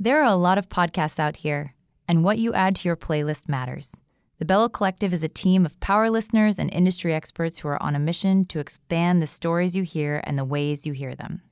There 0.00 0.22
are 0.22 0.32
a 0.32 0.36
lot 0.36 0.58
of 0.58 0.68
podcasts 0.68 1.18
out 1.18 1.38
here, 1.38 1.74
and 2.06 2.22
what 2.22 2.38
you 2.38 2.54
add 2.54 2.76
to 2.76 2.88
your 2.88 2.94
playlist 2.94 3.48
matters. 3.48 4.00
The 4.38 4.44
Bello 4.44 4.68
Collective 4.68 5.12
is 5.12 5.24
a 5.24 5.28
team 5.28 5.66
of 5.66 5.80
power 5.80 6.08
listeners 6.08 6.56
and 6.56 6.72
industry 6.72 7.12
experts 7.12 7.58
who 7.58 7.66
are 7.66 7.82
on 7.82 7.96
a 7.96 7.98
mission 7.98 8.44
to 8.44 8.60
expand 8.60 9.20
the 9.20 9.26
stories 9.26 9.74
you 9.74 9.82
hear 9.82 10.20
and 10.22 10.38
the 10.38 10.44
ways 10.44 10.86
you 10.86 10.92
hear 10.92 11.16
them. 11.16 11.42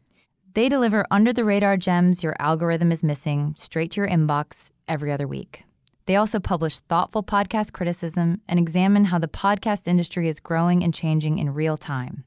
They 0.54 0.68
deliver 0.68 1.04
under 1.10 1.32
the 1.32 1.44
radar 1.44 1.76
gems 1.76 2.22
your 2.22 2.36
algorithm 2.38 2.92
is 2.92 3.02
missing 3.02 3.54
straight 3.56 3.90
to 3.92 4.02
your 4.02 4.08
inbox 4.08 4.70
every 4.86 5.10
other 5.10 5.26
week. 5.26 5.64
They 6.04 6.14
also 6.14 6.38
publish 6.38 6.78
thoughtful 6.78 7.24
podcast 7.24 7.72
criticism 7.72 8.42
and 8.48 8.60
examine 8.60 9.06
how 9.06 9.18
the 9.18 9.26
podcast 9.26 9.88
industry 9.88 10.28
is 10.28 10.38
growing 10.38 10.84
and 10.84 10.94
changing 10.94 11.38
in 11.38 11.52
real 11.52 11.76
time. 11.76 12.22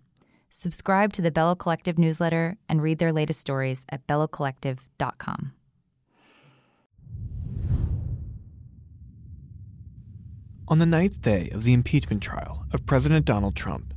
Subscribe 0.50 1.14
to 1.14 1.22
the 1.22 1.32
Bello 1.32 1.56
Collective 1.56 1.98
newsletter 1.98 2.58
and 2.68 2.82
read 2.82 3.00
their 3.00 3.14
latest 3.14 3.40
stories 3.40 3.86
at 3.88 4.06
bellocollective.com. 4.06 5.54
On 10.70 10.78
the 10.78 10.86
ninth 10.86 11.24
day 11.24 11.50
of 11.50 11.64
the 11.64 11.74
impeachment 11.74 12.22
trial 12.22 12.64
of 12.72 12.86
President 12.86 13.26
Donald 13.26 13.56
Trump, 13.56 13.92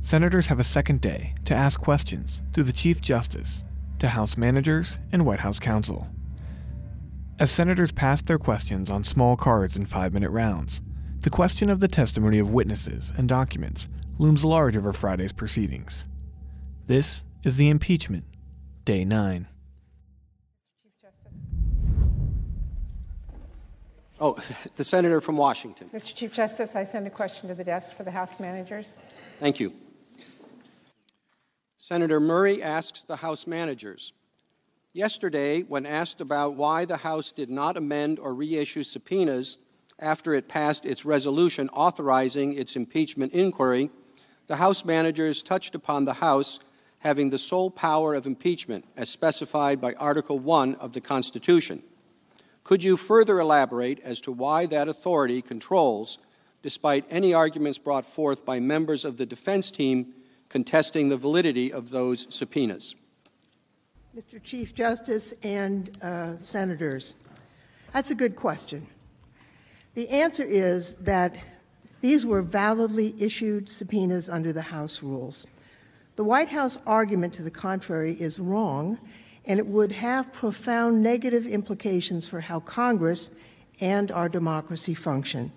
senators 0.00 0.46
have 0.46 0.58
a 0.58 0.64
second 0.64 1.02
day 1.02 1.34
to 1.44 1.54
ask 1.54 1.78
questions 1.78 2.40
through 2.54 2.64
the 2.64 2.72
Chief 2.72 3.02
Justice 3.02 3.62
to 3.98 4.08
House 4.08 4.38
managers 4.38 4.96
and 5.12 5.26
White 5.26 5.40
House 5.40 5.58
counsel. 5.58 6.08
As 7.38 7.50
senators 7.50 7.92
pass 7.92 8.22
their 8.22 8.38
questions 8.38 8.88
on 8.88 9.04
small 9.04 9.36
cards 9.36 9.76
in 9.76 9.84
five 9.84 10.14
minute 10.14 10.30
rounds, 10.30 10.80
the 11.20 11.28
question 11.28 11.68
of 11.68 11.80
the 11.80 11.88
testimony 11.88 12.38
of 12.38 12.54
witnesses 12.54 13.12
and 13.18 13.28
documents 13.28 13.88
looms 14.18 14.46
large 14.46 14.78
over 14.78 14.94
Friday's 14.94 15.32
proceedings. 15.32 16.06
This 16.86 17.22
is 17.42 17.58
the 17.58 17.68
impeachment, 17.68 18.24
day 18.86 19.04
nine. 19.04 19.46
Oh, 24.20 24.36
the 24.76 24.84
senator 24.84 25.20
from 25.20 25.36
Washington. 25.36 25.90
Mr. 25.92 26.14
Chief 26.14 26.32
Justice, 26.32 26.76
I 26.76 26.84
send 26.84 27.06
a 27.06 27.10
question 27.10 27.48
to 27.48 27.54
the 27.54 27.64
desk 27.64 27.96
for 27.96 28.04
the 28.04 28.10
House 28.10 28.38
managers. 28.38 28.94
Thank 29.40 29.60
you. 29.60 29.72
Senator 31.76 32.20
Murray 32.20 32.62
asks 32.62 33.02
the 33.02 33.16
House 33.16 33.46
managers 33.46 34.12
Yesterday, 34.92 35.62
when 35.62 35.86
asked 35.86 36.20
about 36.20 36.54
why 36.54 36.84
the 36.84 36.98
House 36.98 37.32
did 37.32 37.50
not 37.50 37.76
amend 37.76 38.20
or 38.20 38.32
reissue 38.32 38.84
subpoenas 38.84 39.58
after 39.98 40.34
it 40.34 40.48
passed 40.48 40.86
its 40.86 41.04
resolution 41.04 41.68
authorizing 41.70 42.56
its 42.56 42.76
impeachment 42.76 43.32
inquiry, 43.32 43.90
the 44.46 44.56
House 44.56 44.84
managers 44.84 45.42
touched 45.42 45.74
upon 45.74 46.04
the 46.04 46.14
House 46.14 46.60
having 47.00 47.30
the 47.30 47.38
sole 47.38 47.70
power 47.70 48.14
of 48.14 48.26
impeachment 48.26 48.84
as 48.96 49.10
specified 49.10 49.80
by 49.80 49.94
Article 49.94 50.38
1 50.38 50.76
of 50.76 50.94
the 50.94 51.00
Constitution. 51.00 51.82
Could 52.64 52.82
you 52.82 52.96
further 52.96 53.38
elaborate 53.38 54.00
as 54.00 54.22
to 54.22 54.32
why 54.32 54.64
that 54.66 54.88
authority 54.88 55.42
controls, 55.42 56.16
despite 56.62 57.04
any 57.10 57.34
arguments 57.34 57.76
brought 57.76 58.06
forth 58.06 58.46
by 58.46 58.58
members 58.58 59.04
of 59.04 59.18
the 59.18 59.26
defense 59.26 59.70
team 59.70 60.14
contesting 60.48 61.10
the 61.10 61.18
validity 61.18 61.70
of 61.70 61.90
those 61.90 62.26
subpoenas? 62.30 62.94
Mr. 64.16 64.42
Chief 64.42 64.74
Justice 64.74 65.34
and 65.42 66.02
uh, 66.02 66.38
Senators, 66.38 67.16
that's 67.92 68.10
a 68.10 68.14
good 68.14 68.34
question. 68.34 68.86
The 69.94 70.08
answer 70.08 70.44
is 70.44 70.96
that 70.98 71.36
these 72.00 72.24
were 72.24 72.40
validly 72.40 73.14
issued 73.18 73.68
subpoenas 73.68 74.30
under 74.30 74.54
the 74.54 74.62
House 74.62 75.02
rules. 75.02 75.46
The 76.16 76.24
White 76.24 76.48
House 76.48 76.78
argument 76.86 77.34
to 77.34 77.42
the 77.42 77.50
contrary 77.50 78.16
is 78.18 78.38
wrong 78.38 78.98
and 79.46 79.58
it 79.58 79.66
would 79.66 79.92
have 79.92 80.32
profound 80.32 81.02
negative 81.02 81.46
implications 81.46 82.26
for 82.26 82.40
how 82.40 82.60
Congress 82.60 83.30
and 83.80 84.10
our 84.10 84.28
democracy 84.28 84.94
function. 84.94 85.52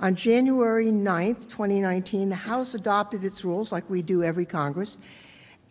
On 0.00 0.14
January 0.14 0.86
9th, 0.86 1.48
2019, 1.48 2.28
the 2.28 2.34
House 2.34 2.74
adopted 2.74 3.24
its 3.24 3.44
rules 3.44 3.72
like 3.72 3.88
we 3.88 4.02
do 4.02 4.22
every 4.22 4.44
Congress, 4.44 4.98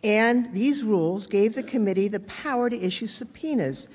and 0.02 0.52
these 0.52 0.82
rules 0.82 1.26
gave 1.26 1.54
the 1.54 1.62
committee 1.62 2.08
the 2.08 2.20
power 2.20 2.68
to 2.68 2.76
issue 2.76 3.06
subpoenas. 3.06 3.88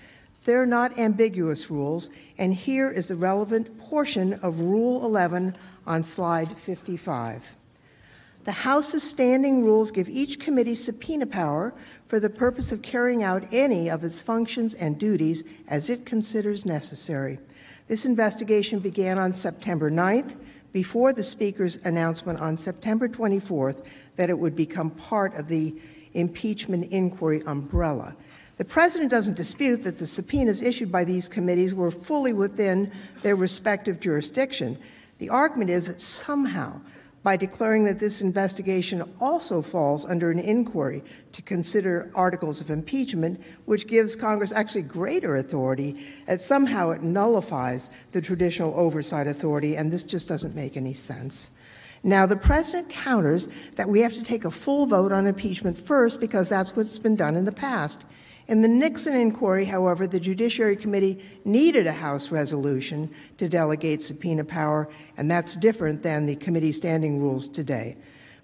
They're 0.46 0.66
not 0.66 0.98
ambiguous 0.98 1.70
rules, 1.70 2.10
and 2.38 2.54
here 2.54 2.90
is 2.90 3.10
the 3.10 3.16
relevant 3.16 3.80
portion 3.80 4.34
of 4.36 4.60
Rule 4.60 5.04
11 5.04 5.56
on 5.86 6.04
slide 6.04 6.50
55. 6.50 7.56
The 8.46 8.52
House's 8.54 9.04
standing 9.04 9.66
rules 9.66 9.92
give 9.92 10.08
each 10.08 10.40
committee 10.40 10.76
subpoena 10.76 11.26
power 11.26 11.74
for 12.08 12.20
the 12.20 12.30
purpose 12.30 12.72
of 12.72 12.82
carrying 12.82 13.24
out 13.24 13.52
any 13.52 13.90
of 13.90 14.04
its 14.04 14.22
functions 14.22 14.74
and 14.74 14.98
duties 14.98 15.44
as 15.68 15.90
it 15.90 16.06
considers 16.06 16.66
necessary. 16.66 17.40
This 17.88 18.06
investigation 18.06 18.80
began 18.80 19.18
on 19.18 19.32
September 19.32 19.90
9th, 19.90 20.36
before 20.78 21.12
the 21.12 21.24
Speaker's 21.24 21.78
announcement 21.86 22.40
on 22.40 22.56
September 22.56 23.08
24th 23.08 23.84
that 24.16 24.30
it 24.30 24.38
would 24.38 24.56
become 24.56 24.92
part 24.92 25.34
of 25.36 25.48
the 25.48 25.76
impeachment 26.14 26.92
inquiry 26.92 27.42
umbrella. 27.48 28.16
The 28.58 28.66
President 28.66 29.10
doesn't 29.10 29.38
dispute 29.38 29.84
that 29.84 29.98
the 29.98 30.06
subpoenas 30.06 30.62
issued 30.62 30.92
by 30.92 31.04
these 31.04 31.30
committees 31.30 31.74
were 31.74 31.92
fully 31.92 32.34
within 32.34 32.92
their 33.24 33.36
respective 33.36 34.00
jurisdiction. 34.00 34.78
The 35.20 35.30
argument 35.30 35.70
is 35.70 35.88
that 35.88 36.02
somehow 36.02 36.82
by 37.24 37.36
declaring 37.36 37.84
that 37.86 38.00
this 38.00 38.22
investigation 38.22 39.04
also 39.20 39.62
falls 39.62 40.06
under 40.06 40.32
an 40.32 40.40
inquiry 40.40 41.04
to 41.34 41.42
consider 41.42 42.12
articles 42.16 42.62
of 42.62 42.70
impeachment, 42.70 43.42
which 43.66 43.88
gives 43.88 44.16
Congress 44.16 44.52
actually 44.52 44.84
greater 44.84 45.36
authority, 45.36 46.00
that 46.28 46.40
somehow 46.40 46.92
it 46.92 47.02
nullifies 47.02 47.90
the 48.12 48.22
traditional 48.22 48.74
oversight 48.76 49.28
authority, 49.28 49.76
and 49.76 49.92
this 49.92 50.04
just 50.04 50.28
doesn't 50.28 50.56
make 50.56 50.78
any 50.78 50.94
sense. 50.94 51.52
Now, 52.04 52.26
the 52.26 52.38
president 52.38 52.90
counters 52.90 53.48
that 53.76 53.90
we 53.90 54.02
have 54.02 54.14
to 54.14 54.24
take 54.24 54.46
a 54.46 54.52
full 54.52 54.86
vote 54.86 55.12
on 55.12 55.28
impeachment 55.28 55.78
first 55.78 56.20
because 56.20 56.50
that's 56.50 56.76
what's 56.76 56.98
been 56.98 57.16
done 57.16 57.36
in 57.36 57.46
the 57.46 57.52
past. 57.52 58.04
In 58.48 58.62
the 58.62 58.70
Nixon 58.70 59.14
inquiry, 59.14 59.66
however, 59.66 60.08
the 60.08 60.22
Judiciary 60.22 60.78
Committee 60.78 61.20
needed 61.44 61.86
a 61.86 61.92
House 61.92 62.32
resolution 62.32 63.14
to 63.38 63.50
delegate 63.50 64.02
subpoena 64.02 64.46
power, 64.46 64.88
and 65.18 65.30
that's 65.30 65.56
different 65.58 66.02
than 66.02 66.26
the 66.26 66.38
committee 66.38 66.72
standing 66.72 67.22
rules 67.22 67.50
today. 67.50 67.98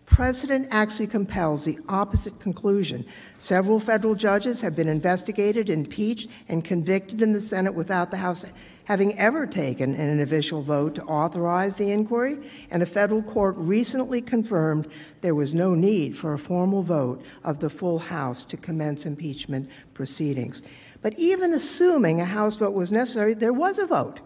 Precedent 0.05 0.67
actually 0.69 1.07
compels 1.07 1.63
the 1.63 1.79
opposite 1.87 2.37
conclusion. 2.41 3.05
Several 3.37 3.79
federal 3.79 4.15
judges 4.15 4.59
have 4.59 4.75
been 4.75 4.89
investigated, 4.89 5.69
impeached, 5.69 6.29
and 6.49 6.65
convicted 6.65 7.21
in 7.21 7.31
the 7.31 7.39
Senate 7.39 7.73
without 7.73 8.11
the 8.11 8.17
House 8.17 8.45
having 8.85 9.17
ever 9.17 9.45
taken 9.45 9.95
an 9.95 10.19
official 10.19 10.61
vote 10.61 10.95
to 10.95 11.03
authorize 11.03 11.77
the 11.77 11.91
inquiry, 11.91 12.37
and 12.69 12.83
a 12.83 12.85
federal 12.85 13.21
court 13.21 13.55
recently 13.57 14.21
confirmed 14.21 14.87
there 15.21 15.35
was 15.35 15.53
no 15.53 15.73
need 15.73 16.17
for 16.17 16.33
a 16.33 16.39
formal 16.39 16.83
vote 16.83 17.23
of 17.43 17.59
the 17.59 17.69
full 17.69 17.99
House 17.99 18.43
to 18.45 18.57
commence 18.57 19.05
impeachment 19.05 19.69
proceedings. 19.93 20.61
But 21.01 21.17
even 21.17 21.53
assuming 21.53 22.19
a 22.19 22.25
House 22.25 22.57
vote 22.57 22.73
was 22.73 22.91
necessary, 22.91 23.33
there 23.33 23.53
was 23.53 23.79
a 23.79 23.87
vote. 23.87 24.19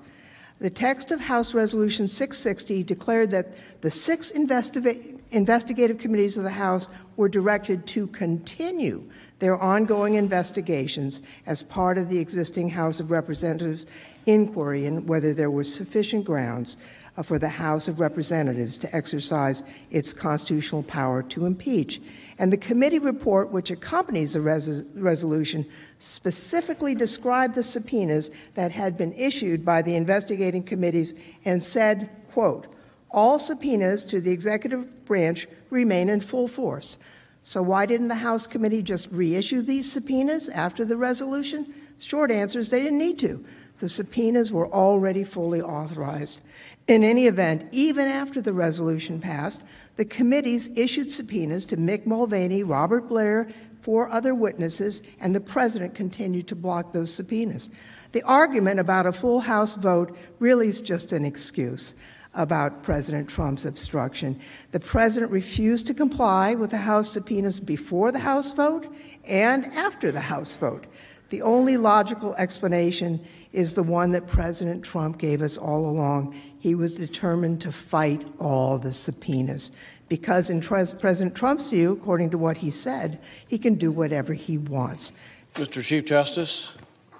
The 0.59 0.69
text 0.71 1.11
of 1.11 1.19
House 1.19 1.53
Resolution 1.53 2.07
660 2.07 2.83
declared 2.83 3.29
that 3.29 3.53
the 3.81 3.91
six 3.91 4.31
investiga- 4.31 5.19
investigative 5.29 5.99
committees 5.99 6.35
of 6.35 6.43
the 6.43 6.49
House 6.49 6.87
were 7.15 7.29
directed 7.29 7.85
to 7.87 8.07
continue 8.07 9.07
their 9.37 9.55
ongoing 9.55 10.15
investigations 10.15 11.21
as 11.45 11.61
part 11.61 11.99
of 11.99 12.09
the 12.09 12.17
existing 12.17 12.69
House 12.69 12.99
of 12.99 13.11
Representatives 13.11 13.85
inquiry 14.27 14.85
and 14.85 15.07
whether 15.07 15.33
there 15.33 15.49
were 15.49 15.63
sufficient 15.63 16.25
grounds 16.25 16.77
uh, 17.15 17.23
for 17.23 17.39
the 17.39 17.49
House 17.49 17.87
of 17.87 17.99
Representatives 17.99 18.77
to 18.77 18.95
exercise 18.95 19.63
its 19.89 20.13
constitutional 20.13 20.83
power 20.83 21.23
to 21.23 21.45
impeach. 21.45 21.99
And 22.37 22.53
the 22.53 22.57
committee 22.57 22.99
report, 22.99 23.51
which 23.51 23.71
accompanies 23.71 24.33
the 24.33 24.41
res- 24.41 24.83
resolution, 24.93 25.65
specifically 25.97 26.93
described 26.93 27.55
the 27.55 27.63
subpoenas 27.63 28.29
that 28.53 28.71
had 28.71 28.97
been 28.97 29.13
issued 29.13 29.65
by 29.65 29.81
the 29.81 29.95
investigating 29.95 30.61
committees 30.61 31.15
and 31.45 31.63
said, 31.63 32.09
quote, 32.31 32.67
all 33.09 33.39
subpoenas 33.39 34.05
to 34.05 34.19
the 34.19 34.31
executive 34.31 35.05
branch 35.05 35.47
remain 35.69 36.09
in 36.09 36.19
full 36.19 36.47
force. 36.47 36.97
So, 37.41 37.63
why 37.63 37.85
didn't 37.85 38.09
the 38.09 38.15
House 38.15 38.45
committee 38.45 38.81
just 38.81 39.09
reissue 39.09 39.61
these 39.61 39.89
subpoenas 39.89 40.49
after 40.49 40.83
the 40.83 40.97
resolution? 40.97 41.73
Short 41.97 42.29
answer 42.29 42.59
is 42.59 42.69
they 42.69 42.83
didn't 42.83 42.99
need 42.99 43.17
to. 43.19 43.43
The 43.77 43.89
subpoenas 43.89 44.51
were 44.51 44.67
already 44.67 45.23
fully 45.23 45.61
authorized. 45.61 46.41
In 46.87 47.03
any 47.03 47.27
event, 47.27 47.67
even 47.71 48.07
after 48.07 48.41
the 48.41 48.53
resolution 48.53 49.21
passed, 49.21 49.61
the 49.97 50.05
committees 50.05 50.69
issued 50.75 51.11
subpoenas 51.11 51.65
to 51.67 51.77
Mick 51.77 52.05
Mulvaney, 52.05 52.63
Robert 52.63 53.07
Blair, 53.07 53.47
four 53.81 54.09
other 54.09 54.33
witnesses, 54.33 55.01
and 55.19 55.35
the 55.35 55.39
president 55.39 55.93
continued 55.93 56.47
to 56.47 56.55
block 56.55 56.91
those 56.91 57.13
subpoenas. 57.13 57.69
The 58.13 58.23
argument 58.23 58.79
about 58.79 59.05
a 59.05 59.13
full 59.13 59.41
House 59.41 59.75
vote 59.75 60.17
really 60.39 60.69
is 60.69 60.81
just 60.81 61.13
an 61.13 61.23
excuse 61.23 61.95
about 62.33 62.83
President 62.83 63.29
Trump's 63.29 63.65
obstruction. 63.65 64.39
The 64.71 64.79
president 64.79 65.31
refused 65.31 65.87
to 65.87 65.93
comply 65.93 66.55
with 66.55 66.71
the 66.71 66.77
House 66.77 67.11
subpoenas 67.11 67.59
before 67.59 68.11
the 68.11 68.19
House 68.19 68.53
vote 68.53 68.93
and 69.25 69.65
after 69.67 70.11
the 70.11 70.21
House 70.21 70.55
vote. 70.55 70.87
The 71.29 71.41
only 71.41 71.77
logical 71.77 72.35
explanation 72.35 73.25
is 73.51 73.75
the 73.75 73.83
one 73.83 74.11
that 74.11 74.27
President 74.27 74.83
Trump 74.83 75.17
gave 75.17 75.41
us 75.41 75.57
all 75.57 75.89
along. 75.89 76.39
He 76.59 76.75
was 76.75 76.95
determined 76.95 77.61
to 77.61 77.71
fight 77.71 78.25
all 78.39 78.77
the 78.77 78.93
subpoenas 78.93 79.71
because, 80.09 80.49
in 80.49 80.61
President 80.61 81.35
Trump's 81.35 81.69
view, 81.69 81.91
according 81.93 82.29
to 82.31 82.37
what 82.37 82.57
he 82.57 82.69
said, 82.69 83.19
he 83.47 83.57
can 83.57 83.75
do 83.75 83.91
whatever 83.91 84.33
he 84.33 84.57
wants. 84.57 85.11
Mr. 85.55 85.83
Chief 85.83 86.05
Justice. 86.05 86.75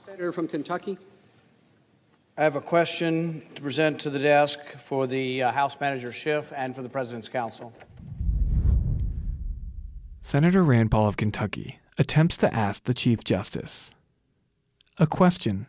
Senator 0.05 0.31
from 0.31 0.47
Kentucky. 0.47 0.97
I 2.37 2.43
have 2.43 2.55
a 2.55 2.61
question 2.61 3.41
to 3.55 3.61
present 3.61 3.99
to 4.01 4.11
the 4.11 4.19
desk 4.19 4.59
for 4.77 5.07
the 5.07 5.41
uh, 5.41 5.51
House 5.51 5.75
Manager 5.79 6.11
Schiff 6.11 6.53
and 6.55 6.75
for 6.75 6.83
the 6.83 6.89
President's 6.89 7.29
Counsel. 7.29 7.73
Senator 10.21 10.63
Rand 10.63 10.91
Paul 10.91 11.07
of 11.07 11.17
Kentucky 11.17 11.79
attempts 11.97 12.37
to 12.37 12.53
ask 12.53 12.83
the 12.83 12.93
Chief 12.93 13.23
Justice 13.23 13.91
a 14.99 15.07
question 15.07 15.67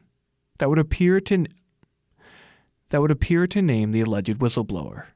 that 0.59 0.69
would 0.69 0.79
appear 0.79 1.21
to 1.21 1.47
that 2.91 3.01
would 3.01 3.11
appear 3.11 3.47
to 3.47 3.61
name 3.61 3.93
the 3.93 4.01
alleged 4.01 4.39
whistleblower. 4.39 5.07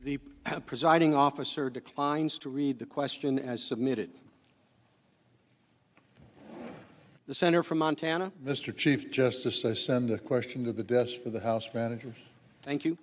The 0.00 0.18
presiding 0.66 1.14
officer 1.14 1.68
declines 1.68 2.38
to 2.40 2.48
read 2.48 2.78
the 2.78 2.86
question 2.86 3.38
as 3.38 3.62
submitted. 3.62 4.10
The 7.26 7.34
senator 7.34 7.64
from 7.64 7.78
Montana. 7.78 8.30
Mr. 8.44 8.74
Chief 8.76 9.10
Justice, 9.10 9.64
I 9.64 9.72
send 9.72 10.10
a 10.10 10.18
question 10.18 10.64
to 10.64 10.72
the 10.72 10.84
desk 10.84 11.20
for 11.22 11.30
the 11.30 11.40
House 11.40 11.68
managers. 11.74 12.14
Thank 12.62 12.84
you. 12.84 12.96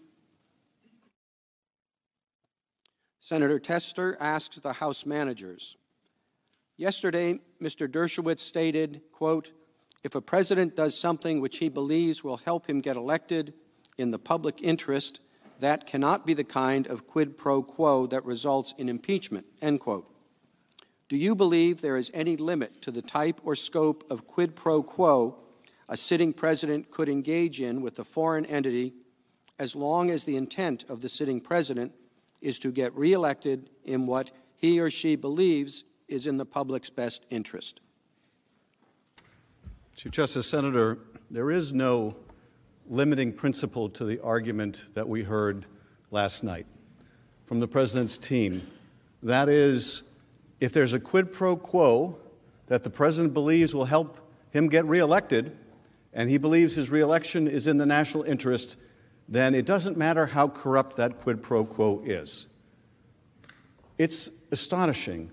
Senator 3.19 3.59
Tester 3.59 4.17
asks 4.21 4.59
the 4.59 4.73
House 4.73 5.05
managers. 5.05 5.75
Yesterday, 6.77 7.39
Mr. 7.61 7.87
Dershowitz 7.87 8.39
stated, 8.39 9.01
quote, 9.11 9.51
if 10.03 10.15
a 10.15 10.21
president 10.21 10.75
does 10.75 10.97
something 10.97 11.39
which 11.39 11.59
he 11.59 11.69
believes 11.69 12.23
will 12.23 12.37
help 12.37 12.67
him 12.67 12.81
get 12.81 12.97
elected 12.97 13.53
in 13.97 14.11
the 14.11 14.19
public 14.19 14.59
interest, 14.61 15.21
that 15.59 15.85
cannot 15.85 16.25
be 16.25 16.33
the 16.33 16.43
kind 16.43 16.87
of 16.87 17.05
quid 17.05 17.37
pro 17.37 17.61
quo 17.61 18.07
that 18.07 18.25
results 18.25 18.73
in 18.77 18.89
impeachment, 18.89 19.45
end 19.61 19.79
quote. 19.79 20.09
Do 21.09 21.15
you 21.15 21.35
believe 21.35 21.81
there 21.81 21.95
is 21.95 22.09
any 22.13 22.35
limit 22.35 22.81
to 22.81 22.91
the 22.91 23.03
type 23.03 23.39
or 23.43 23.55
scope 23.55 24.03
of 24.09 24.25
quid 24.25 24.55
pro 24.55 24.81
quo 24.81 25.37
a 25.87 25.95
sitting 25.95 26.33
president 26.33 26.89
could 26.89 27.07
engage 27.07 27.61
in 27.61 27.81
with 27.81 27.99
a 27.99 28.03
foreign 28.03 28.45
entity 28.47 28.93
as 29.59 29.75
long 29.75 30.09
as 30.09 30.23
the 30.23 30.35
intent 30.35 30.85
of 30.89 31.01
the 31.01 31.09
sitting 31.09 31.39
president 31.39 31.91
is 32.41 32.57
to 32.59 32.71
get 32.71 32.95
reelected 32.95 33.69
in 33.83 34.07
what 34.07 34.31
he 34.55 34.79
or 34.79 34.89
she 34.89 35.15
believes 35.15 35.83
is 36.07 36.27
in 36.27 36.37
the 36.37 36.45
public's 36.45 36.89
best 36.89 37.25
interest? 37.29 37.79
Chief 39.95 40.11
Justice, 40.11 40.47
Senator, 40.47 40.97
there 41.29 41.51
is 41.51 41.73
no 41.73 42.15
limiting 42.87 43.31
principle 43.31 43.89
to 43.89 44.05
the 44.05 44.19
argument 44.19 44.85
that 44.93 45.07
we 45.07 45.23
heard 45.23 45.65
last 46.11 46.43
night 46.43 46.65
from 47.45 47.59
the 47.59 47.67
President's 47.67 48.17
team. 48.17 48.65
That 49.21 49.49
is, 49.49 50.03
if 50.59 50.73
there's 50.73 50.93
a 50.93 50.99
quid 50.99 51.31
pro 51.31 51.55
quo 51.55 52.17
that 52.67 52.83
the 52.83 52.89
president 52.89 53.33
believes 53.33 53.73
will 53.73 53.85
help 53.85 54.17
him 54.51 54.67
get 54.67 54.85
reelected, 54.85 55.55
and 56.13 56.29
he 56.29 56.37
believes 56.37 56.75
his 56.75 56.89
reelection 56.89 57.47
is 57.47 57.67
in 57.67 57.77
the 57.77 57.85
national 57.85 58.23
interest, 58.23 58.77
then 59.27 59.55
it 59.55 59.65
doesn't 59.65 59.97
matter 59.97 60.27
how 60.27 60.47
corrupt 60.47 60.97
that 60.97 61.19
quid 61.19 61.41
pro 61.41 61.65
quo 61.65 62.01
is. 62.05 62.47
It's 63.97 64.29
astonishing 64.51 65.31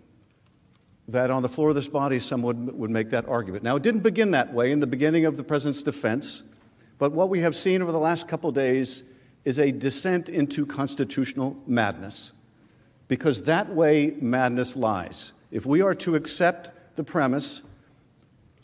that 1.12 1.31
on 1.31 1.43
the 1.43 1.49
floor 1.49 1.71
of 1.71 1.75
this 1.75 1.89
body 1.89 2.21
someone 2.21 2.77
would 2.79 2.91
make 2.91 3.11
that 3.11 3.29
argument. 3.29 3.65
Now, 3.65 3.77
it 3.77 3.83
didn't 3.83 4.03
begin 4.03 4.31
that 4.33 4.53
way 4.53 4.71
in 4.73 4.81
the 4.81 4.87
beginning 4.87 5.25
of 5.25 5.37
the 5.37 5.45
president's 5.45 5.83
defense, 5.83 6.43
but 6.99 7.12
what 7.12 7.29
we 7.29 7.41
have 7.41 7.57
seen 7.57 7.83
over 7.83 7.93
the 7.93 7.99
last 7.99 8.29
couple 8.29 8.53
days 8.53 9.03
is 9.45 9.59
a 9.59 9.73
descent 9.73 10.29
into 10.29 10.67
constitutional 10.67 11.57
madness 11.67 12.33
because 13.09 13.45
that 13.45 13.69
way 13.75 14.15
madness 14.21 14.77
lies. 14.77 15.33
If 15.51 15.67
we 15.67 15.83
are 15.83 15.95
to 15.97 16.15
accept 16.15 16.71
the 16.97 17.03
premise 17.03 17.62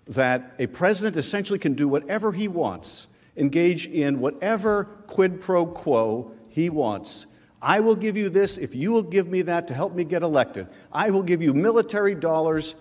that 0.06 0.54
a 0.58 0.68
president 0.68 1.16
essentially 1.16 1.58
can 1.58 1.74
do 1.74 1.88
whatever 1.88 2.30
he 2.30 2.46
wants, 2.46 3.08
engage 3.36 3.86
in 3.88 4.20
whatever 4.20 4.84
quid 5.08 5.40
pro 5.40 5.66
quo 5.66 6.30
he 6.48 6.70
wants, 6.70 7.26
I 7.60 7.80
will 7.80 7.96
give 7.96 8.16
you 8.16 8.28
this 8.28 8.58
if 8.58 8.74
you 8.74 8.92
will 8.92 9.02
give 9.02 9.28
me 9.28 9.42
that 9.42 9.68
to 9.68 9.74
help 9.74 9.94
me 9.94 10.04
get 10.04 10.22
elected. 10.22 10.66
I 10.92 11.10
will 11.10 11.22
give 11.22 11.42
you 11.42 11.54
military 11.54 12.14
dollars 12.14 12.74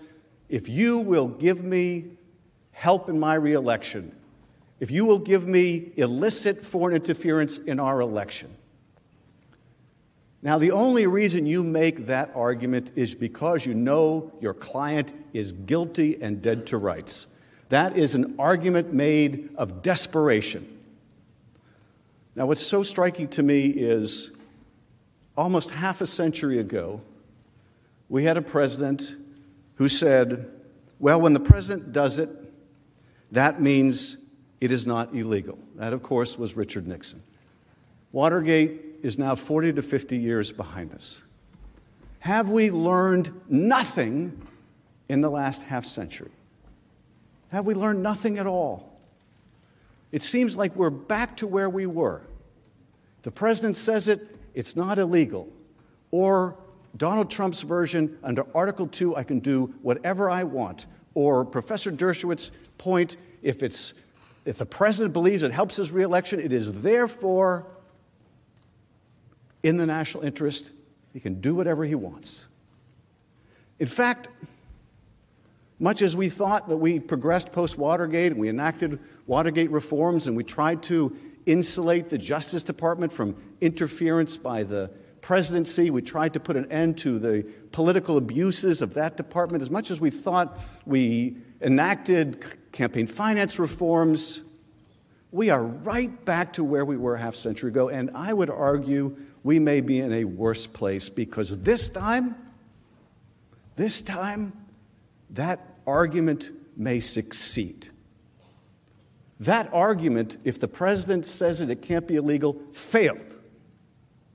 if 0.48 0.68
you 0.68 0.98
will 0.98 1.28
give 1.28 1.64
me 1.64 2.16
help 2.72 3.08
in 3.08 3.18
my 3.18 3.34
reelection. 3.34 4.14
If 4.78 4.90
you 4.90 5.04
will 5.06 5.18
give 5.18 5.46
me 5.46 5.92
illicit 5.96 6.64
foreign 6.64 6.94
interference 6.94 7.58
in 7.58 7.80
our 7.80 8.00
election. 8.00 8.54
Now, 10.42 10.58
the 10.58 10.70
only 10.70 11.06
reason 11.06 11.46
you 11.46 11.64
make 11.64 12.06
that 12.06 12.30
argument 12.34 12.92
is 12.94 13.14
because 13.14 13.64
you 13.64 13.74
know 13.74 14.30
your 14.40 14.54
client 14.54 15.12
is 15.32 15.52
guilty 15.52 16.22
and 16.22 16.42
dead 16.42 16.66
to 16.68 16.76
rights. 16.76 17.26
That 17.70 17.96
is 17.96 18.14
an 18.14 18.36
argument 18.38 18.92
made 18.92 19.50
of 19.56 19.82
desperation. 19.82 20.78
Now, 22.36 22.46
what's 22.46 22.64
so 22.64 22.82
striking 22.82 23.28
to 23.28 23.42
me 23.42 23.66
is 23.66 24.30
almost 25.36 25.70
half 25.70 26.00
a 26.00 26.06
century 26.06 26.58
ago, 26.58 27.00
we 28.08 28.24
had 28.24 28.36
a 28.36 28.42
president 28.42 29.16
who 29.76 29.88
said, 29.88 30.54
Well, 30.98 31.20
when 31.20 31.32
the 31.32 31.40
president 31.40 31.92
does 31.92 32.18
it, 32.18 32.30
that 33.32 33.60
means 33.60 34.16
it 34.60 34.72
is 34.72 34.86
not 34.86 35.14
illegal. 35.14 35.58
That, 35.76 35.92
of 35.92 36.02
course, 36.02 36.38
was 36.38 36.56
Richard 36.56 36.86
Nixon. 36.86 37.22
Watergate 38.12 38.80
is 39.02 39.18
now 39.18 39.34
40 39.34 39.74
to 39.74 39.82
50 39.82 40.16
years 40.16 40.52
behind 40.52 40.92
us. 40.92 41.20
Have 42.20 42.50
we 42.50 42.70
learned 42.70 43.30
nothing 43.48 44.46
in 45.08 45.20
the 45.20 45.30
last 45.30 45.64
half 45.64 45.84
century? 45.84 46.30
Have 47.50 47.66
we 47.66 47.74
learned 47.74 48.02
nothing 48.02 48.38
at 48.38 48.46
all? 48.46 48.98
It 50.12 50.22
seems 50.22 50.56
like 50.56 50.74
we're 50.74 50.90
back 50.90 51.36
to 51.38 51.46
where 51.46 51.68
we 51.68 51.86
were. 51.86 52.22
The 53.22 53.30
president 53.30 53.76
says 53.76 54.08
it, 54.08 54.35
it's 54.56 54.74
not 54.74 54.98
illegal. 54.98 55.52
Or 56.10 56.56
Donald 56.96 57.30
Trump's 57.30 57.60
version, 57.60 58.18
under 58.24 58.44
Article 58.54 58.88
2, 58.88 59.14
I 59.14 59.22
can 59.22 59.38
do 59.38 59.74
whatever 59.82 60.30
I 60.30 60.44
want. 60.44 60.86
Or 61.14 61.44
Professor 61.44 61.92
Dershowitz's 61.92 62.50
point, 62.78 63.18
if, 63.42 63.62
it's, 63.62 63.92
if 64.46 64.56
the 64.56 64.66
president 64.66 65.12
believes 65.12 65.42
it 65.42 65.52
helps 65.52 65.76
his 65.76 65.92
reelection, 65.92 66.40
it 66.40 66.52
is 66.52 66.72
therefore 66.72 67.66
in 69.62 69.76
the 69.76 69.86
national 69.86 70.24
interest. 70.24 70.72
He 71.12 71.20
can 71.20 71.40
do 71.40 71.54
whatever 71.54 71.84
he 71.84 71.94
wants. 71.94 72.48
In 73.78 73.88
fact, 73.88 74.30
much 75.78 76.00
as 76.00 76.16
we 76.16 76.30
thought 76.30 76.70
that 76.70 76.78
we 76.78 76.98
progressed 76.98 77.52
post 77.52 77.76
Watergate 77.76 78.32
and 78.32 78.40
we 78.40 78.48
enacted 78.48 78.98
Watergate 79.26 79.70
reforms 79.70 80.26
and 80.26 80.34
we 80.34 80.44
tried 80.44 80.82
to 80.84 81.14
insulate 81.46 82.08
the 82.08 82.18
Justice 82.18 82.62
Department 82.62 83.12
from 83.12 83.36
interference 83.60 84.36
by 84.36 84.64
the 84.64 84.90
presidency, 85.22 85.90
we 85.90 86.02
tried 86.02 86.34
to 86.34 86.40
put 86.40 86.56
an 86.56 86.70
end 86.70 86.98
to 86.98 87.18
the 87.18 87.44
political 87.72 88.16
abuses 88.16 88.82
of 88.82 88.94
that 88.94 89.16
department, 89.16 89.62
as 89.62 89.70
much 89.70 89.90
as 89.90 90.00
we 90.00 90.10
thought 90.10 90.58
we 90.84 91.36
enacted 91.60 92.44
campaign 92.72 93.06
finance 93.06 93.58
reforms, 93.58 94.42
we 95.32 95.50
are 95.50 95.62
right 95.62 96.24
back 96.24 96.52
to 96.52 96.64
where 96.64 96.84
we 96.84 96.96
were 96.96 97.16
half 97.16 97.34
a 97.34 97.36
century 97.36 97.70
ago. 97.70 97.88
And 97.88 98.10
I 98.14 98.32
would 98.32 98.50
argue 98.50 99.16
we 99.42 99.58
may 99.58 99.80
be 99.80 100.00
in 100.00 100.12
a 100.12 100.24
worse 100.24 100.66
place 100.66 101.08
because 101.08 101.60
this 101.62 101.88
time, 101.88 102.36
this 103.74 104.00
time, 104.00 104.52
that 105.30 105.60
argument 105.86 106.50
may 106.76 107.00
succeed. 107.00 107.90
That 109.40 109.68
argument, 109.72 110.38
if 110.44 110.58
the 110.58 110.68
president 110.68 111.26
says 111.26 111.60
it, 111.60 111.68
it 111.68 111.82
can't 111.82 112.06
be 112.06 112.16
illegal, 112.16 112.54
failed. 112.72 113.36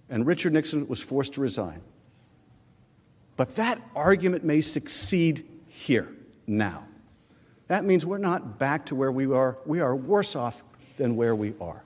And 0.09 0.25
Richard 0.25 0.53
Nixon 0.53 0.87
was 0.87 1.01
forced 1.01 1.33
to 1.33 1.41
resign. 1.41 1.81
But 3.35 3.55
that 3.55 3.81
argument 3.95 4.43
may 4.43 4.61
succeed 4.61 5.47
here, 5.67 6.09
now. 6.45 6.85
That 7.67 7.85
means 7.85 8.05
we're 8.05 8.17
not 8.17 8.59
back 8.59 8.87
to 8.87 8.95
where 8.95 9.11
we 9.11 9.31
are. 9.31 9.57
We 9.65 9.79
are 9.79 9.95
worse 9.95 10.35
off 10.35 10.63
than 10.97 11.15
where 11.15 11.33
we 11.33 11.53
are. 11.59 11.83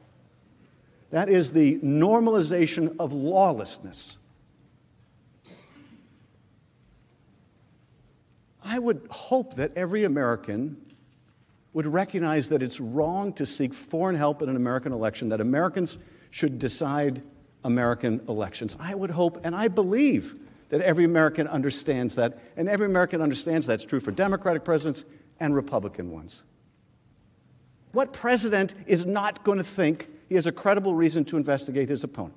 That 1.11 1.29
is 1.29 1.51
the 1.51 1.79
normalization 1.79 2.95
of 2.99 3.13
lawlessness. 3.13 4.17
I 8.63 8.79
would 8.79 9.07
hope 9.11 9.55
that 9.55 9.77
every 9.77 10.03
American 10.03 10.81
would 11.75 11.85
recognize 11.85 12.47
that 12.47 12.63
it's 12.63 12.79
wrong 12.79 13.33
to 13.33 13.45
seek 13.45 13.73
foreign 13.73 14.15
help 14.15 14.41
in 14.41 14.47
an 14.47 14.55
American 14.55 14.93
election, 14.93 15.27
that 15.27 15.41
Americans 15.41 15.97
should 16.31 16.57
decide 16.57 17.21
American 17.65 18.21
elections. 18.29 18.77
I 18.79 18.95
would 18.95 19.09
hope, 19.09 19.41
and 19.43 19.53
I 19.53 19.67
believe, 19.67 20.39
that 20.69 20.79
every 20.79 21.03
American 21.03 21.47
understands 21.47 22.15
that, 22.15 22.39
and 22.55 22.69
every 22.69 22.85
American 22.85 23.21
understands 23.21 23.67
that's 23.67 23.83
true 23.83 23.99
for 23.99 24.11
Democratic 24.11 24.63
presidents 24.63 25.03
and 25.41 25.53
Republican 25.53 26.11
ones. 26.11 26.43
What 27.91 28.13
president 28.13 28.73
is 28.87 29.05
not 29.05 29.43
going 29.43 29.57
to 29.57 29.63
think 29.63 30.07
he 30.29 30.35
has 30.35 30.47
a 30.47 30.53
credible 30.53 30.95
reason 30.95 31.25
to 31.25 31.35
investigate 31.35 31.89
his 31.89 32.05
opponent? 32.05 32.35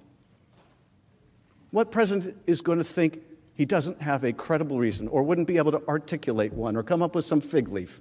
What 1.71 1.93
president 1.93 2.37
is 2.49 2.61
going 2.61 2.79
to 2.79 2.85
think 2.85 3.23
he 3.55 3.65
doesn't 3.65 4.03
have 4.03 4.25
a 4.25 4.33
credible 4.33 4.81
reason 4.81 5.07
or 5.07 5.23
wouldn't 5.23 5.47
be 5.47 5.59
able 5.59 5.71
to 5.71 5.87
articulate 5.87 6.53
one 6.53 6.75
or 6.75 6.83
come 6.83 7.03
up 7.03 7.15
with 7.15 7.25
some 7.25 7.41
fig 7.41 7.69
leaf? 7.69 8.01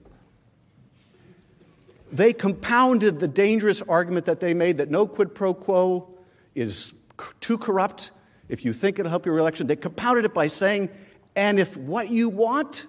They 2.12 2.34
compounded 2.34 3.20
the 3.20 3.28
dangerous 3.28 3.82
argument 3.82 4.26
that 4.26 4.40
they 4.40 4.54
made 4.54 4.78
that 4.78 4.90
no 4.90 5.08
quid 5.08 5.36
pro 5.36 5.54
quo 5.54 6.10
is 6.56 6.94
too 7.42 7.58
corrupt 7.58 8.12
if 8.50 8.64
you 8.64 8.74
think 8.74 8.98
it'll 9.00 9.10
help 9.10 9.26
your 9.26 9.38
election. 9.38 9.68
They 9.68 9.76
compounded 9.76 10.26
it 10.26 10.34
by 10.34 10.48
saying, 10.48 10.90
and 11.36 11.60
if 11.60 11.76
what 11.76 12.10
you 12.10 12.30
want 12.30 12.86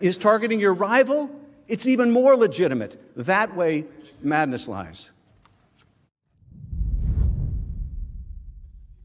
is 0.00 0.16
targeting 0.16 0.60
your 0.60 0.74
rival, 0.74 1.30
it's 1.68 1.86
even 1.86 2.10
more 2.10 2.36
legitimate. 2.36 3.00
That 3.16 3.56
way, 3.56 3.86
madness 4.20 4.68
lies. 4.68 5.10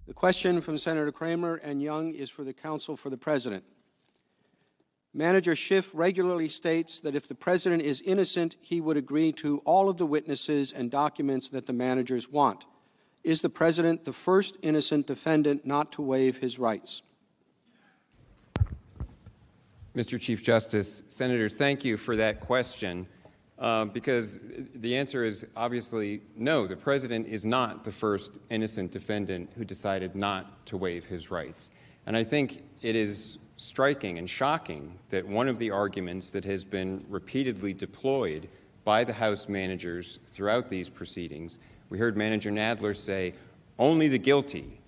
The 0.07 0.13
question 0.13 0.61
from 0.61 0.77
Senator 0.77 1.11
Cramer 1.11 1.55
and 1.55 1.81
Young 1.81 2.13
is 2.13 2.29
for 2.29 2.43
the 2.43 2.53
counsel 2.53 2.95
for 2.95 3.09
the 3.09 3.17
president. 3.17 3.63
Manager 5.17 5.55
Schiff 5.55 5.89
regularly 5.95 6.47
states 6.47 6.99
that 6.99 7.15
if 7.15 7.27
the 7.27 7.33
president 7.33 7.81
is 7.81 8.01
innocent, 8.01 8.55
he 8.61 8.79
would 8.79 8.97
agree 8.97 9.31
to 9.31 9.63
all 9.65 9.89
of 9.89 9.97
the 9.97 10.05
witnesses 10.05 10.71
and 10.71 10.91
documents 10.91 11.49
that 11.49 11.65
the 11.65 11.73
managers 11.73 12.29
want. 12.29 12.65
Is 13.23 13.41
the 13.41 13.49
president 13.49 14.05
the 14.05 14.13
first 14.13 14.57
innocent 14.61 15.07
defendant 15.07 15.65
not 15.65 15.91
to 15.93 16.03
waive 16.03 16.37
his 16.37 16.59
rights? 16.59 17.01
Mr. 19.95 20.21
Chief 20.21 20.43
Justice, 20.43 21.01
Senator, 21.09 21.49
thank 21.49 21.83
you 21.83 21.97
for 21.97 22.15
that 22.15 22.39
question. 22.39 23.07
Uh, 23.57 23.85
because 23.85 24.39
the 24.75 24.95
answer 24.95 25.23
is 25.23 25.47
obviously 25.55 26.21
no, 26.35 26.67
the 26.67 26.75
president 26.75 27.25
is 27.27 27.43
not 27.43 27.83
the 27.83 27.91
first 27.91 28.37
innocent 28.51 28.91
defendant 28.91 29.49
who 29.57 29.65
decided 29.65 30.15
not 30.15 30.63
to 30.67 30.77
waive 30.77 31.05
his 31.05 31.31
rights. 31.31 31.71
And 32.05 32.15
I 32.15 32.23
think 32.23 32.61
it 32.83 32.95
is 32.95 33.39
striking 33.57 34.17
and 34.17 34.29
shocking 34.29 34.97
that 35.09 35.27
one 35.27 35.47
of 35.47 35.59
the 35.59 35.71
arguments 35.71 36.31
that 36.31 36.45
has 36.45 36.63
been 36.63 37.03
repeatedly 37.09 37.73
deployed 37.73 38.47
by 38.85 39.03
the 39.03 39.13
House 39.13 39.49
managers 39.49 40.19
throughout 40.29 40.69
these 40.69 40.87
proceedings, 40.87 41.59
we 41.89 41.97
heard 41.97 42.15
Manager 42.15 42.51
Nadler 42.51 42.95
say, 42.95 43.33
only 43.79 44.07
the 44.07 44.17
guilty 44.17 44.79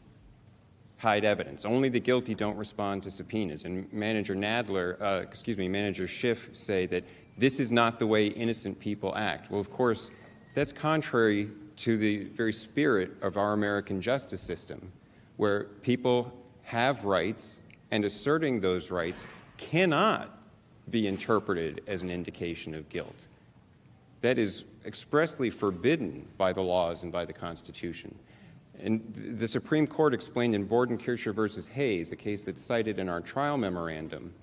hide 0.97 1.25
evidence. 1.25 1.65
Only 1.65 1.89
the 1.89 1.99
guilty 1.99 2.35
don't 2.35 2.57
respond 2.57 3.03
to 3.03 3.11
subpoenas. 3.11 3.65
And 3.65 3.91
Manager 3.91 4.35
Nadler, 4.35 5.01
uh, 5.01 5.21
excuse 5.23 5.57
me, 5.57 5.67
Manager 5.67 6.07
Schiff 6.07 6.49
say 6.51 6.85
that 6.87 7.03
this 7.37 7.59
is 7.59 7.71
not 7.71 7.99
the 7.99 8.07
way 8.07 8.27
innocent 8.27 8.79
people 8.79 9.15
act. 9.15 9.49
Well, 9.49 9.61
of 9.61 9.69
course, 9.69 10.11
that's 10.53 10.73
contrary 10.73 11.49
to 11.77 11.97
the 11.97 12.25
very 12.25 12.51
spirit 12.51 13.11
of 13.21 13.37
our 13.37 13.53
American 13.53 14.01
justice 14.01 14.41
system, 14.41 14.91
where 15.37 15.63
people 15.81 16.33
have 16.63 17.05
rights 17.05 17.61
and 17.91 18.05
asserting 18.05 18.59
those 18.59 18.91
rights 18.91 19.25
cannot 19.57 20.29
be 20.89 21.07
interpreted 21.07 21.81
as 21.87 22.01
an 22.01 22.09
indication 22.09 22.73
of 22.73 22.89
guilt. 22.89 23.27
That 24.21 24.37
is 24.37 24.65
expressly 24.85 25.49
forbidden 25.49 26.27
by 26.37 26.53
the 26.53 26.61
laws 26.61 27.03
and 27.03 27.11
by 27.11 27.25
the 27.25 27.33
Constitution. 27.33 28.17
And 28.81 29.01
the 29.15 29.47
Supreme 29.47 29.85
Court 29.85 30.13
explained 30.13 30.55
in 30.55 30.67
Bordenkircher 30.67 31.33
versus 31.33 31.67
Hayes, 31.67 32.11
a 32.11 32.15
case 32.15 32.45
that's 32.45 32.61
cited 32.61 32.97
in 32.97 33.09
our 33.09 33.21
trial 33.21 33.57
memorandum, 33.57 34.33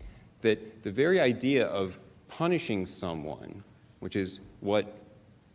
that 0.42 0.82
the 0.82 0.92
very 0.92 1.20
idea 1.20 1.66
of 1.68 1.98
punishing 2.28 2.84
someone, 2.84 3.62
which 4.00 4.16
is 4.16 4.40
what 4.60 4.98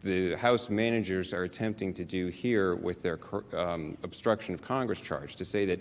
the 0.01 0.35
House 0.35 0.69
managers 0.69 1.31
are 1.31 1.43
attempting 1.43 1.93
to 1.93 2.03
do 2.03 2.27
here 2.27 2.75
with 2.75 3.03
their 3.03 3.19
um, 3.55 3.97
obstruction 4.01 4.55
of 4.55 4.61
Congress 4.61 4.99
charge, 4.99 5.35
to 5.35 5.45
say 5.45 5.65
that 5.65 5.79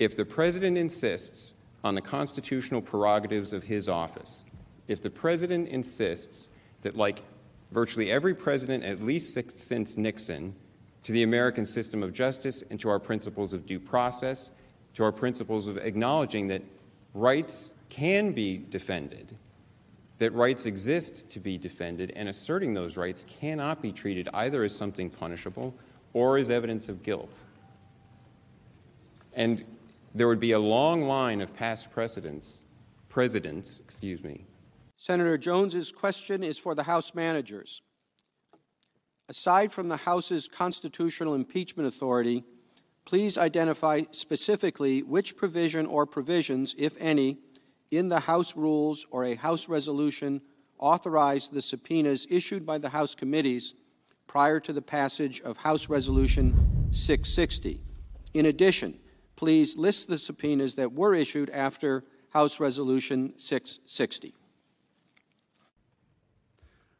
if 0.00 0.16
the 0.16 0.24
president 0.24 0.78
insists 0.78 1.54
on 1.84 1.94
the 1.94 2.00
constitutional 2.00 2.80
prerogatives 2.80 3.52
of 3.52 3.62
his 3.62 3.88
office, 3.88 4.44
if 4.88 5.00
the 5.02 5.10
president 5.10 5.68
insists 5.68 6.48
that, 6.80 6.96
like 6.96 7.22
virtually 7.70 8.10
every 8.10 8.34
president, 8.34 8.82
at 8.82 9.02
least 9.02 9.38
since 9.56 9.96
Nixon, 9.98 10.56
to 11.02 11.12
the 11.12 11.22
American 11.22 11.66
system 11.66 12.02
of 12.02 12.14
justice 12.14 12.64
and 12.70 12.80
to 12.80 12.88
our 12.88 12.98
principles 12.98 13.52
of 13.52 13.66
due 13.66 13.78
process, 13.78 14.52
to 14.94 15.04
our 15.04 15.12
principles 15.12 15.66
of 15.66 15.76
acknowledging 15.76 16.48
that 16.48 16.62
rights 17.14 17.74
can 17.90 18.32
be 18.32 18.56
defended, 18.56 19.36
that 20.16 20.32
rights 20.32 20.64
exist 20.64 21.28
to 21.30 21.40
be 21.40 21.58
defended, 21.58 22.10
and 22.16 22.26
asserting 22.26 22.72
those 22.72 22.96
rights 22.96 23.26
cannot 23.28 23.82
be 23.82 23.92
treated 23.92 24.30
either 24.32 24.64
as 24.64 24.74
something 24.74 25.10
punishable 25.10 25.74
or 26.14 26.38
as 26.38 26.48
evidence 26.48 26.88
of 26.88 27.02
guilt. 27.02 27.34
And 29.34 29.62
there 30.14 30.28
would 30.28 30.40
be 30.40 30.52
a 30.52 30.58
long 30.58 31.02
line 31.02 31.40
of 31.40 31.54
past 31.54 31.90
precedents, 31.90 32.62
presidents, 33.08 33.80
excuse 33.80 34.22
me. 34.22 34.46
Senator 34.96 35.38
Jones's 35.38 35.92
question 35.92 36.42
is 36.42 36.58
for 36.58 36.74
the 36.74 36.82
House 36.84 37.14
managers. 37.14 37.82
Aside 39.28 39.72
from 39.72 39.88
the 39.88 39.96
House's 39.98 40.48
constitutional 40.48 41.34
impeachment 41.34 41.86
authority, 41.86 42.44
please 43.04 43.38
identify 43.38 44.02
specifically 44.10 45.02
which 45.02 45.36
provision 45.36 45.86
or 45.86 46.06
provisions, 46.06 46.74
if 46.76 46.96
any, 46.98 47.38
in 47.90 48.08
the 48.08 48.20
House 48.20 48.56
rules 48.56 49.06
or 49.10 49.24
a 49.24 49.34
House 49.34 49.68
resolution 49.68 50.42
authorize 50.78 51.48
the 51.48 51.62
subpoenas 51.62 52.26
issued 52.30 52.64
by 52.64 52.78
the 52.78 52.90
House 52.90 53.14
committees 53.14 53.74
prior 54.26 54.60
to 54.60 54.72
the 54.72 54.82
passage 54.82 55.40
of 55.40 55.56
House 55.56 55.88
Resolution 55.88 56.88
660. 56.92 57.80
In 58.32 58.46
addition, 58.46 58.99
please 59.40 59.74
list 59.74 60.06
the 60.06 60.18
subpoenas 60.18 60.74
that 60.74 60.92
were 60.92 61.14
issued 61.14 61.48
after 61.48 62.04
House 62.28 62.60
Resolution 62.60 63.32
660. 63.38 64.34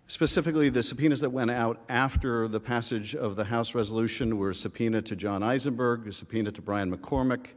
Specifically, 0.07 0.71
the 0.71 0.83
subpoenas 0.83 1.21
that 1.21 1.29
went 1.29 1.51
out 1.51 1.83
after 1.91 2.49
the 2.49 2.59
passage 2.59 3.15
of 3.15 3.37
the 3.37 3.45
House 3.45 3.75
resolution 3.75 4.39
were 4.39 4.51
a 4.51 4.55
subpoena 4.55 5.03
to 5.03 5.15
John 5.15 5.43
Eisenberg, 5.43 6.07
a 6.07 6.13
subpoena 6.15 6.51
to 6.53 6.63
Brian 6.63 6.91
McCormack, 6.91 7.49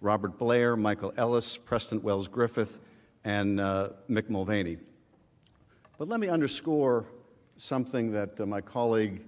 Robert 0.00 0.38
Blair, 0.38 0.74
Michael 0.74 1.12
Ellis, 1.18 1.58
Preston 1.58 2.00
Wells 2.00 2.26
Griffith, 2.26 2.78
and 3.24 3.60
uh, 3.60 3.90
Mick 4.08 4.30
Mulvaney. 4.30 4.78
But 5.98 6.08
let 6.08 6.18
me 6.18 6.28
underscore 6.28 7.04
something 7.58 8.12
that 8.12 8.40
uh, 8.40 8.46
my 8.46 8.62
colleague 8.62 9.20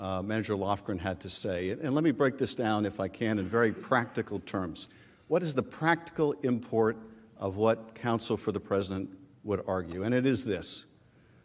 uh, 0.00 0.22
Manager 0.22 0.54
Lofgren 0.54 0.98
had 0.98 1.20
to 1.20 1.28
say. 1.28 1.70
And 1.70 1.94
let 1.94 2.02
me 2.02 2.10
break 2.10 2.38
this 2.38 2.54
down, 2.54 2.86
if 2.86 2.98
I 2.98 3.08
can, 3.08 3.38
in 3.38 3.44
very 3.44 3.70
practical 3.72 4.40
terms. 4.40 4.88
What 5.28 5.42
is 5.42 5.54
the 5.54 5.62
practical 5.62 6.32
import 6.42 6.96
of 7.38 7.56
what 7.56 7.94
counsel 7.94 8.36
for 8.36 8.50
the 8.50 8.60
president 8.60 9.10
would 9.44 9.62
argue? 9.66 10.02
And 10.02 10.14
it 10.14 10.24
is 10.24 10.44
this. 10.44 10.86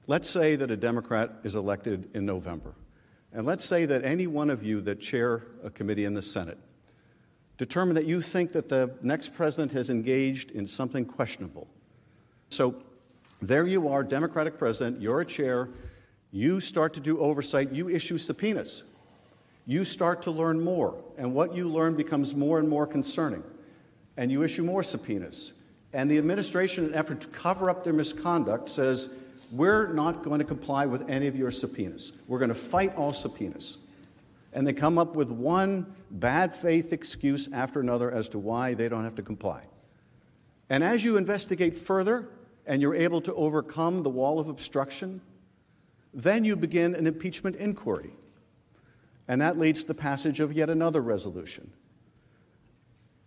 Let's 0.07 0.29
say 0.29 0.55
that 0.55 0.71
a 0.71 0.77
Democrat 0.77 1.33
is 1.43 1.55
elected 1.55 2.09
in 2.13 2.25
November. 2.25 2.73
And 3.33 3.45
let's 3.45 3.65
say 3.65 3.85
that 3.85 4.05
any 4.05 4.27
one 4.27 4.49
of 4.49 4.63
you 4.63 4.79
that 4.81 5.01
chair 5.01 5.43
a 5.63 5.69
committee 5.69 6.05
in 6.05 6.13
the 6.13 6.21
Senate 6.21 6.57
determine 7.57 7.95
that 7.95 8.05
you 8.05 8.21
think 8.21 8.53
that 8.53 8.69
the 8.69 8.95
next 9.01 9.33
president 9.33 9.73
has 9.73 9.89
engaged 9.89 10.51
in 10.51 10.65
something 10.65 11.05
questionable. 11.05 11.67
So 12.49 12.75
there 13.41 13.67
you 13.67 13.89
are, 13.89 14.03
Democratic 14.03 14.57
president, 14.57 15.01
you're 15.01 15.21
a 15.21 15.25
chair, 15.25 15.69
you 16.35 16.59
start 16.59 16.93
to 16.95 16.99
do 16.99 17.17
oversight, 17.19 17.71
you 17.71 17.87
issue 17.87 18.17
subpoenas. 18.17 18.83
You 19.65 19.85
start 19.85 20.23
to 20.23 20.31
learn 20.31 20.61
more, 20.61 21.01
and 21.17 21.33
what 21.33 21.55
you 21.55 21.69
learn 21.69 21.95
becomes 21.95 22.35
more 22.35 22.59
and 22.59 22.67
more 22.67 22.85
concerning. 22.85 23.41
And 24.17 24.29
you 24.29 24.43
issue 24.43 24.63
more 24.63 24.83
subpoenas. 24.83 25.53
And 25.93 26.11
the 26.11 26.17
administration, 26.17 26.83
in 26.83 26.89
an 26.89 26.97
effort 26.97 27.21
to 27.21 27.27
cover 27.29 27.69
up 27.69 27.85
their 27.85 27.93
misconduct, 27.93 28.69
says, 28.69 29.07
We're 29.49 29.93
not 29.93 30.23
going 30.23 30.39
to 30.39 30.45
comply 30.45 30.87
with 30.87 31.09
any 31.09 31.27
of 31.27 31.37
your 31.37 31.51
subpoenas. 31.51 32.11
We're 32.27 32.39
going 32.39 32.49
to 32.49 32.53
fight 32.53 32.93
all 32.97 33.13
subpoenas. 33.13 33.77
And 34.51 34.67
they 34.67 34.73
come 34.73 34.97
up 34.97 35.15
with 35.15 35.31
one 35.31 35.95
bad 36.11 36.53
faith 36.53 36.91
excuse 36.91 37.47
after 37.53 37.79
another 37.79 38.11
as 38.11 38.27
to 38.29 38.39
why 38.39 38.73
they 38.73 38.89
don't 38.89 39.05
have 39.05 39.15
to 39.15 39.23
comply. 39.23 39.63
And 40.69 40.83
as 40.83 41.01
you 41.01 41.15
investigate 41.15 41.77
further 41.77 42.27
and 42.65 42.81
you're 42.81 42.93
able 42.93 43.21
to 43.21 43.33
overcome 43.35 44.03
the 44.03 44.09
wall 44.09 44.37
of 44.37 44.49
obstruction, 44.49 45.21
then 46.15 46.45
you 46.45 46.55
begin 46.55 46.95
an 46.95 47.05
impeachment 47.05 47.57
inquiry. 47.57 48.11
And 49.27 49.41
that 49.41 49.59
leads 49.59 49.81
to 49.81 49.87
the 49.87 49.93
passage 49.93 50.39
of 50.39 50.53
yet 50.53 50.69
another 50.69 51.01
resolution. 51.01 51.71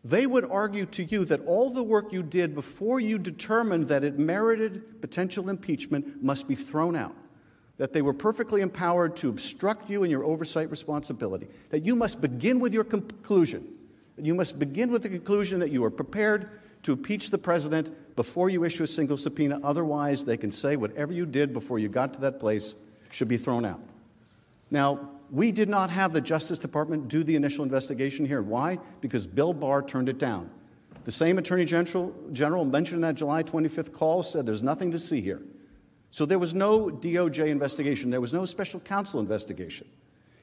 They 0.02 0.26
would 0.26 0.44
argue 0.44 0.86
to 0.86 1.04
you 1.04 1.24
that 1.26 1.44
all 1.44 1.70
the 1.70 1.82
work 1.82 2.12
you 2.12 2.22
did 2.22 2.54
before 2.54 2.98
you 2.98 3.18
determined 3.18 3.88
that 3.88 4.04
it 4.04 4.18
merited 4.18 5.02
potential 5.02 5.50
impeachment 5.50 6.22
must 6.22 6.48
be 6.48 6.54
thrown 6.54 6.96
out, 6.96 7.16
that 7.76 7.92
they 7.92 8.00
were 8.00 8.14
perfectly 8.14 8.62
empowered 8.62 9.16
to 9.16 9.28
obstruct 9.28 9.90
you 9.90 10.04
in 10.04 10.10
your 10.10 10.24
oversight 10.24 10.70
responsibility, 10.70 11.48
that 11.70 11.84
you 11.84 11.94
must 11.94 12.22
begin 12.22 12.58
with 12.58 12.72
your 12.72 12.84
conclusion, 12.84 13.66
you 14.16 14.34
must 14.34 14.58
begin 14.58 14.90
with 14.90 15.02
the 15.02 15.08
conclusion 15.08 15.60
that 15.60 15.70
you 15.70 15.84
are 15.84 15.90
prepared 15.90 16.48
to 16.82 16.92
impeach 16.92 17.30
the 17.30 17.38
president 17.38 18.16
before 18.16 18.50
you 18.50 18.64
issue 18.64 18.82
a 18.82 18.86
single 18.86 19.16
subpoena. 19.16 19.60
Otherwise, 19.62 20.24
they 20.24 20.36
can 20.36 20.50
say 20.50 20.76
whatever 20.76 21.12
you 21.12 21.26
did 21.26 21.52
before 21.52 21.78
you 21.78 21.88
got 21.88 22.14
to 22.14 22.20
that 22.20 22.40
place 22.40 22.74
should 23.10 23.28
be 23.28 23.36
thrown 23.36 23.64
out. 23.64 23.80
Now, 24.70 25.10
we 25.30 25.52
did 25.52 25.68
not 25.68 25.90
have 25.90 26.12
the 26.12 26.20
Justice 26.20 26.58
Department 26.58 27.08
do 27.08 27.22
the 27.22 27.36
initial 27.36 27.64
investigation 27.64 28.26
here. 28.26 28.42
Why? 28.42 28.78
Because 29.00 29.26
Bill 29.26 29.52
Barr 29.52 29.82
turned 29.82 30.08
it 30.08 30.18
down. 30.18 30.50
The 31.04 31.12
same 31.12 31.38
Attorney 31.38 31.64
General, 31.64 32.14
General 32.32 32.64
mentioned 32.64 32.96
in 32.96 33.02
that 33.02 33.14
July 33.14 33.42
25th 33.42 33.92
call 33.92 34.22
said 34.22 34.46
there's 34.46 34.62
nothing 34.62 34.90
to 34.90 34.98
see 34.98 35.20
here. 35.20 35.40
So 36.10 36.24
there 36.26 36.38
was 36.38 36.54
no 36.54 36.86
DOJ 36.86 37.48
investigation, 37.48 38.10
there 38.10 38.20
was 38.20 38.32
no 38.32 38.44
special 38.44 38.80
counsel 38.80 39.20
investigation. 39.20 39.86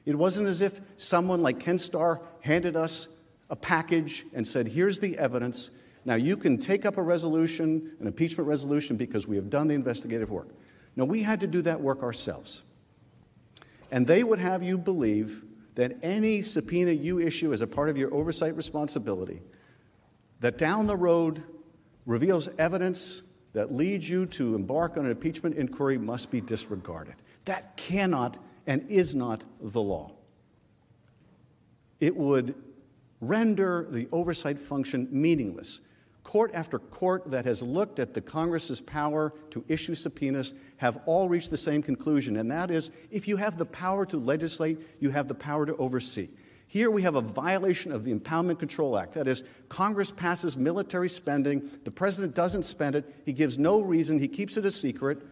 It 0.04 0.14
wasn't 0.14 0.46
as 0.46 0.62
if 0.62 0.80
someone 0.96 1.42
like 1.42 1.58
Ken 1.58 1.78
Starr 1.78 2.20
handed 2.40 2.76
us 2.76 3.08
a 3.50 3.56
package 3.56 4.24
and 4.32 4.46
said, 4.46 4.68
here's 4.68 5.00
the 5.00 5.18
evidence. 5.18 5.70
Now 6.06 6.14
you 6.14 6.36
can 6.36 6.56
take 6.56 6.86
up 6.86 6.96
a 6.96 7.02
resolution, 7.02 7.96
an 8.00 8.06
impeachment 8.06 8.48
resolution, 8.48 8.96
because 8.96 9.26
we 9.26 9.34
have 9.36 9.50
done 9.50 9.66
the 9.66 9.74
investigative 9.74 10.30
work. 10.30 10.48
No, 10.94 11.04
we 11.04 11.22
had 11.22 11.40
to 11.40 11.48
do 11.48 11.60
that 11.62 11.80
work 11.80 12.02
ourselves. 12.02 12.62
And 13.90 14.06
they 14.06 14.22
would 14.22 14.38
have 14.38 14.62
you 14.62 14.78
believe 14.78 15.42
that 15.74 15.98
any 16.02 16.42
subpoena 16.42 16.92
you 16.92 17.18
issue 17.18 17.52
as 17.52 17.60
a 17.60 17.66
part 17.66 17.90
of 17.90 17.98
your 17.98 18.14
oversight 18.14 18.56
responsibility, 18.56 19.42
that 20.40 20.56
down 20.56 20.86
the 20.86 20.96
road 20.96 21.42
reveals 22.06 22.48
evidence 22.56 23.22
that 23.52 23.74
leads 23.74 24.08
you 24.08 24.26
to 24.26 24.54
embark 24.54 24.96
on 24.96 25.06
an 25.06 25.10
impeachment 25.10 25.56
inquiry 25.56 25.98
must 25.98 26.30
be 26.30 26.40
disregarded. 26.40 27.14
That 27.46 27.76
cannot 27.76 28.38
and 28.66 28.88
is 28.88 29.14
not 29.14 29.42
the 29.60 29.82
law. 29.82 30.12
It 31.98 32.16
would 32.16 32.54
render 33.20 33.86
the 33.90 34.08
oversight 34.12 34.60
function 34.60 35.08
meaningless 35.10 35.80
court 36.26 36.50
after 36.54 36.80
court 36.80 37.30
that 37.30 37.44
has 37.44 37.62
looked 37.62 38.00
at 38.00 38.12
the 38.12 38.20
Congress's 38.20 38.80
power 38.80 39.32
to 39.48 39.64
issue 39.68 39.94
subpoenas 39.94 40.54
have 40.78 40.98
all 41.06 41.28
reached 41.28 41.50
the 41.50 41.56
same 41.56 41.82
conclusion, 41.82 42.36
and 42.36 42.50
that 42.50 42.68
is 42.68 42.90
if 43.12 43.28
you 43.28 43.36
have 43.36 43.56
the 43.56 43.64
power 43.64 44.04
to 44.04 44.18
legislate, 44.18 44.80
you 44.98 45.10
have 45.10 45.28
the 45.28 45.36
power 45.36 45.64
to 45.64 45.76
oversee. 45.76 46.28
Here 46.66 46.90
we 46.90 47.02
have 47.02 47.14
a 47.14 47.20
violation 47.20 47.92
of 47.92 48.02
the 48.02 48.12
Impoundment 48.12 48.58
Control 48.58 48.98
Act. 48.98 49.12
That 49.12 49.28
is, 49.28 49.44
Congress 49.68 50.10
passes 50.10 50.56
military 50.56 51.08
spending, 51.08 51.70
the 51.84 51.92
president 51.92 52.34
doesn't 52.34 52.64
spend 52.64 52.96
it, 52.96 53.04
he 53.24 53.32
gives 53.32 53.56
no 53.56 53.80
reason, 53.80 54.18
he 54.18 54.26
keeps 54.26 54.56
it 54.56 54.66
a 54.66 54.70
secret. 54.72 55.22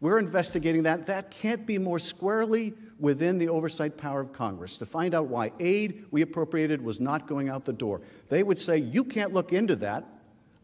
We're 0.00 0.20
investigating 0.20 0.84
that. 0.84 1.06
That 1.06 1.32
can't 1.32 1.66
be 1.66 1.78
more 1.78 1.98
squarely 1.98 2.74
within 3.00 3.38
the 3.38 3.48
oversight 3.48 3.96
power 3.96 4.20
of 4.20 4.32
Congress 4.32 4.76
to 4.76 4.86
find 4.86 5.16
out 5.16 5.26
why 5.26 5.50
aid 5.58 6.04
we 6.12 6.22
appropriated 6.22 6.80
was 6.80 7.00
not 7.00 7.26
going 7.26 7.48
out 7.48 7.64
the 7.64 7.72
door. 7.72 8.02
They 8.28 8.44
would 8.44 8.58
say, 8.58 8.76
You 8.76 9.02
can't 9.02 9.32
look 9.32 9.52
into 9.52 9.74
that 9.76 10.04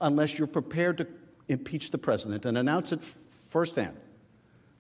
unless 0.01 0.39
you're 0.39 0.47
prepared 0.47 0.99
to 0.99 1.07
impeach 1.49 1.91
the 1.91 1.99
president 1.99 2.47
and 2.47 2.57
announce 2.57 2.93
it 2.93 3.01
firsthand. 3.03 3.97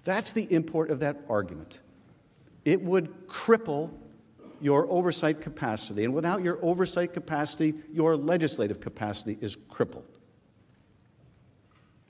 That's 0.05 0.33
the 0.33 0.45
import 0.53 0.91
of 0.91 1.01
that 1.01 1.19
argument. 1.29 1.81
It 2.65 2.81
would 2.83 3.27
cripple 3.27 3.91
your 4.61 4.87
oversight 4.91 5.41
capacity, 5.41 6.05
and 6.05 6.15
without 6.15 6.43
your 6.43 6.59
oversight 6.63 7.13
capacity, 7.13 7.75
your 7.93 8.17
legislative 8.17 8.81
capacity 8.81 9.39
is 9.41 9.57
crippled. 9.69 10.05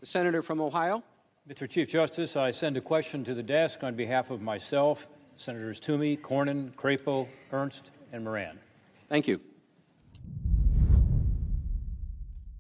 The 0.01 0.07
senator 0.07 0.43
from 0.43 0.61
Ohio. 0.61 1.05
Mr. 1.49 1.69
Chief 1.69 1.91
Justice, 1.91 2.37
I 2.37 2.51
send 2.51 2.77
a 2.77 2.81
question 2.81 3.25
to 3.25 3.35
the 3.35 3.43
desk 3.43 3.83
on 3.83 3.95
behalf 3.95 4.31
of 4.31 4.41
myself, 4.41 5.09
Senators 5.37 5.81
Toomey, 5.81 6.17
Cornyn, 6.17 6.73
Crapo, 6.75 7.27
Ernst, 7.53 7.91
and 8.13 8.25
Moran. 8.25 8.59
Thank 9.09 9.27
you. 9.27 9.41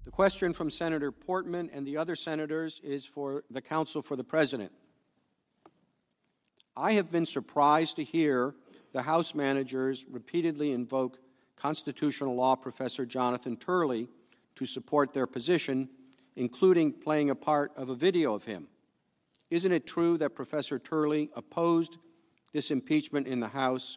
The 0.04 0.09
question 0.20 0.52
from 0.52 0.68
Senator 0.68 1.10
Portman 1.10 1.70
and 1.72 1.86
the 1.86 1.96
other 1.96 2.14
senators 2.14 2.78
is 2.84 3.06
for 3.06 3.42
the 3.50 3.62
counsel 3.62 4.02
for 4.02 4.16
the 4.16 4.22
president. 4.22 4.70
I 6.76 6.92
have 6.92 7.10
been 7.10 7.24
surprised 7.24 7.96
to 7.96 8.04
hear 8.04 8.54
the 8.92 9.00
House 9.00 9.34
managers 9.34 10.04
repeatedly 10.10 10.72
invoke 10.72 11.18
constitutional 11.56 12.36
law 12.36 12.54
professor 12.54 13.06
Jonathan 13.06 13.56
Turley 13.56 14.08
to 14.56 14.66
support 14.66 15.14
their 15.14 15.26
position, 15.26 15.88
including 16.36 16.92
playing 16.92 17.30
a 17.30 17.34
part 17.34 17.72
of 17.74 17.88
a 17.88 17.94
video 17.94 18.34
of 18.34 18.44
him. 18.44 18.66
Isn't 19.48 19.72
it 19.72 19.86
true 19.86 20.18
that 20.18 20.34
Professor 20.34 20.78
Turley 20.78 21.30
opposed 21.34 21.96
this 22.52 22.70
impeachment 22.70 23.26
in 23.26 23.40
the 23.40 23.48
House 23.48 23.96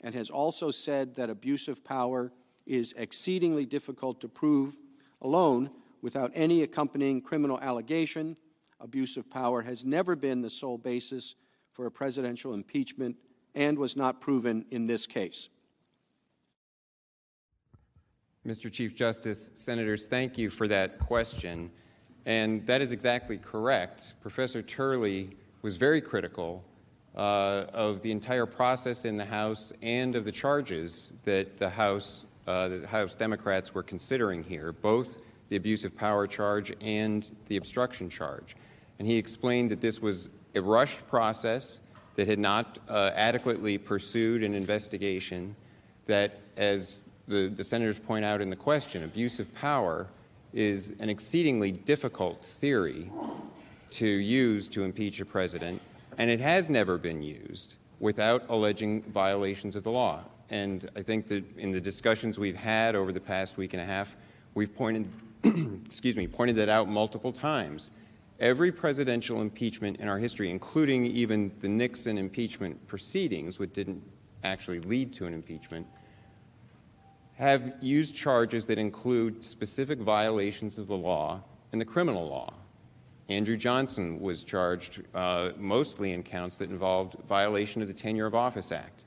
and 0.00 0.14
has 0.14 0.30
also 0.30 0.70
said 0.70 1.16
that 1.16 1.28
abuse 1.28 1.66
of 1.66 1.84
power 1.84 2.30
is 2.66 2.94
exceedingly 2.96 3.66
difficult 3.66 4.20
to 4.20 4.28
prove 4.28 4.76
alone 5.22 5.70
without 6.02 6.30
any 6.34 6.62
accompanying 6.62 7.20
criminal 7.20 7.58
allegation. 7.60 8.36
Abuse 8.80 9.16
of 9.16 9.30
power 9.30 9.62
has 9.62 9.84
never 9.84 10.14
been 10.14 10.42
the 10.42 10.50
sole 10.50 10.78
basis 10.78 11.34
for 11.72 11.86
a 11.86 11.90
presidential 11.90 12.54
impeachment 12.54 13.16
and 13.54 13.78
was 13.78 13.96
not 13.96 14.20
proven 14.20 14.64
in 14.70 14.86
this 14.86 15.06
case. 15.06 15.48
Mr. 18.46 18.70
Chief 18.70 18.94
Justice, 18.94 19.50
Senators, 19.54 20.06
thank 20.06 20.38
you 20.38 20.50
for 20.50 20.68
that 20.68 20.98
question. 20.98 21.70
And 22.26 22.64
that 22.66 22.80
is 22.80 22.92
exactly 22.92 23.38
correct. 23.38 24.14
Professor 24.20 24.62
Turley 24.62 25.30
was 25.62 25.76
very 25.76 26.00
critical 26.00 26.64
uh, 27.16 27.64
of 27.72 28.02
the 28.02 28.12
entire 28.12 28.46
process 28.46 29.04
in 29.04 29.16
the 29.16 29.24
House 29.24 29.72
and 29.82 30.14
of 30.14 30.24
the 30.24 30.32
charges 30.32 31.12
that 31.24 31.56
the 31.56 31.70
House 31.70 32.26
uh, 32.46 32.68
the 32.68 32.86
House 32.86 33.16
Democrats 33.16 33.74
were 33.74 33.82
considering 33.82 34.42
here, 34.42 34.72
both 34.72 35.22
the 35.48 35.56
abuse 35.56 35.84
of 35.84 35.96
power 35.96 36.26
charge 36.26 36.72
and 36.80 37.34
the 37.46 37.56
obstruction 37.56 38.08
charge. 38.08 38.56
And 38.98 39.06
he 39.06 39.16
explained 39.16 39.70
that 39.70 39.80
this 39.80 40.00
was 40.00 40.30
a 40.54 40.60
rushed 40.60 41.06
process 41.06 41.80
that 42.14 42.26
had 42.26 42.38
not 42.38 42.78
uh, 42.88 43.10
adequately 43.14 43.78
pursued 43.78 44.42
an 44.42 44.54
investigation, 44.54 45.54
that, 46.06 46.40
as 46.56 47.00
the, 47.28 47.48
the 47.48 47.64
senators 47.64 47.98
point 47.98 48.24
out 48.24 48.40
in 48.40 48.48
the 48.48 48.56
question, 48.56 49.04
abuse 49.04 49.38
of 49.38 49.52
power 49.54 50.06
is 50.54 50.92
an 51.00 51.10
exceedingly 51.10 51.70
difficult 51.70 52.42
theory 52.42 53.10
to 53.90 54.06
use 54.06 54.66
to 54.68 54.84
impeach 54.84 55.20
a 55.20 55.24
president, 55.24 55.80
and 56.16 56.30
it 56.30 56.40
has 56.40 56.70
never 56.70 56.96
been 56.96 57.22
used 57.22 57.76
without 58.00 58.44
alleging 58.48 59.02
violations 59.02 59.76
of 59.76 59.82
the 59.82 59.90
law. 59.90 60.24
And 60.50 60.88
I 60.94 61.02
think 61.02 61.26
that 61.28 61.44
in 61.58 61.72
the 61.72 61.80
discussions 61.80 62.38
we've 62.38 62.56
had 62.56 62.94
over 62.94 63.12
the 63.12 63.20
past 63.20 63.56
week 63.56 63.72
and 63.72 63.82
a 63.82 63.84
half, 63.84 64.16
we've 64.54 64.74
pointed, 64.74 65.08
excuse 65.84 66.16
me, 66.16 66.26
pointed 66.26 66.56
that 66.56 66.68
out 66.68 66.88
multiple 66.88 67.32
times. 67.32 67.90
Every 68.38 68.70
presidential 68.70 69.40
impeachment 69.40 69.98
in 69.98 70.08
our 70.08 70.18
history, 70.18 70.50
including 70.50 71.06
even 71.06 71.50
the 71.60 71.68
Nixon 71.68 72.18
impeachment 72.18 72.86
proceedings, 72.86 73.58
which 73.58 73.72
didn't 73.72 74.02
actually 74.44 74.80
lead 74.80 75.12
to 75.14 75.26
an 75.26 75.34
impeachment, 75.34 75.86
have 77.34 77.74
used 77.80 78.14
charges 78.14 78.66
that 78.66 78.78
include 78.78 79.44
specific 79.44 79.98
violations 79.98 80.78
of 80.78 80.86
the 80.86 80.96
law 80.96 81.40
and 81.72 81.80
the 81.80 81.84
criminal 81.84 82.28
law. 82.28 82.52
Andrew 83.28 83.56
Johnson 83.56 84.20
was 84.20 84.44
charged 84.44 85.02
uh, 85.14 85.50
mostly 85.56 86.12
in 86.12 86.22
counts 86.22 86.58
that 86.58 86.70
involved 86.70 87.16
violation 87.28 87.82
of 87.82 87.88
the 87.88 87.94
Tenure 87.94 88.26
of 88.26 88.34
Office 88.34 88.70
Act 88.70 89.02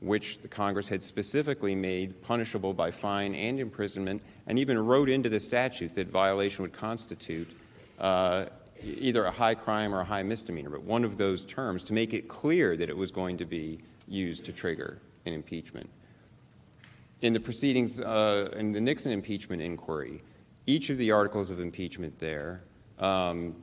which 0.00 0.40
the 0.42 0.48
Congress 0.48 0.88
had 0.88 1.02
specifically 1.02 1.74
made 1.74 2.20
punishable 2.22 2.72
by 2.72 2.90
fine 2.90 3.34
and 3.34 3.58
imprisonment, 3.58 4.22
and 4.46 4.58
even 4.58 4.78
wrote 4.78 5.08
into 5.08 5.28
the 5.28 5.40
statute 5.40 5.94
that 5.94 6.08
violation 6.08 6.62
would 6.62 6.72
constitute 6.72 7.48
uh, 7.98 8.46
either 8.82 9.24
a 9.24 9.30
high 9.30 9.54
crime 9.54 9.92
or 9.92 10.00
a 10.00 10.04
high 10.04 10.22
misdemeanor, 10.22 10.70
but 10.70 10.82
one 10.82 11.04
of 11.04 11.18
those 11.18 11.44
terms 11.44 11.82
to 11.82 11.92
make 11.92 12.14
it 12.14 12.28
clear 12.28 12.76
that 12.76 12.88
it 12.88 12.96
was 12.96 13.10
going 13.10 13.36
to 13.36 13.44
be 13.44 13.78
used 14.06 14.44
to 14.44 14.52
trigger 14.52 14.98
an 15.26 15.32
impeachment. 15.32 15.88
In 17.20 17.32
the 17.32 17.40
proceedings, 17.40 17.98
uh, 17.98 18.50
in 18.56 18.70
the 18.70 18.80
Nixon 18.80 19.10
impeachment 19.10 19.60
inquiry, 19.60 20.22
each 20.66 20.90
of 20.90 20.98
the 20.98 21.10
articles 21.10 21.50
of 21.50 21.58
impeachment 21.58 22.16
there, 22.20 22.62
um, 23.00 23.56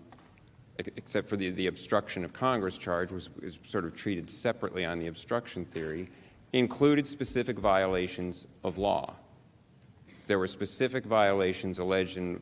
except 0.98 1.30
for 1.30 1.38
the, 1.38 1.52
the 1.52 1.68
obstruction 1.68 2.26
of 2.26 2.34
Congress 2.34 2.78
charge, 2.78 3.12
was, 3.14 3.30
was 3.42 3.58
sort 3.64 3.86
of 3.86 3.96
treated 3.96 4.30
separately 4.30 4.84
on 4.84 5.00
the 5.00 5.08
obstruction 5.08 5.64
theory 5.64 6.10
included 6.56 7.06
specific 7.06 7.60
violations 7.60 8.48
of 8.64 8.78
law. 8.78 9.14
There 10.28 10.40
were 10.40 10.48
specific 10.48 11.06
violations 11.06 11.80
alleged 11.80 12.18
in 12.18 12.42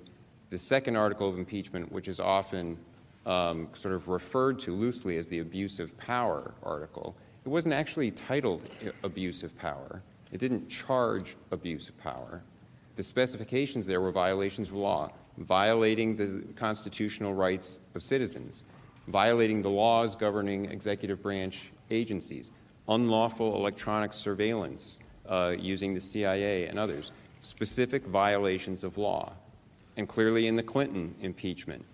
the 0.49 0.58
second 0.58 0.95
article 0.95 1.28
of 1.28 1.38
impeachment, 1.38 1.91
which 1.91 2.08
is 2.08 2.19
often 2.19 2.78
um, 3.26 3.69
sort 3.73 3.95
of 3.95 4.08
referred 4.08 4.60
to 4.60 4.73
loosely 4.73 5.17
as 5.17 5.28
the 5.28 5.39
abuse 5.39 5.80
of 5.80 5.97
power 5.97 6.54
article, 6.62 7.15
it 7.43 7.49
wasn't 7.49 7.73
actually 7.73 8.12
titled 8.12 8.62
abuse 9.04 9.43
of 9.43 9.58
power. 9.58 10.02
It 10.32 10.39
didn't 10.39 10.69
charge 10.69 11.36
abuse 11.52 11.89
of 11.89 11.97
power. 11.97 12.43
The 12.95 13.04
specifications 13.04 13.88
there 13.88 14.02
were 14.02 14.12
violations 14.12 14.69
of 14.69 14.76
law, 14.76 15.12
violating 15.39 16.15
the 16.15 16.43
constitutional 16.56 17.34
rights 17.34 17.80
of 17.95 18.04
citizens, 18.04 18.63
violating 19.08 19.62
the 19.62 19.69
laws 19.69 20.15
governing 20.15 20.65
executive 20.65 21.21
branch 21.21 21.71
agencies, 21.89 22.52
unlawful 22.89 23.56
electronic 23.56 24.13
surveillance 24.13 25.00
uh, 25.28 25.56
using 25.58 25.93
the 25.93 26.00
CIA 26.00 26.67
and 26.67 26.78
others, 26.78 27.12
specific 27.41 28.06
violations 28.06 28.84
of 28.84 28.98
law. 28.98 29.32
And 29.98 30.08
clearly 30.08 30.48
in 30.48 30.56
the 30.56 30.63
Clinton 30.63 31.15
impeachment, 31.22 31.86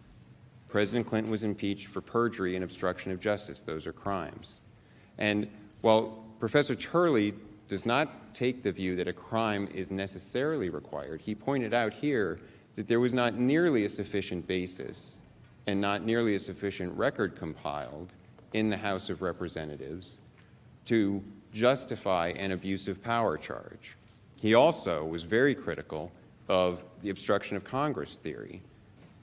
President 0.68 1.08
Clinton 1.08 1.32
was 1.32 1.44
impeached 1.44 1.88
for 1.88 2.02
perjury 2.02 2.56
and 2.56 2.64
obstruction 2.64 3.12
of 3.12 3.20
justice. 3.20 3.62
Those 3.62 3.88
are 3.88 3.94
crimes. 3.94 4.60
And 5.18 5.48
while 5.82 6.24
Professor 6.40 6.76
Turley 6.76 7.34
does 7.68 7.86
not 7.86 8.34
take 8.34 8.64
the 8.64 8.72
view 8.72 8.96
that 8.96 9.08
a 9.08 9.14
crime 9.14 9.68
is 9.74 9.92
necessarily 9.92 10.70
required, 10.70 11.22
he 11.22 11.36
pointed 11.36 11.74
out 11.74 11.94
here 11.94 12.40
that 12.76 12.88
there 12.88 13.00
was 13.00 13.14
not 13.14 13.36
nearly 13.36 13.84
a 13.84 13.90
sufficient 13.90 14.48
basis 14.48 15.18
and 15.68 15.82
not 15.82 16.04
nearly 16.04 16.36
a 16.36 16.40
sufficient 16.40 16.96
record 16.98 17.36
compiled 17.36 18.14
in 18.54 18.70
the 18.70 18.78
House 18.78 19.10
of 19.10 19.22
Representatives 19.22 20.20
to 20.86 21.24
justify 21.52 22.30
an 22.30 22.52
abusive 22.52 23.02
power 23.04 23.38
charge. 23.38 23.96
He 24.42 24.54
also 24.54 25.04
was 25.04 25.24
very 25.24 25.56
critical 25.56 26.12
of 26.48 26.84
the 27.02 27.10
obstruction 27.10 27.58
of 27.58 27.64
Congress 27.64 28.18
theory. 28.18 28.62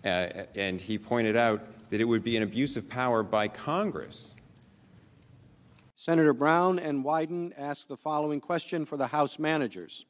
Uh, 0.04 0.44
and 0.54 0.80
he 0.80 0.98
pointed 0.98 1.36
out 1.36 1.60
that 1.90 2.00
it 2.00 2.04
would 2.04 2.22
be 2.22 2.36
an 2.36 2.42
abuse 2.42 2.76
of 2.76 2.88
power 2.88 3.22
by 3.22 3.48
Congress. 3.48 4.36
Senator 5.96 6.32
Brown 6.32 6.78
and 6.78 7.04
Wyden 7.04 7.52
asked 7.56 7.88
the 7.88 7.96
following 7.96 8.40
question 8.40 8.84
for 8.84 8.96
the 8.96 9.08
House 9.08 9.38
managers. 9.38 10.04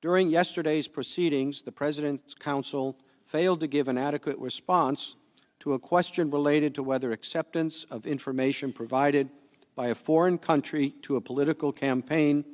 During 0.00 0.28
yesterday's 0.28 0.88
proceedings, 0.88 1.62
the 1.62 1.72
President's 1.72 2.34
counsel 2.34 2.98
failed 3.24 3.60
to 3.60 3.66
give 3.66 3.88
an 3.88 3.96
adequate 3.96 4.38
response 4.38 5.16
to 5.62 5.74
a 5.74 5.78
question 5.78 6.28
related 6.28 6.74
to 6.74 6.82
whether 6.82 7.12
acceptance 7.12 7.84
of 7.88 8.04
information 8.04 8.72
provided 8.72 9.30
by 9.76 9.86
a 9.86 9.94
foreign 9.94 10.36
country 10.36 10.90
to 11.02 11.14
a 11.14 11.20
political 11.20 11.70
campaign 11.70 12.44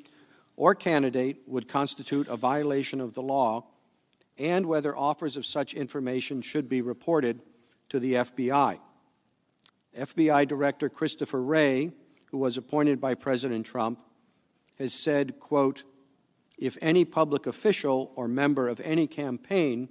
or 0.56 0.74
candidate 0.74 1.38
would 1.46 1.66
constitute 1.66 2.28
a 2.28 2.36
violation 2.36 3.00
of 3.00 3.14
the 3.14 3.22
law 3.22 3.64
and 4.36 4.66
whether 4.66 4.94
offers 4.94 5.38
of 5.38 5.46
such 5.46 5.72
information 5.72 6.42
should 6.42 6.68
be 6.68 6.82
reported 6.82 7.40
to 7.88 7.98
the 7.98 8.12
FBI. 8.12 8.78
FBI 9.98 10.46
Director 10.46 10.90
Christopher 10.90 11.42
Wray, 11.42 11.92
who 12.26 12.36
was 12.36 12.58
appointed 12.58 13.00
by 13.00 13.14
President 13.14 13.64
Trump, 13.64 14.00
has 14.78 14.92
said, 14.92 15.40
quote, 15.40 15.82
if 16.58 16.76
any 16.82 17.06
public 17.06 17.46
official 17.46 18.12
or 18.16 18.28
member 18.28 18.68
of 18.68 18.82
any 18.84 19.06
campaign 19.06 19.88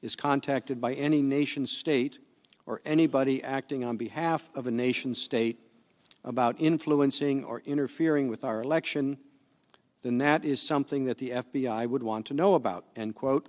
is 0.00 0.16
contacted 0.16 0.80
by 0.80 0.94
any 0.94 1.20
nation 1.20 1.66
state 1.66 2.20
or 2.66 2.80
anybody 2.84 3.42
acting 3.42 3.84
on 3.84 3.96
behalf 3.96 4.48
of 4.54 4.66
a 4.66 4.70
nation 4.70 5.14
state 5.14 5.58
about 6.24 6.56
influencing 6.58 7.44
or 7.44 7.60
interfering 7.66 8.28
with 8.28 8.44
our 8.44 8.62
election, 8.62 9.18
then 10.02 10.18
that 10.18 10.44
is 10.44 10.60
something 10.60 11.04
that 11.04 11.18
the 11.18 11.30
FBI 11.30 11.88
would 11.88 12.02
want 12.02 12.26
to 12.26 12.34
know 12.34 12.54
about, 12.54 12.84
end 12.96 13.14
quote. 13.14 13.48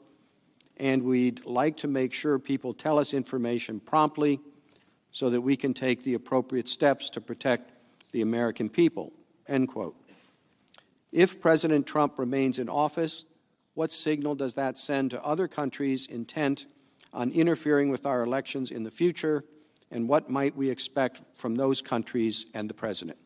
And 0.77 1.03
we'd 1.03 1.45
like 1.45 1.77
to 1.77 1.87
make 1.87 2.11
sure 2.11 2.37
people 2.37 2.73
tell 2.73 2.99
us 2.99 3.13
information 3.13 3.79
promptly 3.79 4.41
so 5.11 5.29
that 5.29 5.41
we 5.41 5.55
can 5.55 5.73
take 5.73 6.03
the 6.03 6.13
appropriate 6.13 6.67
steps 6.67 7.09
to 7.11 7.21
protect 7.21 7.71
the 8.11 8.21
American 8.21 8.69
people, 8.69 9.13
end 9.47 9.69
quote. 9.69 9.95
If 11.13 11.39
President 11.39 11.87
Trump 11.87 12.19
remains 12.19 12.59
in 12.59 12.67
office, 12.67 13.25
what 13.73 13.93
signal 13.93 14.35
does 14.35 14.55
that 14.55 14.77
send 14.77 15.11
to 15.11 15.23
other 15.23 15.47
countries 15.47 16.07
intent 16.07 16.65
on 17.15 17.31
interfering 17.31 17.89
with 17.89 18.05
our 18.05 18.21
elections 18.21 18.69
in 18.69 18.83
the 18.83 18.91
future 18.91 19.43
and 19.89 20.09
what 20.09 20.29
might 20.29 20.55
we 20.55 20.69
expect 20.69 21.21
from 21.33 21.55
those 21.55 21.81
countries 21.81 22.45
and 22.53 22.69
the 22.69 22.73
President? 22.73 23.17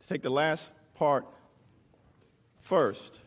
To 0.00 0.08
take 0.08 0.22
the 0.22 0.30
last 0.30 0.72
part 0.94 1.26
first, 2.58 3.18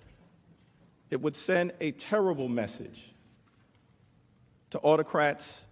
it 1.10 1.21
would 1.21 1.36
send 1.36 1.73
a 1.82 1.91
terrible 1.91 2.47
message 2.47 3.13
to 4.69 4.79
autocrats 4.79 5.65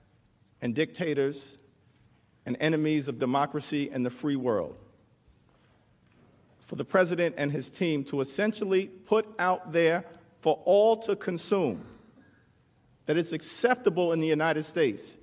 and 0.62 0.74
dictators 0.74 1.58
and 2.46 2.58
enemies 2.60 3.08
of 3.08 3.20
democracy 3.20 3.90
and 3.92 4.06
the 4.06 4.10
free 4.10 4.36
world 4.36 4.76
for 6.60 6.76
the 6.76 6.86
president 6.86 7.36
and 7.38 7.52
his 7.52 7.70
team 7.70 8.04
to 8.06 8.22
essentially 8.22 8.88
put 8.88 9.28
out 9.38 9.74
there 9.74 10.06
for 10.42 10.62
all 10.66 10.98
to 10.98 11.16
consume 11.16 11.86
that 13.06 13.18
it's 13.18 13.32
acceptable 13.32 14.12
in 14.12 14.20
the 14.20 14.28
United 14.28 14.64
States 14.64 15.18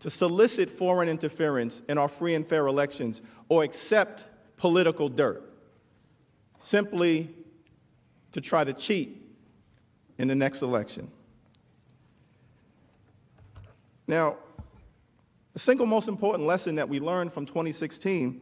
to 0.00 0.10
solicit 0.10 0.68
foreign 0.68 1.08
interference 1.08 1.82
in 1.88 1.96
our 1.98 2.08
free 2.08 2.34
and 2.34 2.46
fair 2.46 2.66
elections 2.66 3.22
or 3.48 3.62
accept 3.62 4.24
political 4.56 5.08
dirt 5.08 5.48
simply 6.60 7.34
to 8.32 8.40
try 8.40 8.64
to 8.64 8.72
cheat 8.72 9.22
in 10.18 10.28
the 10.28 10.34
next 10.34 10.62
election. 10.62 11.10
Now, 14.06 14.36
the 15.52 15.58
single 15.58 15.86
most 15.86 16.08
important 16.08 16.46
lesson 16.46 16.76
that 16.76 16.88
we 16.88 16.98
learned 16.98 17.32
from 17.32 17.46
2016 17.46 18.40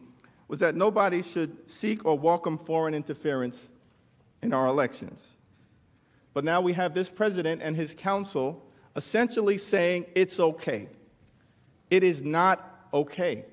was 0.49 0.61
that 0.61 0.75
nobody 0.75 1.23
should 1.23 1.71
seek 1.71 2.05
or 2.05 2.19
welcome 2.19 2.59
foreign 2.59 2.95
interference 2.95 3.69
in 4.43 4.53
our 4.53 4.67
elections. 4.67 5.37
But 6.33 6.45
now 6.45 6.61
we 6.61 6.73
have 6.75 6.95
this 6.95 7.11
president 7.11 7.61
and 7.63 7.75
his 7.75 7.95
counsel 7.95 8.65
essentially 8.97 9.59
saying 9.59 10.07
it's 10.15 10.39
okay. 10.39 10.89
It 11.91 12.05
is 12.05 12.23
not 12.23 12.89
okay. 12.93 13.45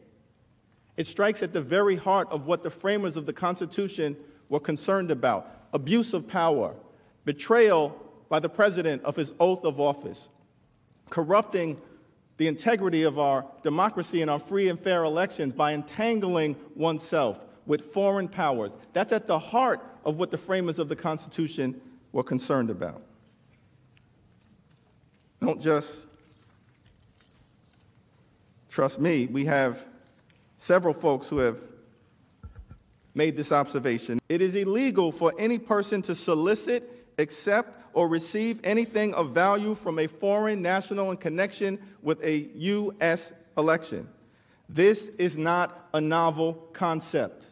It 0.95 1.07
strikes 1.07 1.43
at 1.43 1.53
the 1.53 1.61
very 1.61 1.95
heart 1.95 2.27
of 2.31 2.45
what 2.45 2.63
the 2.63 2.69
framers 2.69 3.17
of 3.17 3.25
the 3.25 3.33
Constitution 3.33 4.15
were 4.49 4.59
concerned 4.59 5.11
about 5.11 5.51
abuse 5.73 6.13
of 6.13 6.27
power, 6.27 6.75
betrayal 7.25 7.95
by 8.29 8.39
the 8.39 8.49
president 8.49 9.03
of 9.03 9.15
his 9.15 9.33
oath 9.39 9.63
of 9.63 9.79
office, 9.79 10.29
corrupting 11.09 11.79
the 12.37 12.47
integrity 12.47 13.03
of 13.03 13.17
our 13.17 13.45
democracy 13.63 14.21
and 14.21 14.29
our 14.29 14.39
free 14.39 14.69
and 14.69 14.79
fair 14.79 15.03
elections 15.03 15.53
by 15.53 15.73
entangling 15.73 16.55
oneself 16.75 17.43
with 17.65 17.81
foreign 17.81 18.27
powers. 18.27 18.71
That's 18.93 19.11
at 19.11 19.27
the 19.27 19.39
heart 19.39 19.83
of 20.05 20.17
what 20.17 20.31
the 20.31 20.37
framers 20.37 20.79
of 20.79 20.87
the 20.87 20.95
Constitution 20.95 21.81
were 22.11 22.23
concerned 22.23 22.69
about. 22.69 23.01
Don't 25.41 25.61
just 25.61 26.07
trust 28.69 28.99
me. 28.99 29.27
We 29.27 29.45
have 29.45 29.83
several 30.57 30.93
folks 30.93 31.29
who 31.29 31.37
have 31.37 31.59
made 33.13 33.35
this 33.35 33.51
observation. 33.51 34.19
It 34.29 34.41
is 34.41 34.55
illegal 34.55 35.11
for 35.11 35.33
any 35.39 35.57
person 35.57 36.01
to 36.03 36.15
solicit, 36.15 37.07
accept, 37.17 37.77
or 37.93 38.07
receive 38.07 38.59
anything 38.63 39.13
of 39.15 39.31
value 39.31 39.73
from 39.73 39.97
a 39.97 40.07
foreign 40.07 40.61
national 40.61 41.09
in 41.09 41.17
connection 41.17 41.79
with 42.03 42.23
a 42.23 42.49
U.S. 42.55 43.33
election. 43.57 44.07
This 44.69 45.07
is 45.17 45.37
not 45.37 45.87
a 45.93 46.01
novel 46.01 46.53
concept. 46.73 47.47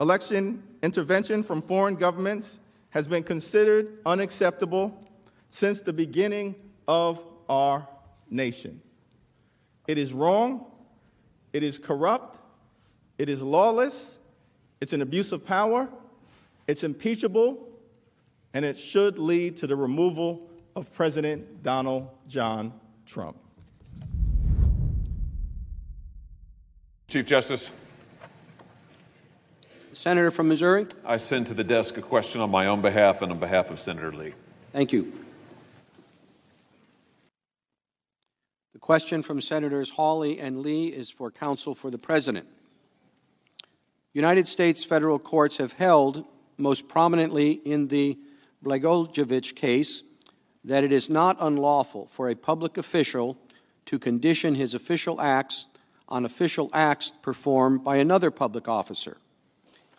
Election 0.00 0.62
intervention 0.86 1.42
from 1.42 1.60
foreign 1.60 1.96
governments 1.96 2.60
has 2.90 3.08
been 3.08 3.24
considered 3.24 3.98
unacceptable 4.06 4.96
since 5.50 5.80
the 5.82 5.92
beginning 5.92 6.54
of 6.86 7.20
our 7.48 7.88
nation. 8.30 8.80
It 9.88 9.98
is 9.98 10.12
wrong, 10.12 10.64
it 11.52 11.64
is 11.64 11.76
corrupt, 11.76 12.38
it 13.18 13.28
is 13.28 13.42
lawless, 13.42 14.20
it's 14.80 14.92
an 14.92 15.02
abuse 15.02 15.32
of 15.32 15.44
power, 15.44 15.88
it's 16.68 16.84
impeachable, 16.84 17.68
and 18.54 18.64
it 18.64 18.76
should 18.76 19.18
lead 19.18 19.56
to 19.56 19.66
the 19.66 19.74
removal 19.74 20.48
of 20.76 20.92
President 20.94 21.64
Donald 21.64 22.08
John 22.28 22.72
Trump. 23.06 23.36
Chief 27.08 27.26
Justice. 27.26 27.72
Senator 29.96 30.30
from 30.30 30.48
Missouri. 30.48 30.86
I 31.06 31.16
send 31.16 31.46
to 31.46 31.54
the 31.54 31.64
desk 31.64 31.96
a 31.96 32.02
question 32.02 32.42
on 32.42 32.50
my 32.50 32.66
own 32.66 32.82
behalf 32.82 33.22
and 33.22 33.32
on 33.32 33.38
behalf 33.38 33.70
of 33.70 33.78
Senator 33.80 34.12
Lee. 34.12 34.34
Thank 34.70 34.92
you. 34.92 35.10
The 38.74 38.78
question 38.78 39.22
from 39.22 39.40
Senators 39.40 39.88
Hawley 39.88 40.38
and 40.38 40.60
Lee 40.60 40.88
is 40.88 41.08
for 41.08 41.30
counsel 41.30 41.74
for 41.74 41.90
the 41.90 41.96
President. 41.96 42.46
United 44.12 44.46
States 44.46 44.84
federal 44.84 45.18
courts 45.18 45.56
have 45.56 45.72
held 45.72 46.26
most 46.58 46.88
prominently 46.88 47.52
in 47.52 47.88
the 47.88 48.18
Blagojevich 48.62 49.56
case, 49.56 50.02
that 50.62 50.84
it 50.84 50.92
is 50.92 51.08
not 51.08 51.38
unlawful 51.40 52.04
for 52.04 52.28
a 52.28 52.34
public 52.34 52.76
official 52.76 53.38
to 53.86 53.98
condition 53.98 54.56
his 54.56 54.74
official 54.74 55.22
acts 55.22 55.68
on 56.06 56.26
official 56.26 56.68
acts 56.74 57.14
performed 57.22 57.82
by 57.82 57.96
another 57.96 58.30
public 58.30 58.68
officer. 58.68 59.16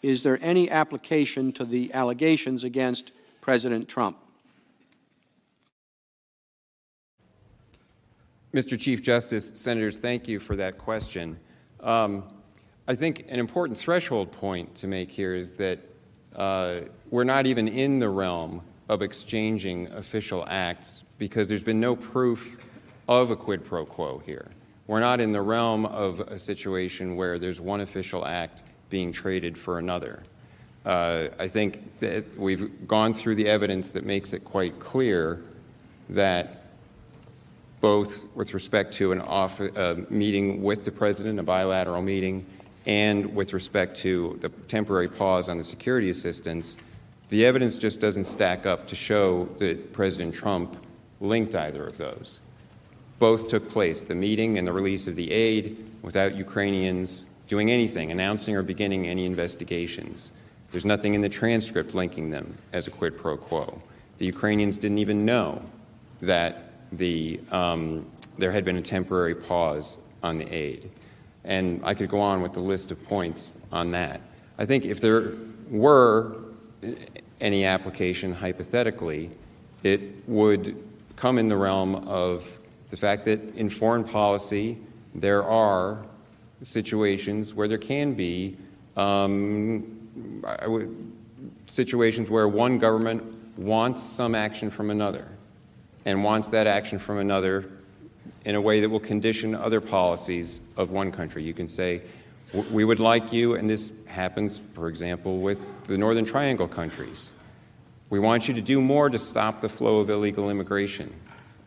Is 0.01 0.23
there 0.23 0.37
any 0.41 0.69
application 0.69 1.51
to 1.53 1.65
the 1.65 1.93
allegations 1.93 2.63
against 2.63 3.11
President 3.41 3.87
Trump? 3.87 4.17
Mr. 8.53 8.79
Chief 8.79 9.01
Justice, 9.03 9.51
Senators, 9.55 9.99
thank 9.99 10.27
you 10.27 10.39
for 10.39 10.55
that 10.55 10.77
question. 10.77 11.37
Um, 11.81 12.23
I 12.87 12.95
think 12.95 13.25
an 13.27 13.39
important 13.39 13.77
threshold 13.77 14.31
point 14.31 14.73
to 14.75 14.87
make 14.87 15.11
here 15.11 15.35
is 15.35 15.55
that 15.55 15.79
uh, 16.35 16.81
we're 17.09 17.23
not 17.23 17.45
even 17.45 17.67
in 17.67 17.99
the 17.99 18.09
realm 18.09 18.61
of 18.89 19.01
exchanging 19.01 19.87
official 19.93 20.45
acts 20.47 21.03
because 21.17 21.49
there's 21.49 21.63
been 21.63 21.79
no 21.79 21.95
proof 21.95 22.65
of 23.07 23.31
a 23.31 23.35
quid 23.35 23.63
pro 23.65 23.85
quo 23.85 24.21
here. 24.25 24.49
We're 24.87 25.01
not 25.01 25.19
in 25.19 25.33
the 25.33 25.41
realm 25.41 25.85
of 25.85 26.21
a 26.21 26.39
situation 26.39 27.15
where 27.15 27.39
there's 27.39 27.59
one 27.59 27.81
official 27.81 28.25
act 28.25 28.63
being 28.89 29.11
traded 29.11 29.57
for 29.57 29.79
another. 29.79 30.23
Uh, 30.85 31.27
I 31.37 31.47
think 31.47 31.99
that 31.99 32.25
we've 32.37 32.87
gone 32.87 33.13
through 33.13 33.35
the 33.35 33.47
evidence 33.47 33.91
that 33.91 34.05
makes 34.05 34.33
it 34.33 34.45
quite 34.45 34.79
clear 34.79 35.41
that 36.09 36.63
both 37.81 38.27
with 38.35 38.53
respect 38.53 38.93
to 38.93 39.11
an 39.11 39.21
off, 39.21 39.59
uh, 39.61 39.95
meeting 40.09 40.63
with 40.63 40.85
the 40.85 40.91
president, 40.91 41.39
a 41.39 41.43
bilateral 41.43 42.01
meeting, 42.01 42.45
and 42.85 43.35
with 43.35 43.53
respect 43.53 43.97
to 43.97 44.37
the 44.41 44.49
temporary 44.67 45.09
pause 45.09 45.49
on 45.49 45.57
the 45.57 45.63
security 45.63 46.09
assistance, 46.09 46.77
the 47.29 47.45
evidence 47.45 47.77
just 47.77 47.99
doesn't 47.99 48.23
stack 48.23 48.65
up 48.65 48.87
to 48.87 48.95
show 48.95 49.45
that 49.57 49.91
President 49.91 50.33
Trump 50.33 50.77
linked 51.19 51.53
either 51.53 51.85
of 51.85 51.97
those. 51.97 52.39
Both 53.19 53.49
took 53.49 53.67
place, 53.69 54.01
the 54.01 54.15
meeting 54.15 54.57
and 54.57 54.65
the 54.65 54.71
release 54.71 55.07
of 55.07 55.15
the 55.15 55.31
aid, 55.31 55.85
without 56.01 56.35
Ukrainians 56.35 57.25
doing 57.47 57.71
anything, 57.71 58.11
announcing 58.11 58.55
or 58.55 58.63
beginning 58.63 59.07
any 59.07 59.25
investigations. 59.25 60.31
There's 60.71 60.85
nothing 60.85 61.13
in 61.13 61.21
the 61.21 61.29
transcript 61.29 61.95
linking 61.95 62.29
them 62.29 62.57
as 62.73 62.87
a 62.87 62.91
quid 62.91 63.17
pro 63.17 63.37
quo. 63.37 63.81
The 64.17 64.25
Ukrainians 64.25 64.77
didn't 64.77 64.97
even 64.97 65.25
know 65.25 65.61
that 66.21 66.71
the, 66.91 67.39
um, 67.51 68.05
there 68.37 68.51
had 68.51 68.65
been 68.65 68.77
a 68.77 68.81
temporary 68.81 69.35
pause 69.35 69.97
on 70.23 70.37
the 70.37 70.53
aid. 70.53 70.89
And 71.43 71.79
I 71.83 71.93
could 71.93 72.09
go 72.09 72.19
on 72.19 72.41
with 72.41 72.53
the 72.53 72.59
list 72.59 72.91
of 72.91 73.03
points 73.05 73.53
on 73.71 73.91
that. 73.91 74.21
I 74.57 74.65
think 74.65 74.85
if 74.85 74.99
there 74.99 75.33
were 75.69 76.37
any 77.39 77.63
application 77.63 78.33
hypothetically, 78.33 79.31
it 79.83 80.27
would 80.27 80.83
come 81.15 81.37
in 81.37 81.47
the 81.47 81.57
realm 81.57 81.95
of 82.07 82.59
the 82.89 82.97
fact 82.97 83.25
that 83.25 83.55
in 83.55 83.69
foreign 83.69 84.03
policy 84.03 84.77
there 85.15 85.43
are 85.43 86.05
situations 86.63 87.53
where 87.53 87.67
there 87.67 87.77
can 87.77 88.13
be 88.13 88.57
um, 88.95 90.41
would, 90.65 91.13
situations 91.67 92.29
where 92.29 92.47
one 92.47 92.79
government 92.79 93.23
wants 93.57 94.01
some 94.01 94.35
action 94.35 94.69
from 94.69 94.89
another 94.89 95.27
and 96.05 96.23
wants 96.23 96.49
that 96.49 96.67
action 96.67 96.99
from 96.99 97.19
another 97.19 97.69
in 98.45 98.55
a 98.55 98.61
way 98.61 98.79
that 98.79 98.89
will 98.89 98.99
condition 98.99 99.53
other 99.53 99.81
policies 99.81 100.61
of 100.77 100.89
one 100.89 101.11
country. 101.11 101.43
You 101.43 101.53
can 101.53 101.67
say, 101.67 102.01
we 102.71 102.85
would 102.85 102.99
like 102.99 103.33
you, 103.33 103.55
and 103.55 103.69
this 103.69 103.91
happens, 104.07 104.61
for 104.73 104.87
example, 104.87 105.39
with 105.39 105.67
the 105.83 105.97
Northern 105.97 106.23
Triangle 106.23 106.67
countries. 106.67 107.31
We 108.09 108.19
want 108.19 108.47
you 108.47 108.53
to 108.53 108.61
do 108.61 108.79
more 108.79 109.09
to 109.09 109.19
stop 109.19 109.59
the 109.59 109.67
flow 109.67 109.99
of 109.99 110.09
illegal 110.09 110.49
immigration. 110.49 111.13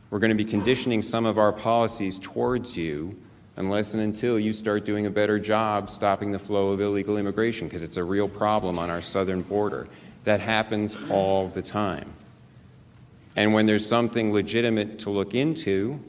We're 0.09 0.21
going 0.21 0.31
to 0.31 0.43
be 0.43 0.45
conditioning 0.45 1.03
some 1.03 1.27
of 1.27 1.39
our 1.39 1.53
policies 1.53 2.19
towards 2.19 2.77
you 2.77 3.17
unless 3.61 3.93
and 3.93 4.03
until 4.03 4.41
you 4.41 4.55
start 4.55 4.87
doing 4.87 5.05
a 5.05 5.11
better 5.11 5.39
job 5.39 5.91
stopping 5.91 6.33
the 6.33 6.39
flow 6.39 6.71
of 6.71 6.81
illegal 6.81 7.19
immigration, 7.19 7.69
because 7.69 7.83
it's 7.83 7.99
a 7.99 8.03
real 8.03 8.27
problem 8.29 8.79
on 8.79 8.89
our 8.89 9.03
southern 9.03 9.43
border. 9.43 9.87
That 10.25 10.41
happens 10.41 10.99
all 11.11 11.49
the 11.49 11.63
time. 11.63 12.11
And 13.37 13.53
when 13.53 13.67
there's 13.67 13.87
something 13.87 14.33
legitimate 14.33 14.99
to 15.01 15.11
look 15.11 15.35
into, 15.35 16.01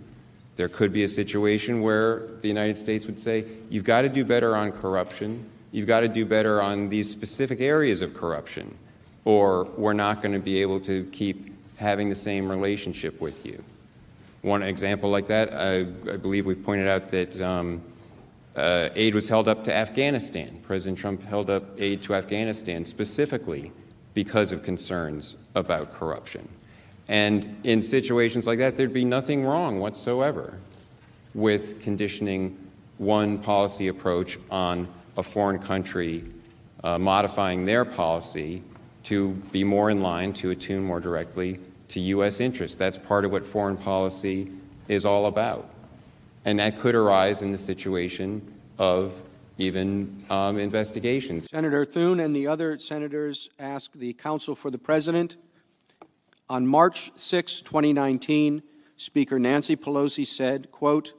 there 0.56 0.70
could 0.70 0.94
be 0.94 1.04
a 1.04 1.08
situation 1.08 1.82
where 1.82 2.28
the 2.42 2.48
United 2.48 2.78
States 2.78 3.06
would 3.06 3.20
say, 3.20 3.46
you've 3.70 3.84
got 3.84 4.04
to 4.04 4.10
do 4.10 4.24
better 4.24 4.56
on 4.56 4.72
corruption, 4.72 5.46
you've 5.72 5.88
got 5.88 6.00
to 6.00 6.08
do 6.08 6.26
better 6.26 6.62
on 6.62 6.88
these 6.88 7.10
specific 7.10 7.60
areas 7.60 8.02
of 8.02 8.14
corruption, 8.14 8.78
or 9.26 9.66
we're 9.76 9.94
not 9.94 10.22
going 10.22 10.34
to 10.34 10.40
be 10.40 10.62
able 10.62 10.80
to 10.80 11.04
keep 11.12 11.54
having 11.76 12.08
the 12.08 12.16
same 12.16 12.50
relationship 12.50 13.20
with 13.20 13.46
you. 13.46 13.62
One 14.42 14.64
example 14.64 15.10
like 15.10 15.28
that, 15.28 15.54
I, 15.54 15.80
I 16.12 16.18
believe 16.18 16.46
we 16.46 16.56
pointed 16.56 16.88
out 16.88 17.10
that 17.10 17.40
um, 17.42 17.82
uh, 18.56 18.90
aid 18.96 19.14
was 19.14 19.30
held 19.30 19.48
up 19.48 19.64
to 19.66 19.74
Afghanistan. 19.74 20.60
President 20.64 20.98
Trump 20.98 21.24
held 21.24 21.50
up 21.50 21.64
aid 21.80 22.02
to 22.04 22.16
Afghanistan 22.16 22.84
specifically 22.84 23.72
because 24.14 24.52
of 24.52 24.64
concerns 24.64 25.38
about 25.56 25.94
corruption. 25.94 26.48
And 27.08 27.56
in 27.64 27.82
situations 27.82 28.48
like 28.48 28.60
that, 28.60 28.78
there'd 28.78 28.94
be 28.94 29.06
nothing 29.06 29.46
wrong 29.46 29.80
whatsoever 29.80 30.58
with 31.34 31.82
conditioning 31.82 32.58
one 32.98 33.38
policy 33.38 33.88
approach 33.88 34.38
on 34.50 34.88
a 35.18 35.24
foreign 35.24 35.60
country 35.60 36.24
uh, 36.84 36.98
modifying 36.98 37.66
their 37.66 37.86
policy 37.86 38.64
to 39.04 39.30
be 39.52 39.64
more 39.64 39.90
in 39.90 40.02
line, 40.02 40.34
to 40.34 40.52
attune 40.52 40.84
more 40.84 41.00
directly 41.00 41.60
to 41.92 42.00
U.S. 42.00 42.40
interests. 42.40 42.76
That's 42.76 42.98
part 42.98 43.26
of 43.26 43.32
what 43.32 43.46
foreign 43.46 43.78
policy 43.78 44.52
is 44.88 45.06
all 45.06 45.28
about. 45.28 45.70
And 46.46 46.60
that 46.60 46.80
could 46.80 46.96
arise 46.96 47.42
in 47.42 47.52
the 47.52 47.58
situation 47.58 48.42
of 48.78 49.14
even 49.58 50.26
um, 50.30 50.58
investigations. 50.58 51.48
Senator 51.50 51.86
Thune 51.86 52.20
and 52.20 52.36
the 52.36 52.48
other 52.48 52.78
senators 52.80 53.50
ask 53.60 53.92
the 53.94 54.14
counsel 54.14 54.56
for 54.56 54.72
the 54.72 54.78
president 54.78 55.38
on 56.52 56.68
March 56.68 57.14
6, 57.16 57.62
2019, 57.62 58.62
Speaker 58.98 59.40
Nancy 59.40 59.78
Pelosi 59.78 60.28
said, 60.28 60.70
quote, 60.70 61.14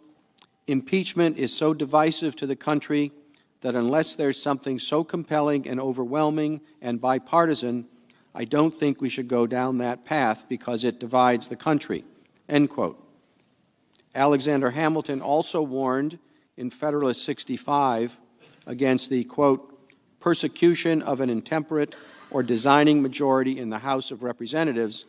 impeachment 0.66 1.38
is 1.38 1.56
so 1.56 1.72
divisive 1.72 2.36
to 2.36 2.46
the 2.46 2.54
country 2.54 3.12
that 3.62 3.74
unless 3.74 4.14
there's 4.14 4.40
something 4.40 4.78
so 4.78 5.02
compelling 5.02 5.66
and 5.66 5.80
overwhelming 5.80 6.60
and 6.82 7.00
bipartisan, 7.00 7.86
I 8.34 8.44
don't 8.44 8.74
think 8.74 9.00
we 9.00 9.08
should 9.08 9.28
go 9.28 9.46
down 9.46 9.78
that 9.78 10.04
path 10.04 10.44
because 10.48 10.84
it 10.84 10.98
divides 10.98 11.48
the 11.48 11.56
country, 11.56 12.04
end 12.48 12.70
quote. 12.70 12.98
Alexander 14.14 14.70
Hamilton 14.70 15.20
also 15.20 15.62
warned 15.62 16.18
in 16.56 16.70
Federalist 16.70 17.24
65 17.24 18.18
against 18.66 19.10
the, 19.10 19.24
quote, 19.24 19.68
persecution 20.20 21.02
of 21.02 21.20
an 21.20 21.28
intemperate 21.28 21.94
or 22.30 22.42
designing 22.42 23.02
majority 23.02 23.58
in 23.58 23.70
the 23.70 23.80
House 23.80 24.10
of 24.10 24.22
Representatives 24.22 25.04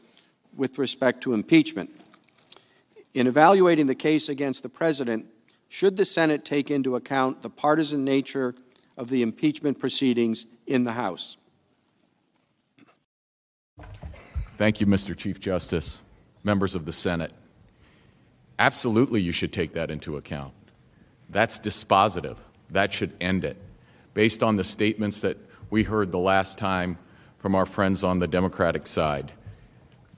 with 0.55 0.77
respect 0.77 1.21
to 1.21 1.33
impeachment. 1.33 1.89
In 3.13 3.27
evaluating 3.27 3.87
the 3.87 3.95
case 3.95 4.27
against 4.27 4.63
the 4.63 4.69
President, 4.69 5.25
should 5.69 5.97
the 5.97 6.05
Senate 6.05 6.43
take 6.43 6.69
into 6.69 6.95
account 6.95 7.41
the 7.41 7.49
partisan 7.49 8.03
nature 8.03 8.55
of 8.97 9.09
the 9.09 9.21
impeachment 9.21 9.79
proceedings 9.79 10.45
in 10.67 10.83
the 10.83 10.93
House? 10.93 11.37
Thank 14.57 14.79
you, 14.79 14.85
Mr. 14.85 15.17
Chief 15.17 15.39
Justice, 15.39 16.01
members 16.43 16.75
of 16.75 16.85
the 16.85 16.93
Senate. 16.93 17.31
Absolutely, 18.59 19.19
you 19.19 19.31
should 19.31 19.51
take 19.51 19.73
that 19.73 19.89
into 19.89 20.15
account. 20.15 20.53
That's 21.29 21.59
dispositive. 21.59 22.37
That 22.69 22.93
should 22.93 23.13
end 23.19 23.45
it. 23.45 23.57
Based 24.13 24.43
on 24.43 24.55
the 24.55 24.63
statements 24.63 25.21
that 25.21 25.37
we 25.71 25.83
heard 25.83 26.11
the 26.11 26.19
last 26.19 26.59
time 26.59 26.99
from 27.39 27.55
our 27.55 27.65
friends 27.65 28.03
on 28.03 28.19
the 28.19 28.27
Democratic 28.27 28.85
side, 28.85 29.31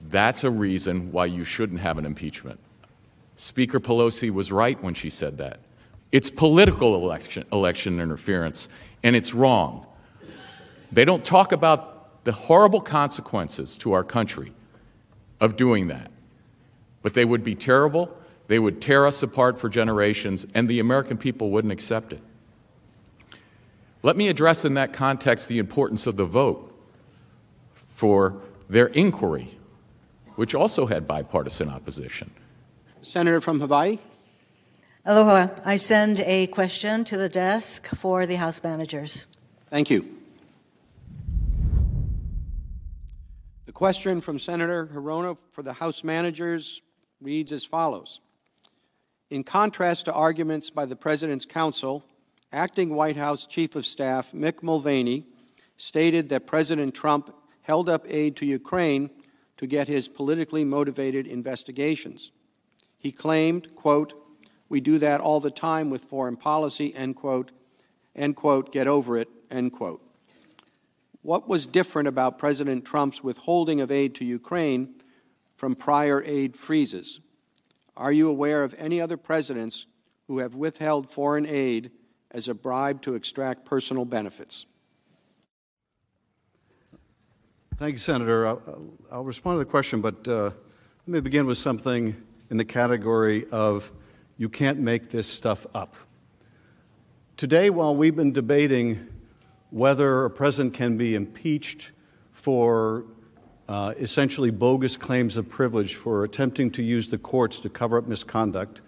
that's 0.08 0.44
a 0.44 0.50
reason 0.50 1.12
why 1.12 1.24
you 1.24 1.42
shouldn't 1.42 1.80
have 1.80 1.96
an 1.96 2.04
impeachment. 2.04 2.60
Speaker 3.36 3.80
Pelosi 3.80 4.30
was 4.30 4.52
right 4.52 4.80
when 4.82 4.92
she 4.92 5.08
said 5.08 5.38
that. 5.38 5.60
It's 6.12 6.30
political 6.30 6.94
election, 6.94 7.46
election 7.52 8.00
interference, 8.00 8.68
and 9.02 9.16
it's 9.16 9.32
wrong. 9.32 9.86
They 10.92 11.06
don't 11.06 11.24
talk 11.24 11.52
about 11.52 11.95
the 12.26 12.32
horrible 12.32 12.80
consequences 12.80 13.78
to 13.78 13.92
our 13.92 14.02
country 14.02 14.52
of 15.40 15.56
doing 15.56 15.86
that. 15.86 16.10
But 17.02 17.14
they 17.14 17.24
would 17.24 17.44
be 17.44 17.54
terrible. 17.54 18.14
They 18.48 18.58
would 18.58 18.82
tear 18.82 19.06
us 19.06 19.22
apart 19.22 19.60
for 19.60 19.68
generations, 19.68 20.44
and 20.52 20.68
the 20.68 20.80
American 20.80 21.18
people 21.18 21.50
wouldn't 21.50 21.72
accept 21.72 22.12
it. 22.12 22.20
Let 24.02 24.16
me 24.16 24.26
address 24.26 24.64
in 24.64 24.74
that 24.74 24.92
context 24.92 25.46
the 25.46 25.58
importance 25.58 26.06
of 26.08 26.16
the 26.16 26.24
vote 26.24 26.76
for 27.94 28.42
their 28.68 28.86
inquiry 28.86 29.56
which 30.34 30.54
also 30.54 30.86
had 30.86 31.06
bipartisan 31.06 31.68
opposition. 31.68 32.30
Senator 33.00 33.40
from 33.40 33.60
Hawaii. 33.60 33.98
Aloha. 35.04 35.48
I 35.64 35.76
send 35.76 36.20
a 36.20 36.48
question 36.48 37.04
to 37.04 37.16
the 37.16 37.28
desk 37.28 37.86
for 37.86 38.26
the 38.26 38.36
House 38.36 38.62
managers. 38.62 39.26
Thank 39.70 39.88
you. 39.88 40.15
Question 43.76 44.22
from 44.22 44.38
Senator 44.38 44.86
Hirono 44.86 45.36
for 45.52 45.62
the 45.62 45.74
House 45.74 46.02
managers 46.02 46.80
reads 47.20 47.52
as 47.52 47.62
follows. 47.62 48.20
In 49.28 49.44
contrast 49.44 50.06
to 50.06 50.14
arguments 50.14 50.70
by 50.70 50.86
the 50.86 50.96
President's 50.96 51.44
counsel, 51.44 52.02
acting 52.50 52.94
White 52.94 53.18
House 53.18 53.44
Chief 53.44 53.76
of 53.76 53.84
Staff 53.84 54.32
Mick 54.32 54.62
Mulvaney 54.62 55.26
stated 55.76 56.30
that 56.30 56.46
President 56.46 56.94
Trump 56.94 57.34
held 57.60 57.90
up 57.90 58.06
aid 58.08 58.34
to 58.36 58.46
Ukraine 58.46 59.10
to 59.58 59.66
get 59.66 59.88
his 59.88 60.08
politically 60.08 60.64
motivated 60.64 61.26
investigations. 61.26 62.32
He 62.96 63.12
claimed, 63.12 63.74
quote, 63.74 64.14
we 64.70 64.80
do 64.80 64.98
that 65.00 65.20
all 65.20 65.38
the 65.38 65.50
time 65.50 65.90
with 65.90 66.02
foreign 66.02 66.38
policy, 66.38 66.94
end 66.94 67.16
quote, 67.16 67.50
end 68.14 68.36
quote, 68.36 68.72
get 68.72 68.86
over 68.86 69.18
it, 69.18 69.28
end 69.50 69.72
quote. 69.72 70.05
What 71.26 71.48
was 71.48 71.66
different 71.66 72.06
about 72.06 72.38
President 72.38 72.84
Trump's 72.84 73.20
withholding 73.20 73.80
of 73.80 73.90
aid 73.90 74.14
to 74.14 74.24
Ukraine 74.24 74.94
from 75.56 75.74
prior 75.74 76.22
aid 76.22 76.54
freezes? 76.54 77.18
Are 77.96 78.12
you 78.12 78.28
aware 78.28 78.62
of 78.62 78.76
any 78.78 79.00
other 79.00 79.16
presidents 79.16 79.86
who 80.28 80.38
have 80.38 80.54
withheld 80.54 81.10
foreign 81.10 81.44
aid 81.44 81.90
as 82.30 82.46
a 82.46 82.54
bribe 82.54 83.02
to 83.02 83.16
extract 83.16 83.64
personal 83.64 84.04
benefits? 84.04 84.66
Thank 87.76 87.94
you, 87.94 87.98
Senator. 87.98 88.46
I'll, 88.46 88.92
I'll 89.10 89.24
respond 89.24 89.56
to 89.56 89.58
the 89.58 89.64
question, 89.64 90.00
but 90.00 90.28
uh, 90.28 90.42
let 90.44 91.08
me 91.08 91.18
begin 91.18 91.44
with 91.46 91.58
something 91.58 92.14
in 92.50 92.56
the 92.56 92.64
category 92.64 93.46
of 93.50 93.90
you 94.38 94.48
can't 94.48 94.78
make 94.78 95.08
this 95.08 95.26
stuff 95.26 95.66
up. 95.74 95.96
Today, 97.36 97.68
while 97.68 97.96
we've 97.96 98.14
been 98.14 98.30
debating 98.30 99.08
whether 99.70 100.24
a 100.24 100.30
president 100.30 100.74
can 100.74 100.96
be 100.96 101.14
impeached 101.14 101.90
for 102.32 103.04
uh, 103.68 103.94
essentially 103.98 104.50
bogus 104.50 104.96
claims 104.96 105.36
of 105.36 105.48
privilege 105.48 105.94
for 105.94 106.24
attempting 106.24 106.70
to 106.70 106.82
use 106.82 107.08
the 107.08 107.18
courts 107.18 107.60
to 107.60 107.68
cover 107.68 107.98
up 107.98 108.06
misconduct. 108.06 108.80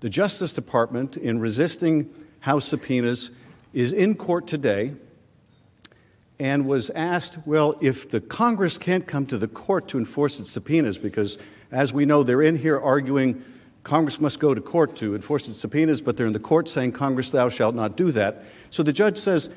The 0.00 0.10
Justice 0.10 0.52
Department, 0.52 1.16
in 1.16 1.40
resisting 1.40 2.12
House 2.40 2.66
subpoenas, 2.66 3.30
is 3.72 3.92
in 3.92 4.14
court 4.16 4.46
today 4.46 4.94
and 6.38 6.66
was 6.66 6.90
asked, 6.90 7.38
well, 7.46 7.78
if 7.80 8.10
the 8.10 8.20
Congress 8.20 8.76
can't 8.76 9.06
come 9.06 9.26
to 9.26 9.38
the 9.38 9.48
court 9.48 9.88
to 9.88 9.98
enforce 9.98 10.40
its 10.40 10.50
subpoenas, 10.50 10.98
because 10.98 11.38
as 11.70 11.92
we 11.92 12.04
know, 12.04 12.22
they're 12.22 12.42
in 12.42 12.56
here 12.56 12.78
arguing 12.78 13.42
Congress 13.82 14.20
must 14.20 14.38
go 14.38 14.54
to 14.54 14.60
court 14.60 14.96
to 14.96 15.14
enforce 15.14 15.48
its 15.48 15.58
subpoenas, 15.58 16.00
but 16.00 16.16
they're 16.16 16.26
in 16.26 16.32
the 16.32 16.38
court 16.38 16.68
saying, 16.68 16.92
Congress, 16.92 17.30
thou 17.30 17.48
shalt 17.48 17.74
not 17.74 17.96
do 17.96 18.12
that. 18.12 18.44
So 18.70 18.82
the 18.82 18.92
judge 18.92 19.18
says, 19.18 19.50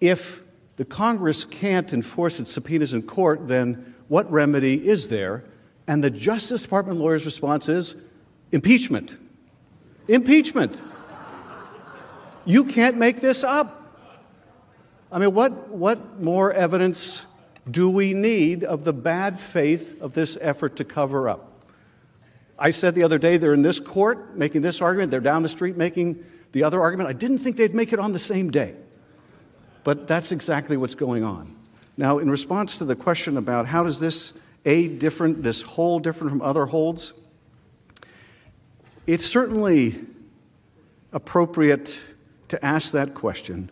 if 0.00 0.42
the 0.76 0.84
Congress 0.84 1.44
can't 1.44 1.92
enforce 1.92 2.40
its 2.40 2.50
subpoenas 2.50 2.94
in 2.94 3.02
court, 3.02 3.48
then 3.48 3.94
what 4.08 4.30
remedy 4.30 4.88
is 4.88 5.08
there? 5.08 5.44
And 5.86 6.02
the 6.02 6.10
Justice 6.10 6.62
Department 6.62 6.98
lawyer's 6.98 7.24
response 7.24 7.68
is 7.68 7.96
impeachment. 8.52 9.18
Impeachment. 10.08 10.82
You 12.44 12.64
can't 12.64 12.96
make 12.96 13.20
this 13.20 13.44
up. 13.44 13.76
I 15.12 15.18
mean, 15.18 15.34
what, 15.34 15.68
what 15.68 16.20
more 16.20 16.52
evidence 16.52 17.26
do 17.70 17.90
we 17.90 18.14
need 18.14 18.64
of 18.64 18.84
the 18.84 18.92
bad 18.92 19.38
faith 19.38 20.00
of 20.00 20.14
this 20.14 20.38
effort 20.40 20.76
to 20.76 20.84
cover 20.84 21.28
up? 21.28 21.64
I 22.58 22.70
said 22.70 22.94
the 22.94 23.02
other 23.02 23.18
day 23.18 23.36
they're 23.36 23.54
in 23.54 23.62
this 23.62 23.80
court 23.80 24.36
making 24.36 24.62
this 24.62 24.80
argument, 24.80 25.10
they're 25.10 25.20
down 25.20 25.42
the 25.42 25.48
street 25.48 25.76
making 25.76 26.24
the 26.52 26.64
other 26.64 26.80
argument. 26.80 27.08
I 27.08 27.12
didn't 27.12 27.38
think 27.38 27.56
they'd 27.56 27.74
make 27.74 27.92
it 27.92 27.98
on 27.98 28.12
the 28.12 28.18
same 28.18 28.50
day. 28.50 28.76
But 29.84 30.06
that's 30.06 30.32
exactly 30.32 30.76
what's 30.76 30.94
going 30.94 31.24
on. 31.24 31.56
Now, 31.96 32.18
in 32.18 32.30
response 32.30 32.78
to 32.78 32.84
the 32.84 32.96
question 32.96 33.36
about 33.36 33.66
how 33.66 33.82
does 33.82 34.00
this 34.00 34.32
aid 34.64 34.98
different, 34.98 35.42
this 35.42 35.62
hold 35.62 36.02
different 36.02 36.30
from 36.30 36.42
other 36.42 36.66
holds, 36.66 37.12
it's 39.06 39.26
certainly 39.26 40.00
appropriate 41.12 42.00
to 42.48 42.64
ask 42.64 42.92
that 42.92 43.14
question. 43.14 43.70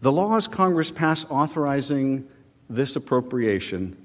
The 0.00 0.12
laws 0.12 0.48
Congress 0.48 0.90
passed 0.90 1.30
authorizing 1.30 2.28
this 2.68 2.96
appropriation 2.96 3.96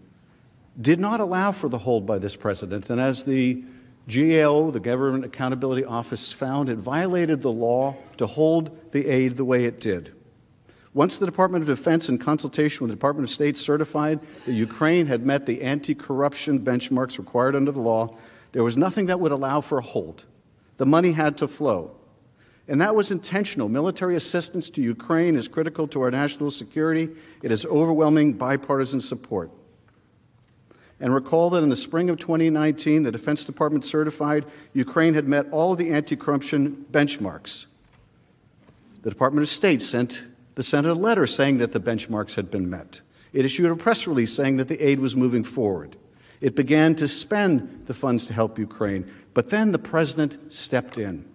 did 0.80 1.00
not 1.00 1.20
allow 1.20 1.52
for 1.52 1.70
the 1.70 1.78
hold 1.78 2.06
by 2.06 2.20
this 2.20 2.36
president. 2.36 2.90
And 2.90 3.02
as 3.02 3.26
the 3.26 3.64
GAO, 4.10 4.72
the 4.72 4.80
Government 4.80 5.24
Accountability 5.24 5.86
Office, 5.86 6.32
found 6.32 6.70
it 6.70 6.78
violated 6.78 7.42
the 7.42 7.52
law 7.52 7.96
to 8.18 8.26
hold 8.26 8.92
the 8.92 9.08
aid 9.08 9.38
the 9.38 9.46
way 9.46 9.66
it 9.66 9.80
did. 9.80 10.14
Once 10.94 11.20
the 11.20 11.26
Department 11.28 11.62
of 11.62 11.68
Defense, 11.68 12.10
in 12.10 12.18
consultation 12.18 12.84
with 12.84 12.90
the 12.90 12.96
Department 12.96 13.30
of 13.30 13.32
State, 13.32 13.56
certified 13.56 14.20
that 14.46 14.54
Ukraine 14.54 15.06
had 15.06 15.26
met 15.26 15.46
the 15.46 15.62
anti 15.62 15.94
corruption 15.94 16.60
benchmarks 16.60 17.20
required 17.20 17.56
under 17.56 17.72
the 17.72 17.80
law, 17.80 18.18
there 18.52 18.64
was 18.64 18.76
nothing 18.76 19.06
that 19.06 19.20
would 19.20 19.32
allow 19.32 19.62
for 19.62 19.78
a 19.78 19.84
hold. 19.84 20.26
The 20.78 20.88
money 20.88 21.12
had 21.12 21.38
to 21.38 21.48
flow. 21.48 21.96
And 22.68 22.82
that 22.82 22.96
was 22.96 23.12
intentional. 23.12 23.70
Military 23.70 24.16
assistance 24.16 24.70
to 24.72 24.82
Ukraine 24.82 25.36
is 25.36 25.48
critical 25.48 25.88
to 25.90 26.02
our 26.02 26.12
national 26.12 26.52
security. 26.52 27.10
It 27.44 27.52
has 27.52 27.66
overwhelming 27.66 28.34
bipartisan 28.34 29.02
support. 29.02 29.52
And 31.00 31.14
recall 31.14 31.50
that 31.52 31.64
in 31.64 31.70
the 31.70 31.76
spring 31.76 32.10
of 32.10 32.18
2019, 32.18 33.04
the 33.04 33.12
Defense 33.12 33.46
Department 33.46 33.86
certified 33.86 34.46
Ukraine 34.74 35.14
had 35.14 35.28
met 35.28 35.50
all 35.52 35.72
of 35.72 35.78
the 35.78 35.92
anti 35.92 36.16
corruption 36.16 36.86
benchmarks. 36.92 37.68
The 39.02 39.10
Department 39.10 39.44
of 39.44 39.50
State 39.50 39.82
sent 39.82 40.24
the 40.56 40.64
Senate 40.64 40.92
a 40.92 40.94
letter 40.94 41.26
saying 41.26 41.60
that 41.60 41.72
the 41.72 41.80
benchmarks 41.80 42.36
had 42.36 42.52
been 42.52 42.70
met. 42.70 43.00
It 43.32 43.46
issued 43.46 43.72
a 43.72 43.76
press 43.76 44.08
release 44.08 44.34
saying 44.34 44.58
that 44.58 44.68
the 44.68 44.82
aid 44.82 45.00
was 45.00 45.16
moving 45.16 45.44
forward. 45.44 45.96
It 46.42 46.56
began 46.56 46.96
to 46.96 47.08
spend 47.08 47.84
the 47.86 47.94
funds 47.94 48.26
to 48.28 48.34
help 48.34 48.58
Ukraine. 48.58 49.10
But 49.34 49.50
then 49.50 49.72
the 49.72 49.80
president 49.80 50.52
stepped 50.52 50.98
in. 50.98 51.26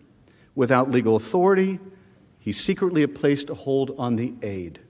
Without 0.54 0.90
legal 0.90 1.16
authority, 1.16 1.78
he 2.38 2.52
secretly 2.52 3.06
placed 3.06 3.48
a 3.50 3.54
hold 3.54 3.94
on 3.98 4.16
the 4.16 4.34
aid. 4.42 4.80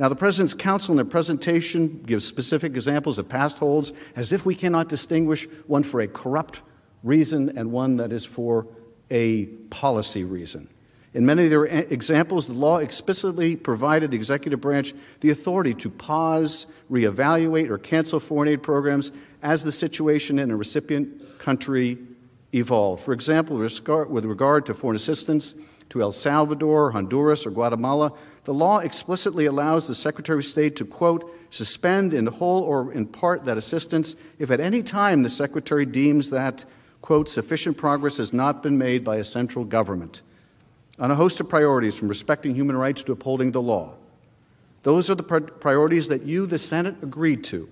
Now, 0.00 0.08
the 0.08 0.16
President's 0.16 0.54
counsel 0.54 0.92
in 0.92 0.96
their 0.96 1.04
presentation 1.04 2.02
gives 2.06 2.24
specific 2.24 2.72
examples 2.72 3.18
of 3.18 3.28
past 3.28 3.58
holds 3.58 3.92
as 4.16 4.32
if 4.32 4.46
we 4.46 4.54
cannot 4.54 4.88
distinguish 4.88 5.46
one 5.66 5.82
for 5.82 6.00
a 6.00 6.08
corrupt 6.08 6.62
reason 7.02 7.58
and 7.58 7.70
one 7.70 7.98
that 7.98 8.10
is 8.10 8.24
for 8.24 8.66
a 9.10 9.44
policy 9.68 10.24
reason. 10.24 10.70
In 11.12 11.26
many 11.26 11.44
of 11.44 11.50
their 11.50 11.66
examples, 11.66 12.46
the 12.46 12.54
law 12.54 12.78
explicitly 12.78 13.56
provided 13.56 14.10
the 14.10 14.16
executive 14.16 14.62
branch 14.62 14.94
the 15.20 15.28
authority 15.28 15.74
to 15.74 15.90
pause, 15.90 16.64
reevaluate, 16.90 17.68
or 17.68 17.76
cancel 17.76 18.20
foreign 18.20 18.48
aid 18.48 18.62
programs 18.62 19.12
as 19.42 19.64
the 19.64 19.72
situation 19.72 20.38
in 20.38 20.50
a 20.50 20.56
recipient 20.56 21.38
country 21.38 21.98
evolved. 22.54 23.04
For 23.04 23.12
example, 23.12 23.58
with 23.58 24.24
regard 24.24 24.64
to 24.64 24.72
foreign 24.72 24.96
assistance 24.96 25.54
to 25.90 26.00
El 26.00 26.12
Salvador, 26.12 26.92
Honduras, 26.92 27.44
or 27.44 27.50
Guatemala, 27.50 28.14
the 28.44 28.54
law 28.54 28.78
explicitly 28.78 29.46
allows 29.46 29.86
the 29.86 29.94
Secretary 29.94 30.38
of 30.38 30.44
State 30.44 30.76
to, 30.76 30.84
quote, 30.84 31.30
suspend 31.50 32.14
in 32.14 32.26
whole 32.26 32.62
or 32.62 32.92
in 32.92 33.06
part 33.06 33.44
that 33.44 33.58
assistance 33.58 34.16
if 34.38 34.50
at 34.50 34.60
any 34.60 34.82
time 34.82 35.22
the 35.22 35.28
Secretary 35.28 35.84
deems 35.84 36.30
that, 36.30 36.64
quote, 37.02 37.28
sufficient 37.28 37.76
progress 37.76 38.16
has 38.16 38.32
not 38.32 38.62
been 38.62 38.78
made 38.78 39.04
by 39.04 39.16
a 39.16 39.24
central 39.24 39.64
government 39.64 40.22
on 40.98 41.10
a 41.10 41.14
host 41.14 41.40
of 41.40 41.48
priorities 41.48 41.98
from 41.98 42.08
respecting 42.08 42.54
human 42.54 42.76
rights 42.76 43.02
to 43.02 43.12
upholding 43.12 43.52
the 43.52 43.62
law. 43.62 43.94
Those 44.82 45.10
are 45.10 45.14
the 45.14 45.22
priorities 45.22 46.08
that 46.08 46.22
you, 46.22 46.46
the 46.46 46.58
Senate, 46.58 46.96
agreed 47.02 47.42
to. 47.44 47.68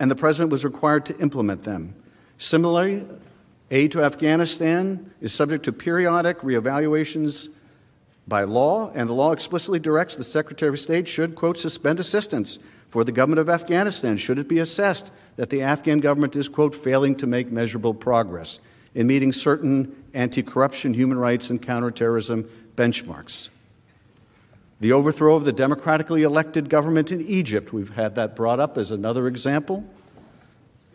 And 0.00 0.10
the 0.10 0.16
President 0.16 0.50
was 0.50 0.64
required 0.64 1.06
to 1.06 1.18
implement 1.18 1.64
them. 1.64 1.94
Similarly, 2.38 3.06
aid 3.70 3.92
to 3.92 4.02
Afghanistan 4.02 5.10
is 5.20 5.34
subject 5.34 5.64
to 5.64 5.72
periodic 5.72 6.40
reevaluations 6.40 7.48
by 8.28 8.44
law, 8.44 8.90
and 8.94 9.08
the 9.08 9.14
law 9.14 9.32
explicitly 9.32 9.78
directs 9.78 10.16
the 10.16 10.24
Secretary 10.24 10.70
of 10.70 10.78
State 10.78 11.08
should, 11.08 11.34
quote, 11.34 11.58
suspend 11.58 11.98
assistance 11.98 12.58
for 12.88 13.04
the 13.04 13.12
government 13.12 13.40
of 13.40 13.50
Afghanistan 13.50 14.16
should 14.16 14.38
it 14.38 14.48
be 14.48 14.58
assessed 14.58 15.10
that 15.36 15.50
the 15.50 15.62
Afghan 15.62 16.00
government 16.00 16.36
is, 16.36 16.48
quote, 16.48 16.74
failing 16.74 17.14
to 17.16 17.26
make 17.26 17.52
measurable 17.52 17.94
progress 17.94 18.60
in 18.94 19.06
meeting 19.06 19.32
certain 19.32 20.04
anti 20.14 20.42
corruption, 20.42 20.94
human 20.94 21.18
rights, 21.18 21.50
and 21.50 21.60
counterterrorism 21.60 22.48
benchmarks. 22.76 23.50
The 24.80 24.92
overthrow 24.92 25.34
of 25.34 25.44
the 25.44 25.52
democratically 25.52 26.22
elected 26.22 26.68
government 26.68 27.12
in 27.12 27.20
Egypt, 27.26 27.72
we've 27.72 27.94
had 27.94 28.14
that 28.14 28.36
brought 28.36 28.60
up 28.60 28.78
as 28.78 28.90
another 28.90 29.26
example. 29.26 29.84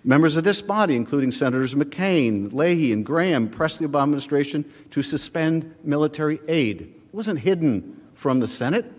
Members 0.06 0.36
of 0.36 0.44
this 0.44 0.62
body, 0.62 0.96
including 0.96 1.32
Senators 1.32 1.76
McCain, 1.76 2.52
Leahy, 2.52 2.92
and 2.92 3.06
Graham, 3.06 3.48
pressed 3.48 3.80
the 3.80 3.88
Obama 3.88 4.04
administration 4.04 4.66
to 4.92 5.02
suspend 5.02 5.76
military 5.84 6.40
aid. 6.48 6.94
It 7.14 7.16
wasn't 7.16 7.41
hidden 7.41 8.01
from 8.16 8.39
the 8.39 8.47
Senate, 8.47 8.91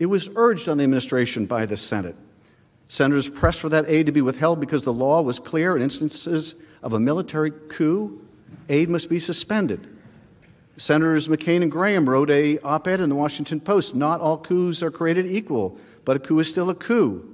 it 0.00 0.06
was 0.06 0.28
urged 0.34 0.68
on 0.68 0.78
the 0.78 0.82
administration 0.82 1.46
by 1.46 1.64
the 1.64 1.76
Senate. 1.76 2.16
Senators 2.88 3.28
pressed 3.28 3.60
for 3.60 3.68
that 3.68 3.84
aid 3.86 4.06
to 4.06 4.12
be 4.12 4.20
withheld 4.20 4.58
because 4.58 4.82
the 4.82 4.92
law 4.92 5.22
was 5.22 5.38
clear 5.38 5.76
in 5.76 5.82
instances 5.82 6.56
of 6.82 6.92
a 6.92 6.98
military 6.98 7.52
coup, 7.52 8.20
aid 8.68 8.90
must 8.90 9.08
be 9.08 9.20
suspended. 9.20 9.86
Senators 10.76 11.28
McCain 11.28 11.62
and 11.62 11.70
Graham 11.70 12.08
wrote 12.08 12.30
a 12.30 12.58
op 12.60 12.88
ed 12.88 12.98
in 12.98 13.08
the 13.08 13.14
Washington 13.14 13.60
Post 13.60 13.94
Not 13.94 14.20
all 14.20 14.36
coups 14.36 14.82
are 14.82 14.90
created 14.90 15.26
equal, 15.26 15.78
but 16.04 16.16
a 16.16 16.18
coup 16.18 16.40
is 16.40 16.48
still 16.48 16.68
a 16.68 16.74
coup. 16.74 17.32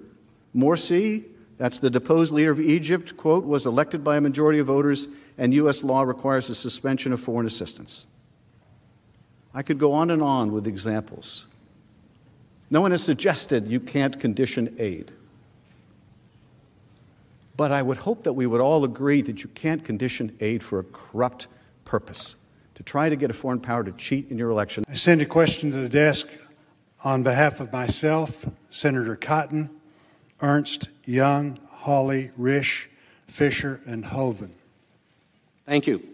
Morsi, 0.54 1.24
that's 1.56 1.78
the 1.78 1.88
deposed 1.88 2.34
leader 2.34 2.50
of 2.50 2.60
Egypt, 2.60 3.16
quote, 3.16 3.46
was 3.46 3.64
elected 3.64 4.04
by 4.04 4.18
a 4.18 4.20
majority 4.20 4.58
of 4.58 4.66
voters, 4.66 5.08
and 5.38 5.54
U.S. 5.54 5.82
law 5.82 6.02
requires 6.02 6.48
the 6.48 6.54
suspension 6.54 7.14
of 7.14 7.20
foreign 7.20 7.46
assistance. 7.46 8.06
I 9.56 9.62
could 9.62 9.78
go 9.78 9.94
on 9.94 10.10
and 10.10 10.22
on 10.22 10.52
with 10.52 10.66
examples. 10.66 11.46
No 12.68 12.82
one 12.82 12.90
has 12.90 13.02
suggested 13.02 13.68
you 13.68 13.80
can't 13.80 14.20
condition 14.20 14.76
aid. 14.78 15.12
But 17.56 17.72
I 17.72 17.80
would 17.80 17.96
hope 17.96 18.24
that 18.24 18.34
we 18.34 18.46
would 18.46 18.60
all 18.60 18.84
agree 18.84 19.22
that 19.22 19.42
you 19.42 19.48
can't 19.48 19.82
condition 19.82 20.36
aid 20.40 20.62
for 20.62 20.80
a 20.80 20.84
corrupt 20.84 21.46
purpose, 21.86 22.36
to 22.74 22.82
try 22.82 23.08
to 23.08 23.16
get 23.16 23.30
a 23.30 23.32
foreign 23.32 23.60
power 23.60 23.82
to 23.82 23.92
cheat 23.92 24.30
in 24.30 24.36
your 24.36 24.50
election. 24.50 24.84
I 24.90 24.94
send 24.94 25.22
a 25.22 25.26
question 25.26 25.70
to 25.70 25.78
the 25.78 25.88
desk 25.88 26.28
on 27.02 27.22
behalf 27.22 27.58
of 27.58 27.72
myself, 27.72 28.46
Senator 28.68 29.16
Cotton, 29.16 29.70
Ernst, 30.42 30.90
Young, 31.06 31.58
Hawley, 31.70 32.30
Risch, 32.38 32.88
Fischer, 33.26 33.80
and 33.86 34.04
Hoeven. 34.04 34.52
Thank 35.64 35.86
you. 35.86 36.06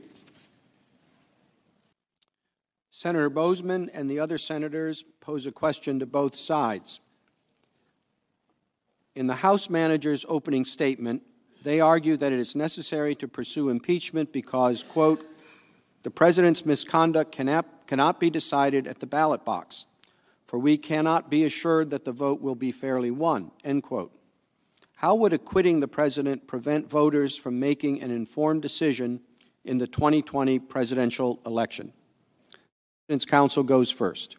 Senator 3.02 3.28
Boozman 3.28 3.90
and 3.92 4.08
the 4.08 4.20
other 4.20 4.38
senators 4.38 5.04
pose 5.20 5.44
a 5.44 5.50
question 5.50 5.98
to 5.98 6.06
both 6.06 6.36
sides. 6.36 7.00
In 9.16 9.26
the 9.26 9.34
House 9.34 9.68
manager's 9.68 10.24
opening 10.28 10.64
statement, 10.64 11.24
they 11.64 11.80
argue 11.80 12.16
that 12.16 12.32
it 12.32 12.38
is 12.38 12.54
necessary 12.54 13.16
to 13.16 13.26
pursue 13.26 13.70
impeachment 13.70 14.32
because, 14.32 14.84
quote, 14.84 15.26
the 16.04 16.12
president's 16.12 16.64
misconduct 16.64 17.32
cannot, 17.32 17.66
cannot 17.88 18.20
be 18.20 18.30
decided 18.30 18.86
at 18.86 19.00
the 19.00 19.06
ballot 19.08 19.44
box, 19.44 19.86
for 20.46 20.60
we 20.60 20.78
cannot 20.78 21.28
be 21.28 21.42
assured 21.42 21.90
that 21.90 22.04
the 22.04 22.12
vote 22.12 22.40
will 22.40 22.54
be 22.54 22.70
fairly 22.70 23.10
won, 23.10 23.50
end 23.64 23.82
quote. 23.82 24.12
How 24.94 25.16
would 25.16 25.32
acquitting 25.32 25.80
the 25.80 25.88
president 25.88 26.46
prevent 26.46 26.88
voters 26.88 27.36
from 27.36 27.58
making 27.58 28.00
an 28.00 28.12
informed 28.12 28.62
decision 28.62 29.22
in 29.64 29.78
the 29.78 29.88
2020 29.88 30.60
presidential 30.60 31.40
election? 31.44 31.92
President's 33.12 33.30
counsel 33.30 33.62
goes 33.62 33.90
first. 33.90 34.38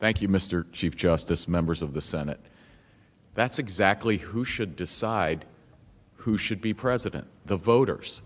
Thank 0.00 0.20
you, 0.20 0.28
Mr. 0.28 0.64
Chief 0.72 0.96
Justice, 0.96 1.46
members 1.46 1.80
of 1.82 1.92
the 1.92 2.00
Senate. 2.00 2.40
That's 3.36 3.60
exactly 3.60 4.16
who 4.16 4.44
should 4.44 4.74
decide 4.74 5.44
who 6.16 6.36
should 6.36 6.60
be 6.60 6.74
president 6.74 7.28
the 7.46 7.56
voters. 7.56 8.20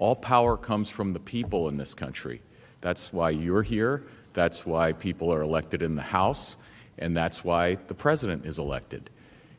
All 0.00 0.16
power 0.16 0.56
comes 0.56 0.90
from 0.90 1.12
the 1.12 1.20
people 1.20 1.68
in 1.68 1.76
this 1.76 1.94
country. 1.94 2.42
That's 2.80 3.12
why 3.12 3.30
you're 3.30 3.62
here. 3.62 4.02
That's 4.32 4.66
why 4.66 4.90
people 4.90 5.32
are 5.32 5.42
elected 5.42 5.82
in 5.82 5.94
the 5.94 6.02
House. 6.02 6.56
And 6.98 7.16
that's 7.16 7.44
why 7.44 7.76
the 7.86 7.94
president 7.94 8.44
is 8.44 8.58
elected. 8.58 9.08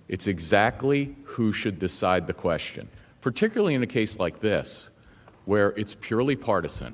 It's 0.10 0.28
exactly 0.28 1.16
who 1.24 1.54
should 1.54 1.80
decide 1.80 2.28
the 2.28 2.34
question, 2.34 2.90
particularly 3.22 3.76
in 3.76 3.84
a 3.84 3.88
case 3.88 4.20
like 4.20 4.40
this, 4.40 4.90
where 5.46 5.70
it's 5.72 5.96
purely 5.96 6.36
partisan. 6.36 6.94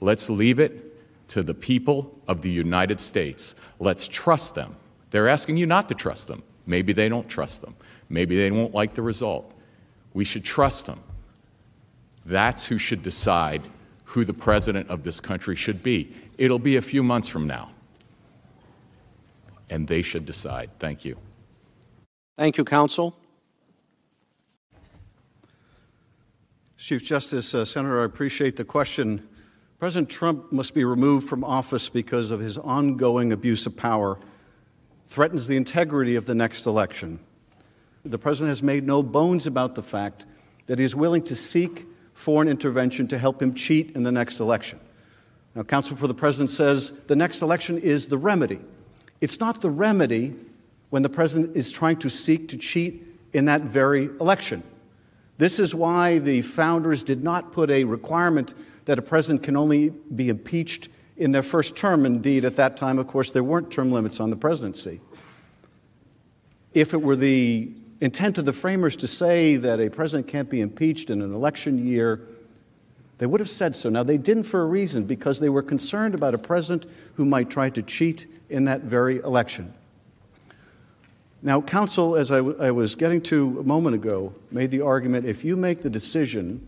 Let's 0.00 0.28
leave 0.30 0.58
it 0.58 1.28
to 1.28 1.42
the 1.42 1.54
people 1.54 2.18
of 2.26 2.42
the 2.42 2.50
United 2.50 3.00
States. 3.00 3.54
Let's 3.78 4.08
trust 4.08 4.54
them. 4.54 4.76
They're 5.10 5.28
asking 5.28 5.56
you 5.56 5.66
not 5.66 5.88
to 5.88 5.94
trust 5.94 6.28
them. 6.28 6.42
Maybe 6.66 6.92
they 6.92 7.08
don't 7.08 7.28
trust 7.28 7.62
them. 7.62 7.74
Maybe 8.08 8.36
they 8.36 8.50
won't 8.50 8.74
like 8.74 8.94
the 8.94 9.02
result. 9.02 9.52
We 10.14 10.24
should 10.24 10.44
trust 10.44 10.86
them. 10.86 11.00
That's 12.26 12.66
who 12.66 12.78
should 12.78 13.02
decide 13.02 13.62
who 14.04 14.24
the 14.24 14.34
president 14.34 14.90
of 14.90 15.04
this 15.04 15.20
country 15.20 15.54
should 15.54 15.82
be. 15.82 16.12
It'll 16.36 16.58
be 16.58 16.76
a 16.76 16.82
few 16.82 17.02
months 17.02 17.28
from 17.28 17.46
now. 17.46 17.70
And 19.68 19.86
they 19.86 20.02
should 20.02 20.26
decide. 20.26 20.70
Thank 20.80 21.04
you. 21.04 21.16
Thank 22.36 22.58
you, 22.58 22.64
counsel. 22.64 23.16
Chief 26.80 27.04
Justice, 27.04 27.54
uh, 27.54 27.66
Senator, 27.66 28.00
I 28.00 28.06
appreciate 28.06 28.56
the 28.56 28.64
question. 28.64 29.28
President 29.78 30.08
Trump 30.08 30.50
must 30.50 30.72
be 30.72 30.82
removed 30.82 31.28
from 31.28 31.44
office 31.44 31.90
because 31.90 32.30
of 32.30 32.40
his 32.40 32.56
ongoing 32.56 33.32
abuse 33.32 33.66
of 33.66 33.76
power, 33.76 34.18
threatens 35.06 35.46
the 35.46 35.58
integrity 35.58 36.16
of 36.16 36.24
the 36.24 36.34
next 36.34 36.64
election. 36.64 37.20
The 38.02 38.18
president 38.18 38.48
has 38.48 38.62
made 38.62 38.86
no 38.86 39.02
bones 39.02 39.46
about 39.46 39.74
the 39.74 39.82
fact 39.82 40.24
that 40.68 40.78
he 40.78 40.84
is 40.86 40.96
willing 40.96 41.22
to 41.24 41.36
seek 41.36 41.84
foreign 42.14 42.48
intervention 42.48 43.06
to 43.08 43.18
help 43.18 43.42
him 43.42 43.52
cheat 43.52 43.94
in 43.94 44.02
the 44.02 44.12
next 44.12 44.40
election. 44.40 44.80
Now, 45.54 45.64
counsel 45.64 45.98
for 45.98 46.06
the 46.06 46.14
president 46.14 46.48
says 46.48 46.92
the 47.08 47.16
next 47.16 47.42
election 47.42 47.76
is 47.76 48.08
the 48.08 48.16
remedy. 48.16 48.58
It's 49.20 49.38
not 49.38 49.60
the 49.60 49.70
remedy 49.70 50.34
when 50.88 51.02
the 51.02 51.10
president 51.10 51.58
is 51.58 51.72
trying 51.72 51.98
to 51.98 52.08
seek 52.08 52.48
to 52.48 52.56
cheat 52.56 53.06
in 53.34 53.44
that 53.44 53.60
very 53.60 54.06
election. 54.18 54.62
This 55.40 55.58
is 55.58 55.74
why 55.74 56.18
the 56.18 56.42
founders 56.42 57.02
did 57.02 57.24
not 57.24 57.50
put 57.50 57.70
a 57.70 57.84
requirement 57.84 58.52
that 58.84 58.98
a 58.98 59.02
president 59.02 59.42
can 59.42 59.56
only 59.56 59.88
be 59.88 60.28
impeached 60.28 60.90
in 61.16 61.32
their 61.32 61.42
first 61.42 61.74
term. 61.74 62.04
Indeed, 62.04 62.44
at 62.44 62.56
that 62.56 62.76
time, 62.76 62.98
of 62.98 63.06
course, 63.06 63.32
there 63.32 63.42
weren't 63.42 63.70
term 63.70 63.90
limits 63.90 64.20
on 64.20 64.28
the 64.28 64.36
presidency. 64.36 65.00
If 66.74 66.92
it 66.92 67.00
were 67.00 67.16
the 67.16 67.72
intent 68.02 68.36
of 68.36 68.44
the 68.44 68.52
framers 68.52 68.96
to 68.96 69.06
say 69.06 69.56
that 69.56 69.80
a 69.80 69.88
president 69.88 70.28
can't 70.28 70.50
be 70.50 70.60
impeached 70.60 71.08
in 71.08 71.22
an 71.22 71.32
election 71.32 71.88
year, 71.88 72.20
they 73.16 73.24
would 73.24 73.40
have 73.40 73.48
said 73.48 73.74
so. 73.74 73.88
Now, 73.88 74.02
they 74.02 74.18
didn't 74.18 74.44
for 74.44 74.60
a 74.60 74.66
reason, 74.66 75.04
because 75.04 75.40
they 75.40 75.48
were 75.48 75.62
concerned 75.62 76.14
about 76.14 76.34
a 76.34 76.38
president 76.38 76.84
who 77.14 77.24
might 77.24 77.48
try 77.48 77.70
to 77.70 77.82
cheat 77.82 78.26
in 78.50 78.66
that 78.66 78.82
very 78.82 79.20
election. 79.20 79.72
Now, 81.42 81.62
counsel, 81.62 82.16
as 82.16 82.30
I, 82.30 82.40
was 82.40 82.94
getting 82.94 83.22
to 83.22 83.60
a 83.60 83.62
moment 83.62 83.94
ago, 83.94 84.34
made 84.50 84.70
the 84.70 84.82
argument 84.82 85.24
if 85.26 85.42
you 85.42 85.56
make 85.56 85.80
the 85.80 85.88
decision 85.88 86.66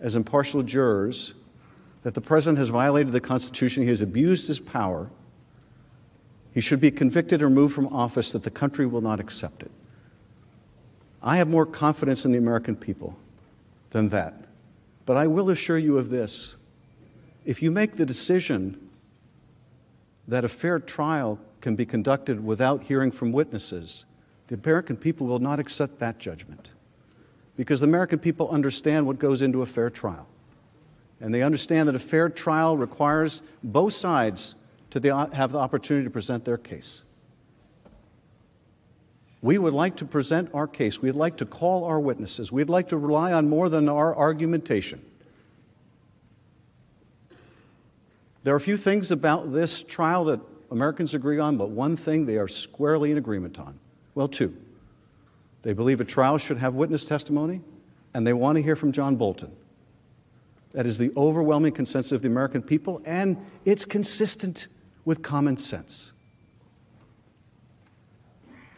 as 0.00 0.16
impartial 0.16 0.62
jurors 0.62 1.34
that 2.02 2.14
the 2.14 2.20
president 2.20 2.58
has 2.58 2.70
violated 2.70 3.12
the 3.12 3.20
Constitution, 3.20 3.84
he 3.84 3.88
has 3.88 4.00
abused 4.00 4.48
his 4.48 4.58
power, 4.58 5.10
he 6.52 6.60
should 6.60 6.80
be 6.80 6.90
convicted 6.90 7.40
or 7.40 7.46
removed 7.46 7.74
from 7.74 7.86
office, 7.88 8.32
that 8.32 8.42
the 8.42 8.50
country 8.50 8.84
will 8.84 9.00
not 9.00 9.20
accept 9.20 9.62
it. 9.62 9.70
I 11.22 11.36
have 11.36 11.48
more 11.48 11.66
confidence 11.66 12.24
in 12.24 12.32
the 12.32 12.38
American 12.38 12.74
people 12.74 13.16
than 13.90 14.08
that. 14.08 14.34
But 15.06 15.16
I 15.16 15.26
will 15.26 15.50
assure 15.50 15.78
you 15.78 15.98
of 15.98 16.10
this 16.10 16.56
if 17.44 17.62
you 17.62 17.70
make 17.70 17.96
the 17.96 18.06
decision 18.06 18.90
that 20.26 20.44
a 20.44 20.48
fair 20.48 20.78
trial 20.78 21.38
can 21.60 21.76
be 21.76 21.84
conducted 21.86 22.44
without 22.44 22.84
hearing 22.84 23.10
from 23.10 23.32
witnesses, 23.32 24.04
the 24.48 24.54
American 24.54 24.96
people 24.96 25.26
will 25.26 25.38
not 25.38 25.60
accept 25.60 25.98
that 25.98 26.18
judgment. 26.18 26.72
Because 27.56 27.80
the 27.80 27.86
American 27.86 28.18
people 28.18 28.48
understand 28.50 29.06
what 29.06 29.18
goes 29.18 29.42
into 29.42 29.62
a 29.62 29.66
fair 29.66 29.90
trial. 29.90 30.26
And 31.20 31.34
they 31.34 31.42
understand 31.42 31.88
that 31.88 31.94
a 31.94 32.00
fair 32.00 32.28
trial 32.28 32.76
requires 32.76 33.42
both 33.62 33.92
sides 33.92 34.54
to 34.90 34.98
the, 34.98 35.28
have 35.34 35.52
the 35.52 35.58
opportunity 35.58 36.04
to 36.04 36.10
present 36.10 36.44
their 36.44 36.56
case. 36.56 37.04
We 39.42 39.56
would 39.56 39.74
like 39.74 39.96
to 39.96 40.04
present 40.04 40.50
our 40.52 40.66
case. 40.66 41.00
We'd 41.00 41.12
like 41.12 41.38
to 41.38 41.46
call 41.46 41.84
our 41.84 42.00
witnesses. 42.00 42.50
We'd 42.50 42.68
like 42.68 42.88
to 42.88 42.98
rely 42.98 43.32
on 43.32 43.48
more 43.48 43.68
than 43.68 43.88
our 43.88 44.14
argumentation. 44.16 45.04
There 48.42 48.54
are 48.54 48.56
a 48.56 48.60
few 48.60 48.76
things 48.76 49.10
about 49.10 49.52
this 49.52 49.82
trial 49.82 50.24
that 50.24 50.40
Americans 50.70 51.14
agree 51.14 51.38
on, 51.38 51.56
but 51.56 51.70
one 51.70 51.96
thing 51.96 52.26
they 52.26 52.38
are 52.38 52.48
squarely 52.48 53.10
in 53.10 53.18
agreement 53.18 53.58
on. 53.58 53.78
Well, 54.14 54.28
two. 54.28 54.56
They 55.62 55.72
believe 55.72 56.00
a 56.00 56.04
trial 56.04 56.38
should 56.38 56.58
have 56.58 56.74
witness 56.74 57.04
testimony, 57.04 57.60
and 58.14 58.26
they 58.26 58.32
want 58.32 58.56
to 58.56 58.62
hear 58.62 58.76
from 58.76 58.92
John 58.92 59.16
Bolton. 59.16 59.54
That 60.72 60.86
is 60.86 60.98
the 60.98 61.12
overwhelming 61.16 61.72
consensus 61.72 62.12
of 62.12 62.22
the 62.22 62.28
American 62.28 62.62
people, 62.62 63.02
and 63.04 63.36
it's 63.64 63.84
consistent 63.84 64.68
with 65.04 65.22
common 65.22 65.56
sense. 65.56 66.12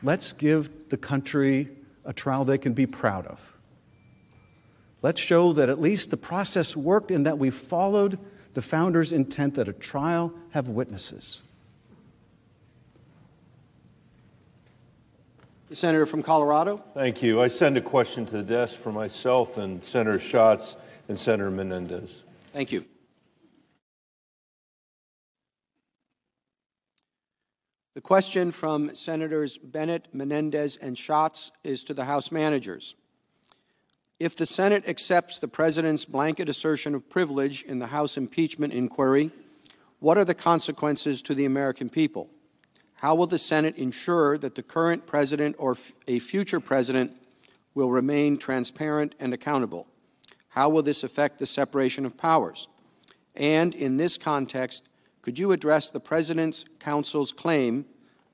Let's 0.02 0.32
give 0.32 0.88
the 0.88 0.96
country 0.96 1.68
a 2.04 2.12
trial 2.12 2.44
they 2.44 2.58
can 2.58 2.72
be 2.72 2.86
proud 2.86 3.26
of. 3.26 3.52
Let's 5.02 5.20
show 5.20 5.52
that 5.52 5.68
at 5.68 5.80
least 5.80 6.10
the 6.10 6.16
process 6.16 6.76
worked 6.76 7.10
and 7.10 7.26
that 7.26 7.38
we 7.38 7.50
followed 7.50 8.18
the 8.54 8.62
founders' 8.62 9.12
intent 9.12 9.54
that 9.54 9.68
a 9.68 9.72
trial 9.72 10.32
have 10.50 10.68
witnesses. 10.68 11.42
The 15.72 15.76
senator 15.76 16.04
from 16.04 16.22
Colorado. 16.22 16.84
Thank 16.92 17.22
you. 17.22 17.40
I 17.40 17.48
send 17.48 17.78
a 17.78 17.80
question 17.80 18.26
to 18.26 18.32
the 18.34 18.42
desk 18.42 18.76
for 18.76 18.92
myself 18.92 19.56
and 19.56 19.82
Senator 19.82 20.18
Schatz 20.18 20.76
and 21.08 21.18
Senator 21.18 21.50
Menendez. 21.50 22.24
Thank 22.52 22.72
you. 22.72 22.84
The 27.94 28.02
question 28.02 28.50
from 28.50 28.94
Senators 28.94 29.56
Bennet, 29.56 30.08
Menendez, 30.12 30.76
and 30.76 30.98
Schatz 30.98 31.50
is 31.64 31.84
to 31.84 31.94
the 31.94 32.04
House 32.04 32.30
managers. 32.30 32.94
If 34.20 34.36
the 34.36 34.44
Senate 34.44 34.86
accepts 34.86 35.38
the 35.38 35.48
President's 35.48 36.04
blanket 36.04 36.50
assertion 36.50 36.94
of 36.94 37.08
privilege 37.08 37.62
in 37.62 37.78
the 37.78 37.86
House 37.86 38.18
impeachment 38.18 38.74
inquiry, 38.74 39.30
what 40.00 40.18
are 40.18 40.26
the 40.26 40.34
consequences 40.34 41.22
to 41.22 41.34
the 41.34 41.46
American 41.46 41.88
people? 41.88 42.28
How 43.02 43.16
will 43.16 43.26
the 43.26 43.36
Senate 43.36 43.78
ensure 43.78 44.38
that 44.38 44.54
the 44.54 44.62
current 44.62 45.06
President 45.06 45.56
or 45.58 45.76
a 46.06 46.20
future 46.20 46.60
President 46.60 47.10
will 47.74 47.90
remain 47.90 48.38
transparent 48.38 49.16
and 49.18 49.34
accountable? 49.34 49.88
How 50.50 50.68
will 50.68 50.84
this 50.84 51.02
affect 51.02 51.40
the 51.40 51.46
separation 51.46 52.06
of 52.06 52.16
powers? 52.16 52.68
And 53.34 53.74
in 53.74 53.96
this 53.96 54.16
context, 54.16 54.88
could 55.20 55.36
you 55.36 55.50
address 55.50 55.90
the 55.90 55.98
President's 55.98 56.64
counsel's 56.78 57.32
claim 57.32 57.86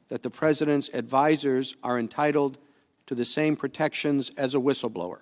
that 0.08 0.22
the 0.22 0.28
President's 0.28 0.90
advisors 0.92 1.74
are 1.82 1.98
entitled 1.98 2.58
to 3.06 3.14
the 3.14 3.24
same 3.24 3.56
protections 3.56 4.30
as 4.36 4.54
a 4.54 4.58
whistleblower? 4.58 5.20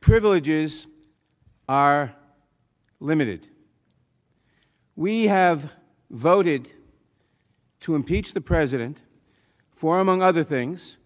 Privileges 0.00 0.88
are 1.68 2.16
limited. 2.98 3.46
We 4.96 5.28
have 5.28 5.76
voted 6.10 6.70
to 7.80 7.94
impeach 7.94 8.32
the 8.32 8.40
President 8.40 8.98
for, 9.74 10.00
among 10.00 10.22
other 10.22 10.42
things, 10.42 10.98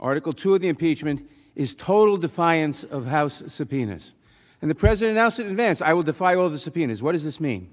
Article 0.00 0.32
2 0.32 0.54
of 0.54 0.60
the 0.60 0.68
impeachment 0.68 1.28
is 1.54 1.74
total 1.74 2.16
defiance 2.16 2.84
of 2.84 3.06
House 3.06 3.42
subpoenas. 3.46 4.12
And 4.60 4.70
the 4.70 4.74
President 4.74 5.16
announced 5.16 5.38
in 5.38 5.48
advance 5.48 5.82
I 5.82 5.92
will 5.92 6.02
defy 6.02 6.34
all 6.34 6.48
the 6.48 6.58
subpoenas. 6.58 7.02
What 7.02 7.12
does 7.12 7.24
this 7.24 7.40
mean? 7.40 7.70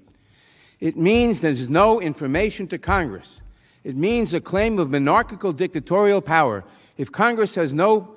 It 0.80 0.96
means 0.96 1.40
there's 1.40 1.68
no 1.68 2.00
information 2.00 2.66
to 2.68 2.78
Congress. 2.78 3.42
It 3.84 3.96
means 3.96 4.34
a 4.34 4.40
claim 4.40 4.78
of 4.78 4.90
monarchical 4.90 5.52
dictatorial 5.52 6.20
power. 6.20 6.64
If 6.96 7.12
Congress 7.12 7.54
has 7.54 7.72
no 7.72 8.16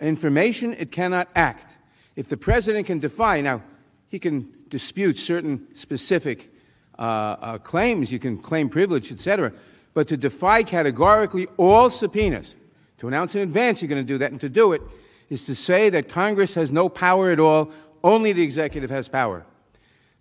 information, 0.00 0.74
it 0.74 0.90
cannot 0.90 1.28
act. 1.34 1.76
If 2.16 2.28
the 2.28 2.36
President 2.36 2.86
can 2.86 2.98
defy, 2.98 3.40
now, 3.40 3.62
he 4.08 4.18
can 4.18 4.52
dispute 4.68 5.18
certain 5.18 5.66
specific 5.74 6.53
uh, 6.98 7.02
uh, 7.40 7.58
claims, 7.58 8.12
you 8.12 8.18
can 8.18 8.38
claim 8.38 8.68
privilege, 8.68 9.10
etc., 9.10 9.52
but 9.94 10.08
to 10.08 10.16
defy 10.16 10.62
categorically 10.62 11.46
all 11.56 11.88
subpoenas, 11.90 12.56
to 12.98 13.08
announce 13.08 13.34
in 13.34 13.42
advance 13.42 13.80
you're 13.80 13.88
going 13.88 14.04
to 14.04 14.06
do 14.06 14.18
that, 14.18 14.30
and 14.32 14.40
to 14.40 14.48
do 14.48 14.72
it 14.72 14.82
is 15.30 15.46
to 15.46 15.54
say 15.54 15.88
that 15.90 16.08
Congress 16.08 16.54
has 16.54 16.72
no 16.72 16.88
power 16.88 17.30
at 17.30 17.40
all, 17.40 17.70
only 18.02 18.32
the 18.32 18.42
executive 18.42 18.90
has 18.90 19.08
power. 19.08 19.44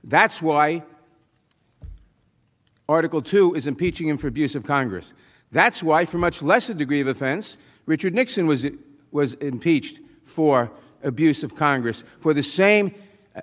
That's 0.04 0.42
why 0.42 0.84
Article 2.88 3.22
2 3.22 3.56
is 3.56 3.68
impeaching 3.68 4.08
him 4.08 4.18
for 4.18 4.28
abuse 4.28 4.56
of 4.56 4.64
Congress. 4.64 5.14
That's 5.52 5.84
why, 5.84 6.06
for 6.06 6.18
much 6.18 6.42
less 6.42 6.70
a 6.70 6.74
degree 6.74 7.02
of 7.02 7.08
offense, 7.08 7.58
Richard 7.86 8.14
Nixon 8.14 8.48
was, 8.48 8.66
was 9.12 9.34
impeached 9.36 10.00
for 10.24 10.72
abuse 11.04 11.44
of 11.44 11.56
Congress, 11.56 12.04
for 12.20 12.34
the 12.34 12.44
same 12.44 12.94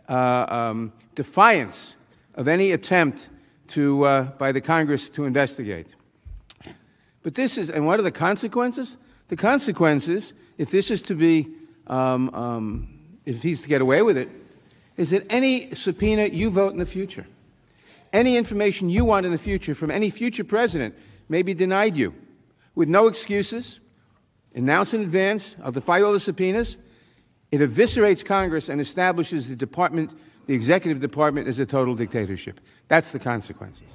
uh, 0.08 0.46
um, 0.48 0.92
defiance 1.14 1.94
of 2.40 2.48
any 2.48 2.72
attempt 2.72 3.28
to, 3.66 4.02
uh, 4.06 4.22
by 4.38 4.50
the 4.50 4.62
Congress 4.62 5.10
to 5.10 5.26
investigate. 5.26 5.86
But 7.22 7.34
this 7.34 7.58
is, 7.58 7.68
and 7.68 7.86
what 7.86 8.00
are 8.00 8.02
the 8.02 8.10
consequences? 8.10 8.96
The 9.28 9.36
consequences, 9.36 10.32
if 10.56 10.70
this 10.70 10.90
is 10.90 11.02
to 11.02 11.14
be, 11.14 11.48
um, 11.86 12.34
um, 12.34 12.88
if 13.26 13.42
he's 13.42 13.60
to 13.60 13.68
get 13.68 13.82
away 13.82 14.00
with 14.00 14.16
it, 14.16 14.30
is 14.96 15.10
that 15.10 15.26
any 15.28 15.74
subpoena 15.74 16.28
you 16.28 16.48
vote 16.48 16.72
in 16.72 16.78
the 16.78 16.86
future, 16.86 17.26
any 18.10 18.38
information 18.38 18.88
you 18.88 19.04
want 19.04 19.26
in 19.26 19.32
the 19.32 19.38
future 19.38 19.74
from 19.74 19.90
any 19.90 20.08
future 20.08 20.42
president 20.42 20.94
may 21.28 21.42
be 21.42 21.52
denied 21.52 21.94
you 21.94 22.14
with 22.74 22.88
no 22.88 23.06
excuses. 23.06 23.80
Announce 24.54 24.94
in 24.94 25.02
advance, 25.02 25.56
I'll 25.62 25.72
defy 25.72 26.00
all 26.00 26.14
the 26.14 26.18
subpoenas. 26.18 26.78
It 27.50 27.60
eviscerates 27.60 28.24
Congress 28.24 28.70
and 28.70 28.80
establishes 28.80 29.46
the 29.50 29.56
department, 29.56 30.18
the 30.50 30.56
executive 30.56 30.98
department, 30.98 31.46
is 31.46 31.60
a 31.60 31.64
total 31.64 31.94
dictatorship. 31.94 32.58
That's 32.88 33.12
the 33.12 33.20
consequences. 33.20 33.86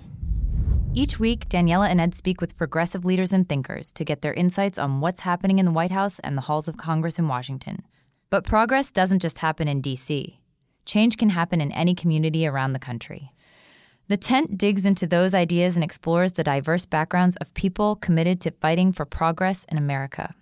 Each 0.94 1.20
week, 1.20 1.50
Daniela 1.50 1.90
and 1.90 2.00
Ed 2.00 2.16
speak 2.16 2.40
with 2.40 2.56
progressive 2.56 3.04
leaders 3.04 3.34
and 3.34 3.50
thinkers 3.50 3.92
to 3.92 4.06
get 4.06 4.22
their 4.22 4.34
insights 4.34 4.80
on 4.80 5.02
what's 5.02 5.20
happening 5.20 5.60
in 5.60 5.66
the 5.66 5.74
White 5.74 5.92
House 5.92 6.18
and 6.20 6.38
the 6.38 6.44
halls 6.44 6.70
of 6.70 6.78
Congress 6.78 7.20
in 7.20 7.28
Washington. 7.28 7.84
But 8.30 8.46
progress 8.46 8.90
doesn't 8.90 9.22
just 9.22 9.40
happen 9.40 9.68
in 9.68 9.82
D.C., 9.82 10.40
change 10.86 11.18
can 11.18 11.32
happen 11.32 11.60
in 11.60 11.74
any 11.74 11.94
community 11.94 12.48
around 12.48 12.72
the 12.72 12.80
country. 12.80 13.34
The 14.08 14.16
tent 14.16 14.58
digs 14.58 14.86
into 14.86 15.06
those 15.06 15.34
ideas 15.34 15.76
and 15.76 15.84
explores 15.84 16.32
the 16.32 16.44
diverse 16.46 16.86
backgrounds 16.86 17.36
of 17.42 17.54
people 17.54 17.98
committed 17.98 18.40
to 18.42 18.52
fighting 18.52 18.94
for 18.94 19.04
progress 19.04 19.66
in 19.66 19.78
America. 19.78 20.34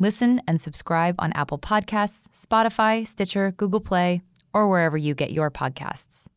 Listen 0.00 0.42
and 0.48 0.60
subscribe 0.60 1.14
on 1.20 1.32
Apple 1.34 1.60
Podcasts, 1.60 2.26
Spotify, 2.34 3.06
Stitcher, 3.06 3.52
Google 3.52 3.78
Play, 3.78 4.22
or 4.54 4.68
wherever 4.68 4.96
you 4.96 5.14
get 5.14 5.32
your 5.32 5.50
podcasts. 5.50 6.28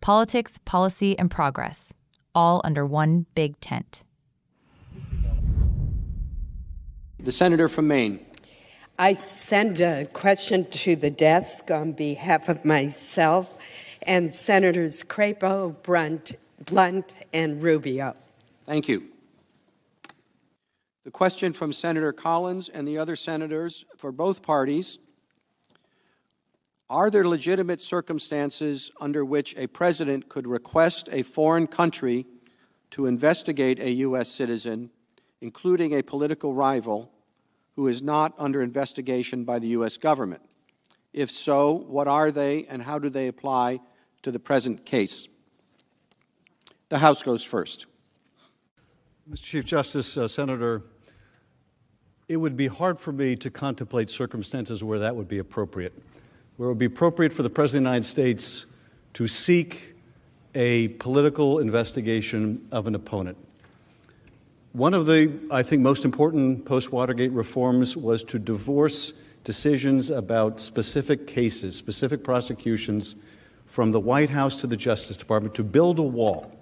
Politics, 0.00 0.58
policy, 0.64 1.16
and 1.18 1.30
progress 1.30 1.94
all 2.34 2.60
under 2.64 2.86
one 2.86 3.26
big 3.34 3.58
tent. 3.60 4.04
The 7.18 7.32
senator 7.32 7.68
from 7.68 7.88
Maine. 7.88 8.24
I 8.98 9.14
send 9.14 9.80
a 9.80 10.06
question 10.06 10.68
to 10.70 10.96
the 10.96 11.10
desk 11.10 11.70
on 11.70 11.92
behalf 11.92 12.48
of 12.48 12.64
myself 12.64 13.56
and 14.02 14.34
Senators 14.34 15.02
Crapo, 15.02 15.74
Brunt, 15.82 16.32
Blunt, 16.64 17.14
and 17.32 17.62
Rubio. 17.62 18.16
Thank 18.64 18.88
you. 18.88 19.04
The 21.04 21.10
question 21.10 21.52
from 21.52 21.72
Senator 21.72 22.12
Collins 22.12 22.68
and 22.68 22.86
the 22.86 22.98
other 22.98 23.16
senators 23.16 23.84
for 23.96 24.12
both 24.12 24.42
parties 24.42 24.98
Are 26.90 27.08
there 27.08 27.26
legitimate 27.26 27.80
circumstances 27.80 28.90
under 29.00 29.24
which 29.24 29.56
a 29.56 29.68
president 29.68 30.28
could 30.28 30.48
request 30.48 31.08
a 31.12 31.22
foreign 31.22 31.68
country 31.68 32.26
to 32.90 33.06
investigate 33.06 33.78
a 33.78 33.92
U.S. 33.92 34.28
citizen, 34.28 34.90
including 35.40 35.94
a 35.94 36.02
political 36.02 36.52
rival, 36.52 37.12
who 37.76 37.86
is 37.86 38.02
not 38.02 38.34
under 38.36 38.60
investigation 38.60 39.44
by 39.44 39.60
the 39.60 39.68
U.S. 39.68 39.98
government? 39.98 40.42
If 41.12 41.30
so, 41.30 41.70
what 41.72 42.08
are 42.08 42.32
they 42.32 42.66
and 42.66 42.82
how 42.82 42.98
do 42.98 43.08
they 43.08 43.28
apply 43.28 43.78
to 44.22 44.32
the 44.32 44.40
present 44.40 44.84
case? 44.84 45.28
The 46.88 46.98
House 46.98 47.22
goes 47.22 47.44
first. 47.44 47.86
Mr. 49.30 49.44
Chief 49.44 49.64
Justice, 49.64 50.16
uh, 50.16 50.26
Senator, 50.26 50.82
it 52.26 52.36
would 52.36 52.56
be 52.56 52.66
hard 52.66 52.98
for 52.98 53.12
me 53.12 53.36
to 53.36 53.48
contemplate 53.48 54.10
circumstances 54.10 54.82
where 54.82 54.98
that 54.98 55.14
would 55.14 55.28
be 55.28 55.38
appropriate, 55.38 55.92
where 56.60 56.66
it 56.66 56.72
would 56.72 56.78
be 56.78 56.84
appropriate 56.84 57.32
for 57.32 57.42
the 57.42 57.48
President 57.48 57.86
of 57.86 57.90
the 57.90 57.94
United 57.94 58.06
States 58.06 58.66
to 59.14 59.26
seek 59.26 59.94
a 60.54 60.88
political 60.88 61.58
investigation 61.58 62.68
of 62.70 62.86
an 62.86 62.94
opponent. 62.94 63.38
One 64.74 64.92
of 64.92 65.06
the, 65.06 65.32
I 65.50 65.62
think, 65.62 65.80
most 65.80 66.04
important 66.04 66.66
post 66.66 66.92
Watergate 66.92 67.32
reforms 67.32 67.96
was 67.96 68.22
to 68.24 68.38
divorce 68.38 69.14
decisions 69.42 70.10
about 70.10 70.60
specific 70.60 71.26
cases, 71.26 71.76
specific 71.76 72.22
prosecutions, 72.22 73.14
from 73.64 73.92
the 73.92 74.00
White 74.00 74.28
House 74.28 74.54
to 74.56 74.66
the 74.66 74.76
Justice 74.76 75.16
Department 75.16 75.54
to 75.54 75.64
build 75.64 75.98
a 75.98 76.02
wall. 76.02 76.52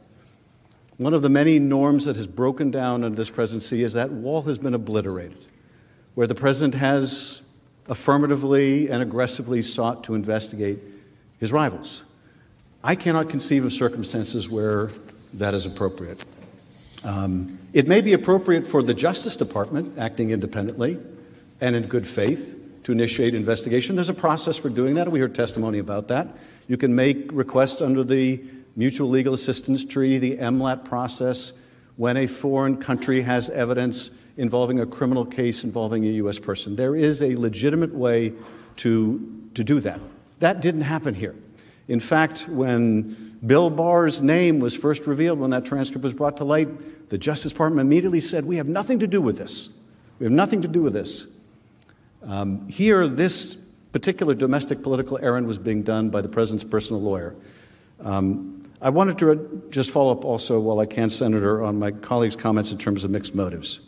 One 0.98 1.12
of 1.12 1.22
the 1.22 1.28
many 1.28 1.58
norms 1.58 2.04
that 2.04 2.14
has 2.14 2.28
broken 2.28 2.70
down 2.70 3.02
under 3.02 3.16
this 3.16 3.30
presidency 3.30 3.82
is 3.82 3.94
that 3.94 4.12
wall 4.12 4.42
has 4.42 4.58
been 4.58 4.74
obliterated, 4.74 5.44
where 6.14 6.28
the 6.28 6.36
president 6.36 6.76
has 6.76 7.42
affirmatively 7.88 8.88
and 8.88 9.02
aggressively 9.02 9.62
sought 9.62 10.04
to 10.04 10.14
investigate 10.14 10.78
his 11.40 11.52
rivals. 11.52 12.04
I 12.82 12.94
cannot 12.94 13.28
conceive 13.28 13.64
of 13.64 13.72
circumstances 13.72 14.48
where 14.48 14.90
that 15.34 15.54
is 15.54 15.66
appropriate. 15.66 16.24
Um, 17.04 17.58
it 17.72 17.86
may 17.86 18.00
be 18.00 18.12
appropriate 18.12 18.66
for 18.66 18.82
the 18.82 18.94
Justice 18.94 19.36
Department, 19.36 19.98
acting 19.98 20.30
independently 20.30 20.98
and 21.60 21.74
in 21.74 21.86
good 21.86 22.06
faith, 22.06 22.56
to 22.84 22.92
initiate 22.92 23.34
investigation. 23.34 23.96
There's 23.96 24.08
a 24.08 24.14
process 24.14 24.56
for 24.56 24.70
doing 24.70 24.94
that. 24.94 25.10
We 25.10 25.20
heard 25.20 25.34
testimony 25.34 25.78
about 25.78 26.08
that. 26.08 26.28
You 26.68 26.76
can 26.76 26.94
make 26.94 27.30
requests 27.32 27.82
under 27.82 28.02
the 28.02 28.42
Mutual 28.76 29.08
Legal 29.08 29.34
Assistance 29.34 29.84
Treaty, 29.84 30.18
the 30.18 30.38
MLAT 30.38 30.84
process, 30.84 31.52
when 31.96 32.16
a 32.16 32.26
foreign 32.26 32.76
country 32.76 33.22
has 33.22 33.50
evidence 33.50 34.10
involving 34.38 34.78
a 34.80 34.86
criminal 34.86 35.26
case 35.26 35.64
involving 35.64 36.04
a 36.04 36.10
U.S. 36.22 36.38
person. 36.38 36.76
There 36.76 36.96
is 36.96 37.20
a 37.20 37.36
legitimate 37.36 37.92
way 37.92 38.32
to, 38.76 39.50
to 39.54 39.64
do 39.64 39.80
that. 39.80 40.00
That 40.38 40.62
didn't 40.62 40.82
happen 40.82 41.12
here. 41.12 41.34
In 41.88 42.00
fact, 42.00 42.48
when 42.48 43.36
Bill 43.44 43.68
Barr's 43.68 44.22
name 44.22 44.60
was 44.60 44.76
first 44.76 45.06
revealed, 45.06 45.40
when 45.40 45.50
that 45.50 45.64
transcript 45.64 46.04
was 46.04 46.14
brought 46.14 46.36
to 46.36 46.44
light, 46.44 47.08
the 47.10 47.18
Justice 47.18 47.52
Department 47.52 47.86
immediately 47.86 48.20
said, 48.20 48.44
We 48.44 48.56
have 48.56 48.68
nothing 48.68 49.00
to 49.00 49.08
do 49.08 49.20
with 49.20 49.36
this. 49.36 49.76
We 50.20 50.24
have 50.24 50.32
nothing 50.32 50.62
to 50.62 50.68
do 50.68 50.82
with 50.82 50.92
this. 50.92 51.26
Um, 52.22 52.68
here, 52.68 53.08
this 53.08 53.56
particular 53.92 54.34
domestic 54.34 54.82
political 54.82 55.18
errand 55.20 55.46
was 55.46 55.58
being 55.58 55.82
done 55.82 56.10
by 56.10 56.20
the 56.20 56.28
president's 56.28 56.64
personal 56.64 57.02
lawyer. 57.02 57.34
Um, 58.00 58.70
I 58.80 58.90
wanted 58.90 59.18
to 59.18 59.66
just 59.70 59.90
follow 59.90 60.12
up 60.12 60.24
also, 60.24 60.60
while 60.60 60.78
I 60.78 60.86
can, 60.86 61.10
Senator, 61.10 61.64
on 61.64 61.80
my 61.80 61.90
colleague's 61.90 62.36
comments 62.36 62.70
in 62.70 62.78
terms 62.78 63.02
of 63.02 63.10
mixed 63.10 63.34
motives. 63.34 63.80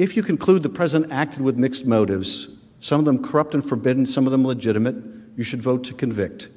If 0.00 0.16
you 0.16 0.22
conclude 0.22 0.62
the 0.62 0.70
president 0.70 1.12
acted 1.12 1.42
with 1.42 1.58
mixed 1.58 1.84
motives, 1.84 2.48
some 2.78 3.00
of 3.00 3.04
them 3.04 3.22
corrupt 3.22 3.52
and 3.52 3.62
forbidden, 3.62 4.06
some 4.06 4.24
of 4.24 4.32
them 4.32 4.46
legitimate, 4.46 4.96
you 5.36 5.44
should 5.44 5.60
vote 5.60 5.84
to 5.84 5.92
convict. 5.92 6.48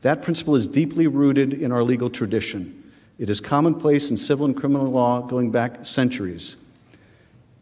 That 0.00 0.20
principle 0.20 0.56
is 0.56 0.66
deeply 0.66 1.06
rooted 1.06 1.54
in 1.54 1.70
our 1.70 1.84
legal 1.84 2.10
tradition. 2.10 2.90
It 3.16 3.30
is 3.30 3.40
commonplace 3.40 4.10
in 4.10 4.16
civil 4.16 4.46
and 4.46 4.56
criminal 4.56 4.88
law 4.88 5.20
going 5.20 5.52
back 5.52 5.84
centuries. 5.84 6.56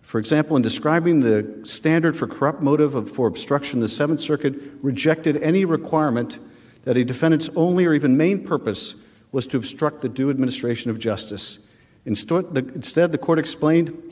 For 0.00 0.18
example, 0.18 0.56
in 0.56 0.62
describing 0.62 1.20
the 1.20 1.60
standard 1.64 2.16
for 2.16 2.26
corrupt 2.26 2.62
motive 2.62 2.94
of, 2.94 3.10
for 3.10 3.28
obstruction, 3.28 3.80
the 3.80 3.88
Seventh 3.88 4.20
Circuit 4.20 4.54
rejected 4.80 5.36
any 5.42 5.66
requirement 5.66 6.38
that 6.84 6.96
a 6.96 7.04
defendant's 7.04 7.50
only 7.56 7.84
or 7.84 7.92
even 7.92 8.16
main 8.16 8.42
purpose 8.42 8.94
was 9.32 9.46
to 9.48 9.58
obstruct 9.58 10.00
the 10.00 10.08
due 10.08 10.30
administration 10.30 10.90
of 10.90 10.98
justice. 10.98 11.58
Instead, 12.06 12.54
the, 12.54 12.60
instead, 12.74 13.12
the 13.12 13.18
court 13.18 13.38
explained 13.38 14.05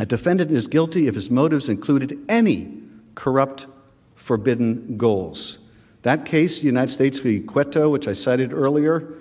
a 0.00 0.06
defendant 0.06 0.50
is 0.50 0.66
guilty 0.66 1.06
if 1.08 1.14
his 1.14 1.30
motives 1.30 1.68
included 1.68 2.18
any 2.26 2.82
corrupt, 3.14 3.66
forbidden 4.14 4.96
goals. 4.96 5.58
That 6.02 6.24
case, 6.24 6.62
United 6.62 6.90
States 6.90 7.18
v. 7.18 7.40
Cueto, 7.40 7.90
which 7.90 8.08
I 8.08 8.14
cited 8.14 8.54
earlier, 8.54 9.12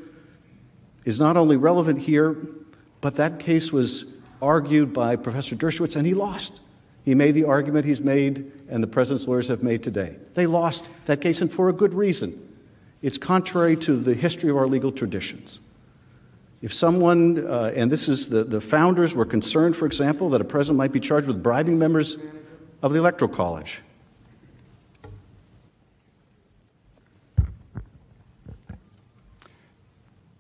is 1.03 1.19
not 1.19 1.36
only 1.36 1.57
relevant 1.57 1.99
here, 1.99 2.38
but 3.01 3.15
that 3.15 3.39
case 3.39 3.73
was 3.73 4.05
argued 4.41 4.93
by 4.93 5.17
Professor 5.17 5.53
Dershowitz, 5.53 5.97
and 5.97 6.07
he 6.07 6.13
lost. 6.13 6.61
He 7.03 7.13
made 7.13 7.36
the 7.36 7.43
argument 7.43 7.86
he's 7.86 7.99
made 7.99 8.49
and 8.69 8.82
the 8.82 8.88
president's 8.88 9.27
lawyers 9.27 9.49
have 9.49 9.61
made 9.61 9.84
today. 9.84 10.15
They 10.36 10.45
lost 10.45 10.89
that 11.07 11.19
case, 11.19 11.41
and 11.41 11.51
for 11.51 11.67
a 11.67 11.73
good 11.73 11.93
reason. 11.93 12.45
It's 13.01 13.17
contrary 13.17 13.75
to 13.77 13.97
the 13.97 14.13
history 14.13 14.49
of 14.49 14.55
our 14.55 14.67
legal 14.67 14.93
traditions. 14.93 15.59
If 16.62 16.74
someone, 16.74 17.45
uh, 17.45 17.72
and 17.74 17.89
this 17.91 18.10
is 18.10 18.28
the, 18.28 18.43
the 18.43 18.60
founders 18.60 19.16
were 19.16 19.26
concerned, 19.26 19.78
for 19.78 19.86
example, 19.86 20.30
that 20.32 20.41
a 20.41 20.45
president 20.45 20.78
might 20.78 20.91
be 20.91 20.99
charged 20.99 21.28
with 21.28 21.41
bribing 21.41 21.80
members 21.80 22.18
of 22.82 22.91
the 22.91 22.99
Electoral 22.99 23.32
College. 23.32 23.82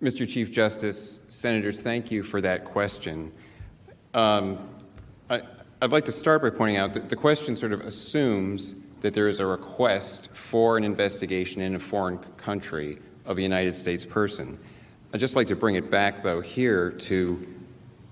Mr. 0.01 0.27
Chief 0.27 0.49
Justice, 0.49 1.19
Senators, 1.27 1.81
thank 1.81 2.09
you 2.09 2.23
for 2.23 2.39
that 2.39 2.63
question. 2.63 3.33
Um, 4.13 4.57
I, 5.29 5.41
would 5.81 5.91
like 5.91 6.05
to 6.05 6.11
start 6.11 6.41
by 6.41 6.49
pointing 6.49 6.77
out 6.77 6.93
that 6.93 7.09
the 7.09 7.15
question 7.15 7.55
sort 7.55 7.73
of 7.73 7.81
assumes 7.81 8.75
that 9.01 9.13
there 9.13 9.27
is 9.27 9.39
a 9.39 9.45
request 9.45 10.29
for 10.29 10.77
an 10.77 10.83
investigation 10.83 11.61
in 11.61 11.75
a 11.75 11.79
foreign 11.79 12.17
country 12.37 12.97
of 13.25 13.37
a 13.37 13.41
United 13.41 13.75
States 13.75 14.05
person. 14.05 14.57
I'd 15.11 15.19
just 15.19 15.35
like 15.35 15.47
to 15.47 15.55
bring 15.55 15.73
it 15.73 15.89
back, 15.89 16.21
though, 16.21 16.39
here 16.39 16.91
to 16.91 17.47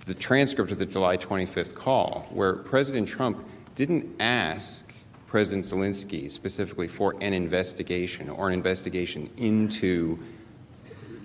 the 0.07 0.15
transcript 0.15 0.71
of 0.71 0.79
the 0.79 0.85
July 0.85 1.15
25th 1.15 1.75
call, 1.75 2.25
where 2.31 2.53
President 2.53 3.07
Trump 3.07 3.45
didn't 3.75 4.19
ask 4.19 4.91
President 5.27 5.63
Zelensky 5.63 6.31
specifically 6.31 6.87
for 6.87 7.13
an 7.21 7.33
investigation 7.33 8.31
or 8.31 8.47
an 8.47 8.53
investigation 8.55 9.29
into 9.37 10.17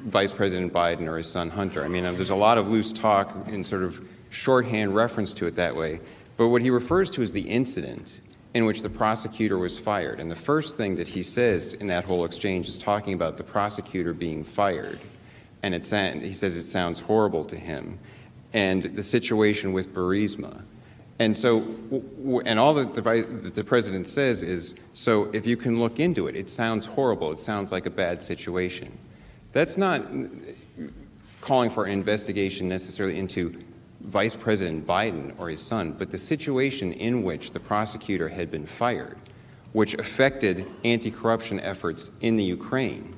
Vice 0.04 0.30
President 0.30 0.74
Biden 0.74 1.08
or 1.08 1.16
his 1.16 1.30
son 1.30 1.48
Hunter. 1.48 1.82
I 1.84 1.88
mean, 1.88 2.04
there's 2.04 2.28
a 2.28 2.36
lot 2.36 2.58
of 2.58 2.68
loose 2.68 2.92
talk 2.92 3.46
and 3.46 3.66
sort 3.66 3.82
of 3.82 4.06
shorthand 4.28 4.94
reference 4.94 5.32
to 5.34 5.46
it 5.46 5.56
that 5.56 5.74
way. 5.74 6.00
But 6.36 6.48
what 6.48 6.60
he 6.60 6.68
refers 6.68 7.10
to 7.12 7.22
is 7.22 7.32
the 7.32 7.48
incident 7.48 8.20
in 8.52 8.66
which 8.66 8.82
the 8.82 8.90
prosecutor 8.90 9.56
was 9.56 9.78
fired. 9.78 10.20
And 10.20 10.30
the 10.30 10.36
first 10.36 10.76
thing 10.76 10.96
that 10.96 11.08
he 11.08 11.22
says 11.22 11.72
in 11.72 11.86
that 11.86 12.04
whole 12.04 12.26
exchange 12.26 12.68
is 12.68 12.76
talking 12.76 13.14
about 13.14 13.38
the 13.38 13.44
prosecutor 13.44 14.12
being 14.12 14.44
fired. 14.44 15.00
And 15.62 15.74
it's, 15.74 15.90
he 15.90 16.32
says 16.32 16.56
it 16.56 16.66
sounds 16.66 17.00
horrible 17.00 17.44
to 17.46 17.56
him. 17.56 17.98
And 18.52 18.82
the 18.82 19.02
situation 19.02 19.72
with 19.72 19.94
Burisma. 19.94 20.62
And 21.18 21.36
so, 21.36 21.62
and 22.44 22.58
all 22.58 22.74
that 22.74 22.94
the, 22.94 23.02
that 23.02 23.54
the 23.54 23.64
president 23.64 24.08
says 24.08 24.42
is 24.42 24.74
so 24.92 25.30
if 25.32 25.46
you 25.46 25.56
can 25.56 25.78
look 25.78 26.00
into 26.00 26.26
it, 26.26 26.36
it 26.36 26.48
sounds 26.48 26.84
horrible. 26.84 27.30
It 27.32 27.38
sounds 27.38 27.70
like 27.70 27.86
a 27.86 27.90
bad 27.90 28.20
situation. 28.20 28.98
That's 29.52 29.76
not 29.76 30.04
calling 31.40 31.70
for 31.70 31.84
an 31.84 31.92
investigation 31.92 32.68
necessarily 32.68 33.18
into 33.18 33.62
Vice 34.00 34.34
President 34.34 34.86
Biden 34.86 35.38
or 35.38 35.48
his 35.48 35.60
son, 35.60 35.92
but 35.92 36.10
the 36.10 36.18
situation 36.18 36.92
in 36.94 37.22
which 37.22 37.52
the 37.52 37.60
prosecutor 37.60 38.28
had 38.28 38.50
been 38.50 38.66
fired, 38.66 39.16
which 39.72 39.94
affected 39.94 40.66
anti 40.84 41.10
corruption 41.10 41.60
efforts 41.60 42.10
in 42.20 42.36
the 42.36 42.44
Ukraine. 42.44 43.11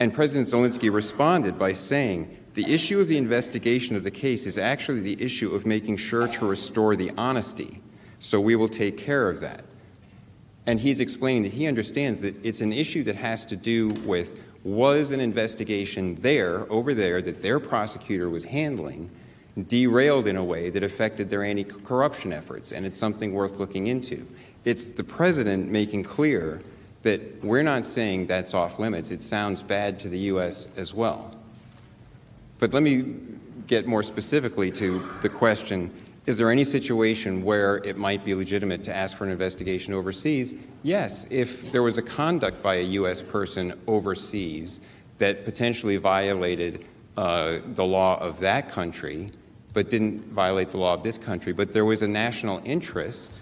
And 0.00 0.14
President 0.14 0.46
Zelensky 0.46 0.92
responded 0.92 1.58
by 1.58 1.72
saying, 1.72 2.36
the 2.54 2.72
issue 2.72 3.00
of 3.00 3.08
the 3.08 3.18
investigation 3.18 3.96
of 3.96 4.04
the 4.04 4.10
case 4.10 4.46
is 4.46 4.58
actually 4.58 5.00
the 5.00 5.22
issue 5.22 5.54
of 5.54 5.66
making 5.66 5.96
sure 5.96 6.26
to 6.26 6.46
restore 6.46 6.96
the 6.96 7.12
honesty. 7.16 7.80
So 8.18 8.40
we 8.40 8.56
will 8.56 8.68
take 8.68 8.98
care 8.98 9.28
of 9.28 9.40
that. 9.40 9.64
And 10.66 10.80
he's 10.80 11.00
explaining 11.00 11.44
that 11.44 11.52
he 11.52 11.66
understands 11.66 12.20
that 12.20 12.44
it's 12.44 12.60
an 12.60 12.72
issue 12.72 13.02
that 13.04 13.16
has 13.16 13.44
to 13.46 13.56
do 13.56 13.88
with 14.04 14.42
was 14.64 15.12
an 15.12 15.20
investigation 15.20 16.16
there, 16.16 16.70
over 16.70 16.94
there, 16.94 17.22
that 17.22 17.42
their 17.42 17.60
prosecutor 17.60 18.28
was 18.28 18.44
handling, 18.44 19.10
derailed 19.66 20.26
in 20.26 20.36
a 20.36 20.44
way 20.44 20.68
that 20.70 20.82
affected 20.82 21.30
their 21.30 21.42
anti 21.42 21.64
corruption 21.64 22.32
efforts, 22.32 22.72
and 22.72 22.84
it's 22.84 22.98
something 22.98 23.32
worth 23.32 23.58
looking 23.58 23.86
into. 23.86 24.26
It's 24.64 24.90
the 24.90 25.04
president 25.04 25.70
making 25.70 26.02
clear 26.02 26.60
that 27.08 27.42
we're 27.42 27.62
not 27.62 27.86
saying 27.86 28.26
that's 28.26 28.52
off 28.52 28.78
limits. 28.78 29.10
It 29.10 29.22
sounds 29.22 29.62
bad 29.62 29.98
to 30.00 30.10
the 30.10 30.18
U.S. 30.32 30.68
as 30.76 30.92
well. 30.92 31.34
But 32.58 32.74
let 32.74 32.82
me 32.82 33.14
get 33.66 33.86
more 33.86 34.02
specifically 34.02 34.70
to 34.72 34.98
the 35.22 35.28
question 35.30 35.90
is 36.26 36.36
there 36.36 36.50
any 36.50 36.64
situation 36.64 37.42
where 37.42 37.78
it 37.78 37.96
might 37.96 38.22
be 38.22 38.34
legitimate 38.34 38.84
to 38.84 38.94
ask 38.94 39.16
for 39.16 39.24
an 39.24 39.30
investigation 39.30 39.94
overseas? 39.94 40.52
Yes, 40.82 41.26
if 41.30 41.72
there 41.72 41.82
was 41.82 41.96
a 41.96 42.02
conduct 42.02 42.62
by 42.62 42.74
a 42.74 42.82
U.S. 43.00 43.22
person 43.22 43.72
overseas 43.86 44.82
that 45.16 45.46
potentially 45.46 45.96
violated 45.96 46.84
uh, 47.16 47.60
the 47.68 47.84
law 47.86 48.20
of 48.20 48.38
that 48.40 48.68
country, 48.68 49.30
but 49.72 49.88
didn't 49.88 50.22
violate 50.26 50.70
the 50.70 50.76
law 50.76 50.92
of 50.92 51.02
this 51.02 51.16
country, 51.16 51.54
but 51.54 51.72
there 51.72 51.86
was 51.86 52.02
a 52.02 52.08
national 52.08 52.60
interest 52.66 53.40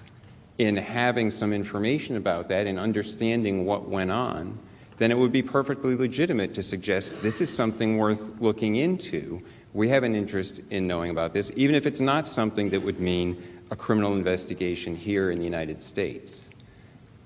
in 0.59 0.77
having 0.77 1.31
some 1.31 1.53
information 1.53 2.17
about 2.17 2.49
that 2.49 2.67
and 2.67 2.79
understanding 2.79 3.67
what 3.67 3.89
went 3.89 4.11
on, 4.11 4.59
then 4.97 5.11
it 5.11 5.19
would 5.19 5.33
be 5.33 5.43
perfectly 5.43 5.95
legitimate 5.95 6.55
to 6.55 6.63
suggest 6.63 7.23
this 7.23 7.41
is 7.41 7.55
something 7.55 7.99
worth 7.99 8.41
looking 8.41 8.77
into 8.77 9.43
we 9.77 9.91
have 9.91 10.05
an 10.05 10.15
interest 10.15 10.63
in 10.71 10.87
knowing 10.87 11.11
about 11.11 11.35
this, 11.35 11.53
even 11.55 11.75
if 11.75 11.85
it's 11.85 12.01
not 12.01 12.27
something 12.27 12.71
that 12.71 12.81
would 12.81 12.99
mean 12.99 13.61
a 13.71 13.77
criminal 13.77 14.15
investigation 14.15 14.97
here 14.97 15.31
in 15.31 15.39
the 15.39 15.45
United 15.45 15.83
States. 15.83 16.49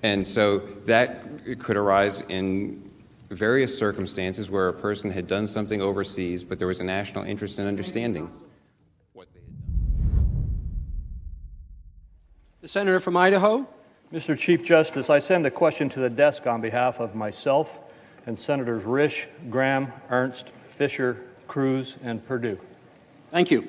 And 0.03 0.26
so 0.26 0.59
that 0.87 1.24
could 1.61 1.76
arise 1.76 2.22
in 2.22 2.91
various 3.28 3.78
circumstances 3.78 4.51
where 4.51 4.66
a 4.66 4.72
person 4.72 5.12
had 5.12 5.28
done 5.28 5.47
something 5.47 5.81
overseas, 5.81 6.43
but 6.43 6.59
there 6.59 6.66
was 6.66 6.81
a 6.81 6.85
national 6.85 7.22
interest 7.22 7.61
in 7.61 7.68
understanding 7.68 8.28
what 9.12 9.28
they 9.33 9.39
had 9.39 9.62
done. 9.62 10.26
The 12.62 12.68
senator 12.68 13.00
from 13.00 13.16
Idaho. 13.16 13.66
Mr. 14.12 14.38
Chief 14.38 14.62
Justice, 14.62 15.08
I 15.08 15.18
send 15.18 15.46
a 15.46 15.50
question 15.50 15.88
to 15.90 16.00
the 16.00 16.11
desk 16.11 16.46
on 16.46 16.61
behalf 16.61 17.00
of 17.00 17.14
myself 17.14 17.80
and 18.26 18.38
Senators 18.38 18.82
Risch, 18.82 19.24
Graham, 19.48 19.90
Ernst, 20.11 20.50
Fischer, 20.68 21.24
Cruz, 21.48 21.96
and 22.02 22.22
Perdue. 22.26 22.58
Thank 23.30 23.50
you. 23.50 23.66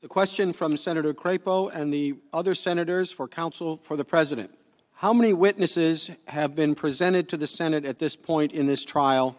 The 0.00 0.08
question 0.08 0.54
from 0.54 0.78
Senator 0.78 1.12
Crapo 1.12 1.70
and 1.70 1.92
the 1.92 2.14
other 2.32 2.54
senators 2.54 3.12
for 3.12 3.28
counsel 3.28 3.76
for 3.82 3.94
the 3.94 4.06
President. 4.06 4.56
How 4.94 5.12
many 5.12 5.34
witnesses 5.34 6.10
have 6.28 6.54
been 6.54 6.74
presented 6.74 7.28
to 7.28 7.36
the 7.36 7.46
Senate 7.46 7.84
at 7.84 7.98
this 7.98 8.16
point 8.16 8.52
in 8.52 8.64
this 8.64 8.86
trial? 8.86 9.36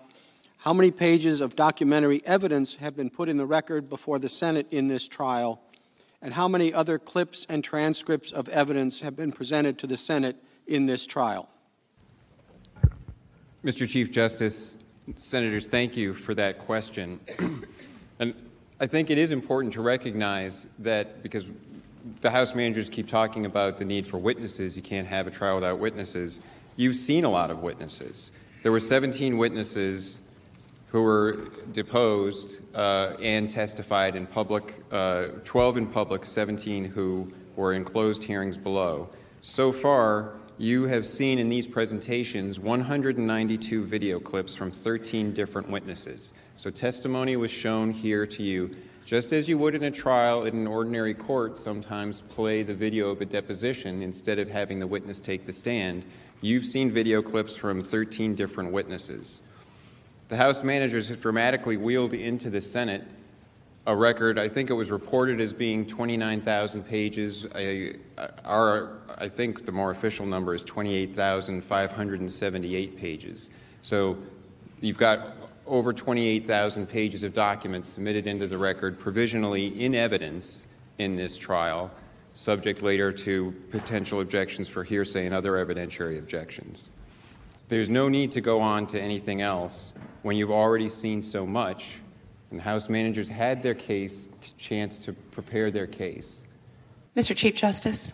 How 0.57 0.73
many 0.73 0.91
pages 0.91 1.41
of 1.41 1.55
documentary 1.55 2.21
evidence 2.23 2.75
have 2.75 2.95
been 2.95 3.09
put 3.09 3.29
in 3.29 3.37
the 3.37 3.47
record 3.47 3.89
before 3.89 4.19
the 4.19 4.29
Senate 4.29 4.67
in 4.69 4.89
this 4.89 5.07
trial? 5.07 5.59
And 6.27 6.33
how 6.33 6.49
many 6.49 6.73
other 6.73 6.99
clips 6.99 7.47
and 7.47 7.63
transcripts 7.63 8.33
of 8.33 8.49
evidence 8.49 8.99
have 8.99 9.15
been 9.15 9.31
presented 9.31 9.79
to 9.79 9.87
the 9.87 9.95
Senate 9.95 10.35
in 10.67 10.85
this 10.85 11.05
trial? 11.05 11.47
Mr. 13.63 13.87
Chief 13.87 14.11
Justice, 14.11 14.75
Senators, 15.15 15.69
thank 15.69 15.95
you 15.95 16.13
for 16.13 16.35
that 16.35 16.59
question. 16.59 17.21
and 18.19 18.33
I 18.77 18.87
think 18.87 19.09
it 19.09 19.17
is 19.17 19.31
important 19.31 19.73
to 19.75 19.81
recognize 19.81 20.67
that 20.79 21.23
because 21.23 21.45
the 22.19 22.29
House 22.29 22.53
managers 22.53 22.89
keep 22.89 23.07
talking 23.07 23.45
about 23.45 23.77
the 23.77 23.85
need 23.85 24.05
for 24.05 24.17
witnesses, 24.17 24.75
you 24.75 24.83
can't 24.83 25.07
have 25.07 25.27
a 25.27 25.31
trial 25.31 25.55
without 25.55 25.79
witnesses. 25.79 26.41
You've 26.75 26.97
seen 26.97 27.23
a 27.23 27.29
lot 27.29 27.51
of 27.51 27.61
witnesses. 27.61 28.31
There 28.63 28.73
were 28.73 28.81
17 28.81 29.37
witnesses 29.37 30.19
who 30.97 31.03
were 31.03 31.49
deposed 31.73 32.61
uh, 32.73 33.13
and 33.21 33.47
testified 33.47 34.15
in 34.15 34.25
public, 34.25 34.83
uh, 34.91 35.27
12 35.43 35.77
in 35.77 35.85
public, 35.85 36.25
17 36.25 36.85
who 36.85 37.31
were 37.55 37.73
in 37.73 37.85
closed 37.85 38.23
hearings 38.23 38.57
below. 38.57 39.07
So 39.41 39.71
far, 39.71 40.33
you 40.57 40.85
have 40.85 41.05
seen 41.05 41.37
in 41.37 41.49
these 41.49 41.67
presentations 41.67 42.59
192 42.59 43.85
video 43.85 44.19
clips 44.19 44.55
from 44.55 44.71
13 44.71 45.35
different 45.35 45.69
witnesses. 45.69 46.33
So 46.55 46.71
testimony 46.71 47.35
was 47.35 47.51
shown 47.51 47.91
here 47.91 48.25
to 48.25 48.41
you 48.41 48.75
Just 49.05 49.33
as 49.33 49.47
you 49.47 49.59
would 49.59 49.75
in 49.75 49.83
a 49.83 49.91
trial 49.91 50.45
in 50.45 50.55
an 50.55 50.67
ordinary 50.67 51.13
court 51.13 51.59
sometimes 51.59 52.21
play 52.21 52.63
the 52.63 52.73
video 52.73 53.09
of 53.09 53.21
a 53.21 53.25
deposition 53.25 54.01
instead 54.01 54.39
of 54.39 54.49
having 54.49 54.79
the 54.79 54.87
witness 54.87 55.19
take 55.19 55.45
the 55.45 55.53
stand, 55.53 56.05
you've 56.41 56.65
seen 56.65 56.91
video 56.91 57.21
clips 57.21 57.55
from 57.55 57.83
13 57.83 58.33
different 58.33 58.71
witnesses. 58.73 59.41
The 60.29 60.37
House 60.37 60.61
managers 60.61 61.07
have 61.07 61.21
dramatically 61.21 61.77
wheeled 61.77 62.13
into 62.13 62.49
the 62.49 62.59
Senate 62.59 63.01
a 63.85 63.95
record. 63.95 64.37
I 64.37 64.49
think 64.49 64.69
it 64.69 64.73
was 64.73 64.91
reported 64.91 65.39
as 65.39 65.53
being 65.53 65.85
29,000 65.85 66.83
pages. 66.83 67.47
I, 67.55 67.93
our, 68.43 68.97
I 69.17 69.29
think 69.29 69.65
the 69.65 69.71
more 69.71 69.91
official 69.91 70.25
number 70.25 70.53
is 70.53 70.65
28,578 70.65 72.97
pages. 72.97 73.49
So 73.81 74.17
you've 74.81 74.97
got 74.97 75.37
over 75.65 75.93
28,000 75.93 76.87
pages 76.87 77.23
of 77.23 77.33
documents 77.33 77.87
submitted 77.87 78.27
into 78.27 78.47
the 78.47 78.57
record 78.57 78.99
provisionally 78.99 79.67
in 79.81 79.95
evidence 79.95 80.67
in 80.97 81.15
this 81.15 81.37
trial, 81.37 81.89
subject 82.33 82.81
later 82.81 83.13
to 83.13 83.55
potential 83.71 84.19
objections 84.19 84.67
for 84.67 84.83
hearsay 84.83 85.25
and 85.25 85.33
other 85.33 85.53
evidentiary 85.53 86.19
objections. 86.19 86.89
There's 87.69 87.89
no 87.89 88.09
need 88.09 88.33
to 88.33 88.41
go 88.41 88.59
on 88.59 88.87
to 88.87 89.01
anything 89.01 89.41
else 89.41 89.93
when 90.27 90.35
you've 90.35 90.51
already 90.51 90.89
seen 90.89 91.23
so 91.23 91.45
much 91.45 91.99
and 92.49 92.59
the 92.59 92.63
House 92.63 92.89
managers 92.89 93.29
had 93.29 93.63
their 93.63 93.73
case 93.73 94.27
chance 94.57 94.99
to 94.99 95.13
prepare 95.13 95.71
their 95.71 95.87
case. 95.87 96.39
Mr. 97.15 97.33
Chief 97.33 97.55
Justice. 97.55 98.13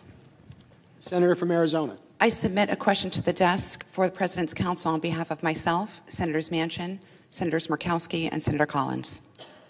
Senator 1.00 1.34
from 1.34 1.50
Arizona. 1.50 1.98
I 2.22 2.30
submit 2.30 2.70
a 2.70 2.76
question 2.76 3.10
to 3.10 3.22
the 3.24 3.34
desk 3.34 3.84
for 3.88 4.06
the 4.06 4.14
President's 4.14 4.54
counsel 4.54 4.92
on 4.92 5.00
behalf 5.00 5.32
of 5.32 5.42
myself, 5.42 6.04
Senators 6.08 6.50
Manchin, 6.50 7.00
Senators 7.32 7.66
Murkowski, 7.66 8.30
and 8.32 8.44
Senator 8.44 8.68
Collins. 8.68 9.20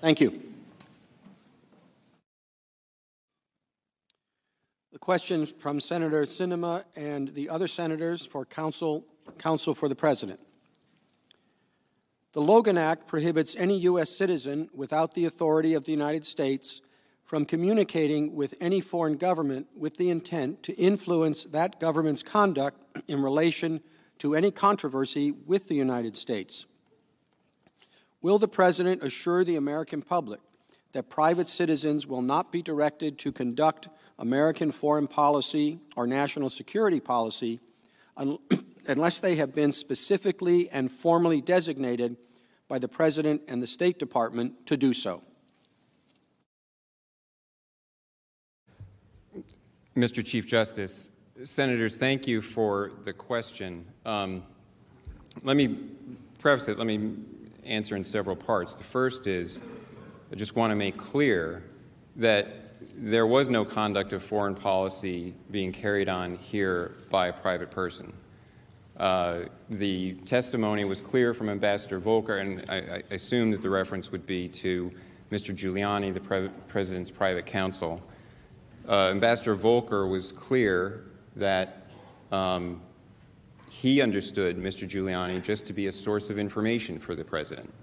Thank 0.02 0.20
you. 0.20 0.42
The 4.92 5.00
question 5.00 5.46
from 5.46 5.80
Senator 5.80 6.24
Sinema 6.24 6.84
and 6.98 7.34
the 7.34 7.50
other 7.50 7.68
senators 7.68 8.26
for 8.26 8.44
counsel, 8.44 9.06
counsel 9.40 9.74
for 9.74 9.88
the 9.88 9.96
President. 9.96 10.42
The 12.34 12.42
Logan 12.42 12.80
Act 12.80 13.06
prohibits 13.06 13.56
any 13.56 13.78
U.S. 13.82 14.10
citizen 14.10 14.68
without 14.74 15.14
the 15.14 15.26
authority 15.26 15.76
of 15.76 15.86
the 15.86 15.92
United 15.92 16.26
States 16.26 16.82
from 17.24 17.46
communicating 17.46 18.36
with 18.36 18.56
any 18.60 18.82
foreign 18.82 19.18
government 19.18 19.68
with 19.76 19.98
the 19.98 20.10
intent 20.10 20.64
to 20.64 20.74
influence 20.74 21.44
that 21.46 21.80
government's 21.80 22.24
conduct 22.24 22.80
in 23.08 23.22
relation 23.22 23.82
to 24.18 24.34
any 24.34 24.50
controversy 24.50 25.32
with 25.32 25.68
the 25.68 25.76
United 25.76 26.18
States. 26.18 26.66
Will 28.22 28.40
the 28.40 28.48
President 28.48 29.04
assure 29.04 29.44
the 29.44 29.56
American 29.56 30.02
public 30.02 30.40
that 30.94 31.10
private 31.10 31.48
citizens 31.48 32.08
will 32.08 32.22
not 32.24 32.52
be 32.52 32.64
directed 32.64 33.20
to 33.20 33.32
conduct 33.32 33.90
American 34.18 34.72
foreign 34.72 35.08
policy 35.08 35.80
or 35.96 36.08
national 36.08 36.50
security 36.50 37.00
policy 37.00 37.60
unless 38.88 39.20
they 39.20 39.36
have 39.36 39.54
been 39.54 39.72
specifically 39.72 40.70
and 40.70 40.92
formally 40.92 41.42
designated 41.42 42.16
by 42.74 42.80
the 42.80 42.88
President 42.88 43.40
and 43.48 43.62
the 43.62 43.68
State 43.68 44.00
Department 44.00 44.66
to 44.66 44.76
do 44.76 44.96
so. 44.96 45.22
Mr. 49.96 50.26
Chief 50.26 50.48
Justice, 50.48 51.12
Senators, 51.44 51.98
thank 51.98 52.28
you 52.28 52.42
for 52.42 52.94
the 53.06 53.14
question. 53.14 53.86
Um, 54.08 54.42
let 55.44 55.56
me 55.56 55.78
preface 56.40 56.68
it, 56.68 56.80
let 56.80 56.88
me 56.88 57.14
answer 57.64 57.96
in 57.96 58.04
several 58.04 58.36
parts. 58.36 58.76
The 58.76 58.84
first 58.84 59.28
is 59.28 59.62
I 60.32 60.36
just 60.36 60.56
want 60.56 60.72
to 60.72 60.76
make 60.76 60.98
clear 60.98 61.62
that 62.16 62.48
there 62.96 63.28
was 63.28 63.52
no 63.52 63.64
conduct 63.64 64.14
of 64.14 64.24
foreign 64.24 64.56
policy 64.56 65.36
being 65.52 65.72
carried 65.72 66.10
on 66.10 66.38
here 66.38 66.96
by 67.12 67.28
a 67.28 67.34
private 67.34 67.70
person. 67.70 68.14
Uh, 68.98 69.46
the 69.70 70.14
testimony 70.26 70.86
was 70.86 71.02
clear 71.02 71.34
from 71.34 71.50
Ambassador 71.50 72.00
Volker, 72.00 72.38
and 72.38 72.64
I, 72.70 72.76
I, 72.76 73.04
assume 73.10 73.50
that 73.52 73.62
the 73.64 73.70
reference 73.70 74.12
would 74.12 74.26
be 74.28 74.48
to 74.50 74.92
Mr. 75.32 75.54
Giuliani, 75.54 76.14
the 76.14 76.20
pre- 76.20 76.50
president's 76.68 77.10
private 77.10 77.48
counsel. 77.48 78.00
Uh, 78.88 79.10
Ambassador 79.10 79.56
Volker 79.56 80.06
was 80.06 80.32
clear 80.32 81.06
that 81.36 81.88
um, 82.32 82.82
he 83.70 84.00
understood 84.00 84.58
Mr. 84.58 84.88
Giuliani 84.88 85.42
just 85.42 85.66
to 85.66 85.74
be 85.74 85.88
a 85.88 85.92
source 85.92 86.30
of 86.30 86.38
information 86.38 87.00
for 87.00 87.16
the 87.16 87.24
president 87.24 87.74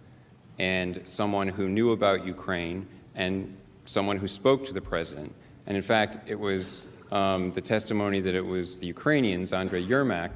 and 0.60 1.00
someone 1.04 1.48
who 1.48 1.68
knew 1.68 1.90
about 1.90 2.24
Ukraine 2.24 2.86
and 3.16 3.56
someone 3.84 4.16
who 4.16 4.28
spoke 4.28 4.64
to 4.66 4.72
the 4.72 4.80
president. 4.80 5.34
And 5.66 5.76
in 5.76 5.82
fact, 5.82 6.18
it 6.28 6.38
was 6.38 6.86
um, 7.10 7.50
the 7.52 7.60
testimony 7.60 8.20
that 8.20 8.34
it 8.34 8.44
was 8.44 8.76
the 8.76 8.86
Ukrainians, 8.86 9.52
Andrei 9.52 9.84
Yermak, 9.84 10.32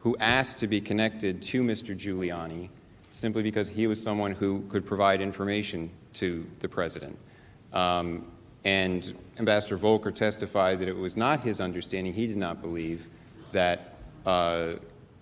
who 0.00 0.16
asked 0.18 0.58
to 0.60 0.66
be 0.66 0.80
connected 0.80 1.42
to 1.42 1.62
Mr. 1.62 1.96
Giuliani 1.96 2.68
simply 3.10 3.42
because 3.42 3.68
he 3.68 3.86
was 3.86 4.02
someone 4.02 4.32
who 4.32 4.62
could 4.68 4.86
provide 4.86 5.20
information 5.20 5.90
to 6.12 6.46
the 6.60 6.68
president. 6.68 7.18
Um, 7.72 8.26
and 8.64 9.16
Ambassador 9.38 9.76
Volker 9.76 10.10
testified 10.10 10.78
that 10.80 10.88
it 10.88 10.96
was 10.96 11.16
not 11.16 11.40
his 11.40 11.60
understanding, 11.60 12.12
he 12.12 12.26
did 12.26 12.36
not 12.36 12.60
believe 12.60 13.08
that 13.52 13.94
uh, 14.26 14.74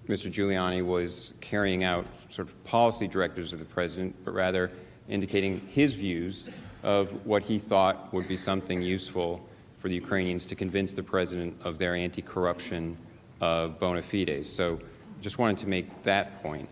Mr. 0.08 0.30
Giuliani 0.30 0.84
was 0.84 1.32
carrying 1.40 1.84
out 1.84 2.06
sort 2.28 2.48
of 2.48 2.64
policy 2.64 3.06
directives 3.06 3.52
of 3.52 3.58
the 3.58 3.64
president, 3.64 4.14
but 4.24 4.34
rather 4.34 4.70
indicating 5.08 5.60
his 5.68 5.94
views 5.94 6.48
of 6.82 7.26
what 7.26 7.42
he 7.42 7.58
thought 7.58 8.12
would 8.12 8.28
be 8.28 8.36
something 8.36 8.82
useful 8.82 9.46
for 9.78 9.88
the 9.88 9.94
Ukrainians 9.94 10.46
to 10.46 10.54
convince 10.54 10.92
the 10.92 11.02
president 11.02 11.56
of 11.64 11.78
their 11.78 11.94
anti 11.94 12.22
corruption 12.22 12.96
uh, 13.40 13.68
bona 13.68 14.02
fides. 14.02 14.48
So 14.48 14.78
just 15.20 15.38
wanted 15.38 15.56
to 15.58 15.68
make 15.68 16.02
that 16.02 16.42
point. 16.42 16.68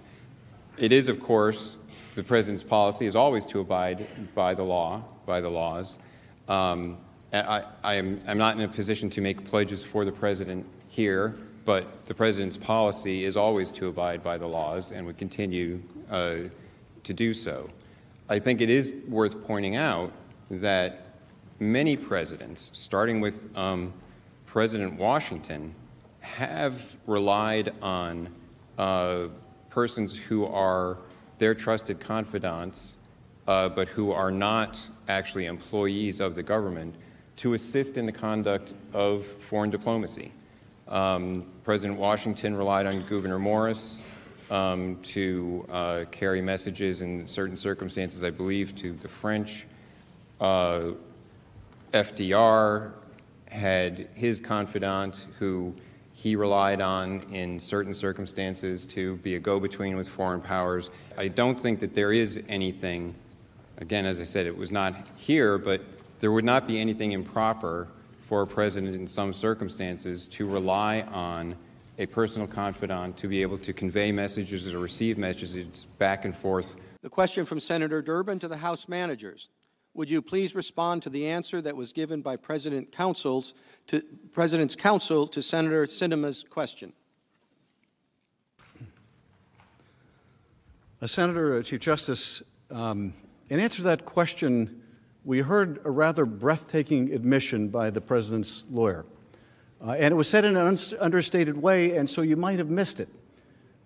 It 0.77 0.93
is, 0.93 1.09
of 1.09 1.21
course, 1.21 1.77
the 2.15 2.23
president's 2.23 2.62
policy 2.62 3.07
is 3.07 3.17
always 3.17 3.47
to 3.47 3.61
abide 3.61 4.07
by 4.35 4.55
the 4.55 4.62
law, 4.62 5.03
by 5.27 5.41
the 5.41 5.49
laws. 5.49 5.99
Um, 6.49 6.99
I, 7.33 7.65
I 7.83 7.95
am, 7.95 8.21
I'm 8.27 8.39
not 8.39 8.57
in 8.57 8.62
a 8.62 8.69
position 8.69 9.11
to 9.11 9.21
make 9.21 9.45
pledges 9.45 9.83
for 9.83 10.05
the 10.05 10.12
president 10.12 10.65
here, 10.89 11.35
but 11.65 12.05
the 12.05 12.15
president's 12.15 12.57
policy 12.57 13.25
is 13.25 13.37
always 13.37 13.73
to 13.73 13.89
abide 13.89 14.23
by 14.23 14.39
the 14.39 14.47
laws 14.47 14.93
and 14.93 15.05
would 15.07 15.19
continue 15.19 15.83
uh, 16.11 16.37
to 17.03 17.12
do 17.12 17.35
so. 17.35 17.69
I 18.29 18.39
think 18.39 18.61
it 18.61 18.71
is 18.71 18.95
worth 19.09 19.45
pointing 19.45 19.77
out 19.77 20.12
that 20.51 21.17
many 21.59 21.97
presidents, 21.97 22.71
starting 22.75 23.21
with 23.21 23.57
um, 23.57 23.93
President 24.47 24.95
Washington, 24.95 25.75
have 26.25 26.97
relied 27.07 27.72
on 27.83 28.29
uh, 28.79 29.27
persons 29.68 30.16
who 30.16 30.47
are 30.47 30.99
their 31.39 31.55
trusted 31.55 32.01
confidants, 32.01 32.97
uh, 33.47 33.68
but 33.68 33.89
who 33.89 34.11
are 34.11 34.31
not 34.31 34.81
actually 35.09 35.47
employees 35.47 36.20
of 36.20 36.35
the 36.35 36.43
government, 36.43 36.95
to 37.37 37.55
assist 37.55 37.97
in 37.99 38.07
the 38.07 38.12
conduct 38.12 38.75
of 38.95 39.25
foreign 39.25 39.70
diplomacy. 39.70 40.33
Um, 40.89 41.45
President 41.62 41.99
Washington 41.99 42.57
relied 42.57 42.87
on 42.87 43.03
Gouverneur 43.03 43.39
Morris 43.39 44.03
um, 44.51 44.99
to 45.03 45.66
uh, 45.70 46.05
carry 46.11 46.41
messages 46.41 47.03
in 47.03 47.29
certain 47.29 47.57
circumstances, 47.57 48.25
I 48.25 48.31
believe, 48.31 48.75
to 48.77 48.93
the 48.95 49.09
French. 49.09 49.66
Uh, 50.41 50.93
FDR 51.93 52.93
had 53.47 54.09
his 54.14 54.41
confidant 54.41 55.29
who 55.39 55.75
he 56.25 56.37
relied 56.37 56.81
on 56.81 57.20
in 57.31 57.61
certain 57.61 57.93
circumstances 57.93 58.87
to 58.87 59.16
be 59.16 59.35
a 59.35 59.39
go 59.39 59.61
between 59.61 59.95
with 59.95 60.09
foreign 60.09 60.41
powers. 60.41 60.89
I 61.18 61.29
don't 61.29 61.61
think 61.61 61.81
that 61.81 61.95
there 61.95 62.14
is 62.14 62.43
anything, 62.49 63.14
again, 63.77 64.07
as 64.07 64.18
I 64.22 64.25
said, 64.25 64.47
it 64.47 64.57
was 64.57 64.72
not 64.72 64.95
here, 65.16 65.59
but 65.59 65.83
there 66.20 66.33
would 66.33 66.47
not 66.47 66.66
be 66.66 66.81
anything 66.81 67.12
improper 67.12 67.89
for 68.22 68.41
a 68.41 68.47
president 68.47 68.95
in 68.95 69.07
some 69.07 69.35
circumstances 69.35 70.27
to 70.29 70.49
rely 70.49 71.03
on 71.03 71.57
a 71.99 72.07
personal 72.07 72.49
confidant 72.49 73.18
to 73.18 73.29
be 73.29 73.43
able 73.43 73.59
to 73.59 73.75
convey 73.75 74.11
messages 74.11 74.72
or 74.72 74.79
receive 74.79 75.18
messages 75.18 75.87
back 75.99 76.25
and 76.25 76.35
forth. 76.35 76.77
The 77.03 77.11
question 77.11 77.45
from 77.45 77.61
Senator 77.61 78.01
Durbin 78.01 78.39
to 78.39 78.49
the 78.49 78.57
House 78.57 78.89
managers. 78.89 79.51
Would 79.95 80.11
you 80.11 80.20
please 80.20 80.57
respond 80.57 81.05
to 81.05 81.11
the 81.11 81.28
answer 81.28 81.62
that 81.62 81.76
was 81.76 81.92
given 81.92 82.20
by 82.20 82.34
President 82.34 82.90
Counsels 82.90 83.55
to, 83.86 84.03
President's 84.32 84.74
counsel 84.74 85.28
to 85.28 85.40
Senator 85.40 85.86
Sinema's 85.86 86.42
question? 86.42 86.92
Uh, 91.01 91.07
Senator, 91.07 91.59
uh, 91.59 91.62
Chief 91.62 91.78
Justice, 91.78 92.42
um, 92.72 93.12
in 93.49 93.61
answer 93.61 93.78
to 93.78 93.82
that 93.84 94.05
question, 94.05 94.82
we 95.24 95.38
heard 95.38 95.78
a 95.84 95.90
rather 95.92 96.26
breathtaking 96.26 97.12
admission 97.12 97.68
by 97.68 97.90
the 97.90 98.01
President's 98.01 98.64
lawyer. 98.72 99.07
Uh, 99.80 99.92
and 99.92 100.11
it 100.11 100.16
was 100.16 100.28
said 100.28 100.45
in 100.45 100.57
an 100.57 100.66
un- 100.66 100.99
understated 100.99 101.57
way, 101.57 101.97
and 101.97 102.11
so 102.11 102.20
you 102.20 102.36
might 102.36 102.59
have 102.59 102.70
missed 102.70 102.99
it. 102.99 103.09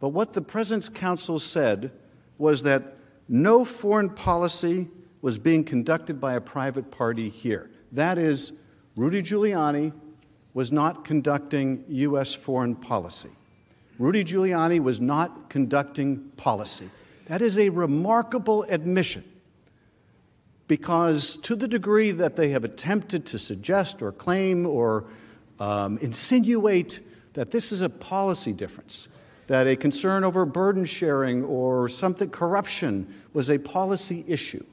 But 0.01 0.09
what 0.11 0.33
the 0.33 0.41
President's 0.41 0.89
counsel 0.89 1.39
said 1.39 1.91
was 2.39 2.63
that 2.63 2.95
no 3.29 3.67
foreign 3.67 4.09
policy 4.09 4.89
was 5.21 5.39
being 5.39 5.65
conducted 5.65 6.21
by 6.21 6.35
a 6.35 6.41
private 6.41 6.91
party 6.91 7.29
here. 7.29 7.71
That 7.93 8.19
is, 8.19 8.53
Rudy 8.97 9.23
Giuliani 9.23 9.93
was 10.55 10.73
not 10.73 11.05
conducting 11.05 11.85
U.S. 11.89 12.35
foreign 12.35 12.75
policy. 12.75 13.31
Rudy 13.99 14.25
Giuliani 14.25 14.81
was 14.81 15.01
not 15.01 15.51
conducting 15.51 16.31
policy. 16.37 16.89
That 17.27 17.43
is 17.43 17.59
a 17.59 17.69
remarkable 17.69 18.63
admission 18.65 19.25
because, 20.67 21.37
to 21.39 21.57
the 21.57 21.67
degree 21.67 22.11
that 22.13 22.37
they 22.37 22.51
have 22.51 22.63
attempted 22.63 23.27
to 23.27 23.39
suggest 23.39 24.03
or 24.03 24.13
claim 24.13 24.67
or 24.67 25.05
um, 25.59 25.99
insinuate 25.99 27.01
that 27.33 27.51
this 27.51 27.73
is 27.73 27.81
a 27.81 27.89
policy 27.89 28.53
difference, 28.53 29.09
that 29.47 29.67
a 29.67 29.77
concern 29.77 30.25
over 30.25 30.45
burden 30.45 30.85
sharing 30.85 31.43
or 31.45 31.89
something 31.89 32.31
corruption 32.31 33.13
was 33.33 33.51
a 33.51 33.59
policy 33.59 34.25
issue, 34.27 34.65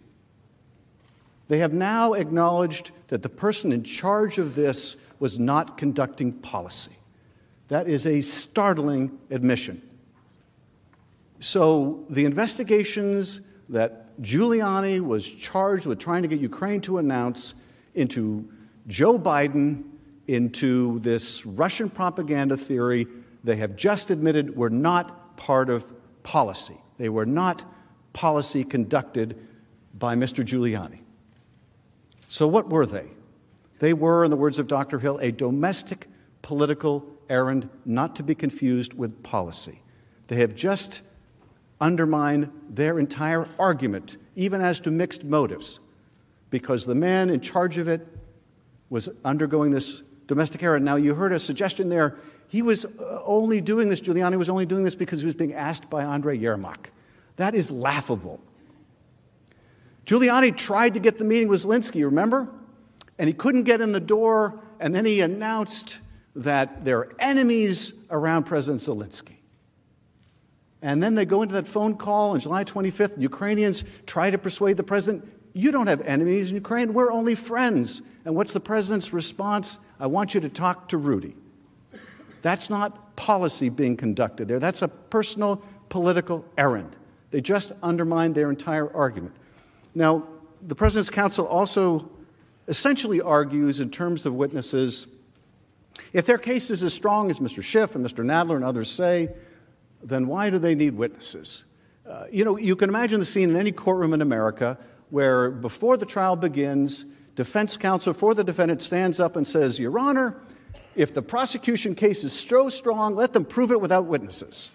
they 1.48 1.60
have 1.60 1.74
now 1.74 2.14
acknowledged 2.14 2.92
that 3.08 3.22
the 3.22 3.30
person 3.30 3.72
in 3.72 3.84
charge 3.84 4.38
of 4.38 4.56
this 4.56 4.98
was 5.20 5.38
not 5.40 5.78
conducting 5.78 6.34
policy. 6.34 6.96
That 7.68 7.88
is 7.88 8.06
a 8.06 8.22
startling 8.22 9.18
admission. 9.30 9.82
So, 11.40 12.06
the 12.10 12.26
investigations 12.26 13.42
that 13.70 14.20
Giuliani 14.22 15.02
was 15.02 15.30
charged 15.30 15.86
with 15.86 16.00
trying 16.00 16.22
to 16.22 16.28
get 16.28 16.40
Ukraine 16.40 16.82
to 16.82 16.98
announce 16.98 17.54
into 17.94 18.50
Joe 18.88 19.20
Biden, 19.20 19.84
into 20.28 21.00
this 21.00 21.46
Russian 21.46 21.90
propaganda 21.90 22.58
theory, 22.58 23.08
they 23.44 23.58
have 23.58 23.76
just 23.76 24.10
admitted 24.10 24.56
were 24.56 24.70
not 24.70 25.38
part 25.38 25.70
of 25.70 25.92
policy. 26.24 26.78
They 26.98 27.10
were 27.10 27.26
not 27.26 27.66
policy 28.14 28.64
conducted 28.64 29.38
by 29.94 30.16
Mr. 30.16 30.44
Giuliani. 30.44 31.00
So, 32.36 32.50
what 32.50 32.70
were 32.70 32.86
they? 32.86 33.12
They 33.80 33.94
were, 33.94 34.26
in 34.26 34.30
the 34.30 34.36
words 34.36 34.60
of 34.60 34.68
Dr. 34.68 35.00
Hill, 35.00 35.20
a 35.20 35.32
domestic 35.32 36.06
political 36.42 37.06
errand 37.30 37.70
not 37.86 38.18
to 38.18 38.24
be 38.24 38.36
confused 38.36 38.94
with 38.94 39.24
policy. 39.24 39.80
They 40.28 40.36
have 40.36 40.54
just 40.54 41.02
undermined 41.80 42.52
their 42.70 43.00
entire 43.00 43.48
argument, 43.58 44.18
even 44.36 44.60
as 44.60 44.82
to 44.82 44.92
mixed 44.92 45.24
motives, 45.24 45.80
because 46.50 46.86
the 46.86 46.94
man 46.94 47.30
in 47.30 47.40
charge 47.40 47.78
of 47.78 47.88
it 47.88 48.06
was 48.90 49.08
undergoing 49.24 49.72
this 49.72 50.02
domestic 50.28 50.62
errand. 50.62 50.84
Now, 50.84 50.98
you 50.98 51.16
heard 51.16 51.32
a 51.32 51.40
suggestion 51.40 51.88
there. 51.88 52.18
He 52.50 52.62
was 52.62 52.84
uh, 52.84 53.22
only 53.24 53.62
doing 53.62 53.88
this, 53.88 54.02
Giuliani 54.02 54.38
was 54.38 54.50
only 54.50 54.66
doing 54.66 54.84
this 54.84 54.96
because 54.96 55.22
he 55.22 55.26
was 55.26 55.36
being 55.36 55.54
asked 55.54 55.90
by 55.90 56.04
Andrei 56.04 56.38
Yermak. 56.38 56.88
That 57.38 57.56
is 57.56 57.72
laughable. 57.72 58.42
Giuliani 60.06 60.56
tried 60.56 60.94
to 60.94 61.00
get 61.00 61.18
the 61.18 61.24
meeting 61.24 61.48
with 61.48 61.64
Zelensky, 61.64 62.04
remember? 62.04 62.50
And 63.18 63.28
he 63.28 63.34
couldn't 63.34 63.64
get 63.64 63.82
in 63.82 63.92
the 63.92 64.00
door, 64.00 64.60
and 64.80 64.94
then 64.94 65.06
he 65.06 65.22
announced 65.22 66.00
that 66.36 66.84
there 66.84 67.00
are 67.00 67.16
enemies 67.20 67.94
around 68.10 68.44
President 68.44 68.82
Zelensky. 68.82 69.38
And 70.82 71.02
then 71.02 71.16
they 71.16 71.26
go 71.26 71.42
into 71.42 71.56
that 71.56 71.66
phone 71.66 71.96
call 71.96 72.32
on 72.32 72.40
July 72.40 72.64
25th. 72.64 73.20
Ukrainians 73.20 73.86
try 74.06 74.30
to 74.30 74.38
persuade 74.38 74.78
the 74.78 74.84
president, 74.84 75.28
You 75.54 75.72
don't 75.72 75.88
have 75.88 76.02
enemies 76.02 76.52
in 76.52 76.56
Ukraine, 76.56 76.94
we're 76.94 77.12
only 77.12 77.34
friends. 77.34 78.02
And 78.26 78.36
what's 78.36 78.54
the 78.54 78.60
president's 78.60 79.12
response? 79.14 79.80
I 80.00 80.08
want 80.08 80.36
you 80.36 80.42
to 80.42 80.50
talk 80.50 80.90
to 80.90 80.98
Rudy. 80.98 81.36
That's 82.42 82.70
not 82.70 83.16
policy 83.16 83.70
being 83.70 83.98
conducted 83.98 84.48
there, 84.48 84.60
that's 84.60 84.82
a 84.82 84.88
personal 84.88 85.64
political 85.90 86.46
errand. 86.58 86.96
They 87.32 87.42
just 87.42 87.72
undermined 87.82 88.36
their 88.36 88.50
entire 88.50 88.94
argument. 88.96 89.34
Now, 89.96 90.28
the 90.62 90.76
President's 90.76 91.10
Counsel 91.10 91.48
also 91.48 92.10
essentially 92.68 93.22
argues, 93.22 93.80
in 93.80 93.90
terms 93.90 94.26
of 94.26 94.34
witnesses, 94.34 95.08
if 96.12 96.26
their 96.26 96.38
case 96.38 96.70
is 96.70 96.84
as 96.84 96.94
strong 96.94 97.30
as 97.30 97.40
Mr. 97.40 97.64
Schiff 97.64 97.96
and 97.96 98.06
Mr. 98.06 98.24
Nadler 98.24 98.56
and 98.56 98.66
others 98.66 98.92
say, 98.92 99.30
then 100.04 100.28
why 100.28 100.50
do 100.50 100.60
they 100.60 100.76
need 100.76 100.96
witnesses? 100.96 101.64
Uh, 102.08 102.26
you 102.32 102.44
know, 102.44 102.58
you 102.58 102.76
can 102.76 102.90
imagine 102.90 103.20
the 103.20 103.26
scene 103.26 103.50
in 103.50 103.56
any 103.56 103.72
courtroom 103.72 104.14
in 104.14 104.22
America 104.22 104.78
where 105.10 105.50
before 105.50 105.98
the 105.98 106.06
trial 106.06 106.36
begins, 106.36 107.06
defense 107.36 107.78
counsel 107.78 108.14
for 108.14 108.34
the 108.34 108.44
defendant 108.44 108.82
stands 108.82 109.20
up 109.20 109.36
and 109.36 109.48
says, 109.48 109.80
Your 109.80 109.98
Honor, 109.98 110.36
if 110.96 111.14
the 111.14 111.22
prosecution 111.22 111.96
case 111.96 112.24
is 112.24 112.34
so 112.34 112.70
strong, 112.70 113.16
let 113.16 113.34
them 113.34 113.46
prove 113.46 113.72
it 113.72 113.82
without 113.82 114.06
witnesses. 114.06 114.72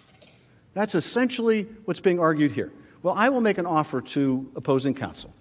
That's 0.73 0.95
essentially 0.95 1.63
what's 1.85 1.99
being 1.99 2.19
argued 2.19 2.53
here. 2.53 2.71
Well, 3.03 3.13
I 3.15 3.29
will 3.29 3.41
make 3.41 3.57
an 3.57 3.65
offer 3.65 4.01
to 4.01 4.51
opposing 4.55 4.93
counsel 4.93 5.33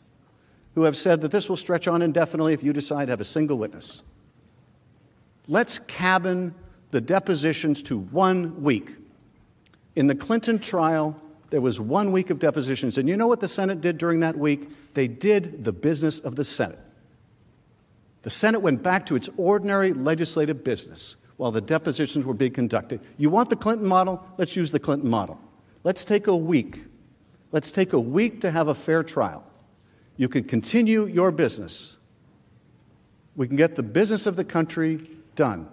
who 0.75 0.83
have 0.83 0.97
said 0.97 1.21
that 1.21 1.31
this 1.31 1.49
will 1.49 1.57
stretch 1.57 1.89
on 1.89 2.03
indefinitely 2.03 2.55
if 2.55 2.63
you 2.63 2.73
decide 2.73 3.07
to 3.07 3.13
have 3.13 3.21
a 3.21 3.25
single 3.25 3.59
witness. 3.59 4.03
Let's 5.49 5.79
cabin 5.79 6.55
the 6.91 7.01
depositions 7.01 7.83
to 7.85 7.99
one 7.99 8.63
week. 8.63 8.97
In 9.97 10.07
the 10.07 10.15
Clinton 10.15 10.59
trial, 10.59 11.21
there 11.51 11.61
was 11.61 11.81
one 11.81 12.13
week 12.13 12.31
of 12.31 12.39
depositions. 12.39 12.99
And 12.99 13.09
you 13.09 13.17
know 13.17 13.27
what 13.27 13.41
the 13.41 13.49
Senate 13.49 13.81
did 13.81 13.99
during 13.99 14.21
that 14.21 14.37
week? 14.37 14.95
They 14.95 15.09
did 15.09 15.65
the 15.65 15.73
business 15.73 16.21
of 16.21 16.37
the 16.37 16.45
Senate. 16.45 16.79
The 18.23 18.31
Senate 18.31 18.61
went 18.61 18.83
back 18.83 19.07
to 19.07 19.17
its 19.17 19.29
ordinary 19.37 19.93
legislative 19.93 20.63
business 20.63 21.17
while 21.37 21.51
the 21.51 21.61
depositions 21.61 22.25
were 22.25 22.35
being 22.35 22.53
conducted. 22.53 23.01
You 23.17 23.31
want 23.31 23.49
the 23.49 23.57
Clinton 23.57 23.87
model? 23.87 24.25
Let's 24.37 24.57
use 24.57 24.73
the 24.73 24.79
Clinton 24.79 25.09
model. 25.09 25.41
Let's 25.83 26.05
take 26.05 26.27
a 26.27 26.37
week. 26.37 26.85
Let's 27.53 27.73
take 27.73 27.93
a 27.93 28.01
week 28.01 28.41
to 28.43 28.51
have 28.51 28.69
a 28.69 28.75
fair 28.75 29.03
trial. 29.03 29.45
You 30.17 30.29
can 30.29 30.45
continue 30.45 31.07
your 31.07 31.33
business. 31.33 31.97
We 33.35 33.49
can 33.49 33.57
get 33.57 33.75
the 33.75 33.83
business 33.83 34.27
of 34.27 34.37
the 34.37 34.45
country 34.45 35.11
done. 35.35 35.69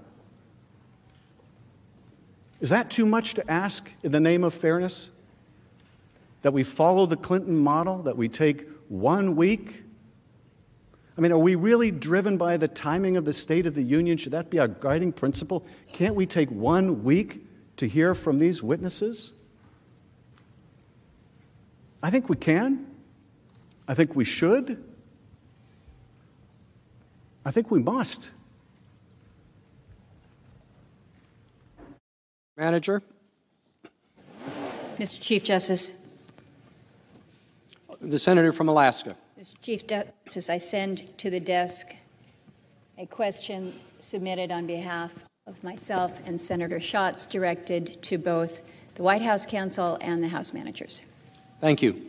Is 2.60 2.70
that 2.70 2.90
too 2.90 3.06
much 3.06 3.36
to 3.36 3.52
ask 3.52 3.92
in 4.04 4.12
the 4.12 4.20
name 4.20 4.44
of 4.44 4.54
fairness? 4.54 5.12
That 6.42 6.54
we 6.54 6.64
follow 6.64 7.06
the 7.06 7.18
Clinton 7.18 7.58
model, 7.58 8.04
that 8.04 8.18
we 8.18 8.30
take 8.30 8.68
one 8.88 9.36
week? 9.36 9.84
I 11.18 11.22
mean, 11.22 11.32
are 11.32 11.38
we 11.38 11.56
really 11.56 11.92
driven 11.92 12.38
by 12.38 12.58
the 12.58 12.68
timing 12.68 13.18
of 13.18 13.26
the 13.26 13.34
State 13.34 13.66
of 13.66 13.76
the 13.76 13.84
Union? 13.84 14.18
Should 14.18 14.34
that 14.34 14.50
be 14.50 14.60
our 14.60 14.68
guiding 14.68 15.12
principle? 15.12 15.66
Can't 15.92 16.16
we 16.16 16.26
take 16.26 16.50
one 16.50 17.04
week 17.04 17.46
to 17.78 17.88
hear 17.88 18.16
from 18.16 18.40
these 18.40 18.64
witnesses? 18.64 19.34
I 22.08 22.10
think 22.10 22.30
we 22.30 22.38
can. 22.38 22.86
I 23.86 23.94
think 23.94 24.16
we 24.16 24.24
should. 24.24 24.82
I 27.44 27.52
think 27.52 27.70
we 27.70 27.84
must. 27.84 28.32
Manager? 32.56 33.04
Mr. 34.98 35.20
Chief 35.20 35.44
Justice. 35.44 36.08
The 38.00 38.18
Senator 38.18 38.54
from 38.54 38.70
Alaska. 38.70 39.18
Mr. 39.38 39.56
Chief 39.62 39.86
Justice, 39.86 40.50
I 40.50 40.60
send 40.60 41.18
to 41.18 41.30
the 41.30 41.42
desk 41.42 41.94
a 42.98 43.06
question 43.06 43.74
submitted 44.00 44.50
on 44.50 44.66
behalf 44.66 45.26
of 45.46 45.62
myself 45.62 46.26
and 46.26 46.40
Senator 46.40 46.80
Schatz 46.80 47.26
directed 47.26 48.02
to 48.04 48.18
both 48.18 48.62
the 48.96 49.04
White 49.04 49.24
House 49.24 49.46
counsel 49.46 49.98
and 50.00 50.24
the 50.24 50.30
House 50.30 50.54
managers. 50.54 51.02
Thank 51.60 51.82
you. 51.82 52.08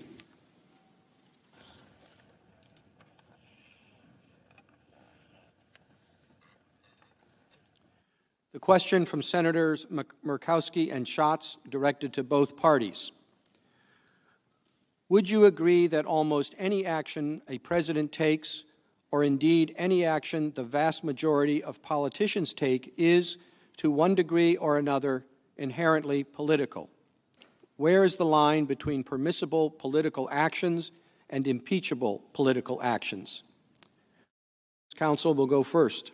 The 8.52 8.58
question 8.58 9.06
from 9.06 9.22
Senators 9.22 9.86
Murkowski 9.86 10.92
and 10.92 11.08
Schatz 11.08 11.56
directed 11.68 12.12
to 12.14 12.22
both 12.22 12.56
parties. 12.56 13.10
Would 15.08 15.30
you 15.30 15.46
agree 15.46 15.86
that 15.86 16.04
almost 16.04 16.54
any 16.58 16.84
action 16.84 17.40
a 17.48 17.56
president 17.58 18.12
takes, 18.12 18.64
or 19.10 19.24
indeed 19.24 19.74
any 19.78 20.04
action 20.04 20.52
the 20.54 20.64
vast 20.64 21.02
majority 21.02 21.62
of 21.62 21.80
politicians 21.80 22.52
take, 22.52 22.92
is, 22.98 23.38
to 23.78 23.90
one 23.90 24.14
degree 24.14 24.56
or 24.56 24.76
another, 24.76 25.24
inherently 25.56 26.22
political? 26.22 26.90
Where 27.78 28.02
is 28.02 28.16
the 28.16 28.24
line 28.24 28.64
between 28.64 29.04
permissible 29.04 29.70
political 29.70 30.28
actions 30.32 30.90
and 31.30 31.46
impeachable 31.46 32.24
political 32.32 32.82
actions? 32.82 33.44
Counsel 34.96 35.32
will 35.32 35.46
go 35.46 35.62
first. 35.62 36.10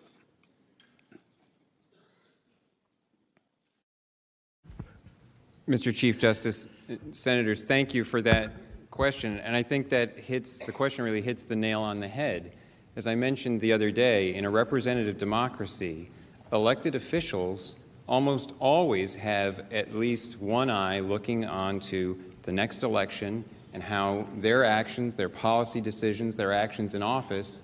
Mr. 5.66 5.94
Chief 5.96 6.18
Justice, 6.18 6.68
Senators, 7.12 7.64
thank 7.64 7.94
you 7.94 8.04
for 8.04 8.20
that 8.20 8.52
question. 8.90 9.38
And 9.38 9.56
I 9.56 9.62
think 9.62 9.88
that 9.88 10.18
hits 10.18 10.58
the 10.66 10.72
question 10.72 11.02
really 11.02 11.22
hits 11.22 11.46
the 11.46 11.56
nail 11.56 11.80
on 11.80 11.98
the 11.98 12.08
head. 12.08 12.52
As 12.94 13.06
I 13.06 13.14
mentioned 13.14 13.62
the 13.62 13.72
other 13.72 13.90
day, 13.90 14.34
in 14.34 14.44
a 14.44 14.50
representative 14.50 15.16
democracy, 15.16 16.10
elected 16.52 16.94
officials 16.94 17.76
almost 18.06 18.52
always 18.58 19.14
have 19.16 19.72
at 19.72 19.94
least 19.94 20.40
one 20.40 20.70
eye 20.70 21.00
looking 21.00 21.44
on 21.44 21.80
to 21.80 22.18
the 22.42 22.52
next 22.52 22.82
election 22.82 23.44
and 23.72 23.82
how 23.82 24.26
their 24.36 24.64
actions, 24.64 25.16
their 25.16 25.28
policy 25.28 25.80
decisions, 25.80 26.36
their 26.36 26.52
actions 26.52 26.94
in 26.94 27.02
office 27.02 27.62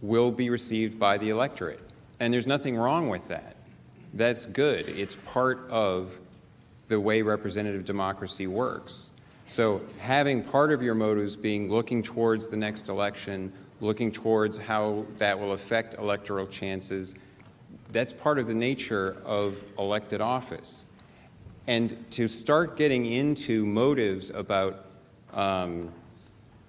will 0.00 0.30
be 0.30 0.48
received 0.48 0.98
by 0.98 1.18
the 1.18 1.28
electorate. 1.30 1.80
And 2.18 2.32
there's 2.32 2.46
nothing 2.46 2.76
wrong 2.76 3.08
with 3.08 3.28
that. 3.28 3.56
That's 4.14 4.46
good. 4.46 4.88
It's 4.88 5.14
part 5.26 5.68
of 5.70 6.18
the 6.88 6.98
way 6.98 7.22
representative 7.22 7.84
democracy 7.84 8.46
works. 8.46 9.10
So, 9.46 9.82
having 9.98 10.42
part 10.42 10.72
of 10.72 10.82
your 10.82 10.94
motives 10.94 11.36
being 11.36 11.70
looking 11.70 12.02
towards 12.02 12.48
the 12.48 12.56
next 12.56 12.88
election, 12.88 13.52
looking 13.80 14.12
towards 14.12 14.58
how 14.58 15.06
that 15.18 15.38
will 15.38 15.52
affect 15.52 15.94
electoral 15.94 16.46
chances, 16.46 17.16
that's 17.92 18.12
part 18.12 18.38
of 18.38 18.46
the 18.46 18.54
nature 18.54 19.16
of 19.24 19.62
elected 19.78 20.20
office. 20.20 20.84
And 21.66 22.10
to 22.12 22.28
start 22.28 22.76
getting 22.76 23.06
into 23.06 23.64
motives 23.66 24.30
about 24.30 24.86
um, 25.32 25.92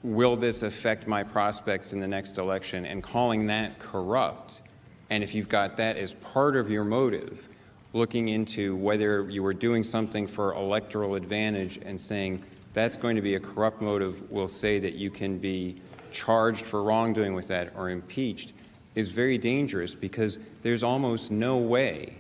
will 0.04 0.36
this 0.36 0.64
affect 0.64 1.08
my 1.08 1.24
prospects 1.24 1.94
in 1.94 2.00
the 2.00 2.08
next 2.08 2.38
election 2.38 2.86
and 2.86 3.02
calling 3.04 3.48
that 3.48 3.80
corrupt, 3.80 4.62
and 5.10 5.24
if 5.24 5.36
you've 5.36 5.50
got 5.50 5.78
that 5.78 5.98
as 5.98 6.14
part 6.16 6.56
of 6.56 6.70
your 6.70 6.84
motive, 6.84 7.48
looking 7.94 8.30
into 8.30 8.76
whether 8.76 9.30
you 9.30 9.44
were 9.44 9.54
doing 9.54 9.84
something 9.84 10.26
for 10.26 10.54
electoral 10.54 11.16
advantage 11.16 11.80
and 11.84 12.00
saying 12.00 12.42
that's 12.74 12.96
going 12.96 13.16
to 13.16 13.22
be 13.22 13.36
a 13.36 13.40
corrupt 13.40 13.82
motive, 13.82 14.30
will 14.32 14.48
say 14.48 14.80
that 14.80 14.94
you 14.94 15.12
can 15.12 15.38
be 15.38 15.82
charged 16.12 16.62
for 16.62 16.84
wrongdoing 16.84 17.34
with 17.34 17.48
that 17.48 17.74
or 17.76 17.90
impeached, 17.90 18.54
is 18.96 19.10
very 19.10 19.38
dangerous 19.38 19.96
because 19.96 20.40
there's 20.62 20.84
almost 20.84 21.32
no 21.32 21.58
way 21.58 22.18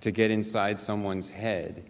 to 0.00 0.10
get 0.10 0.30
inside 0.30 0.78
someone's 0.78 1.30
head 1.30 1.82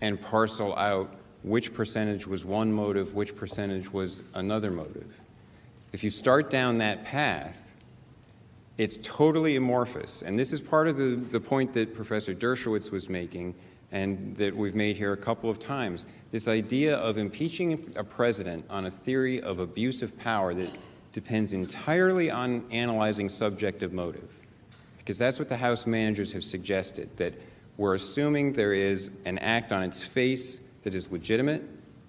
and 0.00 0.20
parcel 0.20 0.76
out 0.76 1.14
which 1.42 1.74
percentage 1.74 2.26
was 2.26 2.44
one 2.44 2.72
motive, 2.72 3.14
which 3.14 3.36
percentage 3.36 3.92
was 3.92 4.22
another 4.34 4.70
motive. 4.70 5.20
If 5.92 6.02
you 6.02 6.10
start 6.10 6.50
down 6.50 6.78
that 6.78 7.04
path, 7.04 7.74
it's 8.78 8.98
totally 9.02 9.56
amorphous. 9.56 10.22
And 10.22 10.38
this 10.38 10.52
is 10.52 10.60
part 10.60 10.88
of 10.88 10.96
the, 10.96 11.16
the 11.16 11.40
point 11.40 11.72
that 11.74 11.94
Professor 11.94 12.34
Dershowitz 12.34 12.90
was 12.90 13.08
making 13.08 13.54
and 13.92 14.34
that 14.36 14.56
we've 14.56 14.74
made 14.74 14.96
here 14.96 15.12
a 15.12 15.16
couple 15.16 15.48
of 15.48 15.60
times. 15.60 16.06
This 16.32 16.48
idea 16.48 16.96
of 16.96 17.16
impeaching 17.16 17.92
a 17.94 18.02
president 18.02 18.64
on 18.68 18.86
a 18.86 18.90
theory 18.90 19.40
of 19.40 19.60
abuse 19.60 20.02
of 20.02 20.18
power 20.18 20.52
that 20.54 20.70
depends 21.14 21.52
entirely 21.52 22.30
on 22.30 22.64
analyzing 22.70 23.28
subjective 23.30 23.92
motive. 23.92 24.28
Because 24.98 25.16
that's 25.16 25.38
what 25.38 25.48
the 25.48 25.56
House 25.56 25.86
managers 25.86 26.32
have 26.32 26.44
suggested, 26.44 27.08
that 27.16 27.32
we're 27.76 27.94
assuming 27.94 28.52
there 28.52 28.72
is 28.72 29.10
an 29.24 29.38
act 29.38 29.72
on 29.72 29.82
its 29.82 30.02
face 30.02 30.60
that 30.82 30.94
is 30.94 31.10
legitimate, 31.10 31.62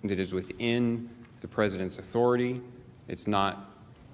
that 0.04 0.20
is 0.20 0.34
within 0.34 1.10
the 1.42 1.48
president's 1.48 2.00
authority. 2.00 2.62
It's 3.08 3.28
not 3.28 3.72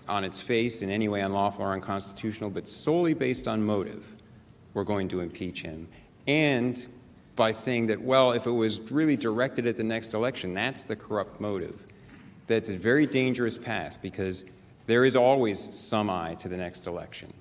on 0.10 0.26
its 0.26 0.42
face 0.42 0.82
in 0.82 0.90
any 0.90 1.08
way 1.08 1.22
unlawful 1.22 1.66
or 1.66 1.72
unconstitutional, 1.72 2.50
but 2.50 2.68
solely 2.68 3.14
based 3.14 3.48
on 3.48 3.64
motive, 3.64 4.14
we're 4.74 4.84
going 4.84 5.08
to 5.10 5.22
impeach 5.22 5.62
him. 5.62 5.88
And 6.28 6.86
by 7.38 7.52
saying 7.52 7.88
that, 7.88 8.02
well, 8.02 8.34
if 8.34 8.46
it 8.46 8.52
was 8.52 8.80
really 8.92 9.16
directed 9.16 9.68
at 9.68 9.78
the 9.78 9.84
next 9.84 10.14
election, 10.14 10.54
that's 10.54 10.84
the 10.84 10.98
corrupt 10.98 11.40
motive. 11.40 11.86
That's 12.48 12.68
a 12.68 12.76
very 12.76 13.06
dangerous 13.06 13.58
path 13.58 14.00
because 14.02 14.44
there 14.88 15.06
is 15.06 15.16
always 15.16 15.60
some 15.60 16.10
eye 16.10 16.36
to 16.36 16.50
the 16.50 16.58
next 16.58 16.88
election. 16.88 17.34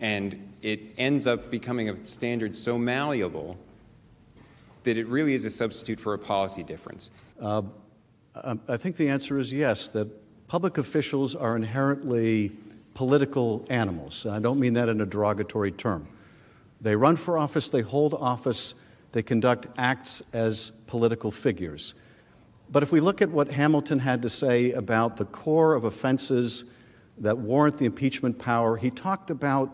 And 0.00 0.52
it 0.62 0.80
ends 0.98 1.26
up 1.26 1.50
becoming 1.50 1.88
a 1.88 2.06
standard 2.06 2.54
so 2.54 2.76
malleable 2.76 3.56
that 4.82 4.96
it 4.96 5.06
really 5.06 5.34
is 5.34 5.44
a 5.44 5.50
substitute 5.50 5.98
for 5.98 6.14
a 6.14 6.18
policy 6.18 6.62
difference. 6.62 7.10
Uh, 7.40 7.62
I 8.68 8.76
think 8.76 8.96
the 8.96 9.08
answer 9.08 9.38
is 9.38 9.52
yes, 9.52 9.88
that 9.88 10.08
public 10.48 10.78
officials 10.78 11.34
are 11.34 11.56
inherently 11.56 12.52
political 12.94 13.66
animals. 13.68 14.26
I 14.26 14.38
don't 14.38 14.60
mean 14.60 14.74
that 14.74 14.88
in 14.88 15.00
a 15.00 15.06
derogatory 15.06 15.72
term. 15.72 16.06
They 16.80 16.94
run 16.94 17.16
for 17.16 17.38
office, 17.38 17.68
they 17.68 17.80
hold 17.80 18.14
office, 18.14 18.74
they 19.12 19.22
conduct 19.22 19.66
acts 19.78 20.22
as 20.32 20.70
political 20.86 21.30
figures. 21.30 21.94
But 22.70 22.82
if 22.82 22.90
we 22.92 23.00
look 23.00 23.22
at 23.22 23.30
what 23.30 23.50
Hamilton 23.50 24.00
had 24.00 24.22
to 24.22 24.30
say 24.30 24.72
about 24.72 25.16
the 25.16 25.24
core 25.24 25.74
of 25.74 25.84
offenses 25.84 26.64
that 27.18 27.38
warrant 27.38 27.78
the 27.78 27.86
impeachment 27.86 28.38
power, 28.38 28.76
he 28.76 28.90
talked 28.90 29.30
about 29.30 29.70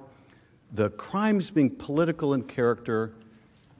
the 0.73 0.91
crimes 0.91 1.51
being 1.51 1.71
political 1.71 2.35
in 2.35 2.43
character 2.43 3.13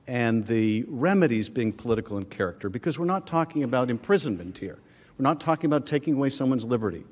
and 0.07 0.47
the 0.47 0.85
remedies 0.89 1.49
being 1.49 1.73
political 1.73 2.19
in 2.19 2.25
character, 2.25 2.69
because 2.69 2.99
we're 2.99 3.05
not 3.05 3.27
talking 3.27 3.63
about 3.63 3.89
imprisonment 3.89 4.59
here. 4.59 4.79
We're 5.19 5.23
not 5.23 5.41
talking 5.41 5.67
about 5.67 5.87
taking 5.87 6.15
away 6.15 6.31
someone's 6.31 6.65
liberty. 6.65 7.05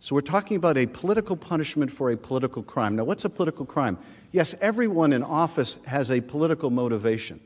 So 0.00 0.14
we're 0.14 0.20
talking 0.20 0.56
about 0.56 0.76
a 0.76 0.86
political 0.86 1.36
punishment 1.36 1.90
for 1.90 2.10
a 2.10 2.16
political 2.16 2.62
crime. 2.62 2.96
Now, 2.96 3.04
what's 3.04 3.24
a 3.24 3.30
political 3.30 3.64
crime? 3.64 3.98
Yes, 4.30 4.54
everyone 4.60 5.12
in 5.12 5.22
office 5.22 5.82
has 5.86 6.10
a 6.10 6.20
political 6.20 6.70
motivation. 6.70 7.40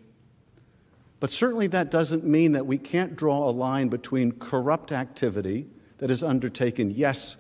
But 1.21 1.31
certainly 1.31 1.67
that 1.69 1.91
doesn't 1.91 2.25
mean 2.25 2.53
that 2.53 2.67
we 2.67 2.79
can't 2.79 3.17
draw 3.17 3.49
a 3.49 3.51
line 3.51 3.89
between 3.89 4.33
corrupt 4.33 4.93
activity 4.93 5.67
that 5.99 6.11
is 6.11 6.23
undertaken, 6.23 6.91
yes, 6.91 7.37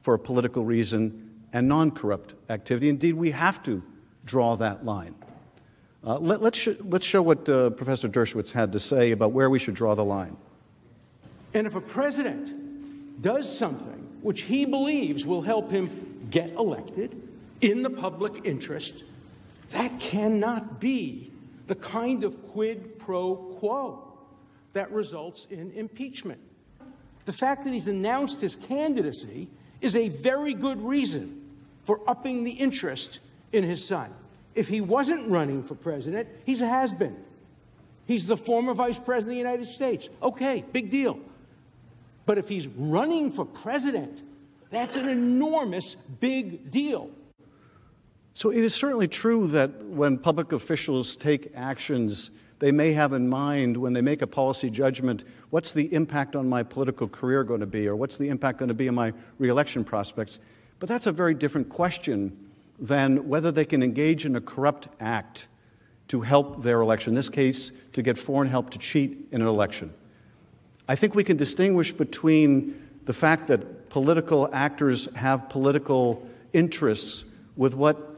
for 0.00 0.14
a 0.14 0.18
political 0.18 0.64
reason, 0.64 1.30
and 1.52 1.68
non 1.68 1.90
corrupt 1.90 2.34
activity. 2.50 2.88
Indeed, 2.88 3.14
we 3.14 3.30
have 3.30 3.62
to 3.64 3.82
draw 4.24 4.56
that 4.56 4.84
line. 4.84 5.14
Uh, 6.04 6.18
let, 6.18 6.42
us 6.42 6.56
sh- 6.56 6.68
let's 6.80 7.06
show 7.06 7.22
what 7.22 7.48
uh, 7.48 7.70
Professor 7.70 8.08
Dershowitz 8.08 8.52
had 8.52 8.72
to 8.72 8.80
say 8.80 9.12
about 9.12 9.32
where 9.32 9.48
we 9.48 9.58
should 9.58 9.74
draw 9.74 9.94
the 9.94 10.04
line. 10.04 10.36
And 11.54 11.66
if 11.66 11.76
a 11.76 11.80
president 11.80 13.22
does 13.22 13.56
something 13.56 14.08
which 14.22 14.42
he 14.42 14.64
believes 14.64 15.24
will 15.24 15.42
help 15.42 15.70
him 15.70 16.26
get 16.30 16.52
elected 16.54 17.20
in 17.60 17.82
the 17.82 17.90
public 17.90 18.44
interest, 18.44 19.04
that 19.70 19.98
cannot 20.00 20.80
be 20.80 21.31
the 21.72 21.76
kind 21.76 22.22
of 22.22 22.48
quid 22.48 22.98
pro 22.98 23.34
quo 23.34 24.12
that 24.74 24.92
results 24.92 25.46
in 25.50 25.70
impeachment. 25.70 26.38
The 27.24 27.32
fact 27.32 27.64
that 27.64 27.72
he's 27.72 27.86
announced 27.86 28.42
his 28.42 28.56
candidacy 28.56 29.48
is 29.80 29.96
a 29.96 30.10
very 30.10 30.52
good 30.52 30.82
reason 30.82 31.48
for 31.84 31.98
upping 32.06 32.44
the 32.44 32.50
interest 32.50 33.20
in 33.54 33.64
his 33.64 33.82
son. 33.82 34.12
If 34.54 34.68
he 34.68 34.82
wasn't 34.82 35.30
running 35.30 35.62
for 35.62 35.74
president, 35.74 36.28
he's 36.44 36.60
a 36.60 36.66
has 36.66 36.92
been. 36.92 37.16
He's 38.04 38.26
the 38.26 38.36
former 38.36 38.74
vice 38.74 38.98
president 38.98 39.38
of 39.38 39.42
the 39.42 39.50
United 39.50 39.68
States. 39.68 40.10
Okay, 40.22 40.66
big 40.72 40.90
deal. 40.90 41.18
But 42.26 42.36
if 42.36 42.50
he's 42.50 42.66
running 42.66 43.30
for 43.30 43.46
president, 43.46 44.20
that's 44.68 44.96
an 44.96 45.08
enormous 45.08 45.94
big 46.20 46.70
deal. 46.70 47.08
So 48.34 48.50
it 48.50 48.58
is 48.58 48.74
certainly 48.74 49.08
true 49.08 49.46
that 49.48 49.84
when 49.84 50.18
public 50.18 50.52
officials 50.52 51.16
take 51.16 51.52
actions, 51.54 52.30
they 52.60 52.72
may 52.72 52.92
have 52.92 53.12
in 53.12 53.28
mind 53.28 53.76
when 53.76 53.92
they 53.92 54.00
make 54.00 54.22
a 54.22 54.26
policy 54.26 54.70
judgment 54.70 55.24
what's 55.50 55.72
the 55.72 55.92
impact 55.92 56.34
on 56.36 56.48
my 56.48 56.62
political 56.62 57.08
career 57.08 57.44
going 57.44 57.60
to 57.60 57.66
be, 57.66 57.86
or 57.86 57.96
what's 57.96 58.16
the 58.16 58.28
impact 58.28 58.58
going 58.58 58.68
to 58.68 58.74
be 58.74 58.88
on 58.88 58.94
my 58.94 59.12
reelection 59.38 59.84
prospects. 59.84 60.40
But 60.78 60.88
that's 60.88 61.06
a 61.06 61.12
very 61.12 61.34
different 61.34 61.68
question 61.68 62.38
than 62.78 63.28
whether 63.28 63.52
they 63.52 63.64
can 63.64 63.82
engage 63.82 64.24
in 64.24 64.34
a 64.34 64.40
corrupt 64.40 64.88
act 64.98 65.48
to 66.08 66.20
help 66.20 66.62
their 66.62 66.80
election, 66.80 67.12
in 67.12 67.14
this 67.14 67.28
case, 67.28 67.72
to 67.92 68.02
get 68.02 68.18
foreign 68.18 68.48
help 68.48 68.70
to 68.70 68.78
cheat 68.78 69.28
in 69.30 69.42
an 69.42 69.48
election. 69.48 69.92
I 70.88 70.96
think 70.96 71.14
we 71.14 71.24
can 71.24 71.36
distinguish 71.36 71.92
between 71.92 72.80
the 73.04 73.12
fact 73.12 73.48
that 73.48 73.90
political 73.90 74.48
actors 74.52 75.12
have 75.16 75.48
political 75.48 76.28
interests 76.52 77.24
with 77.56 77.74
what 77.74 78.11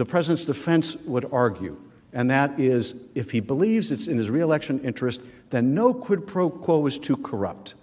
the 0.00 0.06
president's 0.06 0.46
defense 0.46 0.96
would 1.04 1.26
argue, 1.30 1.76
and 2.14 2.30
that 2.30 2.58
is 2.58 3.10
if 3.14 3.32
he 3.32 3.40
believes 3.40 3.92
it's 3.92 4.08
in 4.08 4.16
his 4.16 4.30
reelection 4.30 4.80
interest, 4.80 5.20
then 5.50 5.74
no 5.74 5.92
quid 5.92 6.26
pro 6.26 6.48
quo 6.48 6.86
is 6.86 6.98
too 6.98 7.18
corrupt. 7.18 7.74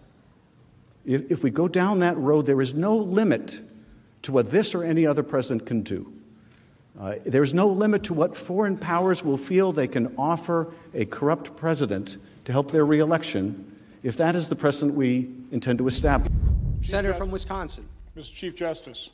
If, 1.05 1.29
if 1.29 1.43
we 1.43 1.51
go 1.51 1.67
down 1.67 1.99
that 1.99 2.17
road, 2.17 2.47
there 2.47 2.59
is 2.59 2.73
no 2.73 2.97
limit 2.97 3.61
to 4.23 4.31
what 4.31 4.49
this 4.49 4.73
or 4.73 4.83
any 4.83 5.05
other 5.05 5.21
president 5.21 5.67
can 5.67 5.83
do. 5.83 6.11
Uh, 6.99 7.17
there's 7.23 7.53
no 7.53 7.67
limit 7.67 8.01
to 8.05 8.15
what 8.15 8.35
foreign 8.35 8.77
powers 8.77 9.23
will 9.23 9.37
feel 9.37 9.71
they 9.71 9.87
can 9.87 10.11
offer 10.17 10.73
a 10.95 11.05
corrupt 11.05 11.55
president 11.55 12.17
to 12.45 12.51
help 12.51 12.71
their 12.71 12.87
reelection 12.87 13.77
if 14.01 14.17
that 14.17 14.35
is 14.35 14.49
the 14.49 14.55
precedent 14.55 14.97
we 14.97 15.29
intend 15.51 15.77
to 15.77 15.87
establish. 15.87 16.31
Senator 16.81 17.13
from 17.13 17.29
Wisconsin. 17.29 17.87
Mr. 18.17 18.33
Chief 18.33 18.55
Justice, 18.55 19.11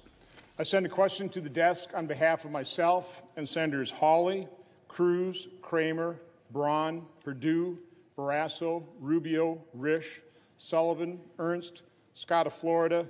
I 0.57 0.63
send 0.63 0.85
a 0.85 0.89
question 0.89 1.29
to 1.29 1.41
the 1.41 1.49
desk 1.49 1.91
on 1.95 2.05
behalf 2.05 2.45
of 2.45 2.51
myself 2.51 3.23
and 3.35 3.49
Senators 3.49 3.89
Hawley, 3.89 4.47
Cruz, 4.87 5.47
Cramer, 5.63 6.19
Braun, 6.51 7.07
Perdue, 7.23 7.79
Barrasso, 8.15 8.83
Rubio, 8.99 9.63
Risch, 9.75 10.19
Sullivan, 10.59 11.19
Ernst, 11.39 11.81
Scott 12.13 12.45
of 12.45 12.53
Florida, 12.53 13.07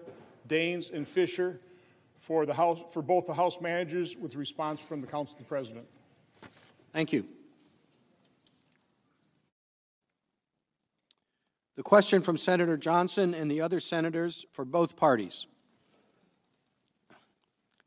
Daines, 0.47 0.93
and 0.93 1.05
Fischer 1.05 1.59
for, 2.17 2.45
the 2.45 2.53
House, 2.53 2.79
for 2.93 3.01
both 3.01 3.25
the 3.25 3.33
House 3.33 3.59
managers 3.59 4.15
with 4.15 4.35
response 4.35 4.79
from 4.79 5.01
the 5.01 5.07
Counsel 5.07 5.35
of 5.35 5.39
the 5.39 5.49
President. 5.49 5.85
Thank 6.93 7.11
you. 7.11 7.25
The 11.75 11.83
question 11.83 12.21
from 12.21 12.37
Senator 12.37 12.77
Johnson 12.77 13.33
and 13.33 13.51
the 13.51 13.59
other 13.59 13.81
senators 13.81 14.45
for 14.51 14.63
both 14.63 14.95
parties. 14.95 15.47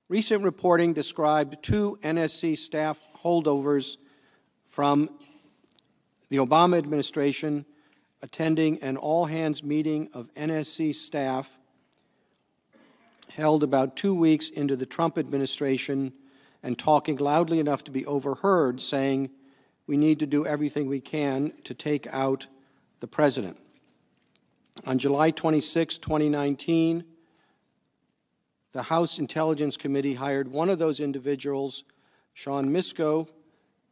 Recent 0.09 0.45
reporting 0.45 0.93
described 0.93 1.65
two 1.65 1.99
NSC 2.01 2.57
staff 2.57 3.01
holdovers 3.25 3.97
from 4.65 5.11
the 6.29 6.37
Obama 6.37 6.79
administration 6.79 7.67
attending 8.23 8.81
an 8.85 8.97
all 8.97 9.25
hands 9.25 9.65
meeting 9.65 10.09
of 10.15 10.33
NSC 10.35 10.95
staff 10.95 11.59
held 13.31 13.65
about 13.65 13.97
two 13.97 14.15
weeks 14.15 14.49
into 14.49 14.77
the 14.77 14.87
Trump 14.87 15.19
administration 15.19 16.13
and 16.63 16.79
talking 16.79 17.17
loudly 17.17 17.59
enough 17.59 17.83
to 17.83 17.91
be 17.91 18.07
overheard, 18.07 18.81
saying, 18.81 19.31
We 19.89 19.97
need 19.97 20.21
to 20.21 20.27
do 20.27 20.47
everything 20.47 20.87
we 20.87 21.01
can 21.01 21.53
to 21.65 21.75
take 21.75 22.07
out 22.13 22.47
the 23.01 23.09
president. 23.09 23.59
On 24.85 24.99
July 24.99 25.33
26, 25.33 25.99
2019, 25.99 27.03
the 28.77 28.83
House 28.83 29.19
Intelligence 29.19 29.79
Committee 29.79 30.17
hired 30.17 30.49
one 30.49 30.69
of 30.69 30.79
those 30.79 31.01
individuals, 31.01 31.85
Sean 32.35 32.67
Misko. 32.67 33.27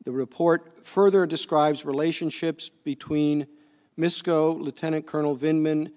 The 0.05 0.13
report 0.13 0.85
further 0.85 1.25
describes 1.25 1.87
relationships 1.87 2.69
between 2.69 3.47
Misko, 3.99 4.61
Lieutenant 4.61 5.07
Colonel 5.07 5.39
Vindman, 5.39 5.91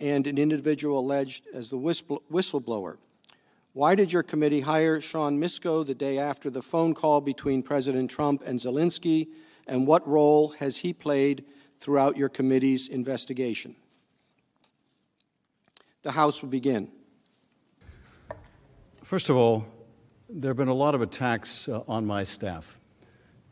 and 0.00 0.26
an 0.26 0.36
individual 0.36 0.98
alleged 0.98 1.46
as 1.54 1.70
the 1.70 1.78
whistleblower. 1.78 2.98
Why 3.72 3.94
did 3.94 4.12
your 4.12 4.22
committee 4.22 4.60
hire 4.60 5.00
Sean 5.00 5.40
Misko 5.40 5.86
the 5.86 5.94
day 5.94 6.18
after 6.18 6.50
the 6.50 6.60
phone 6.60 6.92
call 6.92 7.22
between 7.22 7.62
President 7.62 8.10
Trump 8.10 8.42
and 8.44 8.58
Zelensky, 8.58 9.28
and 9.66 9.86
what 9.86 10.06
role 10.06 10.50
has 10.58 10.76
he 10.76 10.92
played 10.92 11.42
throughout 11.80 12.18
your 12.18 12.28
committee's 12.28 12.86
investigation? 12.86 13.76
The 16.02 16.12
House 16.12 16.42
will 16.42 16.50
begin. 16.50 16.92
First 19.06 19.30
of 19.30 19.36
all, 19.36 19.64
there 20.28 20.48
have 20.48 20.56
been 20.56 20.66
a 20.66 20.74
lot 20.74 20.96
of 20.96 21.00
attacks 21.00 21.68
uh, 21.68 21.82
on 21.86 22.04
my 22.04 22.24
staff. 22.24 22.76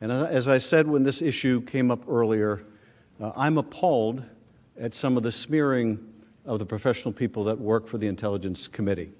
And 0.01 0.11
as 0.11 0.49
I 0.49 0.59
said 0.59 0.89
when 0.89 1.05
this 1.05 1.23
issue 1.23 1.61
came 1.61 1.93
up 1.93 2.09
earlier, 2.09 2.65
uh, 3.21 3.31
I'm 3.37 3.57
appalled 3.57 4.25
at 4.77 4.95
some 4.95 5.17
of 5.17 5.23
the 5.23 5.31
smearing 5.31 6.13
of 6.45 6.59
the 6.59 6.67
professional 6.67 7.13
people 7.13 7.45
that 7.45 7.61
work 7.61 7.87
for 7.87 7.99
the 7.99 8.09
Intelligence 8.09 8.67
Committee. 8.67 9.13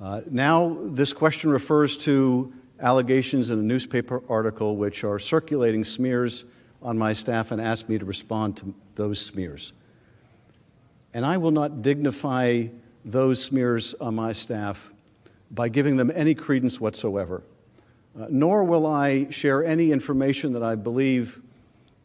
Uh, 0.00 0.20
now, 0.30 0.78
this 0.80 1.12
question 1.12 1.50
refers 1.50 1.98
to 1.98 2.52
allegations 2.78 3.50
in 3.50 3.58
a 3.58 3.62
newspaper 3.62 4.22
article 4.28 4.76
which 4.76 5.02
are 5.02 5.18
circulating 5.18 5.84
smears 5.84 6.44
on 6.82 6.96
my 6.96 7.12
staff 7.12 7.50
and 7.50 7.60
ask 7.60 7.88
me 7.88 7.98
to 7.98 8.04
respond 8.04 8.56
to 8.58 8.72
those 8.94 9.20
smears. 9.20 9.72
And 11.12 11.26
I 11.26 11.36
will 11.36 11.50
not 11.50 11.82
dignify 11.82 12.68
those 13.04 13.42
smears 13.42 13.94
on 13.94 14.14
my 14.14 14.32
staff 14.32 14.92
by 15.50 15.68
giving 15.68 15.96
them 15.96 16.10
any 16.14 16.34
credence 16.34 16.80
whatsoever. 16.80 17.42
Uh, 18.18 18.26
nor 18.30 18.64
will 18.64 18.86
I 18.86 19.30
share 19.30 19.64
any 19.64 19.92
information 19.92 20.52
that 20.54 20.62
I 20.62 20.74
believe 20.74 21.40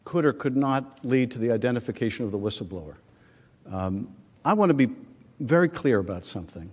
could 0.04 0.24
or 0.24 0.32
could 0.32 0.56
not 0.56 1.04
lead 1.04 1.30
to 1.32 1.38
the 1.38 1.50
identification 1.50 2.24
of 2.24 2.30
the 2.30 2.38
whistleblower. 2.38 2.96
Um, 3.70 4.08
I 4.44 4.52
want 4.52 4.70
to 4.70 4.74
be 4.74 4.90
very 5.40 5.68
clear 5.68 5.98
about 5.98 6.24
something. 6.24 6.70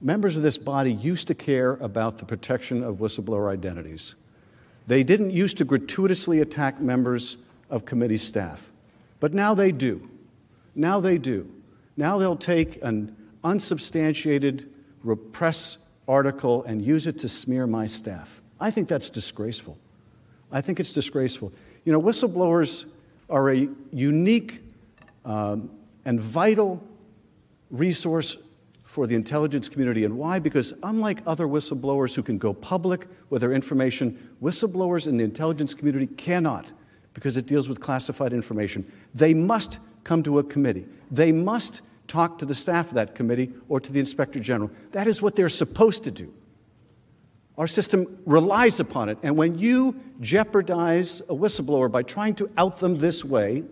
Members 0.00 0.36
of 0.36 0.42
this 0.42 0.58
body 0.58 0.92
used 0.92 1.28
to 1.28 1.34
care 1.34 1.72
about 1.74 2.18
the 2.18 2.24
protection 2.24 2.82
of 2.82 2.96
whistleblower 2.96 3.52
identities. 3.52 4.14
They 4.86 5.02
didn't 5.02 5.30
used 5.30 5.58
to 5.58 5.64
gratuitously 5.64 6.40
attack 6.40 6.80
members 6.80 7.38
of 7.70 7.84
committee 7.84 8.18
staff, 8.18 8.70
but 9.20 9.34
now 9.34 9.54
they 9.54 9.72
do. 9.72 10.08
Now 10.74 11.00
they 11.00 11.18
do. 11.18 11.50
Now 11.96 12.18
they'll 12.18 12.36
take 12.36 12.82
an 12.82 13.16
unsubstantiated 13.42 14.68
press 15.14 15.78
article 16.08 16.64
and 16.64 16.82
use 16.82 17.06
it 17.06 17.18
to 17.18 17.28
smear 17.28 17.66
my 17.66 17.86
staff. 17.86 18.40
I 18.58 18.70
think 18.70 18.88
that's 18.88 19.10
disgraceful. 19.10 19.78
I 20.50 20.60
think 20.60 20.80
it's 20.80 20.92
disgraceful. 20.92 21.52
You 21.84 21.92
know, 21.92 22.00
whistleblowers 22.00 22.86
are 23.28 23.50
a 23.50 23.68
unique 23.92 24.62
um, 25.24 25.70
and 26.04 26.18
vital 26.18 26.82
resource 27.70 28.36
for 28.84 29.06
the 29.06 29.16
intelligence 29.16 29.68
community. 29.68 30.04
And 30.04 30.16
why? 30.16 30.38
Because 30.38 30.72
unlike 30.82 31.20
other 31.26 31.46
whistleblowers 31.46 32.14
who 32.14 32.22
can 32.22 32.38
go 32.38 32.54
public 32.54 33.06
with 33.30 33.42
their 33.42 33.52
information, 33.52 34.34
whistleblowers 34.40 35.06
in 35.06 35.16
the 35.16 35.24
intelligence 35.24 35.74
community 35.74 36.06
cannot 36.06 36.72
because 37.12 37.36
it 37.36 37.46
deals 37.46 37.68
with 37.68 37.80
classified 37.80 38.32
information. 38.32 38.90
They 39.14 39.34
must 39.34 39.80
come 40.04 40.22
to 40.22 40.38
a 40.38 40.44
committee. 40.44 40.86
They 41.10 41.32
must 41.32 41.82
talk 42.06 42.38
to 42.38 42.44
the 42.44 42.54
staff 42.54 42.88
of 42.88 42.94
that 42.94 43.14
committee 43.14 43.52
or 43.68 43.80
to 43.80 43.92
the 43.92 44.00
inspector 44.00 44.40
general. 44.40 44.70
That 44.92 45.06
is 45.06 45.20
what 45.20 45.36
they're 45.36 45.48
supposed 45.48 46.04
to 46.04 46.10
do. 46.10 46.32
Our 47.58 47.66
system 47.66 48.18
relies 48.26 48.80
upon 48.80 49.08
it. 49.08 49.18
And 49.22 49.36
when 49.36 49.58
you 49.58 49.96
jeopardize 50.20 51.20
a 51.20 51.34
whistleblower 51.34 51.90
by 51.90 52.02
trying 52.02 52.34
to 52.36 52.50
out 52.58 52.78
them 52.78 52.98
this 52.98 53.24
way, 53.24 53.64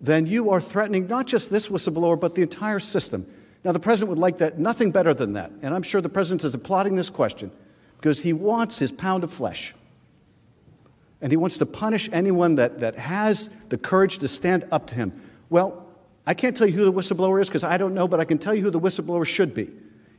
then 0.00 0.26
you 0.26 0.50
are 0.50 0.60
threatening 0.60 1.06
not 1.06 1.26
just 1.26 1.50
this 1.50 1.68
whistleblower, 1.68 2.20
but 2.20 2.34
the 2.34 2.42
entire 2.42 2.80
system. 2.80 3.26
Now, 3.64 3.72
the 3.72 3.80
president 3.80 4.10
would 4.10 4.18
like 4.18 4.38
that, 4.38 4.58
nothing 4.58 4.92
better 4.92 5.12
than 5.12 5.32
that. 5.32 5.50
And 5.62 5.74
I'm 5.74 5.82
sure 5.82 6.00
the 6.00 6.08
president 6.08 6.44
is 6.44 6.54
applauding 6.54 6.96
this 6.96 7.10
question 7.10 7.50
because 7.96 8.20
he 8.20 8.32
wants 8.32 8.78
his 8.78 8.92
pound 8.92 9.24
of 9.24 9.32
flesh. 9.32 9.74
And 11.20 11.32
he 11.32 11.36
wants 11.36 11.58
to 11.58 11.66
punish 11.66 12.08
anyone 12.12 12.54
that, 12.56 12.80
that 12.80 12.96
has 12.96 13.48
the 13.70 13.78
courage 13.78 14.18
to 14.18 14.28
stand 14.28 14.66
up 14.70 14.86
to 14.88 14.94
him. 14.94 15.20
Well, 15.50 15.87
I 16.28 16.34
can't 16.34 16.54
tell 16.54 16.66
you 16.66 16.74
who 16.74 16.84
the 16.84 16.92
whistleblower 16.92 17.40
is 17.40 17.48
because 17.48 17.64
I 17.64 17.78
don't 17.78 17.94
know, 17.94 18.06
but 18.06 18.20
I 18.20 18.26
can 18.26 18.36
tell 18.36 18.54
you 18.54 18.60
who 18.60 18.70
the 18.70 18.78
whistleblower 18.78 19.24
should 19.24 19.54
be. 19.54 19.70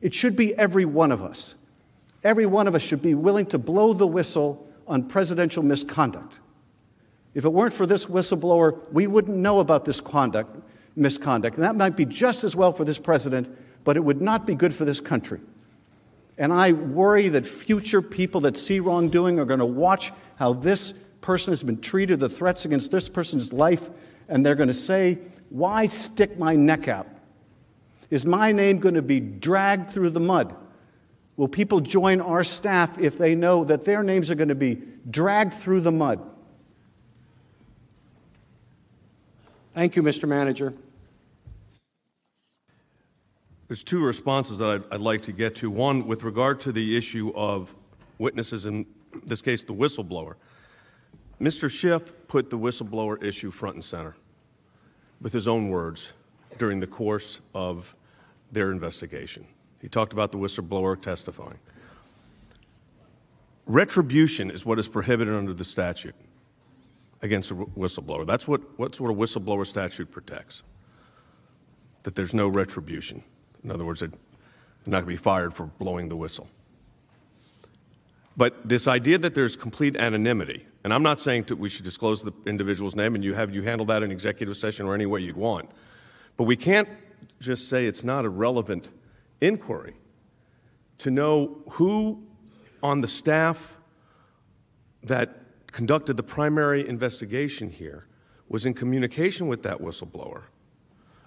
It 0.02 0.12
should 0.12 0.36
be 0.36 0.56
every 0.56 0.84
one 0.84 1.12
of 1.12 1.22
us. 1.22 1.54
Every 2.24 2.48
one 2.48 2.68
of 2.68 2.74
us 2.74 2.82
should 2.82 3.04
be 3.04 3.14
willing 3.14 3.46
to 3.46 3.60
blow 3.60 3.94
the 3.94 4.08
whistle 4.08 4.68
on 4.88 5.08
presidential 5.08 5.62
misconduct. 5.62 6.40
If 7.36 7.46
it 7.46 7.50
weren't 7.50 7.76
for 7.76 7.86
this 7.86 8.08
whistleblower, 8.08 8.92
we 8.92 9.06
wouldn't 9.06 9.38
know 9.38 9.60
about 9.60 9.86
this 9.86 10.02
conduct, 10.02 10.58
misconduct. 10.96 11.58
And 11.58 11.64
that 11.64 11.76
might 11.76 11.96
be 11.96 12.06
just 12.06 12.44
as 12.44 12.56
well 12.56 12.74
for 12.74 12.84
this 12.84 12.98
president, 12.98 13.56
but 13.84 13.96
it 13.96 14.00
would 14.00 14.20
not 14.20 14.48
be 14.48 14.56
good 14.56 14.74
for 14.74 14.86
this 14.86 15.00
country. 15.00 15.40
And 16.40 16.52
I 16.52 16.72
worry 16.72 17.28
that 17.28 17.46
future 17.46 18.02
people 18.02 18.42
that 18.42 18.58
see 18.58 18.80
wrongdoing 18.80 19.40
are 19.40 19.46
going 19.46 19.60
to 19.60 19.66
watch 19.66 20.12
how 20.38 20.54
this 20.54 20.92
person 21.22 21.52
has 21.52 21.62
been 21.62 21.80
treated, 21.80 22.20
the 22.20 22.30
threats 22.30 22.66
against 22.66 22.90
this 22.90 23.08
person's 23.08 23.54
life, 23.54 23.92
and 24.28 24.44
they're 24.44 24.56
going 24.56 24.70
to 24.70 24.74
say, 24.74 25.20
Why 25.50 25.88
stick 25.88 26.38
my 26.38 26.56
neck 26.56 26.88
out? 26.88 27.08
Is 28.10 28.26
my 28.26 28.52
name 28.52 28.80
going 28.80 28.96
to 28.96 29.02
be 29.02 29.20
dragged 29.20 29.92
through 29.92 30.12
the 30.12 30.20
mud? 30.20 30.56
Will 31.38 31.48
people 31.48 31.80
join 31.80 32.22
our 32.22 32.44
staff 32.44 33.00
if 33.00 33.18
they 33.18 33.36
know 33.36 33.64
that 33.64 33.86
their 33.86 34.04
names 34.04 34.30
are 34.30 34.36
going 34.36 34.50
to 34.50 34.56
be 34.56 34.82
dragged 35.10 35.54
through 35.54 35.82
the 35.82 35.92
mud? 35.92 36.20
Thank 39.74 39.96
you, 39.96 40.04
Mr. 40.04 40.28
Manager. 40.28 40.74
There's 43.68 43.84
two 43.84 44.04
responses 44.04 44.58
that 44.58 44.70
I'd, 44.70 44.84
I'd, 44.92 45.00
like 45.00 45.22
to 45.22 45.32
get 45.32 45.56
to. 45.58 45.70
One, 45.70 46.08
with 46.08 46.24
regard 46.24 46.60
to 46.62 46.72
the 46.72 46.98
issue 46.98 47.32
of 47.36 47.74
witnesses, 48.18 48.66
in 48.66 48.88
this 49.24 49.44
case, 49.44 49.64
the 49.64 49.74
whistleblower. 49.74 50.34
Mr. 51.40 51.70
Schiff 51.70 52.12
put 52.28 52.50
the 52.50 52.58
whistleblower 52.58 53.24
issue 53.24 53.52
front 53.52 53.76
and 53.76 53.86
center 53.86 54.16
with 55.22 55.34
his 55.34 55.48
own 55.48 55.70
words 55.70 56.14
during 56.58 56.80
the 56.80 56.88
course 56.88 57.40
of 57.54 57.96
their 58.52 58.72
investigation. 58.72 59.46
He 59.82 59.88
talked 59.88 60.14
about 60.14 60.32
the 60.32 60.38
whistleblower 60.38 61.00
testifying. 61.00 61.60
Retribution 63.66 64.50
is 64.50 64.66
what 64.66 64.80
is 64.80 64.88
prohibited 64.88 65.34
under 65.34 65.54
the 65.54 65.64
statute 65.64 66.16
against 67.22 67.52
a 67.52 67.56
whistleblower. 67.56 68.26
That's 68.26 68.48
what, 68.48 68.62
what's 68.80 69.00
what 69.00 69.12
a 69.12 69.14
whistleblower 69.14 69.66
statute 69.66 70.12
protects. 70.12 70.64
That 72.04 72.16
there's 72.16 72.34
no 72.34 72.48
retribution. 72.48 73.24
In 73.64 73.72
other 73.72 73.86
words, 73.86 74.00
they're 74.00 74.10
not 74.88 75.02
going 75.02 75.04
to 75.04 75.08
be 75.08 75.18
fired 75.18 75.54
for 75.54 75.66
blowing 75.66 76.10
the 76.10 76.16
whistle. 76.16 76.48
But 78.40 78.70
this 78.70 78.88
idea 78.88 79.18
that 79.18 79.34
there's 79.34 79.58
complete 79.58 79.98
anonymity, 79.98 80.66
and 80.86 80.94
I'm 80.94 81.04
not 81.04 81.20
saying 81.20 81.44
that 81.48 81.58
we 81.58 81.68
should 81.68 81.84
disclose 81.84 82.24
the 82.24 82.32
individual's 82.46 82.96
name 82.96 83.14
and 83.14 83.22
you 83.22 83.34
have 83.34 83.54
you 83.54 83.64
handle 83.64 83.86
that 83.88 84.02
in 84.02 84.12
executive 84.12 84.56
session 84.56 84.86
or 84.86 84.96
any 84.96 85.06
way 85.06 85.20
you'd 85.20 85.36
want. 85.36 85.70
But 86.38 86.46
we 86.46 86.56
can't 86.56 86.88
just 87.42 87.68
say 87.68 87.86
it's 87.86 88.02
not 88.02 88.24
a 88.24 88.30
relevant 88.30 88.88
inquiry 89.42 89.96
to 91.00 91.12
know 91.12 91.58
who 91.72 92.24
on 92.82 93.02
the 93.02 93.10
staff 93.10 93.78
that 95.04 95.42
conducted 95.68 96.16
the 96.16 96.24
primary 96.24 96.88
investigation 96.88 97.70
here 97.70 98.06
was 98.48 98.66
in 98.66 98.74
communication 98.74 99.50
with 99.50 99.64
that 99.64 99.80
whistleblower, 99.80 100.44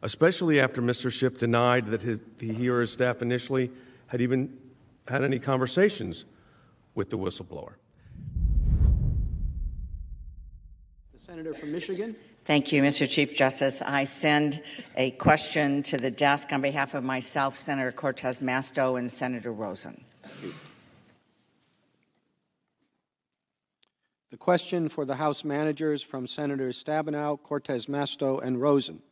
especially 0.01 0.59
after 0.59 0.81
Mr. 0.81 1.13
Schiff 1.13 1.37
denied 1.37 1.85
that 1.89 2.01
his, 2.01 2.21
he 2.41 2.71
or 2.71 2.81
his 2.81 2.91
staff 2.91 3.21
initially 3.21 3.71
had 4.07 4.23
even 4.23 4.57
had 5.07 5.23
any 5.23 5.39
conversations 5.39 6.25
with 6.95 7.11
the 7.11 7.19
whistleblower. 7.19 7.75
The 11.13 11.19
senator 11.19 11.55
from 11.55 11.73
Michigan. 11.73 12.17
Thank 12.45 12.73
you, 12.73 12.83
Mr. 12.83 13.09
Chief 13.09 13.37
Justice. 13.37 13.83
I 13.83 14.05
send 14.05 14.63
a 14.97 15.13
question 15.13 15.83
to 15.85 15.97
the 15.97 16.11
desk 16.11 16.53
on 16.53 16.61
behalf 16.61 16.95
of 16.95 17.05
myself, 17.05 17.57
Senator 17.57 17.93
Cortez 17.93 18.41
Masto, 18.41 18.99
and 18.99 19.11
Senator 19.11 19.53
Rosen. 19.53 20.05
The 24.31 24.37
question 24.39 24.89
for 24.89 25.05
the 25.05 25.17
House 25.17 25.45
managers 25.45 26.03
from 26.03 26.27
Senators 26.27 26.83
Stabenow, 26.83 27.41
Cortez 27.43 27.87
Masto, 27.87 28.43
and 28.43 28.61
Rosen 28.61 29.03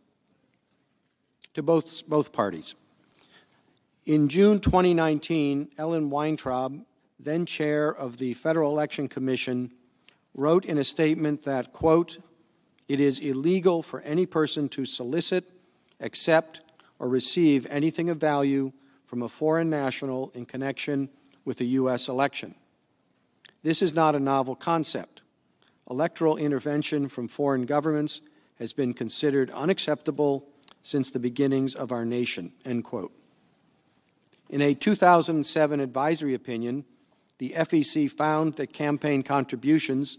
to 1.54 1.62
both, 1.62 2.08
both 2.08 2.32
parties. 2.32 2.74
In 4.06 4.28
June 4.28 4.60
2019, 4.60 5.70
Ellen 5.76 6.10
Weintraub, 6.10 6.80
then 7.24 7.46
chair 7.46 7.90
of 7.90 8.18
the 8.18 8.34
Federal 8.34 8.70
Election 8.70 9.08
Commission, 9.08 9.72
wrote 10.34 10.64
in 10.64 10.78
a 10.78 10.84
statement 10.84 11.44
that, 11.44 11.72
quote, 11.72 12.18
it 12.88 12.98
is 13.00 13.18
illegal 13.18 13.82
for 13.82 14.00
any 14.00 14.26
person 14.26 14.68
to 14.70 14.84
solicit, 14.84 15.44
accept, 16.00 16.60
or 16.98 17.08
receive 17.08 17.66
anything 17.70 18.10
of 18.10 18.18
value 18.18 18.72
from 19.04 19.22
a 19.22 19.28
foreign 19.28 19.70
national 19.70 20.30
in 20.34 20.46
connection 20.46 21.08
with 21.44 21.60
a 21.60 21.64
U.S. 21.64 22.08
election. 22.08 22.54
This 23.62 23.82
is 23.82 23.94
not 23.94 24.14
a 24.14 24.20
novel 24.20 24.54
concept. 24.54 25.22
Electoral 25.90 26.36
intervention 26.36 27.08
from 27.08 27.28
foreign 27.28 27.66
governments 27.66 28.20
has 28.58 28.72
been 28.72 28.94
considered 28.94 29.50
unacceptable 29.50 30.46
since 30.82 31.10
the 31.10 31.18
beginnings 31.18 31.74
of 31.74 31.92
our 31.92 32.04
nation, 32.04 32.52
end 32.64 32.84
quote. 32.84 33.12
In 34.48 34.60
a 34.62 34.74
2007 34.74 35.80
advisory 35.80 36.34
opinion, 36.34 36.84
the 37.40 37.54
FEC 37.56 38.10
found 38.10 38.56
that 38.56 38.74
campaign 38.74 39.22
contributions 39.22 40.18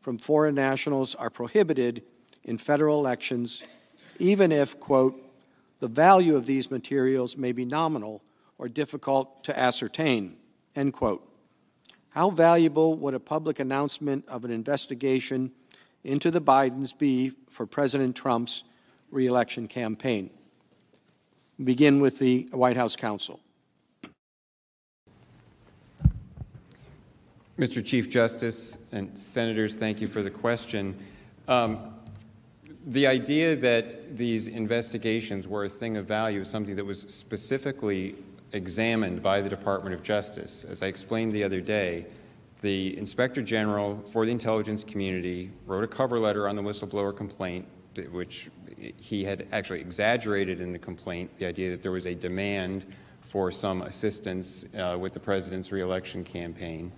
from 0.00 0.18
foreign 0.18 0.56
nationals 0.56 1.14
are 1.14 1.30
prohibited 1.30 2.02
in 2.42 2.58
federal 2.58 2.98
elections, 2.98 3.62
even 4.18 4.50
if, 4.50 4.80
quote, 4.80 5.14
the 5.78 5.86
value 5.86 6.34
of 6.34 6.46
these 6.46 6.68
materials 6.68 7.36
may 7.36 7.52
be 7.52 7.64
nominal 7.64 8.24
or 8.58 8.68
difficult 8.68 9.44
to 9.44 9.56
ascertain, 9.56 10.36
end 10.74 10.92
quote. 10.92 11.24
How 12.08 12.30
valuable 12.30 12.96
would 12.96 13.14
a 13.14 13.20
public 13.20 13.60
announcement 13.60 14.26
of 14.26 14.44
an 14.44 14.50
investigation 14.50 15.52
into 16.02 16.28
the 16.28 16.40
Bidens 16.40 16.98
be 16.98 17.34
for 17.48 17.66
President 17.66 18.16
Trump's 18.16 18.64
reelection 19.12 19.68
campaign? 19.68 20.30
Begin 21.62 22.00
with 22.00 22.18
the 22.18 22.48
White 22.50 22.76
House 22.76 22.96
counsel. 22.96 23.38
Mr. 27.58 27.84
Chief 27.84 28.08
Justice 28.08 28.78
and 28.92 29.18
Senators, 29.18 29.74
thank 29.74 30.00
you 30.00 30.06
for 30.06 30.22
the 30.22 30.30
question. 30.30 30.96
Um, 31.48 31.92
the 32.86 33.08
idea 33.08 33.56
that 33.56 34.16
these 34.16 34.46
investigations 34.46 35.48
were 35.48 35.64
a 35.64 35.68
thing 35.68 35.96
of 35.96 36.06
value 36.06 36.42
is 36.42 36.48
something 36.48 36.76
that 36.76 36.84
was 36.84 37.00
specifically 37.00 38.14
examined 38.52 39.22
by 39.22 39.40
the 39.40 39.48
Department 39.48 39.92
of 39.92 40.04
Justice. 40.04 40.62
As 40.62 40.84
I 40.84 40.86
explained 40.86 41.32
the 41.32 41.42
other 41.42 41.60
day, 41.60 42.06
the 42.60 42.96
Inspector 42.96 43.42
General 43.42 44.04
for 44.12 44.24
the 44.24 44.30
intelligence 44.30 44.84
community 44.84 45.50
wrote 45.66 45.82
a 45.82 45.88
cover 45.88 46.20
letter 46.20 46.48
on 46.48 46.54
the 46.54 46.62
whistleblower 46.62 47.14
complaint, 47.14 47.66
which 48.12 48.50
he 48.98 49.24
had 49.24 49.48
actually 49.50 49.80
exaggerated 49.80 50.60
in 50.60 50.72
the 50.72 50.78
complaint 50.78 51.28
the 51.38 51.46
idea 51.46 51.70
that 51.70 51.82
there 51.82 51.92
was 51.92 52.06
a 52.06 52.14
demand 52.14 52.86
for 53.20 53.50
some 53.50 53.82
assistance 53.82 54.64
uh, 54.78 54.96
with 54.98 55.12
the 55.12 55.20
president's 55.20 55.72
reelection 55.72 56.22
campaign. 56.22 56.92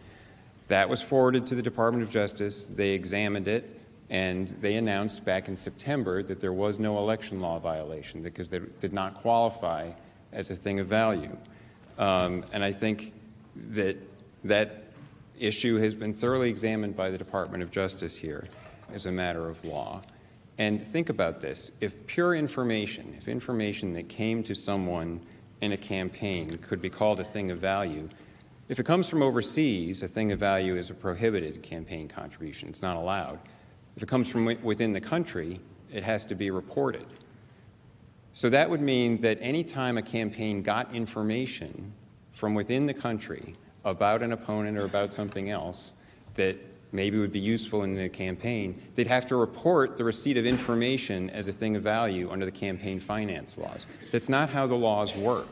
That 0.70 0.88
was 0.88 1.02
forwarded 1.02 1.46
to 1.46 1.56
the 1.56 1.62
Department 1.62 2.04
of 2.04 2.12
Justice. 2.12 2.66
They 2.66 2.90
examined 2.90 3.48
it, 3.48 3.80
and 4.08 4.46
they 4.60 4.76
announced 4.76 5.24
back 5.24 5.48
in 5.48 5.56
September 5.56 6.22
that 6.22 6.38
there 6.40 6.52
was 6.52 6.78
no 6.78 6.98
election 6.98 7.40
law 7.40 7.58
violation 7.58 8.22
because 8.22 8.50
they 8.50 8.60
did 8.78 8.92
not 8.92 9.14
qualify 9.14 9.90
as 10.32 10.48
a 10.48 10.54
thing 10.54 10.78
of 10.78 10.86
value. 10.86 11.36
Um, 11.98 12.44
and 12.52 12.62
I 12.62 12.70
think 12.70 13.14
that 13.72 13.96
that 14.44 14.84
issue 15.40 15.78
has 15.78 15.96
been 15.96 16.14
thoroughly 16.14 16.48
examined 16.48 16.94
by 16.94 17.10
the 17.10 17.18
Department 17.18 17.64
of 17.64 17.72
Justice 17.72 18.16
here 18.16 18.46
as 18.94 19.06
a 19.06 19.12
matter 19.12 19.48
of 19.48 19.64
law. 19.64 20.02
And 20.56 20.86
think 20.86 21.08
about 21.08 21.40
this 21.40 21.72
if 21.80 22.06
pure 22.06 22.36
information, 22.36 23.12
if 23.18 23.26
information 23.26 23.94
that 23.94 24.08
came 24.08 24.44
to 24.44 24.54
someone 24.54 25.20
in 25.60 25.72
a 25.72 25.76
campaign 25.76 26.48
could 26.48 26.80
be 26.80 26.90
called 26.90 27.18
a 27.18 27.24
thing 27.24 27.50
of 27.50 27.58
value, 27.58 28.08
if 28.70 28.78
it 28.78 28.84
comes 28.84 29.08
from 29.08 29.20
overseas, 29.20 30.04
a 30.04 30.06
thing 30.06 30.30
of 30.30 30.38
value 30.38 30.76
is 30.76 30.90
a 30.90 30.94
prohibited 30.94 31.60
campaign 31.60 32.06
contribution. 32.06 32.68
It's 32.68 32.82
not 32.82 32.96
allowed. 32.96 33.40
If 33.96 34.04
it 34.04 34.08
comes 34.08 34.30
from 34.30 34.46
within 34.62 34.92
the 34.92 35.00
country, 35.00 35.58
it 35.92 36.04
has 36.04 36.24
to 36.26 36.36
be 36.36 36.52
reported. 36.52 37.04
So 38.32 38.48
that 38.48 38.70
would 38.70 38.80
mean 38.80 39.20
that 39.22 39.38
any 39.40 39.64
time 39.64 39.98
a 39.98 40.02
campaign 40.02 40.62
got 40.62 40.94
information 40.94 41.92
from 42.30 42.54
within 42.54 42.86
the 42.86 42.94
country 42.94 43.56
about 43.84 44.22
an 44.22 44.32
opponent 44.32 44.78
or 44.78 44.84
about 44.84 45.10
something 45.10 45.50
else 45.50 45.94
that 46.36 46.60
maybe 46.92 47.18
would 47.18 47.32
be 47.32 47.40
useful 47.40 47.82
in 47.82 47.96
the 47.96 48.08
campaign, 48.08 48.80
they'd 48.94 49.08
have 49.08 49.26
to 49.26 49.34
report 49.34 49.96
the 49.96 50.04
receipt 50.04 50.36
of 50.36 50.46
information 50.46 51.28
as 51.30 51.48
a 51.48 51.52
thing 51.52 51.74
of 51.74 51.82
value 51.82 52.30
under 52.30 52.44
the 52.44 52.52
campaign 52.52 53.00
finance 53.00 53.58
laws. 53.58 53.86
That's 54.12 54.28
not 54.28 54.48
how 54.48 54.68
the 54.68 54.76
laws 54.76 55.16
work. 55.16 55.48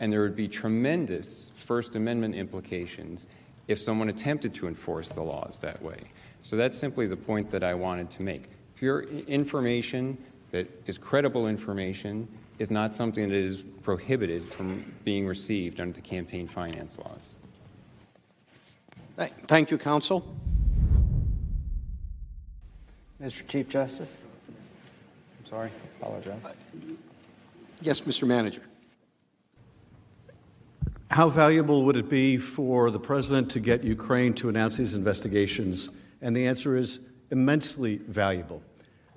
And 0.00 0.12
there 0.12 0.22
would 0.22 0.34
be 0.34 0.48
tremendous 0.48 1.45
First 1.66 1.96
Amendment 1.96 2.36
implications 2.36 3.26
if 3.66 3.80
someone 3.80 4.08
attempted 4.08 4.54
to 4.54 4.68
enforce 4.68 5.08
the 5.08 5.22
laws 5.22 5.58
that 5.60 5.82
way. 5.82 5.98
So 6.42 6.56
that's 6.56 6.78
simply 6.78 7.08
the 7.08 7.16
point 7.16 7.50
that 7.50 7.64
I 7.64 7.74
wanted 7.74 8.08
to 8.10 8.22
make. 8.22 8.48
Pure 8.76 9.02
information 9.26 10.16
that 10.52 10.70
is 10.86 10.96
credible 10.96 11.48
information 11.48 12.28
is 12.60 12.70
not 12.70 12.94
something 12.94 13.28
that 13.28 13.34
is 13.34 13.64
prohibited 13.82 14.44
from 14.44 14.94
being 15.04 15.26
received 15.26 15.80
under 15.80 15.92
the 15.92 16.00
campaign 16.00 16.46
finance 16.46 16.98
laws. 16.98 17.34
Thank 19.48 19.72
you, 19.72 19.78
counsel. 19.78 20.24
Mr. 23.20 23.46
Chief 23.48 23.68
Justice. 23.68 24.16
I'm 25.40 25.46
sorry, 25.50 25.70
I 25.70 26.06
apologize. 26.06 26.46
Yes, 27.80 28.02
Mr. 28.02 28.26
Manager. 28.26 28.62
How 31.10 31.28
valuable 31.28 31.84
would 31.84 31.96
it 31.96 32.08
be 32.08 32.36
for 32.36 32.90
the 32.90 32.98
president 32.98 33.52
to 33.52 33.60
get 33.60 33.84
Ukraine 33.84 34.34
to 34.34 34.48
announce 34.48 34.76
these 34.76 34.92
investigations? 34.92 35.88
And 36.20 36.34
the 36.34 36.48
answer 36.48 36.76
is 36.76 36.98
immensely 37.30 37.98
valuable. 37.98 38.60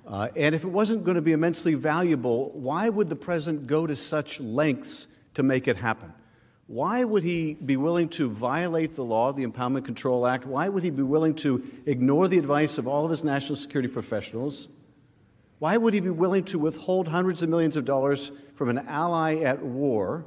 Uh, 0.06 0.28
and 0.36 0.54
if 0.54 0.62
it 0.62 0.68
wasn't 0.68 1.02
going 1.02 1.16
to 1.16 1.20
be 1.20 1.32
immensely 1.32 1.74
valuable, 1.74 2.50
why 2.50 2.88
would 2.88 3.08
the 3.08 3.16
president 3.16 3.66
go 3.66 3.88
to 3.88 3.96
such 3.96 4.38
lengths 4.40 5.08
to 5.34 5.42
make 5.42 5.66
it 5.66 5.76
happen? 5.76 6.12
Why 6.68 7.02
would 7.02 7.24
he 7.24 7.54
be 7.54 7.76
willing 7.76 8.08
to 8.10 8.30
violate 8.30 8.92
the 8.92 9.04
law, 9.04 9.32
the 9.32 9.44
Impoundment 9.44 9.84
Control 9.84 10.28
Act? 10.28 10.46
Why 10.46 10.68
would 10.68 10.84
he 10.84 10.90
be 10.90 11.02
willing 11.02 11.34
to 11.36 11.64
ignore 11.86 12.28
the 12.28 12.38
advice 12.38 12.78
of 12.78 12.86
all 12.86 13.04
of 13.04 13.10
his 13.10 13.24
national 13.24 13.56
security 13.56 13.88
professionals? 13.88 14.68
Why 15.58 15.76
would 15.76 15.92
he 15.92 16.00
be 16.00 16.10
willing 16.10 16.44
to 16.44 16.58
withhold 16.60 17.08
hundreds 17.08 17.42
of 17.42 17.48
millions 17.48 17.76
of 17.76 17.84
dollars 17.84 18.30
from 18.54 18.68
an 18.68 18.78
ally 18.86 19.40
at 19.40 19.60
war 19.60 20.24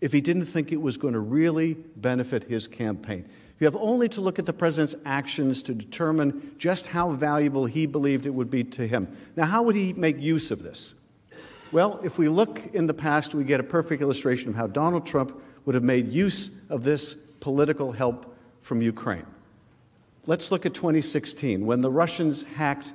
if 0.00 0.12
he 0.12 0.20
didn't 0.20 0.46
think 0.46 0.72
it 0.72 0.80
was 0.80 0.96
going 0.96 1.14
to 1.14 1.20
really 1.20 1.74
benefit 1.96 2.44
his 2.44 2.68
campaign? 2.68 3.28
You 3.58 3.66
have 3.66 3.76
only 3.76 4.08
to 4.10 4.22
look 4.22 4.38
at 4.38 4.46
the 4.46 4.54
president's 4.54 4.94
actions 5.04 5.62
to 5.64 5.74
determine 5.74 6.54
just 6.56 6.86
how 6.86 7.10
valuable 7.10 7.66
he 7.66 7.86
believed 7.86 8.24
it 8.24 8.30
would 8.30 8.50
be 8.50 8.64
to 8.64 8.86
him. 8.86 9.14
Now, 9.36 9.44
how 9.44 9.62
would 9.64 9.76
he 9.76 9.92
make 9.92 10.18
use 10.18 10.50
of 10.50 10.62
this? 10.62 10.94
Well, 11.70 12.00
if 12.02 12.18
we 12.18 12.28
look 12.28 12.66
in 12.72 12.86
the 12.86 12.94
past, 12.94 13.34
we 13.34 13.44
get 13.44 13.60
a 13.60 13.64
perfect 13.64 14.00
illustration 14.00 14.48
of 14.48 14.54
how 14.56 14.66
Donald 14.66 15.06
Trump 15.06 15.40
would 15.66 15.74
have 15.74 15.84
made 15.84 16.10
use 16.10 16.50
of 16.70 16.84
this 16.84 17.14
political 17.14 17.92
help 17.92 18.34
from 18.60 18.80
Ukraine. 18.80 19.26
Let's 20.26 20.50
look 20.50 20.64
at 20.64 20.74
2016 20.74 21.64
when 21.64 21.80
the 21.80 21.90
Russians 21.90 22.42
hacked 22.42 22.92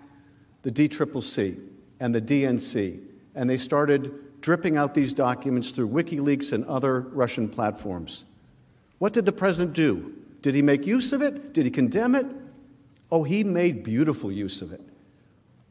the 0.64 0.72
DCCC 0.72 1.60
and 2.00 2.14
the 2.14 2.22
DNC, 2.22 3.00
and 3.36 3.50
they 3.50 3.58
started 3.58 4.25
dripping 4.46 4.78
out 4.78 4.94
these 4.94 5.12
documents 5.12 5.72
through 5.72 5.90
WikiLeaks 5.90 6.54
and 6.54 6.64
other 6.66 7.00
Russian 7.00 7.50
platforms. 7.50 8.26
What 9.00 9.12
did 9.12 9.26
the 9.26 9.32
president 9.32 9.74
do? 9.74 10.14
Did 10.44 10.54
he 10.54 10.62
make 10.62 10.86
use 10.86 11.14
of 11.14 11.24
it? 11.24 11.52
Did 11.52 11.66
he 11.66 11.72
condemn 11.72 12.14
it? 12.14 12.28
Oh, 13.12 13.24
he 13.24 13.44
made 13.44 13.84
beautiful 13.84 14.32
use 14.32 14.62
of 14.62 14.72
it. 14.72 14.82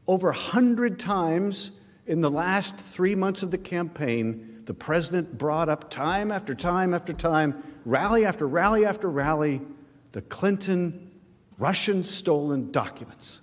Over 0.07 0.31
a 0.31 0.35
hundred 0.35 0.99
times 0.99 1.71
in 2.05 2.19
the 2.19 2.29
last 2.29 2.75
three 2.75 3.15
months 3.15 3.43
of 3.43 3.51
the 3.51 3.57
campaign, 3.57 4.63
the 4.65 4.73
president 4.73 5.37
brought 5.37 5.69
up 5.69 5.89
time 5.89 6.29
after 6.29 6.53
time 6.53 6.93
after 6.93 7.13
time, 7.13 7.63
rally 7.85 8.25
after 8.25 8.45
rally 8.45 8.85
after 8.85 9.09
rally, 9.09 9.61
the 10.11 10.21
Clinton 10.21 11.11
Russian 11.57 12.03
stolen 12.03 12.73
documents. 12.73 13.39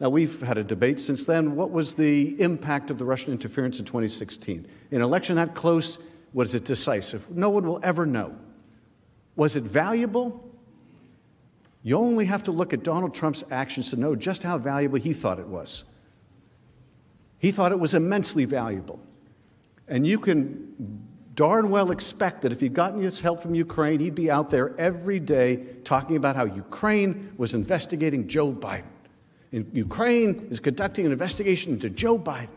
Now, 0.00 0.08
we've 0.10 0.40
had 0.40 0.58
a 0.58 0.64
debate 0.64 0.98
since 1.00 1.24
then. 1.24 1.54
What 1.54 1.70
was 1.70 1.94
the 1.94 2.40
impact 2.40 2.90
of 2.90 2.98
the 2.98 3.04
Russian 3.04 3.32
interference 3.32 3.78
in 3.78 3.84
2016? 3.84 4.66
In 4.90 4.96
an 4.96 5.02
election 5.02 5.36
that 5.36 5.54
close, 5.54 5.98
was 6.32 6.54
it 6.54 6.64
decisive? 6.64 7.30
No 7.30 7.50
one 7.50 7.64
will 7.66 7.80
ever 7.82 8.04
know. 8.04 8.36
Was 9.36 9.56
it 9.56 9.62
valuable? 9.62 10.52
You 11.82 11.96
only 11.98 12.24
have 12.26 12.44
to 12.44 12.50
look 12.50 12.72
at 12.72 12.82
Donald 12.82 13.14
Trump's 13.14 13.44
actions 13.50 13.90
to 13.90 13.96
know 13.96 14.16
just 14.16 14.42
how 14.42 14.58
valuable 14.58 14.98
he 14.98 15.12
thought 15.12 15.38
it 15.38 15.46
was. 15.46 15.84
He 17.38 17.52
thought 17.52 17.72
it 17.72 17.78
was 17.78 17.94
immensely 17.94 18.46
valuable. 18.46 18.98
And 19.86 20.06
you 20.06 20.18
can 20.18 21.06
darn 21.34 21.68
well 21.70 21.90
expect 21.90 22.42
that 22.42 22.52
if 22.52 22.60
he'd 22.60 22.74
gotten 22.74 23.00
his 23.00 23.20
help 23.20 23.42
from 23.42 23.54
Ukraine, 23.54 24.00
he'd 24.00 24.14
be 24.14 24.30
out 24.30 24.50
there 24.50 24.74
every 24.78 25.20
day 25.20 25.56
talking 25.84 26.16
about 26.16 26.36
how 26.36 26.44
Ukraine 26.44 27.34
was 27.36 27.54
investigating 27.54 28.28
Joe 28.28 28.50
Biden. 28.50 28.93
And 29.54 29.70
Ukraine 29.72 30.48
is 30.50 30.58
conducting 30.58 31.06
an 31.06 31.12
investigation 31.12 31.72
into 31.72 31.88
Joe 31.88 32.18
Biden. 32.18 32.48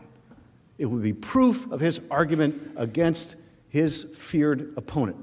It 0.78 0.86
would 0.86 1.02
be 1.02 1.12
proof 1.12 1.70
of 1.70 1.78
his 1.78 2.00
argument 2.10 2.72
against 2.76 3.36
his 3.68 4.02
feared 4.02 4.72
opponent. 4.76 5.16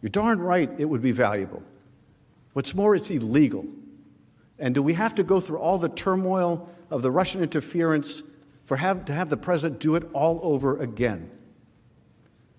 You're 0.00 0.08
darn 0.08 0.38
right 0.38 0.70
it 0.78 0.86
would 0.86 1.02
be 1.02 1.12
valuable. 1.12 1.62
What's 2.54 2.74
more, 2.74 2.96
it's 2.96 3.10
illegal. 3.10 3.66
And 4.58 4.74
do 4.74 4.82
we 4.82 4.94
have 4.94 5.14
to 5.16 5.22
go 5.22 5.38
through 5.38 5.58
all 5.58 5.76
the 5.76 5.90
turmoil 5.90 6.70
of 6.90 7.02
the 7.02 7.10
Russian 7.10 7.42
interference 7.42 8.22
for 8.64 8.78
have, 8.78 9.04
to 9.04 9.12
have 9.12 9.28
the 9.28 9.36
president 9.36 9.80
do 9.80 9.96
it 9.96 10.08
all 10.14 10.40
over 10.42 10.80
again? 10.80 11.30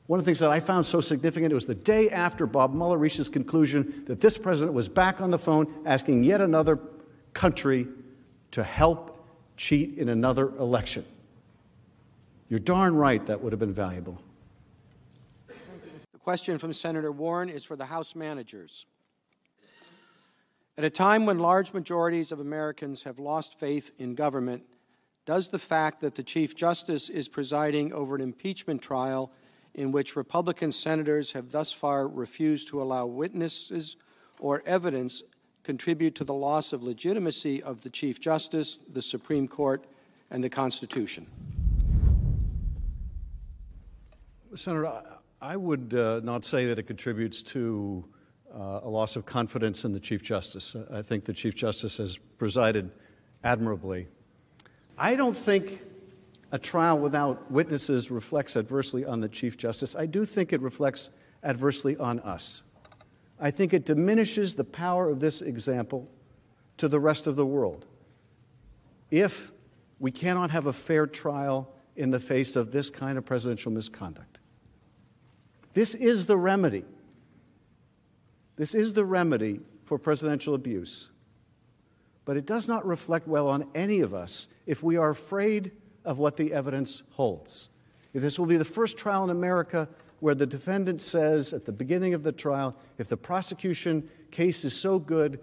One 0.05 0.19
of 0.19 0.25
the 0.25 0.29
things 0.29 0.39
that 0.39 0.51
I 0.51 0.59
found 0.59 0.85
so 0.85 1.01
significant 1.01 1.51
it 1.51 1.55
was 1.55 1.65
the 1.65 1.73
day 1.73 2.11
after 2.11 2.45
Bob 2.45 2.75
Mueller 2.75 2.99
reached 2.99 3.17
his 3.17 3.29
conclusion 3.29 4.03
that 4.05 4.21
this 4.21 4.37
president 4.37 4.75
was 4.75 4.87
back 4.87 5.21
on 5.21 5.31
the 5.31 5.39
phone 5.39 5.73
asking 5.87 6.23
yet 6.23 6.41
another 6.41 6.79
country 7.35 7.87
to 8.51 8.63
help 8.63 9.23
cheat 9.57 9.99
in 9.99 10.09
another 10.09 10.49
election. 10.57 11.05
You're 12.49 12.59
darn 12.59 12.95
right 12.95 13.23
that 13.27 13.41
would 13.41 13.53
have 13.53 13.59
been 13.59 13.73
valuable. 13.73 14.19
The 15.47 16.19
question 16.19 16.57
from 16.57 16.73
Senator 16.73 17.11
Warren 17.11 17.49
is 17.49 17.63
for 17.63 17.75
the 17.75 17.85
House 17.85 18.15
managers. 18.15 18.87
At 20.77 20.83
a 20.83 20.89
time 20.89 21.25
when 21.25 21.37
large 21.37 21.73
majorities 21.73 22.31
of 22.31 22.39
Americans 22.39 23.03
have 23.03 23.19
lost 23.19 23.59
faith 23.59 23.91
in 23.99 24.15
government, 24.15 24.63
does 25.25 25.49
the 25.49 25.59
fact 25.59 26.01
that 26.01 26.15
the 26.15 26.23
Chief 26.23 26.55
Justice 26.55 27.09
is 27.09 27.27
presiding 27.27 27.93
over 27.93 28.15
an 28.15 28.21
impeachment 28.21 28.81
trial 28.81 29.31
in 29.73 29.91
which 29.91 30.15
Republican 30.15 30.71
senators 30.71 31.33
have 31.33 31.51
thus 31.51 31.71
far 31.71 32.07
refused 32.07 32.67
to 32.69 32.81
allow 32.81 33.05
witnesses 33.05 33.97
or 34.39 34.61
evidence 34.65 35.21
contribute 35.65 36.15
to 36.15 36.23
the 36.23 36.33
loss 36.33 36.71
of 36.71 36.83
legitimacy 36.83 37.61
of 37.61 37.81
the 37.81 37.89
Chief 37.89 38.21
Justice, 38.21 38.79
the 38.93 39.01
Supreme 39.01 39.47
Court, 39.47 39.83
and 40.29 40.43
the 40.43 40.49
Constitution? 40.49 41.25
Senator, 44.53 45.01
I 45.41 45.57
would 45.57 45.93
uh, 45.93 46.21
not 46.23 46.45
say 46.45 46.67
that 46.67 46.79
it 46.79 46.83
contributes 46.83 47.41
to 47.43 48.05
uh, 48.53 48.81
a 48.83 48.89
loss 48.89 49.17
of 49.17 49.25
confidence 49.25 49.83
in 49.83 49.91
the 49.91 49.99
Chief 49.99 50.23
Justice. 50.23 50.75
I 50.91 51.01
think 51.01 51.25
the 51.25 51.33
Chief 51.33 51.55
Justice 51.55 51.97
has 51.97 52.17
presided 52.37 52.91
admirably. 53.43 54.07
I 54.97 55.15
don't 55.15 55.35
think 55.35 55.81
a 56.51 56.59
trial 56.59 56.97
without 56.97 57.51
witnesses 57.51 58.09
reflects 58.09 58.55
adversely 58.55 59.03
on 59.03 59.19
the 59.19 59.27
Chief 59.27 59.57
Justice. 59.57 59.95
I 59.95 60.05
do 60.05 60.25
think 60.25 60.53
it 60.53 60.61
reflects 60.61 61.09
adversely 61.43 61.97
on 61.97 62.19
us. 62.21 62.63
I 63.39 63.51
think 63.51 63.73
it 63.73 63.85
diminishes 63.85 64.55
the 64.55 64.63
power 64.63 65.09
of 65.09 65.19
this 65.19 65.41
example 65.41 66.09
to 66.77 66.87
the 66.87 66.99
rest 66.99 67.27
of 67.27 67.35
the 67.35 67.45
world. 67.45 67.85
If 69.11 69.51
we 69.99 70.11
cannot 70.11 70.51
have 70.51 70.67
a 70.67 70.73
fair 70.73 71.07
trial 71.07 71.73
in 71.95 72.11
the 72.11 72.19
face 72.19 72.55
of 72.55 72.71
this 72.71 72.89
kind 72.89 73.17
of 73.17 73.25
presidential 73.25 73.71
misconduct, 73.71 74.39
this 75.73 75.95
is 75.95 76.25
the 76.25 76.37
remedy 76.37 76.85
this 78.55 78.73
is 78.73 78.93
the 78.93 79.05
remedy 79.05 79.59
for 79.83 79.99
presidential 79.99 80.55
abuse. 80.55 81.09
But 82.23 82.37
it 82.37 82.45
does 82.45 82.67
not 82.67 82.85
reflect 82.85 83.27
well 83.27 83.47
on 83.47 83.69
any 83.75 83.99
of 83.99 84.13
us 84.13 84.47
if 84.65 84.81
we 84.81 84.97
are 84.97 85.09
afraid 85.09 85.71
of 86.03 86.17
what 86.17 86.37
the 86.37 86.53
evidence 86.53 87.03
holds. 87.11 87.69
If 88.13 88.21
this 88.21 88.39
will 88.39 88.45
be 88.45 88.57
the 88.57 88.65
first 88.65 88.97
trial 88.97 89.23
in 89.23 89.29
America 89.29 89.89
where 90.19 90.35
the 90.35 90.45
defendant 90.45 91.01
says 91.01 91.53
at 91.53 91.65
the 91.65 91.71
beginning 91.71 92.13
of 92.13 92.23
the 92.23 92.31
trial, 92.31 92.75
if 92.97 93.07
the 93.07 93.17
prosecution 93.17 94.09
case 94.31 94.63
is 94.63 94.79
so 94.79 94.99
good, 94.99 95.39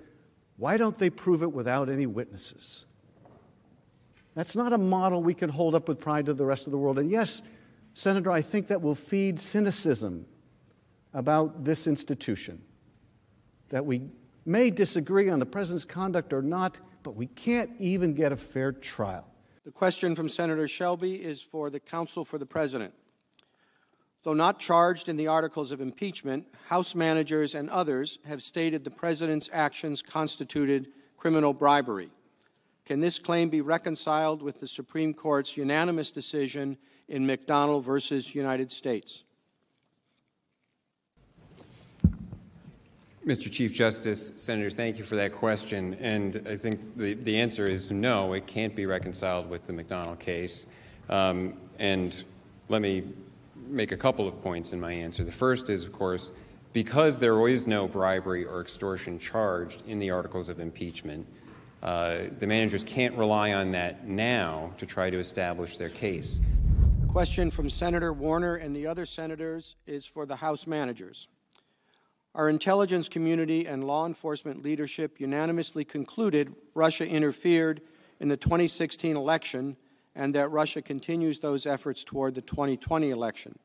why 0.57 0.77
don't 0.77 0.99
they 0.99 1.11
prove 1.11 1.43
it 1.43 1.53
without 1.53 1.89
any 1.89 2.07
witnesses? 2.07 2.87
That's 4.35 4.57
not 4.57 4.73
a 4.73 4.79
model 4.79 5.23
we 5.23 5.35
can 5.35 5.51
hold 5.51 5.75
up 5.75 5.89
with 5.89 6.01
pride 6.01 6.27
to 6.27 6.35
the 6.35 6.47
rest 6.47 6.67
of 6.67 6.71
the 6.71 6.79
world. 6.79 6.99
And 6.99 7.11
yes, 7.11 7.43
Senator, 7.95 8.31
I 8.31 8.41
think 8.41 8.69
that 8.69 8.81
will 8.81 8.95
feed 8.95 9.39
cynicism 9.39 10.27
about 11.13 11.65
this 11.65 11.87
institution 11.87 12.63
that 13.69 13.85
we 13.85 14.03
may 14.45 14.71
disagree 14.71 15.29
on 15.29 15.39
the 15.39 15.47
president's 15.47 15.85
conduct 15.85 16.33
or 16.33 16.43
not, 16.43 16.79
but 17.03 17.15
we 17.15 17.27
can't 17.27 17.71
even 17.79 18.15
get 18.15 18.33
a 18.33 18.37
fair 18.37 18.73
trial. 18.73 19.27
The 19.65 19.71
question 19.71 20.15
from 20.15 20.29
Senator 20.29 20.67
Shelby 20.67 21.15
is 21.15 21.41
for 21.43 21.71
the 21.71 21.81
counsel 21.81 22.25
for 22.25 22.39
the 22.39 22.47
president. 22.47 22.93
Though 24.23 24.35
not 24.35 24.61
charged 24.61 25.09
in 25.09 25.17
the 25.17 25.27
articles 25.27 25.73
of 25.73 25.81
impeachment, 25.81 26.47
House 26.69 26.95
managers 26.95 27.55
and 27.55 27.69
others 27.69 28.19
have 28.25 28.43
stated 28.43 28.85
the 28.85 28.91
president's 28.91 29.51
actions 29.53 30.01
constituted 30.01 30.89
criminal 31.17 31.53
bribery. 31.53 32.11
Can 32.85 33.01
this 33.01 33.19
claim 33.19 33.49
be 33.49 33.61
reconciled 33.61 34.43
with 34.43 34.61
the 34.61 34.67
Supreme 34.67 35.13
Court's 35.13 35.57
unanimous 35.57 36.13
decision 36.13 36.77
in 37.09 37.27
McDonnell 37.27 37.83
versus 37.83 38.35
United 38.35 38.71
States? 38.71 39.25
Mr. 43.27 43.51
Chief 43.51 43.73
Justice, 43.73 44.33
Senator, 44.35 44.69
thank 44.69 44.99
you 44.99 45.05
for 45.05 45.15
that 45.15 45.33
question. 45.33 45.95
And 46.01 46.45
I 46.49 46.57
think 46.57 46.97
the, 46.97 47.15
the 47.15 47.39
answer 47.39 47.67
is 47.67 47.93
no, 47.93 48.33
it 48.33 48.49
can't 48.49 48.75
be 48.75 48.85
reconciled 48.85 49.49
with 49.49 49.65
the 49.65 49.73
McDonnell 49.73 50.19
case. 50.19 50.67
Um, 51.09 51.55
and 51.79 52.25
let 52.69 52.83
me 52.83 53.05
make 53.73 53.93
a 53.93 53.97
couple 53.97 54.29
of 54.29 54.41
points 54.43 54.73
in 54.73 54.81
my 54.81 54.93
answer. 54.93 55.25
The 55.25 55.33
first 55.33 55.69
is, 55.71 55.85
of 55.85 55.93
course, 55.93 56.31
because 56.73 57.19
there 57.19 57.49
is 57.49 57.67
no 57.67 57.87
bribery 57.87 58.45
or 58.45 58.61
extortion 58.61 59.19
charged 59.19 59.83
in 59.87 59.99
the 59.99 60.11
articles 60.11 60.49
of 60.49 60.61
impeachment, 60.61 61.27
uh, 61.83 62.25
the 62.39 62.47
managers 62.47 62.85
can't 62.85 63.17
rely 63.17 63.53
on 63.53 63.73
that 63.73 64.07
now 64.07 64.73
to 64.79 64.87
try 64.87 65.11
to 65.11 65.19
establish 65.19 65.77
their 65.77 65.89
case. 65.89 66.41
The 67.01 67.07
question 67.07 67.51
from 67.51 67.69
Senator 67.69 68.13
Warner 68.13 68.57
and 68.57 68.75
the 68.75 68.87
other 68.87 69.05
senators 69.05 69.77
is 69.87 70.07
for 70.07 70.25
the 70.25 70.37
House 70.37 70.67
managers. 70.67 71.29
Our 72.35 72.49
intelligence 72.49 73.09
community 73.09 73.67
and 73.67 73.85
law 73.85 74.07
enforcement 74.07 74.63
leadership 74.63 75.21
unanimously 75.21 75.85
concluded 75.85 76.55
Russia 76.75 77.07
interfered 77.07 77.83
in 78.21 78.29
the 78.29 78.39
2016 78.39 79.17
election 79.17 79.77
and 80.15 80.35
that 80.35 80.51
Russia 80.51 80.83
continues 80.83 81.39
those 81.39 81.67
efforts 81.67 82.05
toward 82.05 82.35
the 82.35 82.43
2020 82.43 83.11
election. 83.11 83.59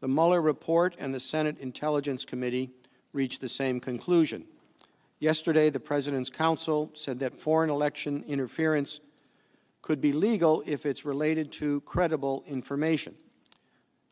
The 0.00 0.08
Mueller 0.08 0.40
report 0.40 0.96
and 0.98 1.14
the 1.14 1.20
Senate 1.20 1.58
Intelligence 1.58 2.24
Committee 2.24 2.70
reached 3.12 3.40
the 3.40 3.48
same 3.48 3.80
conclusion. 3.80 4.44
Yesterday, 5.18 5.68
the 5.68 5.80
President's 5.80 6.30
counsel 6.30 6.90
said 6.94 7.18
that 7.18 7.38
foreign 7.38 7.68
election 7.68 8.24
interference 8.26 9.00
could 9.82 10.00
be 10.00 10.12
legal 10.12 10.62
if 10.66 10.86
it's 10.86 11.04
related 11.04 11.52
to 11.52 11.82
credible 11.82 12.42
information. 12.46 13.14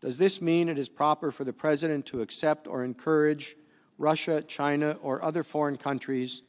Does 0.00 0.18
this 0.18 0.40
mean 0.40 0.68
it 0.68 0.78
is 0.78 0.88
proper 0.88 1.32
for 1.32 1.44
the 1.44 1.52
President 1.52 2.06
to 2.06 2.20
accept 2.20 2.66
or 2.66 2.84
encourage 2.84 3.56
Russia, 3.96 4.42
China, 4.42 4.96
or 5.02 5.22
other 5.24 5.42
foreign 5.42 5.76
countries 5.76 6.42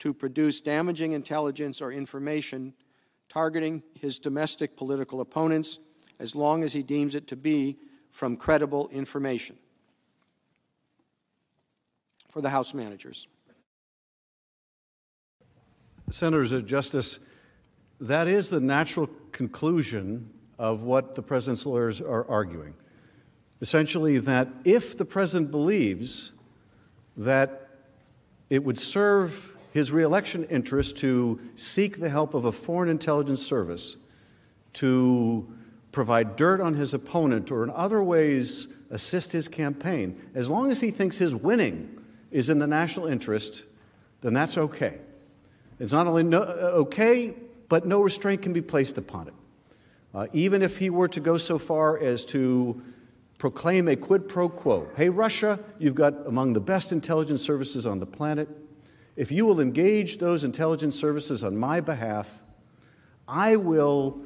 to 0.00 0.12
produce 0.12 0.60
damaging 0.60 1.12
intelligence 1.12 1.80
or 1.80 1.92
information 1.92 2.74
targeting 3.32 3.82
his 3.94 4.18
domestic 4.18 4.76
political 4.76 5.22
opponents 5.22 5.78
as 6.18 6.34
long 6.34 6.62
as 6.62 6.74
he 6.74 6.82
deems 6.82 7.14
it 7.14 7.26
to 7.26 7.36
be 7.36 7.78
from 8.10 8.36
credible 8.36 8.90
information. 8.90 9.56
For 12.28 12.42
the 12.42 12.50
House 12.50 12.74
managers. 12.74 13.26
Senators, 16.10 16.52
of 16.52 16.66
Justice, 16.66 17.20
that 18.00 18.28
is 18.28 18.50
the 18.50 18.60
natural 18.60 19.08
conclusion 19.32 20.28
of 20.58 20.82
what 20.82 21.14
the 21.14 21.22
president's 21.22 21.64
lawyers 21.64 22.02
are 22.02 22.28
arguing. 22.28 22.74
Essentially, 23.62 24.18
that 24.18 24.48
if 24.64 24.98
the 24.98 25.06
president 25.06 25.50
believes 25.50 26.32
that 27.16 27.68
it 28.50 28.62
would 28.62 28.78
serve 28.78 29.51
his 29.72 29.90
reelection 29.90 30.44
interest 30.44 30.98
to 30.98 31.40
seek 31.56 31.98
the 31.98 32.10
help 32.10 32.34
of 32.34 32.44
a 32.44 32.52
foreign 32.52 32.88
intelligence 32.88 33.44
service 33.44 33.96
to 34.74 35.46
provide 35.92 36.36
dirt 36.36 36.60
on 36.60 36.74
his 36.74 36.94
opponent 36.94 37.50
or 37.50 37.62
in 37.64 37.70
other 37.70 38.02
ways 38.02 38.68
assist 38.90 39.32
his 39.32 39.48
campaign, 39.48 40.20
as 40.34 40.50
long 40.50 40.70
as 40.70 40.80
he 40.80 40.90
thinks 40.90 41.16
his 41.16 41.34
winning 41.34 41.98
is 42.30 42.50
in 42.50 42.58
the 42.58 42.66
national 42.66 43.06
interest, 43.06 43.64
then 44.20 44.34
that's 44.34 44.56
okay. 44.56 44.98
It's 45.80 45.92
not 45.92 46.06
only 46.06 46.22
no, 46.22 46.42
uh, 46.42 46.72
okay, 46.82 47.34
but 47.68 47.86
no 47.86 48.02
restraint 48.02 48.42
can 48.42 48.52
be 48.52 48.60
placed 48.60 48.98
upon 48.98 49.28
it. 49.28 49.34
Uh, 50.14 50.26
even 50.34 50.62
if 50.62 50.76
he 50.76 50.90
were 50.90 51.08
to 51.08 51.20
go 51.20 51.38
so 51.38 51.58
far 51.58 51.98
as 51.98 52.24
to 52.26 52.82
proclaim 53.38 53.88
a 53.88 53.96
quid 53.96 54.28
pro 54.28 54.48
quo. 54.48 54.88
Hey, 54.94 55.08
Russia, 55.08 55.58
you've 55.78 55.94
got 55.94 56.26
among 56.26 56.52
the 56.52 56.60
best 56.60 56.92
intelligence 56.92 57.42
services 57.42 57.86
on 57.86 57.98
the 57.98 58.06
planet. 58.06 58.48
If 59.16 59.30
you 59.30 59.44
will 59.44 59.60
engage 59.60 60.18
those 60.18 60.44
intelligence 60.44 60.98
services 60.98 61.44
on 61.44 61.56
my 61.56 61.80
behalf, 61.80 62.40
I 63.28 63.56
will 63.56 64.20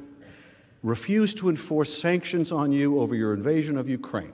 refuse 0.83 1.33
to 1.35 1.49
enforce 1.49 1.93
sanctions 1.93 2.51
on 2.51 2.71
you 2.71 2.99
over 2.99 3.15
your 3.15 3.33
invasion 3.33 3.77
of 3.77 3.89
Ukraine. 3.89 4.33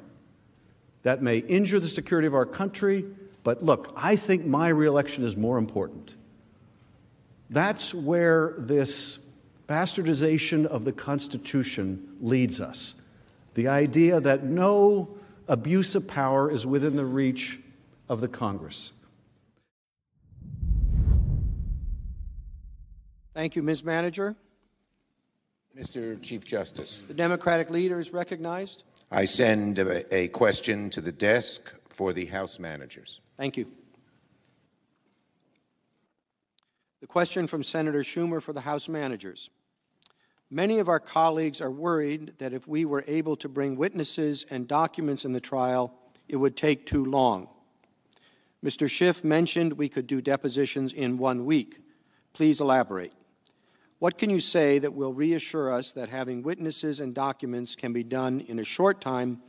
That 1.04 1.22
may 1.22 1.40
injure 1.40 1.80
the 1.80 1.88
security 1.88 2.28
of 2.28 2.36
our 2.36 2.46
country, 2.46 3.06
but 3.44 3.64
look, 3.64 3.92
I 3.96 4.16
think 4.16 4.46
my 4.46 4.70
reelection 4.70 5.26
is 5.26 5.36
more 5.36 5.58
important. 5.58 6.16
That's 7.50 7.94
where 7.94 8.54
this 8.58 9.20
bastardization 9.68 10.66
of 10.66 10.86
the 10.86 10.92
Constitution 10.92 12.16
leads 12.22 12.62
us. 12.62 12.96
The 13.56 13.68
idea 13.68 14.20
that 14.20 14.44
no 14.44 15.10
abuse 15.48 15.96
of 15.96 16.08
power 16.08 16.52
is 16.52 16.66
within 16.66 16.96
the 16.96 17.06
reach 17.06 17.60
of 18.10 18.22
the 18.22 18.28
Congress. 18.28 18.94
Thank 23.34 23.56
you, 23.56 23.64
Ms. 23.64 23.84
Manager. 23.84 24.36
Mr. 25.78 26.22
Chief 26.22 26.46
Justice. 26.46 27.02
The 27.08 27.16
Democratic 27.16 27.72
leader 27.72 27.98
is 27.98 28.14
recognized. 28.14 28.84
I 29.10 29.26
send 29.26 29.80
a, 29.80 30.16
a 30.16 30.28
question 30.28 30.92
to 30.92 31.02
the 31.02 31.12
desk 31.12 31.74
for 31.90 32.14
the 32.14 32.26
House 32.26 32.60
managers. 32.60 33.22
Thank 33.38 33.58
you. 33.58 33.72
The 37.02 37.08
question 37.08 37.48
from 37.48 37.64
Senator 37.64 38.02
Schumer 38.02 38.42
for 38.42 38.54
the 38.54 38.62
House 38.62 38.88
managers. 38.88 39.50
Many 40.52 40.78
of 40.78 40.88
our 40.88 41.00
colleagues 41.00 41.60
are 41.60 41.72
worried 41.72 42.34
that 42.38 42.54
if 42.54 42.68
we 42.68 42.86
were 42.86 43.04
able 43.08 43.36
to 43.38 43.50
bring 43.50 43.76
witnesses 43.76 44.46
and 44.52 44.68
documents 44.68 45.26
in 45.26 45.34
the 45.34 45.42
trial, 45.42 45.92
it 46.30 46.36
would 46.36 46.56
take 46.56 46.86
too 46.86 47.04
long. 47.04 47.50
Mr. 48.64 48.88
Schiff 48.88 49.24
mentioned 49.24 49.74
we 49.74 49.90
could 49.90 50.06
do 50.06 50.22
depositions 50.22 50.94
in 50.94 51.18
one 51.18 51.46
week. 51.46 51.80
Please 52.34 52.62
elaborate. 52.62 53.12
What 54.04 54.18
can 54.18 54.30
you 54.30 54.42
say 54.42 54.80
that 54.80 54.94
will 54.94 55.14
reassure 55.14 55.72
us 55.72 55.94
that 55.94 56.10
having 56.10 56.44
witnesses 56.44 57.00
and 57.00 57.16
documents 57.16 57.74
can 57.74 57.94
be 57.94 58.04
done 58.04 58.42
in 58.42 58.60
a 58.60 58.64
short 58.66 59.00
time, 59.00 59.42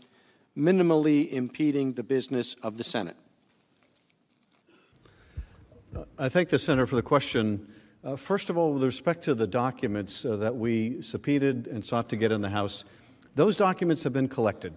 minimally 0.56 1.28
impeding 1.32 1.94
the 1.94 2.04
business 2.04 2.54
of 2.62 2.76
the 2.76 2.84
Senate? 2.84 3.16
I 6.16 6.28
thank 6.28 6.50
the 6.50 6.60
Senator 6.60 6.86
for 6.86 6.94
the 6.94 7.02
question. 7.02 7.66
Uh, 8.04 8.14
first 8.14 8.48
of 8.48 8.56
all, 8.56 8.72
with 8.74 8.84
respect 8.84 9.24
to 9.24 9.34
the 9.34 9.48
documents 9.48 10.24
uh, 10.24 10.36
that 10.36 10.54
we 10.54 11.02
subpoenaed 11.02 11.66
and 11.66 11.84
sought 11.84 12.08
to 12.10 12.16
get 12.16 12.30
in 12.30 12.40
the 12.40 12.50
House, 12.50 12.84
those 13.34 13.56
documents 13.56 14.04
have 14.04 14.12
been 14.12 14.28
collected. 14.28 14.72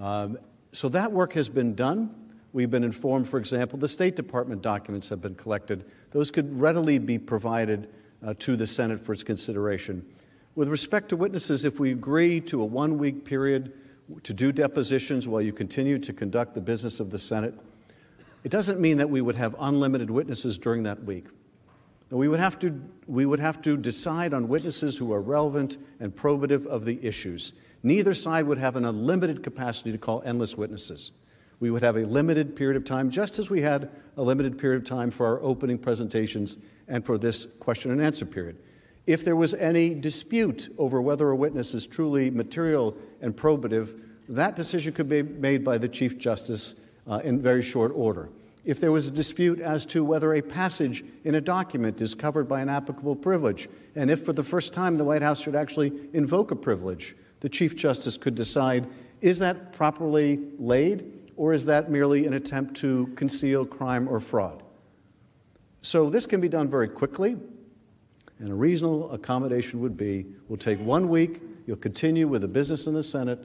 Um, 0.00 0.38
so 0.72 0.88
that 0.88 1.12
work 1.12 1.34
has 1.34 1.48
been 1.48 1.76
done. 1.76 2.32
We've 2.52 2.68
been 2.68 2.82
informed, 2.82 3.28
for 3.28 3.38
example, 3.38 3.78
the 3.78 3.86
State 3.86 4.16
Department 4.16 4.60
documents 4.60 5.08
have 5.10 5.20
been 5.20 5.36
collected. 5.36 5.84
Those 6.10 6.32
could 6.32 6.60
readily 6.60 6.98
be 6.98 7.20
provided 7.20 7.88
uh, 8.24 8.34
to 8.38 8.56
the 8.56 8.66
Senate 8.66 9.00
for 9.00 9.12
its 9.12 9.22
consideration. 9.22 10.04
With 10.54 10.68
respect 10.68 11.10
to 11.10 11.16
witnesses, 11.16 11.64
if 11.64 11.78
we 11.78 11.92
agree 11.92 12.40
to 12.42 12.60
a 12.62 12.64
one 12.64 12.98
week 12.98 13.24
period 13.24 13.72
to 14.22 14.32
do 14.32 14.52
depositions 14.52 15.28
while 15.28 15.42
you 15.42 15.52
continue 15.52 15.98
to 15.98 16.12
conduct 16.12 16.54
the 16.54 16.60
business 16.60 16.98
of 17.00 17.10
the 17.10 17.18
Senate, 17.18 17.54
it 18.44 18.50
doesn't 18.50 18.80
mean 18.80 18.98
that 18.98 19.10
we 19.10 19.20
would 19.20 19.36
have 19.36 19.54
unlimited 19.58 20.10
witnesses 20.10 20.58
during 20.58 20.84
that 20.84 21.04
week. 21.04 21.26
We 22.10 22.26
would, 22.26 22.40
have 22.40 22.58
to, 22.60 22.80
we 23.06 23.26
would 23.26 23.40
have 23.40 23.60
to 23.62 23.76
decide 23.76 24.32
on 24.32 24.48
witnesses 24.48 24.96
who 24.96 25.12
are 25.12 25.20
relevant 25.20 25.76
and 26.00 26.14
probative 26.14 26.64
of 26.64 26.86
the 26.86 27.04
issues. 27.04 27.52
Neither 27.82 28.14
side 28.14 28.46
would 28.46 28.58
have 28.58 28.76
an 28.76 28.86
unlimited 28.86 29.42
capacity 29.42 29.92
to 29.92 29.98
call 29.98 30.22
endless 30.24 30.56
witnesses. 30.56 31.12
We 31.60 31.70
would 31.70 31.82
have 31.82 31.96
a 31.96 32.06
limited 32.06 32.54
period 32.54 32.76
of 32.76 32.84
time, 32.84 33.10
just 33.10 33.38
as 33.38 33.50
we 33.50 33.62
had 33.62 33.90
a 34.16 34.22
limited 34.22 34.58
period 34.58 34.82
of 34.82 34.88
time 34.88 35.10
for 35.10 35.26
our 35.26 35.42
opening 35.42 35.78
presentations 35.78 36.58
and 36.86 37.04
for 37.04 37.18
this 37.18 37.44
question 37.44 37.90
and 37.90 38.00
answer 38.00 38.24
period. 38.24 38.58
If 39.06 39.24
there 39.24 39.36
was 39.36 39.54
any 39.54 39.94
dispute 39.94 40.72
over 40.78 41.00
whether 41.00 41.28
a 41.30 41.36
witness 41.36 41.74
is 41.74 41.86
truly 41.86 42.30
material 42.30 42.96
and 43.20 43.34
probative, 43.34 43.98
that 44.28 44.54
decision 44.54 44.92
could 44.92 45.08
be 45.08 45.22
made 45.22 45.64
by 45.64 45.78
the 45.78 45.88
Chief 45.88 46.18
Justice 46.18 46.74
uh, 47.08 47.20
in 47.24 47.40
very 47.40 47.62
short 47.62 47.90
order. 47.94 48.28
If 48.64 48.80
there 48.80 48.92
was 48.92 49.06
a 49.06 49.10
dispute 49.10 49.60
as 49.60 49.86
to 49.86 50.04
whether 50.04 50.34
a 50.34 50.42
passage 50.42 51.02
in 51.24 51.34
a 51.34 51.40
document 51.40 52.02
is 52.02 52.14
covered 52.14 52.48
by 52.48 52.60
an 52.60 52.68
applicable 52.68 53.16
privilege, 53.16 53.66
and 53.96 54.10
if 54.10 54.24
for 54.24 54.34
the 54.34 54.44
first 54.44 54.74
time 54.74 54.98
the 54.98 55.04
White 55.04 55.22
House 55.22 55.40
should 55.40 55.56
actually 55.56 55.90
invoke 56.12 56.50
a 56.50 56.56
privilege, 56.56 57.16
the 57.40 57.48
Chief 57.48 57.74
Justice 57.74 58.18
could 58.18 58.34
decide 58.34 58.86
is 59.22 59.38
that 59.38 59.72
properly 59.72 60.38
laid, 60.58 61.17
or 61.38 61.54
is 61.54 61.64
that 61.66 61.88
merely 61.88 62.26
an 62.26 62.34
attempt 62.34 62.74
to 62.74 63.06
conceal 63.14 63.64
crime 63.64 64.08
or 64.08 64.18
fraud? 64.18 64.62
So 65.80 66.10
this 66.10 66.26
can 66.26 66.40
be 66.40 66.48
done 66.48 66.68
very 66.68 66.88
quickly, 66.88 67.36
and 68.40 68.50
a 68.50 68.54
reasonable 68.54 69.10
accommodation 69.12 69.80
would 69.80 69.96
be 69.96 70.26
we'll 70.48 70.58
take 70.58 70.80
one 70.80 71.08
week, 71.08 71.40
you'll 71.64 71.76
continue 71.76 72.26
with 72.26 72.42
the 72.42 72.48
business 72.48 72.88
in 72.88 72.94
the 72.94 73.04
Senate, 73.04 73.38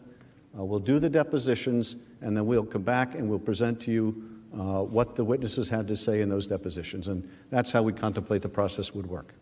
uh, 0.58 0.64
we'll 0.64 0.80
do 0.80 0.98
the 0.98 1.10
depositions, 1.10 1.96
and 2.22 2.36
then 2.36 2.48
we'll 2.48 2.66
come 2.66 2.82
back 2.82 3.14
and 3.14 3.30
we'll 3.30 3.40
present 3.40 3.80
to 3.82 3.92
you 3.92 4.30
uh, 4.54 4.82
what 4.82 5.16
the 5.16 5.24
witnesses 5.24 5.70
had 5.70 5.88
to 5.88 5.96
say 5.96 6.22
in 6.22 6.30
those 6.30 6.48
depositions. 6.48 7.08
And 7.08 7.30
that's 7.52 7.72
how 7.72 7.84
we 7.84 7.94
contemplate 7.94 8.42
the 8.42 8.50
process 8.50 8.94
would 8.94 9.06
work. 9.06 9.36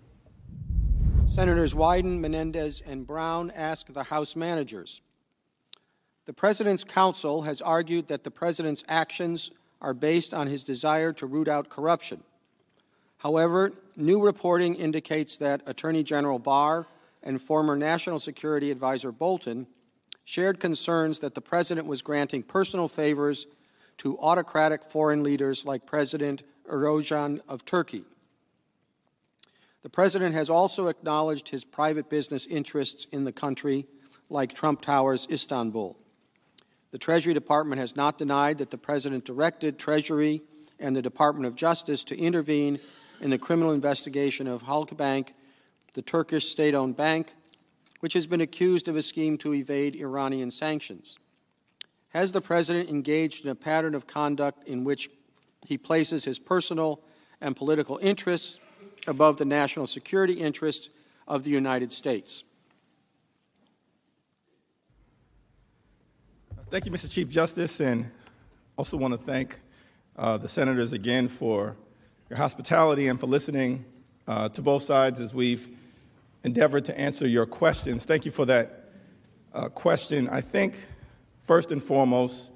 Senators 1.28 1.74
Wyden, 1.74 2.20
Menendez, 2.20 2.82
and 2.86 3.08
Brown 3.08 3.52
ask 3.52 3.88
the 3.94 4.04
House 4.04 4.36
managers. 4.36 5.00
The 6.32 6.36
President's 6.36 6.86
counsel 6.86 7.42
has 7.42 7.62
argued 7.62 8.08
that 8.08 8.24
the 8.24 8.32
President's 8.32 8.86
actions 8.88 9.52
are 9.82 9.94
based 9.94 10.34
on 10.34 10.48
his 10.48 10.64
desire 10.64 11.12
to 11.12 11.26
root 11.26 11.50
out 11.50 11.68
corruption. 11.68 12.24
However, 13.18 13.74
new 13.98 14.24
reporting 14.24 14.76
indicates 14.76 15.38
that 15.40 15.62
Attorney 15.66 16.04
General 16.04 16.40
Barr 16.40 16.88
and 17.22 17.42
former 17.42 17.76
National 17.76 18.18
Security 18.18 18.72
Advisor 18.72 19.12
Bolton 19.12 19.68
shared 20.24 20.62
concerns 20.62 21.20
that 21.20 21.36
the 21.36 21.42
President 21.42 21.86
was 21.86 22.02
granting 22.02 22.44
personal 22.44 22.88
favors 22.88 23.46
to 23.98 24.18
autocratic 24.20 24.86
foreign 24.86 25.24
leaders 25.24 25.66
like 25.66 25.86
President 25.86 26.44
Erdogan 26.66 27.42
of 27.50 27.66
Turkey. 27.66 28.06
The 29.84 29.90
President 29.90 30.34
has 30.34 30.50
also 30.50 30.88
acknowledged 30.88 31.50
his 31.50 31.66
private 31.66 32.10
business 32.10 32.46
interests 32.46 33.06
in 33.12 33.26
the 33.26 33.34
country, 33.34 33.86
like 34.30 34.54
Trump 34.54 34.80
Towers 34.80 35.28
Istanbul. 35.30 35.98
The 36.92 36.98
Treasury 36.98 37.34
Department 37.34 37.80
has 37.80 37.96
not 37.96 38.18
denied 38.18 38.58
that 38.58 38.70
the 38.70 38.78
President 38.78 39.24
directed 39.24 39.80
Treasury 39.80 40.42
and 40.78 40.96
the 40.96 41.02
Department 41.02 41.46
of 41.46 41.56
Justice 41.56 42.04
to 42.06 42.18
intervene 42.18 42.80
in 43.22 43.30
the 43.30 43.38
criminal 43.38 43.72
investigation 43.72 44.46
of 44.46 44.64
Halkbank, 44.64 45.30
the 45.94 46.02
Turkish 46.02 46.50
state 46.50 46.76
owned 46.76 46.98
bank, 46.98 47.34
which 48.02 48.14
has 48.14 48.28
been 48.28 48.42
accused 48.42 48.88
of 48.88 48.98
a 48.98 49.02
scheme 49.02 49.38
to 49.38 49.54
evade 49.54 49.96
Iranian 49.96 50.52
sanctions. 50.52 51.18
Has 52.10 52.34
the 52.34 52.42
President 52.42 52.90
engaged 52.90 53.46
in 53.46 53.52
a 53.52 53.56
pattern 53.56 53.96
of 53.96 54.06
conduct 54.06 54.68
in 54.68 54.84
which 54.84 55.10
he 55.66 55.78
places 55.78 56.26
his 56.26 56.40
personal 56.40 57.00
and 57.40 57.56
political 57.56 58.00
interests 58.02 58.60
above 59.08 59.38
the 59.38 59.46
national 59.46 59.88
security 59.88 60.34
interests 60.34 60.90
of 61.26 61.46
the 61.46 61.52
United 61.52 61.92
States? 61.92 62.44
Thank 66.72 66.86
you, 66.86 66.92
Mr. 66.94 67.12
Chief 67.12 67.28
Justice, 67.28 67.82
and 67.82 68.10
also 68.78 68.96
want 68.96 69.14
to 69.14 69.18
thank 69.18 69.60
uh, 70.16 70.38
the 70.38 70.48
senators 70.48 70.94
again 70.94 71.28
for 71.28 71.76
your 72.30 72.38
hospitality 72.38 73.10
and 73.10 73.20
for 73.20 73.26
listening 73.26 73.84
uh, 74.26 74.48
to 74.48 74.62
both 74.62 74.84
sides 74.84 75.20
as 75.20 75.34
we've 75.34 75.68
endeavored 76.46 76.86
to 76.86 76.98
answer 76.98 77.28
your 77.28 77.46
questions. 77.46 78.06
Thank 78.06 78.24
you 78.24 78.32
for 78.32 78.46
that 78.46 78.86
uh, 79.54 79.68
question. 79.68 80.30
I 80.30 80.40
think, 80.40 80.82
first 81.44 81.74
and 81.74 81.84
foremost, 81.84 82.52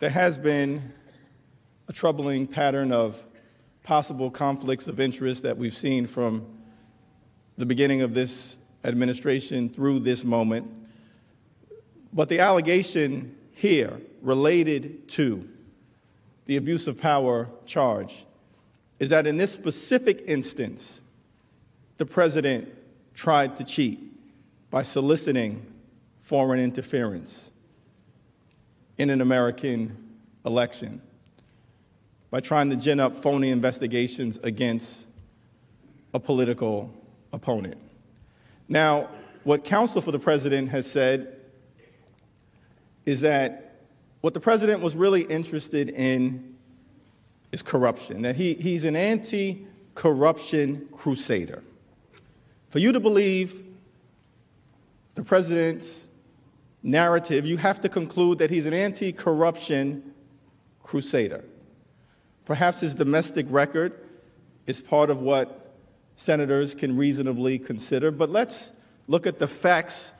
there 0.00 0.10
has 0.10 0.36
been 0.36 0.92
a 1.88 1.94
troubling 1.94 2.46
pattern 2.46 2.92
of 2.92 3.24
possible 3.84 4.30
conflicts 4.30 4.86
of 4.86 5.00
interest 5.00 5.44
that 5.44 5.56
we've 5.56 5.74
seen 5.74 6.06
from 6.06 6.46
the 7.56 7.64
beginning 7.64 8.02
of 8.02 8.12
this 8.12 8.58
administration 8.84 9.70
through 9.70 10.00
this 10.00 10.24
moment. 10.24 10.76
But 12.12 12.28
the 12.28 12.40
allegation 12.40 13.36
here 13.52 14.00
related 14.22 15.08
to 15.10 15.48
the 16.46 16.56
abuse 16.56 16.86
of 16.86 16.98
power 16.98 17.48
charge 17.66 18.26
is 18.98 19.10
that 19.10 19.26
in 19.26 19.36
this 19.36 19.52
specific 19.52 20.24
instance, 20.26 21.00
the 21.98 22.06
president 22.06 22.68
tried 23.14 23.56
to 23.56 23.64
cheat 23.64 24.00
by 24.70 24.82
soliciting 24.82 25.64
foreign 26.20 26.60
interference 26.60 27.50
in 28.98 29.10
an 29.10 29.20
American 29.20 29.96
election, 30.44 31.00
by 32.30 32.40
trying 32.40 32.70
to 32.70 32.76
gin 32.76 33.00
up 33.00 33.16
phony 33.16 33.50
investigations 33.50 34.38
against 34.42 35.06
a 36.12 36.20
political 36.20 36.92
opponent. 37.32 37.76
Now, 38.68 39.08
what 39.44 39.64
counsel 39.64 40.02
for 40.02 40.12
the 40.12 40.18
president 40.18 40.68
has 40.68 40.90
said 40.90 41.39
is 43.06 43.22
that 43.22 43.70
what 44.20 44.34
the 44.34 44.40
president 44.40 44.80
was 44.80 44.96
really 44.96 45.22
interested 45.22 45.88
in 45.90 46.56
is 47.52 47.62
corruption, 47.62 48.22
that 48.22 48.36
he, 48.36 48.54
he's 48.54 48.84
an 48.84 48.96
anti 48.96 49.66
corruption 49.94 50.86
crusader. 50.92 51.62
For 52.68 52.78
you 52.78 52.92
to 52.92 53.00
believe 53.00 53.64
the 55.14 55.24
president's 55.24 56.06
narrative, 56.82 57.44
you 57.44 57.56
have 57.56 57.80
to 57.80 57.88
conclude 57.88 58.38
that 58.38 58.50
he's 58.50 58.66
an 58.66 58.74
anti 58.74 59.12
corruption 59.12 60.14
crusader. 60.82 61.44
Perhaps 62.44 62.80
his 62.80 62.94
domestic 62.94 63.46
record 63.48 63.92
is 64.66 64.80
part 64.80 65.10
of 65.10 65.22
what 65.22 65.74
senators 66.14 66.74
can 66.74 66.96
reasonably 66.96 67.58
consider, 67.58 68.10
but 68.10 68.30
let's 68.30 68.72
look 69.08 69.26
at 69.26 69.38
the 69.38 69.48
facts 69.48 70.12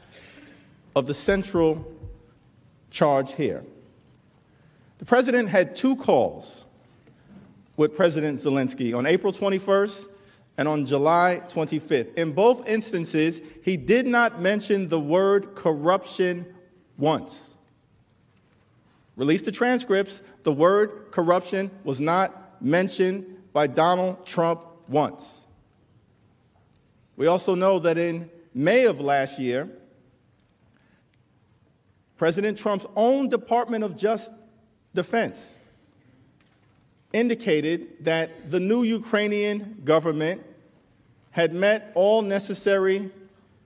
of 0.96 1.06
the 1.06 1.14
central 1.14 1.86
charge 2.90 3.34
here. 3.34 3.64
The 4.98 5.04
president 5.04 5.48
had 5.48 5.74
two 5.74 5.96
calls 5.96 6.66
with 7.76 7.96
President 7.96 8.38
Zelensky 8.38 8.94
on 8.96 9.06
April 9.06 9.32
21st 9.32 10.08
and 10.58 10.68
on 10.68 10.84
July 10.84 11.40
25th. 11.48 12.14
In 12.16 12.32
both 12.32 12.68
instances, 12.68 13.40
he 13.64 13.78
did 13.78 14.06
not 14.06 14.42
mention 14.42 14.88
the 14.88 15.00
word 15.00 15.54
corruption 15.54 16.44
once. 16.98 17.56
Release 19.16 19.42
the 19.42 19.52
transcripts, 19.52 20.22
the 20.42 20.52
word 20.52 21.06
corruption 21.10 21.70
was 21.84 22.00
not 22.00 22.62
mentioned 22.62 23.24
by 23.52 23.66
Donald 23.66 24.26
Trump 24.26 24.64
once. 24.88 25.40
We 27.16 27.26
also 27.26 27.54
know 27.54 27.78
that 27.78 27.98
in 27.98 28.30
May 28.54 28.84
of 28.84 29.00
last 29.00 29.38
year, 29.38 29.68
President 32.20 32.58
Trump's 32.58 32.84
own 32.96 33.30
Department 33.30 33.82
of 33.82 33.96
Just 33.96 34.30
Defense 34.94 35.54
indicated 37.14 38.04
that 38.04 38.50
the 38.50 38.60
new 38.60 38.82
Ukrainian 38.82 39.80
government 39.86 40.44
had 41.30 41.54
met 41.54 41.90
all 41.94 42.20
necessary 42.20 43.10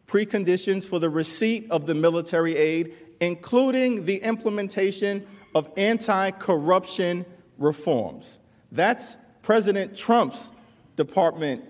preconditions 0.06 0.84
for 0.84 1.00
the 1.00 1.10
receipt 1.10 1.66
of 1.68 1.86
the 1.86 1.96
military 1.96 2.54
aid, 2.54 2.94
including 3.18 4.04
the 4.04 4.18
implementation 4.18 5.26
of 5.56 5.68
anti 5.76 6.30
corruption 6.30 7.26
reforms. 7.58 8.38
That's 8.70 9.16
President 9.42 9.96
Trump's 9.96 10.52
Department 10.94 11.64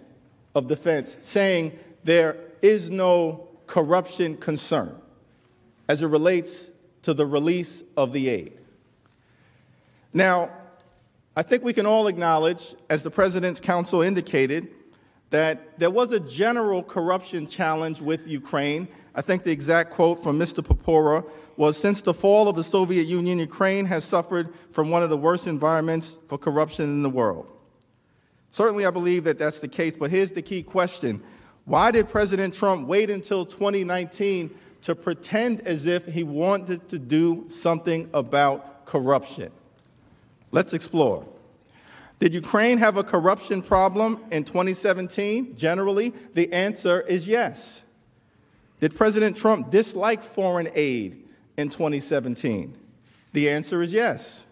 of 0.55 0.69
Defense 0.69 1.17
saying 1.23 1.79
there 2.03 2.37
is 2.61 2.91
no 2.91 3.49
corruption 3.67 4.37
concern 4.37 4.95
as 5.89 6.03
it 6.03 6.09
relates 6.09 6.73
to 7.05 7.15
the 7.15 7.27
release 7.27 7.83
of 7.97 8.13
the 8.13 8.29
aid. 8.29 8.53
Now, 10.13 10.51
I 11.37 11.43
think 11.43 11.63
we 11.63 11.73
can 11.73 11.87
all 11.87 12.07
acknowledge, 12.07 12.75
as 12.89 13.03
the 13.03 13.11
President's 13.11 13.61
counsel 13.61 14.03
indicated, 14.03 14.69
that 15.31 15.79
there 15.79 15.91
was 15.91 16.13
a 16.13 16.21
general 16.21 16.83
corruption 16.83 17.47
challenge 17.47 18.01
with 18.01 18.27
Ukraine. 18.27 18.89
I 19.15 19.21
think 19.21 19.43
the 19.43 19.51
exact 19.51 19.91
quote 19.91 20.23
from 20.23 20.39
Mr. 20.39 20.65
Purpura 20.65 21.25
was 21.57 21.77
Since 21.77 22.03
the 22.03 22.15
fall 22.15 22.49
of 22.49 22.57
the 22.57 22.65
Soviet 22.65 23.07
Union, 23.07 23.39
Ukraine 23.39 23.85
has 23.87 24.05
suffered 24.05 24.55
from 24.73 24.91
one 24.91 25.03
of 25.03 25.11
the 25.11 25.17
worst 25.17 25.47
environments 25.47 26.19
for 26.29 26.39
corruption 26.39 26.85
in 26.85 27.03
the 27.03 27.11
world. 27.11 27.47
Certainly, 28.51 28.87
I 28.87 28.91
believe 28.91 29.25
that 29.25 29.39
that's 29.39 29.61
the 29.61 29.69
case, 29.69 29.97
but 29.97 30.11
here's 30.11 30.33
the 30.33 30.43
key 30.43 30.63
question 30.63 31.23
Why 31.65 31.91
did 31.91 32.09
President 32.09 32.55
Trump 32.55 32.87
wait 32.87 33.11
until 33.11 33.45
2019 33.45 34.55
to 34.85 34.95
pretend 34.95 35.61
as 35.63 35.87
if 35.87 36.07
he 36.07 36.23
wanted 36.23 36.89
to 36.91 36.99
do 36.99 37.47
something 37.49 38.09
about 38.13 38.85
corruption? 38.85 39.51
Let's 40.51 40.75
explore. 40.75 41.27
Did 42.19 42.35
Ukraine 42.35 42.77
have 42.79 42.99
a 42.99 43.03
corruption 43.03 43.63
problem 43.63 44.23
in 44.31 44.45
2017? 44.45 45.57
Generally, 45.57 46.13
the 46.35 46.53
answer 46.53 47.01
is 47.01 47.27
yes. 47.27 47.83
Did 48.79 48.95
President 48.95 49.39
Trump 49.39 49.71
dislike 49.71 50.23
foreign 50.23 50.69
aid 50.75 51.25
in 51.57 51.71
2017? 51.71 52.77
The 53.33 53.49
answer 53.49 53.83
is 53.83 53.91
yes. 53.93 54.45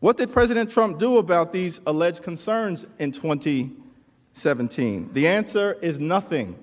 What 0.00 0.16
did 0.16 0.32
President 0.32 0.72
Trump 0.72 0.98
do 0.98 1.18
about 1.18 1.52
these 1.52 1.80
alleged 1.86 2.24
concerns 2.24 2.84
in 2.98 3.12
2017? 3.12 5.10
The 5.12 5.28
answer 5.28 5.74
is 5.80 6.00
nothing. 6.00 6.58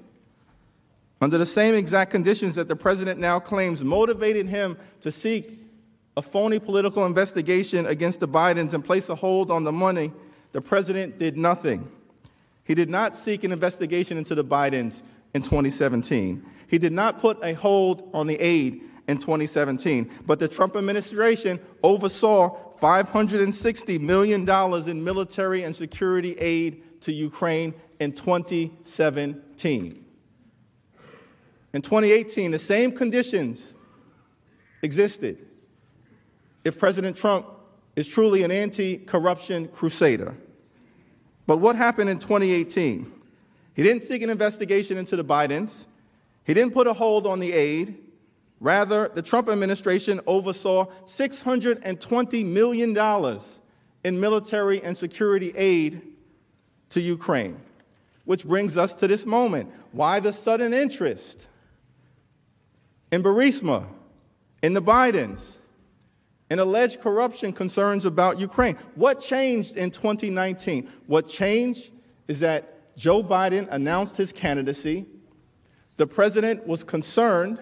Under 1.22 1.38
the 1.38 1.46
same 1.46 1.76
exact 1.76 2.12
conditions 2.12 2.56
that 2.56 2.68
the 2.68 2.76
president 2.76 3.20
now 3.20 3.40
claims 3.40 3.84
motivated 3.84 4.48
him 4.48 4.78
to 5.02 5.12
seek 5.12 5.60
a 6.16 6.22
phony 6.22 6.60
political 6.60 7.06
investigation 7.06 7.86
against 7.86 8.20
the 8.20 8.28
Bidens 8.28 8.74
and 8.74 8.84
place 8.84 9.10
a 9.10 9.16
hold 9.16 9.52
on 9.52 9.64
the 9.64 9.72
money, 9.72 10.12
the 10.52 10.62
president 10.62 11.20
did 11.20 11.38
nothing. 11.38 11.90
He 12.64 12.76
did 12.76 12.90
not 12.90 13.16
seek 13.16 13.44
an 13.44 13.52
investigation 13.52 14.18
into 14.18 14.36
the 14.36 14.44
Bidens 14.44 15.02
in 15.34 15.42
2017. 15.42 16.46
He 16.68 16.78
did 16.78 16.94
not 16.94 17.20
put 17.20 17.44
a 17.44 17.54
hold 17.54 18.10
on 18.14 18.28
the 18.28 18.36
aid 18.40 18.82
in 19.08 19.18
2017. 19.18 20.10
But 20.26 20.40
the 20.40 20.48
Trump 20.48 20.76
administration 20.76 21.60
oversaw 21.84 22.76
$560 22.80 24.00
million 24.00 24.48
in 24.90 25.04
military 25.04 25.64
and 25.64 25.76
security 25.76 26.38
aid 26.38 27.02
to 27.02 27.12
Ukraine 27.12 27.74
in 28.00 28.14
2017. 28.14 30.06
In 31.74 31.82
2018, 31.82 32.52
the 32.52 32.60
same 32.60 32.92
conditions 32.92 33.76
existed 34.82 35.38
if 36.64 36.80
President 36.80 37.16
Trump 37.16 37.46
is 37.96 38.08
truly 38.08 38.44
an 38.44 38.52
anti 38.52 38.98
corruption 38.98 39.68
crusader. 39.68 40.36
But 41.46 41.58
what 41.58 41.76
happened 41.76 42.10
in 42.10 42.20
2018? 42.20 43.12
He 43.74 43.84
didn't 43.84 44.04
seek 44.04 44.22
an 44.22 44.30
investigation 44.30 44.98
into 44.98 45.16
the 45.16 45.24
Bidens, 45.24 45.88
he 46.44 46.54
didn't 46.54 46.74
put 46.74 46.88
a 46.88 46.94
hold 46.94 47.28
on 47.28 47.40
the 47.40 47.52
aid. 47.52 47.98
Rather, 48.62 49.10
the 49.14 49.22
Trump 49.22 49.48
administration 49.48 50.20
oversaw 50.28 50.86
$620 51.06 52.46
million 52.46 53.40
in 54.04 54.20
military 54.20 54.84
and 54.84 54.98
security 54.98 55.54
aid 55.56 56.02
to 56.90 57.00
Ukraine. 57.00 57.58
Which 58.26 58.46
brings 58.46 58.78
us 58.78 58.96
to 58.96 59.08
this 59.08 59.26
moment. 59.26 59.72
Why 59.92 60.20
the 60.20 60.34
sudden 60.34 60.74
interest 60.74 61.49
in 63.12 63.24
Burisma, 63.24 63.86
in 64.62 64.74
the 64.74 64.82
Bidens, 64.82 65.58
and 66.50 66.60
alleged 66.60 67.02
corruption 67.02 67.54
concerns 67.54 68.06
about 68.06 68.40
Ukraine? 68.40 68.76
What 68.96 69.20
changed 69.20 69.78
in 69.78 69.92
2019? 69.92 70.90
What 71.08 71.28
changed 71.28 71.92
is 72.28 72.40
that 72.40 72.96
Joe 72.98 73.24
Biden 73.24 73.68
announced 73.72 74.18
his 74.18 74.34
candidacy. 74.34 75.06
The 75.98 76.08
president 76.08 76.68
was 76.68 76.84
concerned 76.84 77.60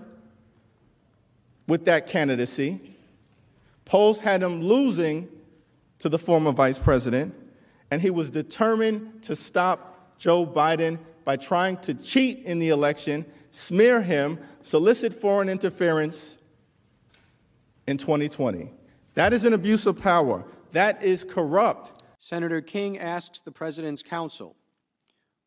with 1.68 1.86
that 1.86 2.07
candidacy. 2.07 2.95
Polls 3.86 4.19
had 4.19 4.41
him 4.41 4.61
losing 4.61 5.30
to 5.99 6.10
the 6.10 6.19
former 6.19 6.52
vice 6.52 6.80
president, 6.80 7.34
and 7.91 8.02
he 8.02 8.10
was 8.10 8.30
determined 8.30 9.24
to 9.24 9.36
stop 9.36 10.18
Joe 10.18 10.45
Biden 10.45 10.99
by 11.28 11.36
trying 11.36 11.76
to 11.76 11.94
cheat 11.94 12.45
in 12.45 12.58
the 12.58 12.70
election, 12.70 13.26
smear 13.52 14.02
him, 14.02 14.40
solicit 14.62 15.14
foreign 15.14 15.49
interference 15.49 16.38
in 17.86 17.98
2020. 17.98 18.72
That 19.16 19.34
is 19.34 19.44
an 19.44 19.52
abuse 19.52 19.86
of 19.86 19.99
power. 19.99 20.45
That 20.72 21.04
is 21.04 21.26
corrupt. 21.26 22.02
Senator 22.18 22.62
King 22.62 22.98
asks 22.98 23.40
the 23.40 23.52
President's 23.52 24.02
counsel 24.02 24.56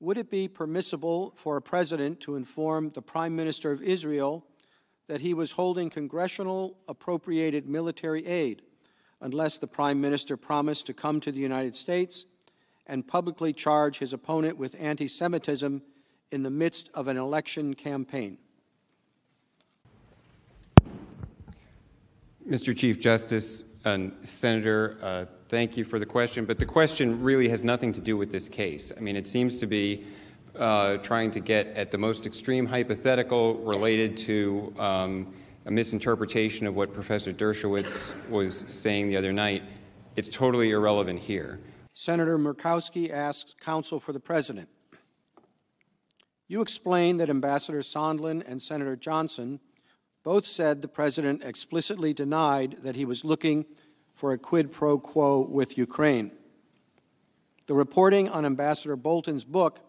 Would 0.01 0.19
it 0.19 0.31
be 0.31 0.49
permissible 0.49 1.33
for 1.35 1.57
a 1.57 1.63
president 1.63 2.21
to 2.21 2.37
inform 2.37 2.91
the 2.91 3.01
Prime 3.01 3.35
Minister 3.35 3.73
of 3.73 3.81
Israel 3.81 4.45
that 5.09 5.23
he 5.23 5.33
was 5.33 5.53
holding 5.53 5.89
congressional 5.89 6.77
appropriated 6.89 7.67
military 7.67 8.27
aid 8.27 8.61
unless 9.23 9.57
the 9.57 9.67
Prime 9.67 9.99
Minister 9.99 10.37
promised 10.37 10.87
to 10.89 10.93
come 10.93 11.21
to 11.21 11.33
the 11.33 11.41
United 11.41 11.75
States 11.75 12.27
and 12.91 13.07
publicly 13.07 13.53
charge 13.53 14.01
his 14.01 14.13
opponent 14.13 14.59
with 14.59 14.77
anti 14.79 15.07
Semitism 15.07 15.81
in 16.33 16.43
the 16.43 16.51
midst 16.51 16.91
of 16.93 17.09
an 17.09 17.17
election 17.17 17.73
campaign? 17.75 18.37
Mr. 22.47 22.77
Chief 22.77 23.01
Justice 23.01 23.63
and 23.85 24.13
Senator, 24.23 24.99
uh, 25.03 25.25
thank 25.49 25.77
you 25.77 25.85
for 25.85 26.01
the 26.01 26.05
question, 26.05 26.45
but 26.45 26.59
the 26.59 26.67
question 26.67 27.23
really 27.23 27.49
has 27.49 27.63
nothing 27.63 27.93
to 27.93 28.01
do 28.01 28.17
with 28.17 28.33
this 28.33 28.49
case. 28.49 28.93
I 28.97 29.01
mean, 29.01 29.15
it 29.15 29.27
seems 29.27 29.57
to 29.57 29.67
be 29.67 30.05
uh, 30.59 30.97
trying 30.97 31.31
to 31.31 31.41
get 31.41 31.69
at 31.69 31.93
the 31.93 31.99
most 31.99 32.27
extreme 32.27 32.67
hypothetical 32.67 33.55
related 33.59 34.17
to 34.17 34.75
um, 34.79 35.33
a 35.67 35.71
misinterpretation 35.71 36.67
of 36.67 36.75
what 36.75 36.93
Professor 36.93 37.33
Dershowitz 37.33 38.13
was 38.29 38.59
saying 38.59 39.09
the 39.09 39.17
other 39.17 39.33
night. 39.33 39.63
It's 40.17 40.29
totally 40.29 40.73
irrelevant 40.73 41.21
here. 41.21 41.61
Senator 42.01 42.39
Murkowski 42.39 43.11
asks 43.11 43.55
counsel 43.61 44.01
for 44.01 44.15
the 44.15 44.19
president. 44.19 44.71
You 46.49 46.63
explained 46.63 47.21
that 47.21 47.29
Ambassador 47.29 47.81
Sondland 47.81 48.43
and 48.51 48.63
Senator 48.63 48.97
Johnson 48.97 49.61
both 50.25 50.47
said 50.47 50.81
the 50.81 50.89
president 50.89 51.45
explicitly 51.45 52.15
denied 52.15 52.79
that 52.85 52.97
he 52.97 53.05
was 53.05 53.23
looking 53.23 53.67
for 54.15 54.33
a 54.33 54.39
quid 54.39 54.73
pro 54.73 54.99
quo 54.99 55.47
with 55.47 55.77
Ukraine. 55.77 56.31
The 57.67 57.75
reporting 57.75 58.31
on 58.31 58.47
Ambassador 58.47 58.97
Bolton's 58.97 59.45
book 59.45 59.81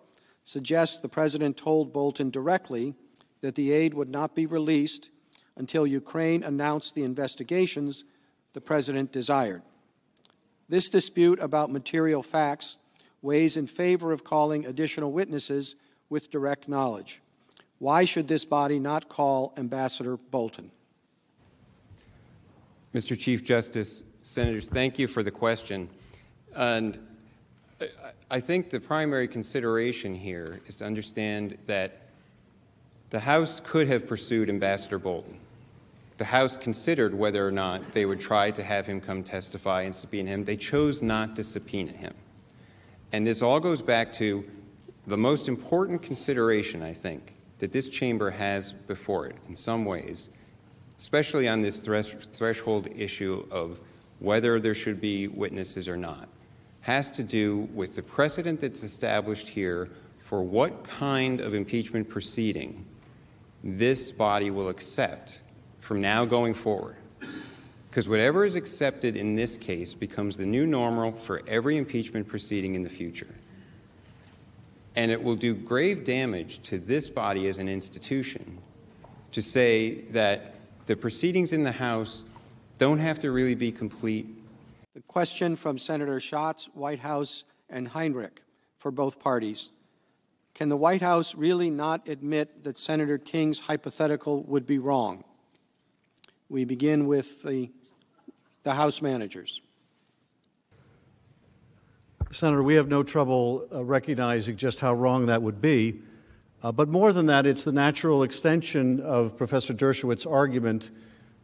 suggests 0.44 0.98
the 0.98 1.08
president 1.08 1.56
told 1.56 1.94
Bolton 1.94 2.30
directly 2.30 2.94
that 3.40 3.56
the 3.56 3.72
aid 3.72 3.94
would 3.94 4.10
not 4.10 4.36
be 4.36 4.46
released 4.46 5.12
until 5.56 5.88
Ukraine 5.88 6.44
announced 6.44 6.94
the 6.94 7.06
investigations 7.06 8.04
the 8.52 8.60
president 8.60 9.14
desired. 9.14 9.62
This 10.72 10.88
dispute 10.88 11.38
about 11.42 11.70
material 11.70 12.24
facts 12.24 12.78
weighs 13.22 13.58
in 13.58 13.68
favor 13.68 14.14
of 14.14 14.24
calling 14.24 14.66
additional 14.66 15.12
witnesses 15.12 15.76
with 16.10 16.32
direct 16.32 16.70
knowledge. 16.70 17.22
Why 17.80 18.06
should 18.06 18.30
this 18.30 18.46
body 18.46 18.80
not 18.80 19.10
call 19.10 19.54
Ambassador 19.58 20.16
Bolton? 20.16 20.72
Mr. 22.96 23.20
Chief 23.20 23.44
Justice, 23.44 24.06
Senators, 24.22 24.70
thank 24.70 24.98
you 24.98 25.10
for 25.10 25.24
the 25.24 25.32
question. 25.32 25.90
And 26.56 26.98
I 28.30 28.40
think 28.40 28.70
the 28.70 28.80
primary 28.80 29.28
consideration 29.28 30.16
here 30.16 30.62
is 30.68 30.78
to 30.78 30.86
understand 30.86 31.58
that 31.68 31.98
the 33.10 33.20
House 33.20 33.60
could 33.60 33.90
have 33.90 34.08
pursued 34.08 34.50
Ambassador 34.50 35.00
Bolton. 35.00 35.38
The 36.22 36.26
House 36.26 36.56
considered 36.56 37.16
whether 37.16 37.48
or 37.48 37.52
not 37.52 37.94
they 37.94 38.06
would 38.06 38.20
try 38.20 38.52
to 38.52 38.62
have 38.62 38.86
him 38.86 39.02
come 39.02 39.24
testify 39.24 39.82
and 39.82 39.96
subpoena 39.96 40.30
him. 40.30 40.46
They 40.46 40.56
chose 40.56 41.02
not 41.02 41.36
to 41.38 41.44
subpoena 41.44 41.94
him. 41.94 42.14
And 43.12 43.26
this 43.26 43.42
all 43.42 43.60
goes 43.60 43.82
back 43.82 44.14
to 44.18 44.48
the 45.08 45.18
most 45.18 45.48
important 45.48 46.04
consideration, 46.04 46.84
I 46.84 46.94
think, 46.94 47.34
that 47.58 47.72
this 47.72 47.90
chamber 47.90 48.30
has 48.30 48.72
before 48.72 49.26
it 49.26 49.36
in 49.50 49.56
some 49.56 49.84
ways, 49.84 50.30
especially 51.00 51.48
on 51.48 51.62
this 51.62 51.82
thresh- 51.82 52.14
threshold 52.14 52.88
issue 52.96 53.44
of 53.50 53.82
whether 54.20 54.60
there 54.60 54.76
should 54.76 55.02
be 55.02 55.28
witnesses 55.28 55.90
or 55.90 55.98
not, 55.98 56.30
has 56.82 57.10
to 57.14 57.24
do 57.24 57.68
with 57.74 57.96
the 57.96 58.04
precedent 58.04 58.62
that's 58.62 58.84
established 58.84 59.50
here 59.50 59.90
for 60.20 60.44
what 60.44 60.84
kind 60.84 61.42
of 61.42 61.56
impeachment 61.56 62.08
proceeding 62.08 62.86
this 63.64 64.12
body 64.12 64.52
will 64.52 64.70
accept 64.70 65.41
from 65.82 66.00
now 66.00 66.24
going 66.24 66.54
forward. 66.54 66.96
Because 67.90 68.08
whatever 68.08 68.46
is 68.46 68.56
accepted 68.56 69.18
in 69.18 69.36
this 69.36 69.58
case 69.58 69.94
becomes 69.94 70.38
the 70.38 70.46
new 70.46 70.66
normal 70.66 71.12
for 71.12 71.42
every 71.46 71.76
impeachment 71.76 72.26
proceeding 72.26 72.76
in 72.76 72.84
the 72.84 72.90
future. 72.90 73.36
And 74.96 75.12
it 75.12 75.22
will 75.22 75.36
do 75.36 75.54
grave 75.54 76.06
damage 76.06 76.64
to 76.64 76.80
this 76.80 77.10
body 77.10 77.50
as 77.50 77.58
an 77.58 77.68
institution 77.68 78.60
to 79.34 79.42
say 79.42 80.02
that 80.12 80.56
the 80.86 80.96
proceedings 80.96 81.52
in 81.52 81.64
the 81.64 81.72
House 81.72 82.24
don't 82.78 83.00
have 83.00 83.20
to 83.20 83.32
really 83.32 83.56
be 83.56 83.72
complete. 83.72 84.28
The 84.94 85.02
question 85.02 85.56
from 85.56 85.78
Senator 85.78 86.20
Schatz, 86.20 86.70
Whitehouse, 86.74 87.44
and 87.70 87.90
Heinrich 87.90 88.42
for 88.78 88.92
both 88.92 89.20
parties. 89.20 89.72
Can 90.54 90.70
the 90.70 90.78
White 90.78 91.02
House 91.02 91.36
really 91.36 91.70
not 91.70 92.08
admit 92.08 92.64
that 92.64 92.78
Senator 92.78 93.18
King's 93.18 93.62
hypothetical 93.62 94.44
would 94.44 94.66
be 94.66 94.80
wrong? 94.80 95.24
We 96.52 96.66
begin 96.66 97.08
with 97.08 97.44
the, 97.44 97.72
the 98.64 98.74
House 98.74 99.02
managers. 99.02 99.62
Senator, 102.30 102.62
we 102.62 102.76
have 102.76 102.90
no 102.90 103.04
trouble 103.04 103.70
uh, 103.74 103.86
recognizing 103.86 104.58
just 104.58 104.82
how 104.82 104.94
wrong 104.94 105.28
that 105.28 105.42
would 105.42 105.62
be. 105.62 106.02
Uh, 106.62 106.74
but 106.74 106.90
more 106.90 107.14
than 107.14 107.28
that, 107.28 107.46
it's 107.46 107.64
the 107.64 107.72
natural 107.72 108.22
extension 108.22 109.00
of 109.00 109.38
Professor 109.38 109.74
Dershowitz's 109.74 110.26
argument 110.26 110.92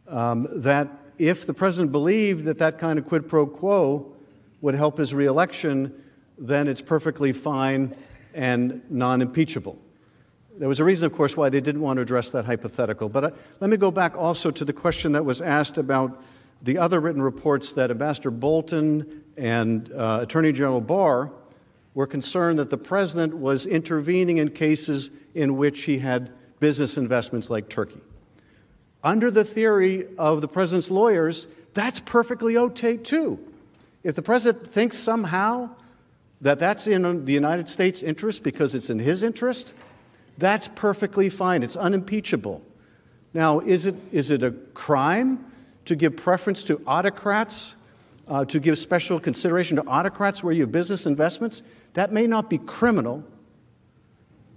um, 0.08 0.46
that 0.52 0.88
if 1.16 1.46
the 1.46 1.54
president 1.54 1.90
believed 1.90 2.44
that 2.44 2.58
that 2.58 2.78
kind 2.78 2.98
of 2.98 3.06
quid 3.06 3.26
pro 3.30 3.46
quo 3.46 4.14
would 4.60 4.74
help 4.74 4.98
his 4.98 5.14
reelection, 5.14 6.04
then 6.36 6.68
it's 6.68 6.82
perfectly 6.82 7.32
fine 7.32 7.96
and 8.34 8.82
non 8.90 9.22
impeachable. 9.22 9.78
There 10.58 10.68
was 10.68 10.80
a 10.80 10.84
reason, 10.84 11.06
of 11.06 11.12
course, 11.12 11.36
why 11.36 11.50
they 11.50 11.60
didn't 11.60 11.82
want 11.82 11.98
to 11.98 12.02
address 12.02 12.30
that 12.30 12.44
hypothetical. 12.44 13.08
But 13.08 13.24
uh, 13.24 13.30
let 13.60 13.70
me 13.70 13.76
go 13.76 13.92
back 13.92 14.16
also 14.16 14.50
to 14.50 14.64
the 14.64 14.72
question 14.72 15.12
that 15.12 15.24
was 15.24 15.40
asked 15.40 15.78
about 15.78 16.20
the 16.62 16.78
other 16.78 16.98
written 16.98 17.22
reports 17.22 17.72
that 17.72 17.92
Ambassador 17.92 18.32
Bolton 18.32 19.22
and 19.36 19.92
uh, 19.92 20.18
Attorney 20.22 20.52
General 20.52 20.80
Barr 20.80 21.30
were 21.94 22.08
concerned 22.08 22.58
that 22.58 22.70
the 22.70 22.78
president 22.78 23.36
was 23.36 23.66
intervening 23.66 24.38
in 24.38 24.50
cases 24.50 25.10
in 25.32 25.56
which 25.56 25.84
he 25.84 25.98
had 25.98 26.32
business 26.58 26.98
investments 26.98 27.50
like 27.50 27.68
Turkey. 27.68 28.00
Under 29.04 29.30
the 29.30 29.44
theory 29.44 30.08
of 30.18 30.40
the 30.40 30.48
president's 30.48 30.90
lawyers, 30.90 31.46
that's 31.72 32.00
perfectly 32.00 32.56
okay 32.56 32.96
too. 32.96 33.38
If 34.02 34.16
the 34.16 34.22
president 34.22 34.68
thinks 34.68 34.96
somehow 34.96 35.70
that 36.40 36.58
that's 36.58 36.88
in 36.88 37.24
the 37.24 37.32
United 37.32 37.68
States' 37.68 38.02
interest 38.02 38.42
because 38.42 38.74
it's 38.74 38.90
in 38.90 38.98
his 38.98 39.22
interest, 39.22 39.74
that's 40.38 40.68
perfectly 40.68 41.28
fine. 41.28 41.62
It's 41.62 41.76
unimpeachable. 41.76 42.64
Now, 43.34 43.58
is 43.60 43.86
it, 43.86 43.96
is 44.12 44.30
it 44.30 44.42
a 44.42 44.52
crime 44.52 45.44
to 45.84 45.96
give 45.96 46.16
preference 46.16 46.62
to 46.64 46.80
autocrats, 46.86 47.74
uh, 48.28 48.44
to 48.46 48.60
give 48.60 48.78
special 48.78 49.18
consideration 49.18 49.76
to 49.76 49.86
autocrats 49.86 50.42
where 50.42 50.52
you 50.52 50.62
have 50.62 50.72
business 50.72 51.06
investments? 51.06 51.62
That 51.94 52.12
may 52.12 52.26
not 52.26 52.48
be 52.48 52.58
criminal, 52.58 53.24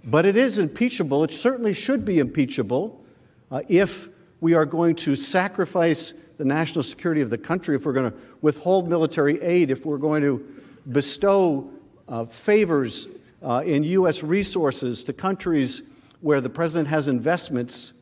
but 0.04 0.24
it 0.24 0.36
is 0.36 0.58
impeachable. 0.58 1.24
It 1.24 1.32
certainly 1.32 1.74
should 1.74 2.04
be 2.04 2.20
impeachable 2.20 3.04
uh, 3.50 3.62
if 3.68 4.08
we 4.40 4.54
are 4.54 4.66
going 4.66 4.94
to 4.96 5.16
sacrifice 5.16 6.14
the 6.38 6.44
national 6.44 6.82
security 6.82 7.20
of 7.20 7.30
the 7.30 7.38
country, 7.38 7.76
if 7.76 7.84
we're 7.84 7.92
going 7.92 8.10
to 8.10 8.16
withhold 8.40 8.88
military 8.88 9.40
aid, 9.42 9.70
if 9.70 9.84
we're 9.84 9.98
going 9.98 10.22
to 10.22 10.44
bestow 10.90 11.70
uh, 12.08 12.24
favors 12.24 13.06
uh, 13.42 13.62
in 13.64 13.84
U.S. 13.84 14.22
resources 14.22 15.04
to 15.04 15.12
countries 15.12 15.82
where 16.20 16.40
the 16.40 16.50
president 16.50 16.88
has 16.88 17.08
investments. 17.08 17.92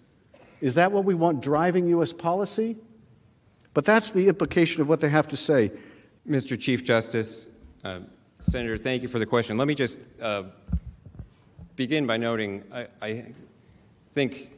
Is 0.61 0.75
that 0.75 0.93
what 0.93 1.05
we 1.05 1.15
want 1.15 1.41
driving 1.41 1.89
U.S. 1.89 2.13
policy? 2.13 2.77
But 3.73 3.85
that's 3.85 4.11
the 4.11 4.29
implication 4.29 4.83
of 4.83 4.89
what 4.89 5.01
they 5.01 5.09
have 5.09 5.29
to 5.29 5.37
say. 5.37 5.73
Mr. 6.29 6.61
Chief 6.61 6.85
Justice, 6.85 7.49
uh, 7.85 8.01
Senator, 8.39 8.77
thank 8.77 9.03
you 9.03 9.09
for 9.09 9.19
the 9.19 9.27
question. 9.27 9.57
Let 9.57 9.69
me 9.69 9.75
just 9.75 10.07
uh, 10.21 10.45
begin 11.77 12.07
by 12.07 12.17
noting 12.17 12.63
I, 12.73 12.87
I, 13.01 13.35
think 14.13 14.51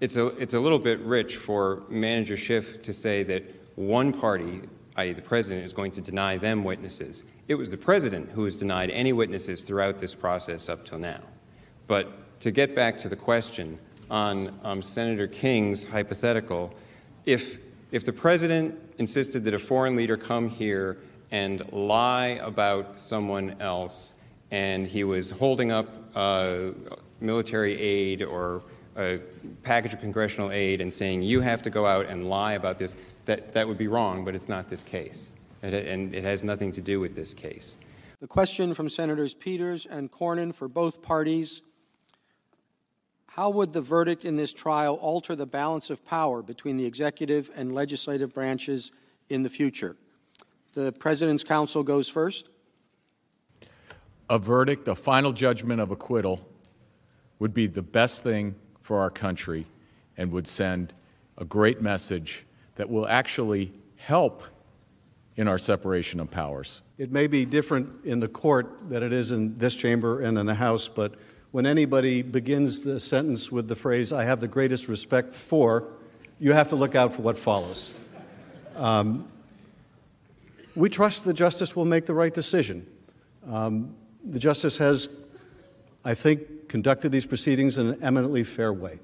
it's 0.00 0.16
a, 0.16 0.26
it's 0.36 0.54
a 0.54 0.60
little 0.60 0.78
bit 0.78 1.00
rich 1.00 1.36
for 1.36 1.82
Manager 1.88 2.36
Schiff 2.36 2.82
to 2.82 2.92
say 2.92 3.24
that 3.24 3.42
one 3.74 4.12
party, 4.12 4.62
i.e., 4.96 5.12
the 5.12 5.22
president, 5.22 5.66
is 5.66 5.72
going 5.72 5.90
to 5.92 6.00
deny 6.00 6.36
them 6.36 6.62
witnesses. 6.62 7.24
It 7.50 7.58
was 7.58 7.68
the 7.68 7.76
president 7.76 8.30
who 8.30 8.44
has 8.44 8.54
denied 8.54 8.90
any 8.90 9.12
witnesses 9.12 9.62
throughout 9.62 9.98
this 9.98 10.14
process 10.14 10.68
up 10.68 10.84
till 10.84 11.00
now. 11.00 11.18
But 11.88 12.38
to 12.42 12.52
get 12.52 12.76
back 12.76 12.96
to 12.98 13.08
the 13.08 13.16
question 13.16 13.76
on 14.08 14.56
um, 14.62 14.80
Senator 14.80 15.26
King's 15.26 15.84
hypothetical, 15.84 16.72
if, 17.26 17.58
if 17.90 18.04
the 18.04 18.12
president 18.12 18.78
insisted 18.98 19.42
that 19.42 19.54
a 19.54 19.58
foreign 19.58 19.96
leader 19.96 20.16
come 20.16 20.48
here 20.48 20.98
and 21.32 21.60
lie 21.72 22.38
about 22.40 23.00
someone 23.00 23.56
else, 23.58 24.14
and 24.52 24.86
he 24.86 25.02
was 25.02 25.32
holding 25.32 25.72
up 25.72 25.88
uh, 26.14 26.66
military 27.20 27.76
aid 27.80 28.22
or 28.22 28.62
a 28.96 29.18
package 29.64 29.92
of 29.92 29.98
congressional 29.98 30.52
aid 30.52 30.80
and 30.80 30.92
saying, 30.92 31.22
you 31.22 31.40
have 31.40 31.62
to 31.62 31.70
go 31.70 31.84
out 31.84 32.06
and 32.06 32.30
lie 32.30 32.52
about 32.52 32.78
this, 32.78 32.94
that, 33.24 33.52
that 33.54 33.66
would 33.66 33.78
be 33.78 33.88
wrong, 33.88 34.24
but 34.24 34.36
it's 34.36 34.48
not 34.48 34.70
this 34.70 34.84
case 34.84 35.32
and 35.62 36.14
it 36.14 36.24
has 36.24 36.42
nothing 36.42 36.72
to 36.72 36.80
do 36.80 37.00
with 37.00 37.14
this 37.14 37.34
case. 37.34 37.76
The 38.20 38.26
question 38.26 38.74
from 38.74 38.88
Senators 38.88 39.34
Peters 39.34 39.86
and 39.86 40.10
Cornyn 40.10 40.54
for 40.54 40.68
both 40.68 41.02
parties 41.02 41.62
How 43.28 43.50
would 43.50 43.72
the 43.72 43.80
verdict 43.80 44.24
in 44.24 44.36
this 44.36 44.52
trial 44.52 44.96
alter 44.96 45.34
the 45.34 45.46
balance 45.46 45.90
of 45.90 46.04
power 46.04 46.42
between 46.42 46.76
the 46.76 46.84
executive 46.84 47.50
and 47.54 47.72
legislative 47.72 48.34
branches 48.34 48.92
in 49.28 49.42
the 49.42 49.50
future? 49.50 49.96
The 50.74 50.92
President's 50.92 51.44
counsel 51.44 51.82
goes 51.82 52.08
first. 52.08 52.48
A 54.28 54.38
verdict, 54.38 54.86
a 54.86 54.94
final 54.94 55.32
judgment 55.32 55.80
of 55.80 55.90
acquittal, 55.90 56.46
would 57.38 57.54
be 57.54 57.66
the 57.66 57.82
best 57.82 58.22
thing 58.22 58.54
for 58.82 59.00
our 59.00 59.10
country 59.10 59.66
and 60.16 60.30
would 60.30 60.46
send 60.46 60.92
a 61.38 61.44
great 61.44 61.80
message 61.80 62.44
that 62.76 62.90
will 62.90 63.08
actually 63.08 63.72
help 63.96 64.44
in 65.36 65.48
our 65.48 65.58
separation 65.58 66.20
of 66.20 66.30
powers. 66.30 66.82
It 66.98 67.10
may 67.10 67.26
be 67.26 67.44
different 67.44 68.04
in 68.04 68.20
the 68.20 68.28
court 68.28 68.88
than 68.88 69.02
it 69.02 69.12
is 69.12 69.30
in 69.30 69.58
this 69.58 69.74
chamber 69.74 70.20
and 70.20 70.38
in 70.38 70.46
the 70.46 70.54
House, 70.54 70.88
but 70.88 71.14
when 71.50 71.66
anybody 71.66 72.22
begins 72.22 72.82
the 72.82 73.00
sentence 73.00 73.50
with 73.50 73.66
the 73.66 73.76
phrase, 73.76 74.12
I 74.12 74.24
have 74.24 74.40
the 74.40 74.48
greatest 74.48 74.86
respect 74.86 75.34
for, 75.34 75.88
you 76.38 76.52
have 76.52 76.68
to 76.68 76.76
look 76.76 76.94
out 76.94 77.14
for 77.14 77.22
what 77.22 77.36
follows. 77.36 77.92
Um, 78.76 79.26
we 80.76 80.88
trust 80.88 81.24
the 81.24 81.32
justice 81.32 81.74
will 81.74 81.84
make 81.84 82.06
the 82.06 82.14
right 82.14 82.32
decision. 82.32 82.86
Um, 83.48 83.96
the 84.24 84.38
justice 84.38 84.78
has, 84.78 85.08
I 86.04 86.14
think, 86.14 86.68
conducted 86.68 87.10
these 87.10 87.26
proceedings 87.26 87.78
in 87.78 87.88
an 87.88 88.02
eminently 88.02 88.44
fair 88.44 88.72
way. 88.72 89.00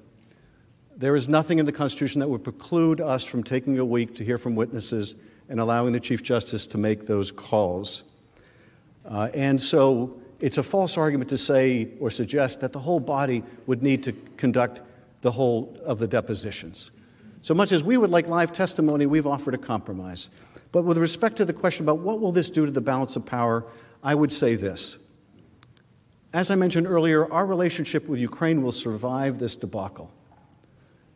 There 0.95 1.15
is 1.15 1.27
nothing 1.27 1.59
in 1.59 1.65
the 1.65 1.71
Constitution 1.71 2.19
that 2.21 2.29
would 2.29 2.43
preclude 2.43 3.01
us 3.01 3.23
from 3.23 3.43
taking 3.43 3.77
a 3.77 3.85
week 3.85 4.15
to 4.15 4.23
hear 4.23 4.37
from 4.37 4.55
witnesses 4.55 5.15
and 5.49 5.59
allowing 5.59 5.93
the 5.93 5.99
Chief 5.99 6.23
Justice 6.23 6.67
to 6.67 6.77
make 6.77 7.05
those 7.05 7.31
calls. 7.31 8.03
Uh, 9.05 9.29
and 9.33 9.61
so 9.61 10.19
it's 10.39 10.57
a 10.57 10.63
false 10.63 10.97
argument 10.97 11.29
to 11.29 11.37
say 11.37 11.89
or 11.99 12.09
suggest 12.09 12.61
that 12.61 12.73
the 12.73 12.79
whole 12.79 12.99
body 12.99 13.43
would 13.65 13.81
need 13.81 14.03
to 14.03 14.13
conduct 14.35 14.81
the 15.21 15.31
whole 15.31 15.77
of 15.85 15.99
the 15.99 16.07
depositions. 16.07 16.91
So 17.41 17.53
much 17.53 17.71
as 17.71 17.83
we 17.83 17.97
would 17.97 18.09
like 18.09 18.27
live 18.27 18.51
testimony, 18.51 19.05
we've 19.05 19.27
offered 19.27 19.53
a 19.53 19.57
compromise. 19.57 20.29
But 20.71 20.83
with 20.83 20.97
respect 20.97 21.37
to 21.37 21.45
the 21.45 21.53
question 21.53 21.85
about 21.85 21.99
what 21.99 22.19
will 22.19 22.31
this 22.31 22.49
do 22.49 22.65
to 22.65 22.71
the 22.71 22.81
balance 22.81 23.15
of 23.15 23.25
power, 23.25 23.65
I 24.03 24.15
would 24.15 24.31
say 24.31 24.55
this. 24.55 24.97
As 26.33 26.51
I 26.51 26.55
mentioned 26.55 26.87
earlier, 26.87 27.31
our 27.31 27.45
relationship 27.45 28.07
with 28.07 28.19
Ukraine 28.19 28.61
will 28.61 28.71
survive 28.71 29.39
this 29.39 29.55
debacle. 29.55 30.11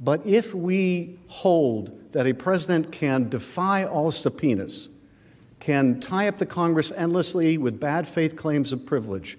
But 0.02 0.26
if 0.26 0.53
we 0.56 1.19
hold 1.28 2.11
that 2.11 2.26
a 2.26 2.34
president 2.34 2.91
can 2.91 3.30
defy 3.30 3.86
all 3.86 4.11
subpoenas, 4.11 4.90
can 5.60 5.99
tie 5.99 6.28
up 6.28 6.40
the 6.40 6.45
Congress 6.48 6.91
endlessly 6.91 7.60
with 7.60 7.80
bad 7.80 8.07
faith 8.07 8.36
claims 8.36 8.73
of 8.73 8.84
privilege, 8.86 9.38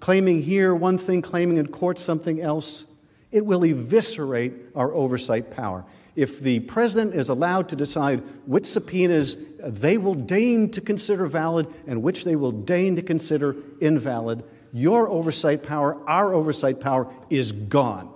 claiming 0.00 0.42
here 0.42 0.74
one 0.74 0.96
thing, 0.96 1.20
claiming 1.20 1.58
in 1.58 1.66
court 1.66 1.98
something 1.98 2.40
else, 2.40 2.86
it 3.30 3.44
will 3.44 3.62
eviscerate 3.64 4.54
our 4.74 4.92
oversight 4.94 5.50
power. 5.50 5.84
If 6.16 6.40
the 6.40 6.60
president 6.60 7.14
is 7.14 7.28
allowed 7.28 7.68
to 7.68 7.76
decide 7.76 8.22
which 8.46 8.64
subpoenas 8.64 9.36
they 9.58 9.98
will 9.98 10.14
deign 10.14 10.70
to 10.70 10.80
consider 10.80 11.26
valid 11.26 11.72
and 11.86 12.02
which 12.02 12.24
they 12.24 12.34
will 12.34 12.50
deign 12.50 12.96
to 12.96 13.02
consider 13.02 13.54
invalid, 13.80 14.42
your 14.72 15.08
oversight 15.08 15.62
power, 15.62 15.98
our 16.08 16.32
oversight 16.32 16.80
power, 16.80 17.12
is 17.28 17.52
gone. 17.52 18.12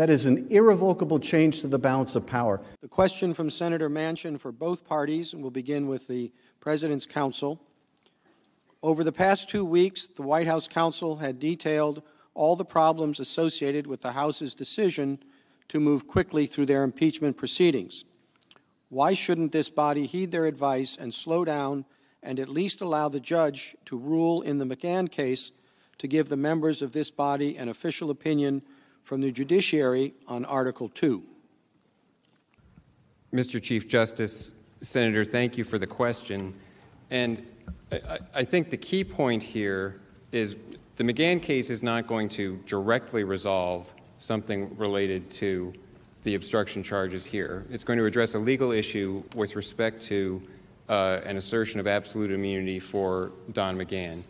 That 0.00 0.08
is 0.08 0.24
an 0.24 0.46
irrevocable 0.48 1.20
change 1.20 1.60
to 1.60 1.66
the 1.66 1.78
balance 1.78 2.16
of 2.16 2.24
power. 2.24 2.62
The 2.80 2.88
question 2.88 3.34
from 3.34 3.50
Senator 3.50 3.90
Manchin 3.90 4.40
for 4.40 4.50
both 4.50 4.88
parties, 4.88 5.34
and 5.34 5.42
we'll 5.42 5.50
begin 5.50 5.88
with 5.88 6.08
the 6.08 6.32
President's 6.58 7.04
counsel. 7.04 7.60
Over 8.82 9.04
the 9.04 9.12
past 9.12 9.50
two 9.50 9.62
weeks, 9.62 10.06
the 10.06 10.22
White 10.22 10.46
House 10.46 10.68
counsel 10.68 11.18
had 11.18 11.38
detailed 11.38 12.02
all 12.32 12.56
the 12.56 12.64
problems 12.64 13.20
associated 13.20 13.86
with 13.86 14.00
the 14.00 14.12
House's 14.12 14.54
decision 14.54 15.18
to 15.68 15.78
move 15.78 16.06
quickly 16.06 16.46
through 16.46 16.64
their 16.64 16.82
impeachment 16.82 17.36
proceedings. 17.36 18.04
Why 18.88 19.12
shouldn't 19.12 19.52
this 19.52 19.68
body 19.68 20.06
heed 20.06 20.30
their 20.30 20.46
advice 20.46 20.96
and 20.96 21.12
slow 21.12 21.44
down 21.44 21.84
and 22.22 22.40
at 22.40 22.48
least 22.48 22.80
allow 22.80 23.10
the 23.10 23.20
judge 23.20 23.76
to 23.84 23.98
rule 23.98 24.40
in 24.40 24.56
the 24.56 24.64
McGahn 24.64 25.10
case 25.10 25.52
to 25.98 26.08
give 26.08 26.30
the 26.30 26.38
members 26.38 26.80
of 26.80 26.94
this 26.94 27.10
body 27.10 27.58
an 27.58 27.68
official 27.68 28.08
opinion 28.08 28.62
from 29.10 29.20
the 29.20 29.32
judiciary 29.32 30.14
on 30.28 30.44
Article 30.44 30.88
2? 30.88 31.20
Mr. 33.34 33.60
Chief 33.60 33.88
Justice, 33.88 34.52
Senator, 34.82 35.24
thank 35.24 35.58
you 35.58 35.64
for 35.64 35.78
the 35.78 35.86
question. 35.86 36.54
And 37.10 37.44
I, 37.90 38.20
I, 38.32 38.44
think 38.44 38.70
the 38.70 38.76
key 38.76 39.02
point 39.02 39.42
here 39.42 40.00
is 40.30 40.54
the 40.94 41.02
McGahn 41.02 41.42
case 41.42 41.70
is 41.70 41.82
not 41.82 42.06
going 42.06 42.28
to 42.28 42.58
directly 42.66 43.24
resolve 43.24 43.92
something 44.18 44.76
related 44.76 45.28
to 45.32 45.72
the 46.22 46.36
obstruction 46.36 46.80
charges 46.80 47.24
here. 47.24 47.66
It's 47.68 47.82
going 47.82 47.98
to 47.98 48.04
address 48.04 48.34
a 48.34 48.38
legal 48.38 48.70
issue 48.70 49.24
with 49.34 49.56
respect 49.56 50.02
to 50.02 50.40
uh, 50.88 51.18
an 51.24 51.36
assertion 51.36 51.80
of 51.80 51.88
absolute 51.88 52.30
immunity 52.30 52.78
for 52.78 53.32
Don 53.54 53.76
McGahn. 53.76 54.22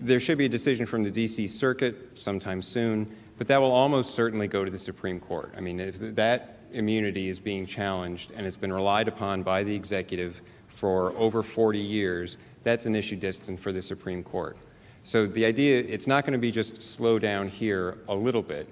There 0.00 0.18
should 0.18 0.38
be 0.38 0.46
a 0.46 0.48
decision 0.48 0.86
from 0.86 1.04
the 1.04 1.10
D.C. 1.12 1.46
Circuit 1.46 2.18
sometime 2.18 2.60
soon, 2.60 3.08
but 3.38 3.48
that 3.48 3.60
will 3.60 3.72
almost 3.72 4.14
certainly 4.14 4.48
go 4.48 4.64
to 4.64 4.70
the 4.70 4.78
Supreme 4.78 5.20
Court. 5.20 5.52
I 5.56 5.60
mean, 5.60 5.80
if 5.80 5.98
that 6.16 6.58
immunity 6.72 7.28
is 7.28 7.40
being 7.40 7.66
challenged 7.66 8.30
and 8.32 8.46
it's 8.46 8.56
been 8.56 8.72
relied 8.72 9.08
upon 9.08 9.42
by 9.42 9.64
the 9.64 9.74
executive 9.74 10.42
for 10.66 11.12
over 11.16 11.42
40 11.42 11.78
years, 11.78 12.36
that's 12.62 12.86
an 12.86 12.96
issue 12.96 13.16
destined 13.16 13.60
for 13.60 13.72
the 13.72 13.82
Supreme 13.82 14.22
Court. 14.22 14.56
So 15.02 15.26
the 15.26 15.44
idea, 15.44 15.80
it's 15.80 16.06
not 16.06 16.24
going 16.24 16.32
to 16.32 16.38
be 16.38 16.50
just 16.50 16.82
slow 16.82 17.18
down 17.18 17.48
here 17.48 17.98
a 18.08 18.14
little 18.14 18.42
bit. 18.42 18.68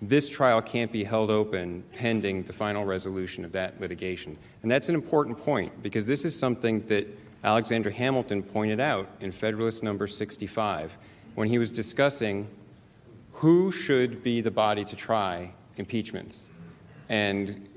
This 0.00 0.28
trial 0.28 0.62
can't 0.62 0.90
be 0.90 1.04
held 1.04 1.30
open 1.30 1.84
pending 1.96 2.44
the 2.44 2.52
final 2.52 2.84
resolution 2.84 3.44
of 3.44 3.52
that 3.52 3.80
litigation. 3.80 4.36
And 4.62 4.70
that's 4.70 4.88
an 4.88 4.94
important 4.94 5.38
point 5.38 5.82
because 5.82 6.06
this 6.06 6.24
is 6.24 6.38
something 6.38 6.84
that 6.86 7.06
Alexander 7.44 7.90
Hamilton 7.90 8.42
pointed 8.42 8.80
out 8.80 9.08
in 9.20 9.32
Federalist 9.32 9.82
number 9.82 10.06
65 10.06 10.96
when 11.34 11.48
he 11.48 11.58
was 11.58 11.70
discussing 11.70 12.48
who 13.32 13.72
should 13.72 14.22
be 14.22 14.40
the 14.40 14.50
body 14.50 14.84
to 14.84 14.96
try 14.96 15.52
impeachments. 15.76 16.48
And 17.08 17.68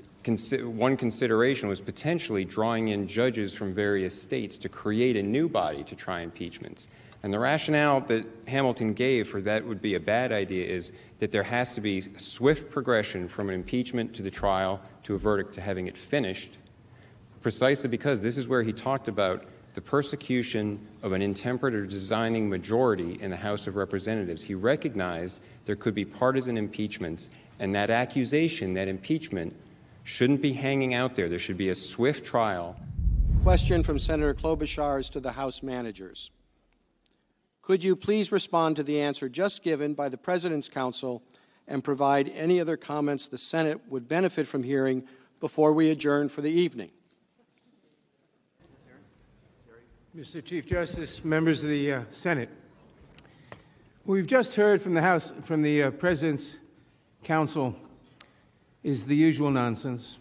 one 0.62 0.96
consideration 0.96 1.68
was 1.68 1.80
potentially 1.80 2.44
drawing 2.44 2.88
in 2.88 3.06
judges 3.06 3.54
from 3.54 3.74
various 3.74 4.20
states 4.20 4.58
to 4.58 4.68
create 4.68 5.16
a 5.16 5.22
new 5.22 5.48
body 5.48 5.84
to 5.84 5.94
try 5.94 6.20
impeachments. 6.20 6.88
And 7.22 7.32
the 7.32 7.38
rationale 7.38 8.00
that 8.02 8.24
Hamilton 8.46 8.92
gave 8.92 9.28
for 9.28 9.40
that 9.42 9.64
would 9.64 9.80
be 9.80 9.94
a 9.94 10.00
bad 10.00 10.32
idea 10.32 10.66
is 10.66 10.92
that 11.18 11.32
there 11.32 11.42
has 11.42 11.72
to 11.72 11.80
be 11.80 12.00
swift 12.18 12.70
progression 12.70 13.28
from 13.28 13.48
an 13.48 13.54
impeachment 13.54 14.14
to 14.14 14.22
the 14.22 14.30
trial 14.30 14.80
to 15.04 15.14
a 15.14 15.18
verdict 15.18 15.54
to 15.54 15.60
having 15.60 15.86
it 15.86 15.96
finished, 15.96 16.58
precisely 17.40 17.88
because 17.88 18.20
this 18.20 18.36
is 18.36 18.46
where 18.46 18.62
he 18.62 18.72
talked 18.72 19.08
about 19.08 19.44
the 19.76 19.82
persecution 19.82 20.80
of 21.02 21.12
an 21.12 21.20
intemperate 21.20 21.74
or 21.74 21.84
designing 21.84 22.48
majority 22.48 23.18
in 23.20 23.30
the 23.30 23.36
House 23.36 23.66
of 23.66 23.76
Representatives. 23.76 24.42
He 24.42 24.54
recognized 24.54 25.38
there 25.66 25.76
could 25.76 25.94
be 25.94 26.02
partisan 26.02 26.56
impeachments 26.56 27.28
and 27.58 27.74
that 27.74 27.90
accusation, 27.90 28.72
that 28.72 28.88
impeachment, 28.88 29.54
shouldn't 30.02 30.40
be 30.40 30.52
hanging 30.52 30.94
out 30.94 31.14
there. 31.14 31.28
There 31.28 31.38
should 31.38 31.58
be 31.58 31.68
a 31.68 31.74
swift 31.74 32.24
trial. 32.24 32.74
Question 33.42 33.82
from 33.82 33.98
Senator 33.98 34.32
Klobuchar 34.32 34.98
is 34.98 35.10
to 35.10 35.20
the 35.20 35.32
House 35.32 35.62
managers. 35.62 36.30
Could 37.60 37.84
you 37.84 37.96
please 37.96 38.32
respond 38.32 38.76
to 38.76 38.82
the 38.82 38.98
answer 39.02 39.28
just 39.28 39.62
given 39.62 39.92
by 39.92 40.08
the 40.08 40.16
President's 40.16 40.70
counsel 40.70 41.22
and 41.68 41.84
provide 41.84 42.30
any 42.30 42.60
other 42.60 42.78
comments 42.78 43.28
the 43.28 43.36
Senate 43.36 43.82
would 43.90 44.08
benefit 44.08 44.46
from 44.46 44.62
hearing 44.62 45.04
before 45.38 45.74
we 45.74 45.90
adjourn 45.90 46.30
for 46.30 46.40
the 46.40 46.50
evening? 46.50 46.92
Mr. 50.16 50.42
Chief 50.42 50.64
Justice, 50.64 51.22
members 51.26 51.62
of 51.62 51.68
the 51.68 51.92
uh, 51.92 52.02
Senate, 52.08 52.48
we've 54.06 54.26
just 54.26 54.56
heard 54.56 54.80
from 54.80 54.94
the 54.94 55.02
House, 55.02 55.34
from 55.42 55.60
the 55.60 55.82
uh, 55.82 55.90
President's 55.90 56.56
Counsel 57.22 57.76
is 58.82 59.04
the 59.04 59.14
usual 59.14 59.50
nonsense. 59.50 60.18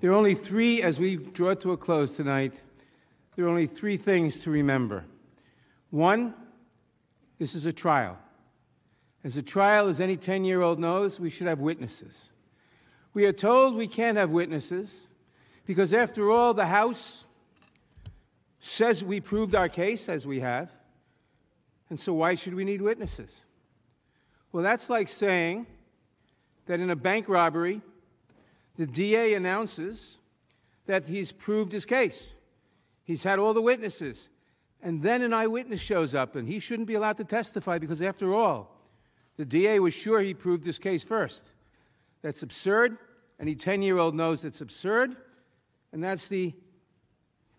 There 0.00 0.10
are 0.10 0.14
only 0.14 0.34
three, 0.34 0.82
as 0.82 0.98
we 0.98 1.14
draw 1.14 1.54
to 1.54 1.70
a 1.70 1.76
close 1.76 2.16
tonight, 2.16 2.60
there 3.36 3.44
are 3.44 3.48
only 3.48 3.66
three 3.68 3.96
things 3.96 4.40
to 4.40 4.50
remember. 4.50 5.04
One, 5.90 6.34
this 7.38 7.54
is 7.54 7.66
a 7.66 7.72
trial. 7.72 8.18
As 9.22 9.36
a 9.36 9.42
trial, 9.42 9.86
as 9.86 10.00
any 10.00 10.16
10 10.16 10.44
year 10.44 10.62
old 10.62 10.80
knows, 10.80 11.20
we 11.20 11.30
should 11.30 11.46
have 11.46 11.60
witnesses. 11.60 12.30
We 13.14 13.26
are 13.26 13.32
told 13.32 13.76
we 13.76 13.86
can't 13.86 14.18
have 14.18 14.30
witnesses 14.30 15.06
because, 15.66 15.92
after 15.92 16.32
all, 16.32 16.52
the 16.52 16.66
House 16.66 17.26
says 18.66 19.04
we 19.04 19.20
proved 19.20 19.54
our 19.54 19.68
case, 19.68 20.08
as 20.08 20.26
we 20.26 20.40
have. 20.40 20.70
And 21.88 21.98
so, 21.98 22.12
why 22.14 22.34
should 22.34 22.54
we 22.54 22.64
need 22.64 22.82
witnesses? 22.82 23.42
Well, 24.52 24.62
that's 24.62 24.90
like 24.90 25.08
saying 25.08 25.66
that 26.66 26.80
in 26.80 26.90
a 26.90 26.96
bank 26.96 27.28
robbery, 27.28 27.80
the 28.76 28.86
DA 28.86 29.34
announces 29.34 30.18
that 30.86 31.06
he's 31.06 31.32
proved 31.32 31.72
his 31.72 31.84
case. 31.84 32.34
He's 33.04 33.22
had 33.22 33.38
all 33.38 33.54
the 33.54 33.62
witnesses. 33.62 34.28
And 34.82 35.02
then 35.02 35.22
an 35.22 35.32
eyewitness 35.32 35.80
shows 35.80 36.14
up, 36.14 36.36
and 36.36 36.48
he 36.48 36.58
shouldn't 36.58 36.88
be 36.88 36.94
allowed 36.94 37.16
to 37.18 37.24
testify 37.24 37.78
because, 37.78 38.02
after 38.02 38.34
all, 38.34 38.76
the 39.36 39.44
DA 39.44 39.78
was 39.78 39.94
sure 39.94 40.20
he 40.20 40.34
proved 40.34 40.64
his 40.64 40.78
case 40.78 41.04
first. 41.04 41.50
That's 42.22 42.42
absurd. 42.42 42.98
Any 43.38 43.54
10 43.54 43.82
year 43.82 43.98
old 43.98 44.14
knows 44.14 44.44
it's 44.44 44.60
absurd. 44.60 45.16
And 45.92 46.02
that's 46.02 46.28
the 46.28 46.54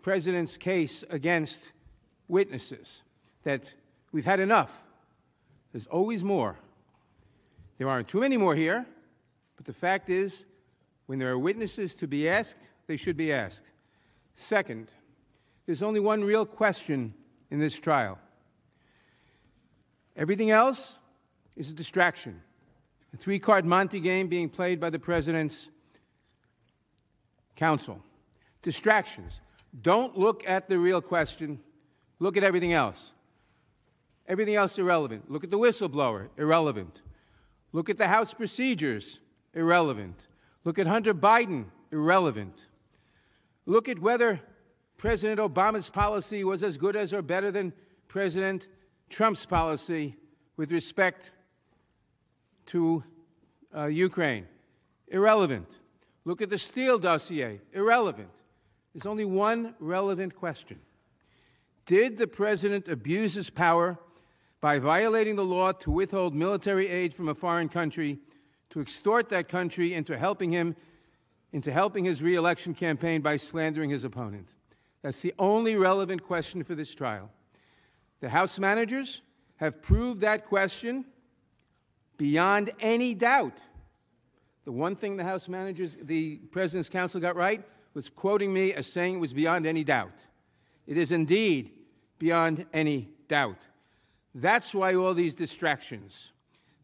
president's 0.08 0.56
case 0.56 1.04
against 1.10 1.74
witnesses 2.30 3.02
that 3.44 3.74
we've 4.14 4.24
had 4.24 4.40
enough. 4.40 4.86
There's 5.74 5.86
always 5.88 6.24
more. 6.24 6.56
There 7.78 7.90
aren't 7.90 8.08
too 8.08 8.22
many 8.22 8.38
more 8.38 8.56
here, 8.56 8.86
but 9.58 9.66
the 9.66 9.74
fact 9.74 10.10
is, 10.10 10.46
when 11.08 11.20
there 11.20 11.30
are 11.30 11.38
witnesses 11.38 11.94
to 11.96 12.08
be 12.08 12.30
asked, 12.30 12.70
they 12.88 12.96
should 12.96 13.18
be 13.18 13.34
asked. 13.34 13.64
Second, 14.34 14.88
there's 15.66 15.84
only 15.84 16.00
one 16.00 16.24
real 16.24 16.46
question 16.46 17.14
in 17.52 17.60
this 17.60 17.78
trial. 17.78 18.18
Everything 20.16 20.52
else 20.52 21.00
is 21.58 21.70
a 21.70 21.74
distraction. 21.74 22.42
A 23.14 23.18
three 23.18 23.40
card 23.40 23.66
Monte 23.66 24.00
game 24.00 24.30
being 24.30 24.48
played 24.48 24.80
by 24.80 24.90
the 24.90 25.00
president's 25.00 25.70
counsel. 27.58 28.02
Distractions. 28.62 29.42
Don't 29.80 30.18
look 30.18 30.48
at 30.48 30.70
the 30.70 30.80
real 30.80 31.02
question, 31.02 31.60
look 32.20 32.38
at 32.38 32.44
everything 32.44 32.74
else. 32.74 33.14
Everything 34.28 34.56
else 34.56 34.78
irrelevant. 34.78 35.32
Look 35.32 35.44
at 35.44 35.52
the 35.52 35.58
whistleblower, 35.58 36.30
irrelevant. 36.38 37.02
Look 37.72 37.90
at 37.90 37.98
the 37.98 38.08
House 38.08 38.34
procedures, 38.34 39.20
irrelevant. 39.54 40.28
Look 40.64 40.80
at 40.80 40.88
Hunter 40.88 41.14
Biden, 41.14 41.66
irrelevant. 41.92 42.68
Look 43.66 43.88
at 43.88 44.00
whether 44.00 44.42
President 44.98 45.40
Obama's 45.40 45.90
policy 45.90 46.44
was 46.44 46.64
as 46.64 46.78
good 46.78 46.96
as 46.96 47.14
or 47.14 47.22
better 47.22 47.52
than 47.52 47.72
President 48.08 48.68
Trump's 49.10 49.46
policy 49.46 50.16
with 50.58 50.72
respect 50.72 51.32
to 52.68 53.04
uh, 53.76 53.86
Ukraine. 53.86 54.48
Irrelevant. 55.08 55.68
Look 56.26 56.42
at 56.42 56.50
the 56.50 56.58
Steele 56.58 57.00
dossier. 57.00 57.62
Irrelevant. 57.72 58.32
There's 58.98 59.06
only 59.06 59.26
one 59.26 59.76
relevant 59.80 60.36
question 60.36 60.80
Did 61.86 62.18
the 62.18 62.26
president 62.26 62.88
abuse 62.88 63.36
his 63.36 63.52
power 63.52 64.00
by 64.60 64.80
violating 64.80 65.36
the 65.36 65.46
law 65.46 65.72
to 65.72 65.92
withhold 65.92 66.34
military 66.34 66.88
aid 66.88 67.14
from 67.14 67.30
a 67.30 67.36
foreign 67.36 67.70
country, 67.70 68.18
to 68.72 68.82
extort 68.82 69.30
that 69.30 69.50
country 69.50 69.94
into 69.94 70.18
helping 70.18 70.52
him, 70.52 70.76
into 71.54 71.72
helping 71.72 72.06
his 72.06 72.24
reelection 72.24 72.74
campaign 72.74 73.22
by 73.22 73.38
slandering 73.38 73.92
his 73.92 74.04
opponent? 74.04 74.50
That's 75.04 75.22
the 75.22 75.36
only 75.38 75.76
relevant 75.76 76.24
question 76.24 76.64
for 76.64 76.74
this 76.74 76.96
trial. 76.96 77.30
The 78.20 78.30
House 78.30 78.58
managers 78.58 79.22
have 79.58 79.80
proved 79.80 80.22
that 80.22 80.48
question 80.48 81.06
beyond 82.18 82.72
any 82.80 83.14
doubt. 83.14 83.60
The 84.66 84.72
one 84.72 84.96
thing 84.96 85.18
the 85.18 85.24
House 85.24 85.48
managers, 85.48 85.96
the 86.02 86.38
President's 86.50 86.90
counsel 86.90 87.22
got 87.22 87.36
right 87.36 87.64
was 87.98 88.10
quoting 88.10 88.54
me 88.54 88.76
as 88.76 88.86
saying 88.86 89.16
it 89.16 89.20
was 89.20 89.34
beyond 89.34 89.66
any 89.66 89.84
doubt. 89.84 90.22
It 90.86 90.98
is 90.98 91.12
indeed 91.12 91.72
beyond 92.20 92.68
any 92.72 93.10
doubt. 93.28 93.58
That's 94.36 94.76
why 94.76 94.94
all 94.94 95.16
these 95.16 95.34
distractions. 95.34 96.32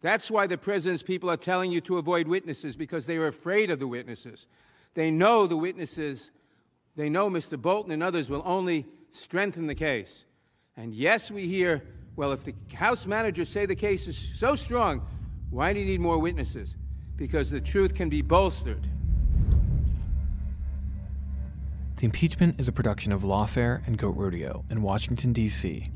That's 0.01 0.31
why 0.31 0.47
the 0.47 0.57
President's 0.57 1.03
people 1.03 1.29
are 1.29 1.37
telling 1.37 1.71
you 1.71 1.81
to 1.81 1.99
avoid 1.99 2.27
witnesses 2.27 2.75
because 2.75 3.05
they 3.05 3.17
are 3.17 3.27
afraid 3.27 3.69
of 3.69 3.77
the 3.77 3.85
witnesses. 3.85 4.47
They 4.95 5.11
know 5.11 5.45
the 5.45 5.55
witnesses, 5.55 6.31
they 6.95 7.09
know 7.09 7.29
Mr. 7.29 7.61
Bolton 7.61 7.91
and 7.91 8.01
others 8.01 8.31
will 8.31 8.41
only 8.43 8.87
strengthen 9.11 9.67
the 9.67 9.75
case. 9.75 10.25
And 10.77 10.95
yes, 10.95 11.29
we 11.29 11.47
hear, 11.47 11.83
well, 12.15 12.31
if 12.31 12.43
the 12.43 12.55
House 12.73 13.05
managers 13.05 13.49
say 13.49 13.67
the 13.67 13.75
case 13.75 14.07
is 14.07 14.17
so 14.17 14.55
strong, 14.55 15.05
why 15.51 15.73
do 15.73 15.79
you 15.79 15.85
need 15.85 15.99
more 15.99 16.17
witnesses? 16.17 16.75
Because 17.17 17.51
the 17.51 17.61
truth 17.61 17.93
can 17.93 18.09
be 18.09 18.23
bolstered. 18.23 18.87
The 22.03 22.07
Impeachment 22.07 22.59
is 22.59 22.67
a 22.67 22.73
production 22.73 23.13
of 23.13 23.21
Lawfare 23.21 23.87
and 23.87 23.97
Goat 23.97 24.17
Rodeo 24.17 24.65
in 24.69 24.81
Washington, 24.81 25.31
D.C. 25.31 25.89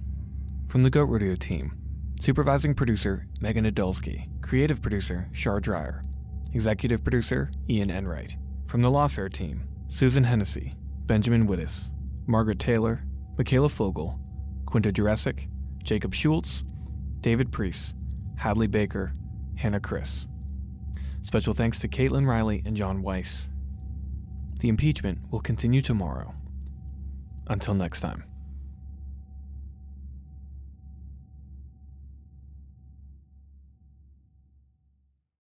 From 0.66 0.84
the 0.84 0.90
Goat 0.90 1.10
Rodeo 1.10 1.36
team, 1.36 1.74
supervising 2.22 2.76
producer 2.76 3.28
Megan 3.42 3.66
Adolsky, 3.66 4.30
creative 4.42 4.82
producer 4.82 5.28
Shar 5.34 5.60
Dreyer, 5.60 6.06
executive 6.54 7.04
producer 7.04 7.52
Ian 7.70 7.90
Enright. 7.90 8.38
From 8.68 8.82
the 8.82 8.90
Lawfare 8.90 9.30
team, 9.30 9.68
Susan 9.90 10.24
Hennessy, 10.24 10.72
Benjamin 11.08 11.46
Wittes, 11.46 11.90
Margaret 12.26 12.60
Taylor, 12.60 13.04
Mikhaila 13.36 13.70
Fogel, 13.70 14.18
Quinta 14.66 14.94
Jurecic, 14.94 15.50
Jacob 15.84 16.14
Schulz, 16.14 16.64
David 17.20 17.52
Priess, 17.52 17.94
Hadley 18.38 18.68
Baker, 18.68 19.12
Hannah 19.58 19.82
Chris. 19.82 20.26
Special 21.22 21.54
thanks 21.54 21.80
to 21.80 21.90
Caitlin 21.90 22.26
Riley 22.26 22.64
and 22.66 22.78
John 22.78 23.02
Weiss. 23.02 23.50
The 24.60 24.70
impeachment 24.70 25.20
will 25.32 25.40
continue 25.40 25.82
tomorrow. 25.82 26.34
Until 27.48 27.76
next 27.76 28.02
time. 28.02 28.24